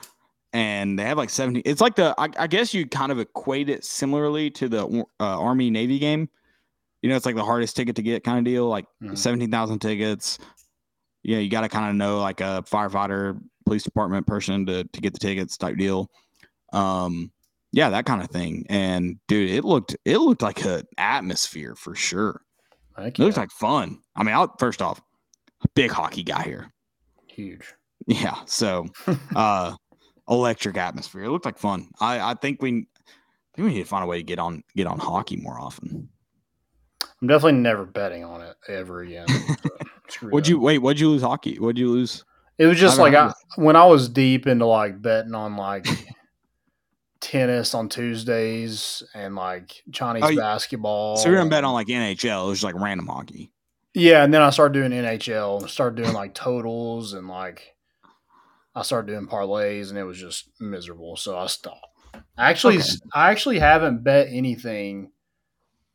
and 0.53 0.99
they 0.99 1.05
have 1.05 1.19
like 1.19 1.31
70 1.31 1.61
it's 1.61 1.81
like 1.81 1.95
the 1.95 2.15
I, 2.19 2.29
I 2.39 2.47
guess 2.47 2.73
you 2.75 2.87
kind 2.87 3.13
of 3.13 3.19
equate 3.19 3.69
it 3.69 3.85
similarly 3.85 4.51
to 4.53 4.69
the 4.69 5.05
uh, 5.21 5.41
army 5.41 5.71
navy 5.71 5.99
game 5.99 6.29
you 7.03 7.11
know 7.11 7.17
it's 7.17 7.27
like 7.27 7.35
the 7.37 7.45
hardest 7.45 7.77
ticket 7.77 7.97
to 7.97 8.03
get 8.03 8.25
kind 8.25 8.39
of 8.39 8.45
deal 8.45 8.67
like 8.67 8.87
Mhm. 9.03 9.17
17,000 9.17 9.79
tickets 9.79 10.39
yeah 11.23 11.39
you 11.39 11.51
got 11.51 11.61
to 11.61 11.69
kind 11.69 11.91
of 11.91 11.97
know 11.97 12.19
like 12.21 12.41
a 12.41 12.65
firefighter 12.69 13.39
police 13.65 13.83
department 13.83 14.27
person 14.27 14.67
to 14.67 14.85
to 14.85 15.01
get 15.01 15.13
the 15.13 15.19
tickets 15.19 15.57
type 15.57 15.77
deal 15.77 16.11
um 16.73 17.31
yeah 17.73 17.91
that 17.91 18.07
kind 18.07 18.23
of 18.23 18.31
thing 18.31 18.65
and 18.69 19.19
dude 19.29 19.51
it 19.51 19.65
looked 19.65 19.97
it 20.05 20.19
looked 20.19 20.43
like 20.43 20.65
an 20.65 20.83
atmosphere 20.99 21.75
for 21.75 21.95
sure 21.95 22.43
it 22.99 23.19
looks 23.19 23.37
like 23.37 23.51
fun 23.51 23.99
i 24.17 24.23
mean 24.23 24.35
I'll, 24.35 24.55
first 24.59 24.83
off 24.83 25.01
big 25.75 25.91
hockey 25.91 26.23
guy 26.23 26.43
here 26.43 26.73
huge. 27.41 27.75
yeah. 28.07 28.37
So, 28.47 28.87
uh, 29.35 29.75
electric 30.29 30.77
atmosphere. 30.77 31.25
It 31.25 31.31
looked 31.31 31.45
like 31.45 31.59
fun. 31.59 31.89
I, 32.01 32.31
I 32.31 32.35
think 32.35 32.63
we, 32.63 32.71
I 32.71 33.57
think 33.57 33.69
we 33.69 33.75
need 33.75 33.83
to 33.83 33.89
find 33.89 34.05
a 34.05 34.07
way 34.07 34.19
to 34.19 34.23
get 34.23 34.39
on 34.39 34.63
get 34.77 34.87
on 34.87 34.99
hockey 34.99 35.37
more 35.37 35.61
often. 35.61 36.09
I'm 37.21 37.29
definitely 37.29 37.61
never 37.61 37.85
betting 37.85 38.25
on 38.25 38.41
it 38.41 38.57
ever 38.69 39.03
again. 39.03 39.27
Would 40.23 40.49
you 40.49 40.59
wait? 40.59 40.79
What'd 40.79 41.01
you 41.01 41.11
lose 41.11 41.23
hockey? 41.23 41.59
What'd 41.59 41.79
you 41.79 41.91
lose? 41.91 42.25
It 42.61 42.67
was 42.67 42.79
just 42.79 43.01
I've 43.01 43.01
like 43.01 43.15
I, 43.15 43.33
when 43.57 43.75
I 43.75 43.87
was 43.87 44.11
deep 44.11 44.47
into 44.47 44.67
like 44.67 45.01
betting 45.01 45.35
on 45.35 45.57
like 45.57 45.87
tennis 47.23 47.73
on 47.73 47.89
Tuesdays 47.89 49.03
and 49.15 49.35
like 49.35 49.83
Chinese 49.91 50.25
Oh, 50.27 50.37
basketball. 50.37 51.17
So 51.17 51.31
you're 51.31 51.39
gonna 51.39 51.49
bet 51.49 51.65
on 51.65 51.73
like 51.73 51.87
NHL, 51.87 52.45
it 52.45 52.51
was 52.51 52.63
like 52.63 52.75
random 52.75 53.07
hockey. 53.07 53.51
Yeah, 53.95 54.23
and 54.23 54.35
then 54.35 54.43
I 54.43 54.51
started 54.51 54.75
doing 54.75 54.91
NHL, 54.91 55.67
started 55.71 56.03
doing 56.03 56.13
like 56.13 56.35
totals 56.35 57.15
and 57.15 57.29
like 57.29 57.75
I 58.75 58.83
started 58.83 59.11
doing 59.11 59.27
parlays 59.27 59.89
and 59.89 59.97
it 59.97 60.05
was 60.05 60.21
just 60.21 60.51
miserable, 60.61 61.17
so 61.17 61.39
I 61.39 61.47
stopped. 61.47 61.87
I 62.37 62.51
actually 62.51 62.77
Okay. 62.77 62.89
I 63.15 63.31
actually 63.31 63.59
haven't 63.59 64.05
bet 64.05 64.29
anything 64.31 65.13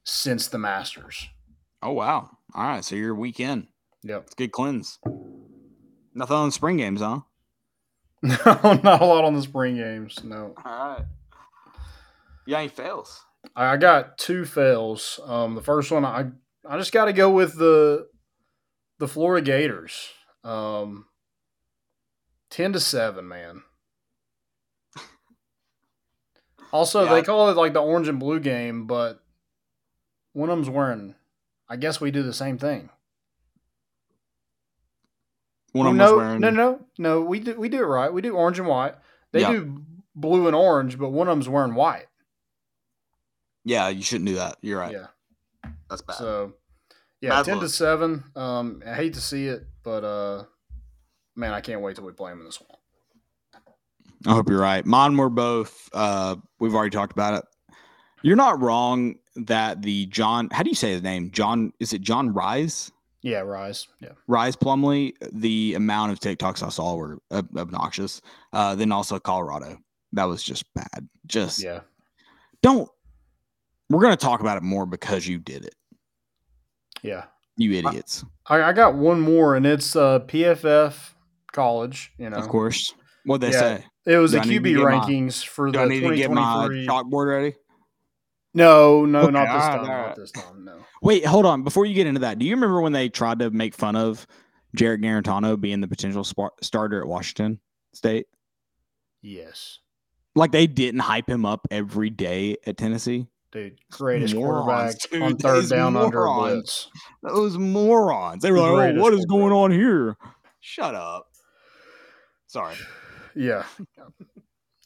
since 0.04 0.48
the 0.48 0.58
Masters. 0.58 1.28
Oh 1.84 1.92
wow. 1.92 2.32
All 2.56 2.64
right, 2.64 2.84
so 2.84 2.96
you're 2.96 3.14
weekend. 3.14 3.68
Yep. 4.02 4.24
It's 4.26 4.34
good 4.34 4.52
cleanse. 4.52 4.98
Nothing 6.16 6.38
on 6.38 6.48
the 6.48 6.52
spring 6.54 6.78
games, 6.78 7.02
huh? 7.02 7.20
No, 8.24 8.74
not 8.84 9.02
a 9.02 9.06
lot 9.06 9.24
on 9.26 9.36
the 9.36 9.42
spring 9.44 9.76
games. 9.76 10.24
No. 10.24 10.56
All 10.66 10.88
right. 10.96 11.06
Yeah, 12.48 12.62
he 12.62 12.68
fails. 12.70 13.22
I 13.56 13.74
I 13.74 13.78
got 13.78 14.18
two 14.18 14.46
fails. 14.46 15.20
Um, 15.26 15.54
the 15.56 15.62
first 15.62 15.92
one, 15.92 16.04
I 16.06 16.32
I 16.68 16.78
just 16.78 16.92
got 16.92 17.06
to 17.06 17.14
go 17.14 17.30
with 17.30 17.58
the 17.58 18.08
the 18.98 19.08
Florida 19.08 19.46
Gators. 19.46 20.10
Um, 20.44 21.06
ten 22.50 22.74
to 22.74 22.80
seven, 22.80 23.28
man. 23.28 23.62
Also, 26.72 27.04
Yeah. 27.06 27.14
they 27.14 27.22
call 27.24 27.50
it 27.50 27.58
like 27.58 27.74
the 27.74 27.82
orange 27.82 28.08
and 28.08 28.20
blue 28.20 28.40
game, 28.40 28.86
but 28.88 29.22
one 30.34 30.50
of 30.50 30.58
them's 30.58 30.70
wearing. 30.70 31.16
I 31.70 31.78
guess 31.78 32.02
we 32.02 32.12
do 32.12 32.22
the 32.24 32.34
same 32.34 32.58
thing. 32.58 32.90
One 35.76 35.88
of 35.88 35.91
them 35.91 35.97
no, 35.97 36.15
was 36.15 36.23
wearing 36.23 36.39
no, 36.41 36.49
no, 36.49 36.80
no. 36.97 37.22
We 37.22 37.39
do 37.39 37.60
we 37.60 37.68
do 37.69 37.80
it 37.80 37.88
right. 37.88 38.11
We 38.11 38.22
do 38.22 38.35
orange 38.35 38.60
and 38.60 38.68
white. 38.68 38.95
They 39.34 39.41
Yeah. 39.41 39.52
do 39.52 39.81
blue 40.15 40.47
and 40.47 40.56
orange, 40.56 40.97
but 40.97 41.10
one 41.10 41.27
of 41.27 41.34
them's 41.34 41.49
wearing 41.49 41.76
white. 41.76 42.06
Yeah, 43.65 43.89
you 43.89 44.02
shouldn't 44.02 44.27
do 44.27 44.35
that. 44.35 44.57
You're 44.61 44.80
right. 44.80 44.93
Yeah. 44.93 45.07
That's 45.89 46.02
bad. 46.02 46.15
So 46.15 46.53
yeah, 47.22 47.30
Bad 47.31 47.45
ten 47.45 47.60
to 47.60 47.68
seven. 47.69 48.23
Um, 48.35 48.84
I 48.85 48.93
hate 48.93 49.15
to 49.15 49.22
see 49.22 49.47
it, 49.47 49.68
but 49.84 50.03
uh, 50.03 50.43
man, 51.35 51.53
I 51.53 51.61
can't 51.61 51.81
wait 51.81 51.95
till 51.95 52.06
we 52.06 52.14
play 52.14 52.31
them 52.31 52.39
in 52.39 52.45
this 52.45 52.61
one. 52.61 52.69
I 54.27 54.34
hope 54.34 54.49
you're 54.49 54.61
right. 54.61 54.85
Mine 54.85 55.18
were 55.18 55.30
both. 55.30 55.89
Uh, 55.93 56.38
we've 56.60 56.73
already 56.73 56.89
talked 56.91 57.11
about 57.11 57.34
it. 57.35 57.45
You're 58.23 58.35
not 58.35 58.61
wrong 58.61 59.15
that 59.35 59.81
the 59.81 60.06
John. 60.07 60.49
How 60.52 60.64
do 60.64 60.69
you 60.69 60.76
say 60.76 60.91
his 60.91 61.03
name? 61.03 61.31
John. 61.31 61.73
Is 61.80 61.91
it 61.93 62.02
John 62.02 62.34
Rise? 62.34 62.91
Yeah, 63.26 63.39
Rise. 63.39 63.88
Yeah, 63.99 64.10
Rise 64.27 64.56
Plumlee. 64.56 65.14
The 65.34 65.73
amount 65.73 66.11
of 66.11 66.19
TikToks 66.19 66.61
I 66.61 66.69
saw 66.69 66.95
were 66.95 67.18
ob- 67.31 67.57
obnoxious. 67.57 68.22
Uh, 68.53 68.76
then 68.76 68.91
also 68.91 69.18
Colorado. 69.19 69.80
That 70.14 70.26
was 70.26 70.43
just 70.43 70.72
bad. 70.76 71.10
Just 71.26 71.64
yeah. 71.64 71.80
don't. 72.61 72.88
We're 73.89 74.02
gonna 74.02 74.15
talk 74.15 74.41
about 74.41 74.57
it 74.57 74.64
more 74.64 74.85
because 74.85 75.27
you 75.27 75.39
did 75.39 75.65
it. 75.65 75.73
Yeah. 77.02 77.23
You 77.57 77.72
idiots. 77.73 78.23
I, 78.47 78.61
I 78.61 78.73
got 78.73 78.93
one 78.95 79.22
more, 79.22 79.56
and 79.56 79.65
it's 79.65 79.95
uh, 79.95 80.19
PFF 80.19 80.93
college. 81.52 82.11
You 82.19 82.30
know, 82.30 82.38
Of 82.38 82.47
course. 82.47 82.93
What 83.26 83.41
they 83.41 83.52
Yeah. 83.52 83.60
say. 83.77 83.85
it 84.06 84.18
was 84.18 84.31
Do 84.34 84.38
the 84.38 84.43
I 84.43 84.45
need 84.45 84.64
to 84.64 84.69
QB 84.69 84.76
get 84.76 84.84
my- 84.84 84.91
rankings 84.91 85.43
for 85.43 85.65
Do 85.65 85.72
the 85.72 85.80
I 85.80 85.88
need 85.88 86.02
to 86.02 86.15
get 86.15 86.30
my 86.30 86.68
2023. 86.68 86.88
chalkboard 86.88 87.27
ready? 87.30 87.56
No, 88.56 89.06
no, 89.06 89.19
Okay, 89.23 89.32
not 89.32 89.45
this 89.53 89.65
time. 89.68 89.80
alright. 89.82 90.07
Not 90.07 90.15
this 90.15 90.32
time. 90.32 90.65
No. 90.65 90.77
Wait, 91.03 91.26
hold 91.26 91.45
on. 91.45 91.64
Before 91.64 91.86
you 91.86 91.94
get 91.94 92.07
into 92.07 92.22
that, 92.22 92.40
do 92.40 92.45
you 92.45 92.56
remember 92.56 92.82
when 92.82 92.94
they 92.94 93.10
tried 93.10 93.40
to 93.40 93.52
make 93.52 93.76
fun 93.76 93.95
of 93.95 94.26
Jarrett 94.76 95.02
Guarantano 95.02 95.60
being 95.60 95.82
the 95.82 95.88
potential 95.88 96.23
spar- 96.23 96.53
starter 96.61 97.02
at 97.02 97.07
Washington 97.07 97.60
State? 97.94 98.26
Yes, 99.22 99.80
Like 100.36 100.52
they 100.52 100.68
didn't 100.68 100.99
hype 101.02 101.30
him 101.30 101.45
up 101.45 101.68
every 101.72 102.10
day 102.10 102.57
at 102.65 102.77
Tennessee. 102.77 103.27
dude, 103.52 103.80
greatest 103.91 104.36
Morons, 104.36 104.64
quarterback 104.65 105.11
dude, 105.11 105.22
on 105.22 105.38
third 105.38 105.61
these 105.64 105.69
down 105.69 105.95
under 105.98 106.18
morons. 106.26 106.53
blitz. 106.53 106.90
Those 107.23 107.57
morons. 107.57 108.41
They 108.44 108.52
were 108.52 108.60
like, 108.60 108.95
"Oh, 108.95 109.02
what 109.02 109.14
is 109.14 109.26
going 109.26 109.52
on 109.53 109.72
here?" 109.72 110.18
Shut 110.60 110.94
up. 110.95 111.27
Sorry. 112.48 112.76
Yeah. 113.38 113.64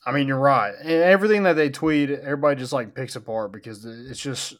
I 0.05 0.11
mean, 0.13 0.27
you're 0.27 0.39
right. 0.39 0.73
And 0.79 0.89
everything 0.89 1.43
that 1.43 1.53
they 1.53 1.69
tweet, 1.69 2.09
everybody 2.09 2.59
just 2.59 2.73
like 2.73 2.95
picks 2.95 3.15
apart 3.15 3.51
because 3.51 3.83
it's 3.85 4.19
just 4.19 4.55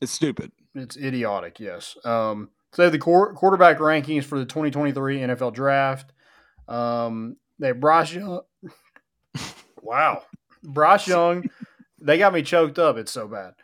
It's 0.00 0.12
stupid. 0.12 0.52
it's 0.74 0.96
idiotic. 0.96 1.58
Yes. 1.58 1.96
Um, 2.04 2.50
so 2.72 2.82
they 2.82 2.84
have 2.86 2.92
the 2.92 2.98
quar- 2.98 3.32
quarterback 3.34 3.78
rankings 3.78 4.24
for 4.24 4.38
the 4.38 4.44
2023 4.44 5.18
NFL 5.20 5.54
Draft. 5.54 6.12
Um, 6.68 7.36
they 7.58 7.72
Bryce 7.72 8.12
Young. 8.12 8.42
wow, 9.82 10.22
Bryce 10.62 11.06
Young. 11.08 11.48
They 12.00 12.18
got 12.18 12.32
me 12.34 12.42
choked 12.42 12.78
up. 12.78 12.96
It's 12.98 13.10
so 13.10 13.26
bad. 13.26 13.54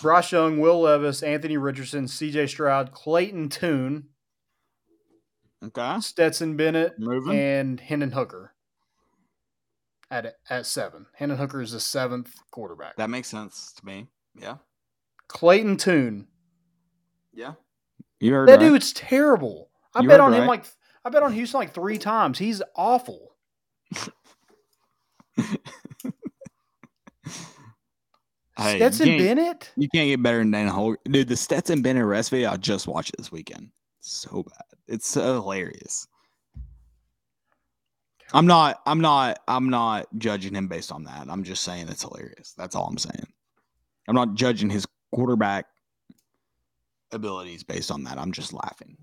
Bryce 0.00 0.32
Young, 0.32 0.58
Will 0.60 0.80
Levis, 0.82 1.22
Anthony 1.22 1.56
Richardson, 1.58 2.08
C.J. 2.08 2.46
Stroud, 2.46 2.92
Clayton 2.92 3.48
Tune, 3.50 4.04
Okay. 5.64 6.00
Stetson 6.00 6.56
Bennett, 6.56 6.98
Moving. 6.98 7.38
and 7.38 7.78
Hendon 7.80 8.12
Hooker. 8.12 8.51
At 10.12 10.34
at 10.50 10.66
seven, 10.66 11.06
Hendon 11.14 11.38
Hooker 11.38 11.60
is 11.62 11.72
the 11.72 11.80
seventh 11.80 12.34
quarterback. 12.50 12.96
that 12.96 13.08
makes 13.10 13.28
sense 13.28 13.72
to 13.78 13.86
me. 13.86 14.06
Yeah. 14.38 14.56
Clayton 15.28 15.78
Tune. 15.78 16.28
Yeah. 17.32 17.54
You 18.20 18.34
heard 18.34 18.48
That 18.48 18.60
right. 18.60 18.68
dude's 18.68 18.92
terrible. 18.92 19.70
I 19.94 20.02
You 20.02 20.08
bet 20.08 20.20
on 20.20 20.34
him 20.34 20.46
like 20.46 20.66
I 21.04 21.08
bet 21.10 21.22
on 21.22 21.32
Houston 21.32 21.58
like 21.58 21.72
three 21.74 21.96
times. 21.98 22.38
He's 22.38 22.60
awful. 22.76 23.34
Hey, 28.58 28.76
Stetson 28.76 29.06
can't- 29.06 29.18
Bennett? 29.38 29.72
You 29.76 29.88
can't 29.88 30.08
get 30.08 30.22
better 30.22 30.38
than 30.38 30.50
Dana 30.50 30.70
Holger. 30.70 30.98
Dude, 31.10 31.28
the 31.28 31.36
Stetson 31.36 31.80
Bennett 31.82 32.02
arrest 32.02 32.30
video, 32.30 32.50
I 32.50 32.56
just 32.58 32.86
watched 32.86 33.10
it 33.10 33.16
this 33.16 33.32
weekend. 33.32 33.70
So 34.00 34.42
bad. 34.42 34.78
It's 34.88 35.08
so 35.08 35.34
hilarious. 35.40 36.06
I'm 38.34 38.46
not, 38.46 38.80
I'm 38.86 39.00
not, 39.00 39.40
I'm 39.46 39.68
not 39.68 40.06
judging 40.18 40.54
him 40.54 40.68
based 40.68 40.90
on 40.92 41.04
that. 41.04 41.26
I'm 41.28 41.44
just 41.44 41.62
saying 41.62 41.88
it's 41.88 42.02
hilarious. 42.02 42.54
That's 42.56 42.74
all 42.74 42.86
I'm 42.86 42.98
saying. 42.98 43.26
I'm 44.08 44.14
not 44.14 44.34
judging 44.34 44.70
his 44.70 44.86
quarterback 45.12 45.66
abilities 47.12 47.62
based 47.62 47.90
on 47.90 48.04
that. 48.04 48.18
I'm 48.18 48.32
just 48.32 48.52
laughing. 48.52 48.96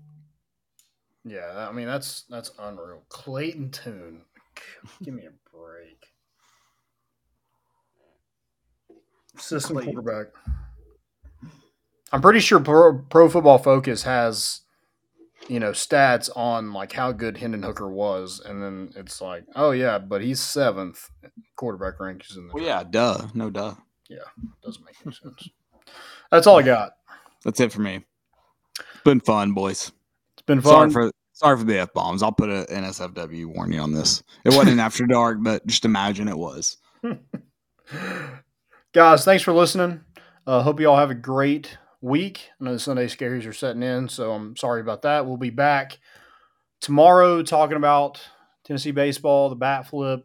Yeah, 1.24 1.68
I 1.68 1.72
mean 1.72 1.86
that's 1.86 2.22
that's 2.30 2.50
unreal. 2.58 3.02
Clayton 3.08 3.70
Tune. 3.70 4.22
Give 5.02 5.14
me 5.14 5.26
a 5.26 5.56
break. 5.56 6.06
System 9.36 9.76
Clayton. 9.76 9.94
quarterback. 9.94 10.32
I'm 12.12 12.20
pretty 12.22 12.40
sure 12.40 12.58
Pro, 12.58 12.98
Pro 12.98 13.28
Football 13.28 13.58
Focus 13.58 14.02
has, 14.02 14.62
you 15.50 15.58
know, 15.58 15.72
stats 15.72 16.30
on 16.36 16.72
like 16.72 16.92
how 16.92 17.10
good 17.10 17.36
Hendon 17.36 17.64
Hooker 17.64 17.90
was, 17.90 18.40
and 18.40 18.62
then 18.62 18.92
it's 18.94 19.20
like, 19.20 19.44
oh 19.56 19.72
yeah, 19.72 19.98
but 19.98 20.22
he's 20.22 20.38
seventh 20.38 21.10
quarterback 21.56 21.98
rankings 21.98 22.36
in 22.36 22.46
the. 22.46 22.54
Well, 22.54 22.62
yeah, 22.62 22.84
duh. 22.88 23.26
No, 23.34 23.50
duh. 23.50 23.74
Yeah, 24.08 24.18
doesn't 24.62 24.84
make 24.84 24.94
any 25.04 25.12
sense. 25.12 25.48
That's 26.30 26.46
all 26.46 26.60
I 26.60 26.62
got. 26.62 26.92
That's 27.44 27.58
it 27.58 27.72
for 27.72 27.80
me. 27.80 28.04
It's 28.78 29.02
Been 29.04 29.18
fun, 29.20 29.52
boys. 29.52 29.90
It's 30.34 30.42
been 30.46 30.62
Sorry 30.62 30.88
fun. 30.88 30.92
for 30.92 31.10
sorry 31.32 31.58
for 31.58 31.64
the 31.64 31.80
f 31.80 31.92
bombs. 31.92 32.22
I'll 32.22 32.30
put 32.30 32.48
an 32.48 32.66
NSFW 32.66 33.46
warning 33.46 33.80
on 33.80 33.92
this. 33.92 34.22
It 34.44 34.54
wasn't 34.54 34.78
after 34.78 35.04
dark, 35.04 35.38
but 35.40 35.66
just 35.66 35.84
imagine 35.84 36.28
it 36.28 36.38
was. 36.38 36.76
Guys, 38.92 39.24
thanks 39.24 39.42
for 39.42 39.52
listening. 39.52 40.02
Uh, 40.46 40.62
hope 40.62 40.78
you 40.78 40.88
all 40.88 40.96
have 40.96 41.10
a 41.10 41.14
great 41.14 41.76
week. 42.00 42.50
I 42.60 42.64
know 42.64 42.72
the 42.72 42.78
Sunday 42.78 43.06
scaries 43.06 43.46
are 43.46 43.52
setting 43.52 43.82
in, 43.82 44.08
so 44.08 44.32
I'm 44.32 44.56
sorry 44.56 44.80
about 44.80 45.02
that. 45.02 45.26
We'll 45.26 45.36
be 45.36 45.50
back 45.50 45.98
tomorrow 46.80 47.42
talking 47.42 47.76
about 47.76 48.20
Tennessee 48.64 48.90
baseball, 48.90 49.48
the 49.48 49.56
bat 49.56 49.86
flip. 49.86 50.24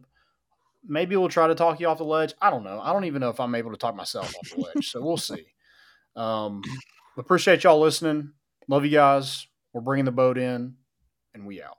Maybe 0.88 1.16
we'll 1.16 1.30
try 1.30 1.48
to 1.48 1.56
talk 1.56 1.80
you 1.80 1.88
off 1.88 1.98
the 1.98 2.06
ledge. 2.06 2.34
I 2.42 2.50
don't 2.50 2.64
know. 2.64 2.80
I 2.80 2.94
don't 2.94 3.06
even 3.06 3.20
know 3.20 3.30
if 3.30 3.40
I'm 3.40 3.56
able 3.56 3.72
to 3.72 3.78
talk 3.78 3.96
myself 3.96 4.34
off 4.36 4.50
the 4.56 4.62
ledge, 4.62 4.92
so 4.92 5.02
we'll 5.02 5.18
see. 5.18 5.48
Um, 6.16 6.62
appreciate 7.18 7.64
y'all 7.64 7.80
listening. 7.80 8.32
Love 8.68 8.86
you 8.86 8.92
guys. 8.92 9.48
We're 9.74 9.82
bringing 9.82 10.06
the 10.06 10.12
boat 10.12 10.38
in, 10.38 10.76
and 11.34 11.46
we 11.46 11.62
out. 11.62 11.78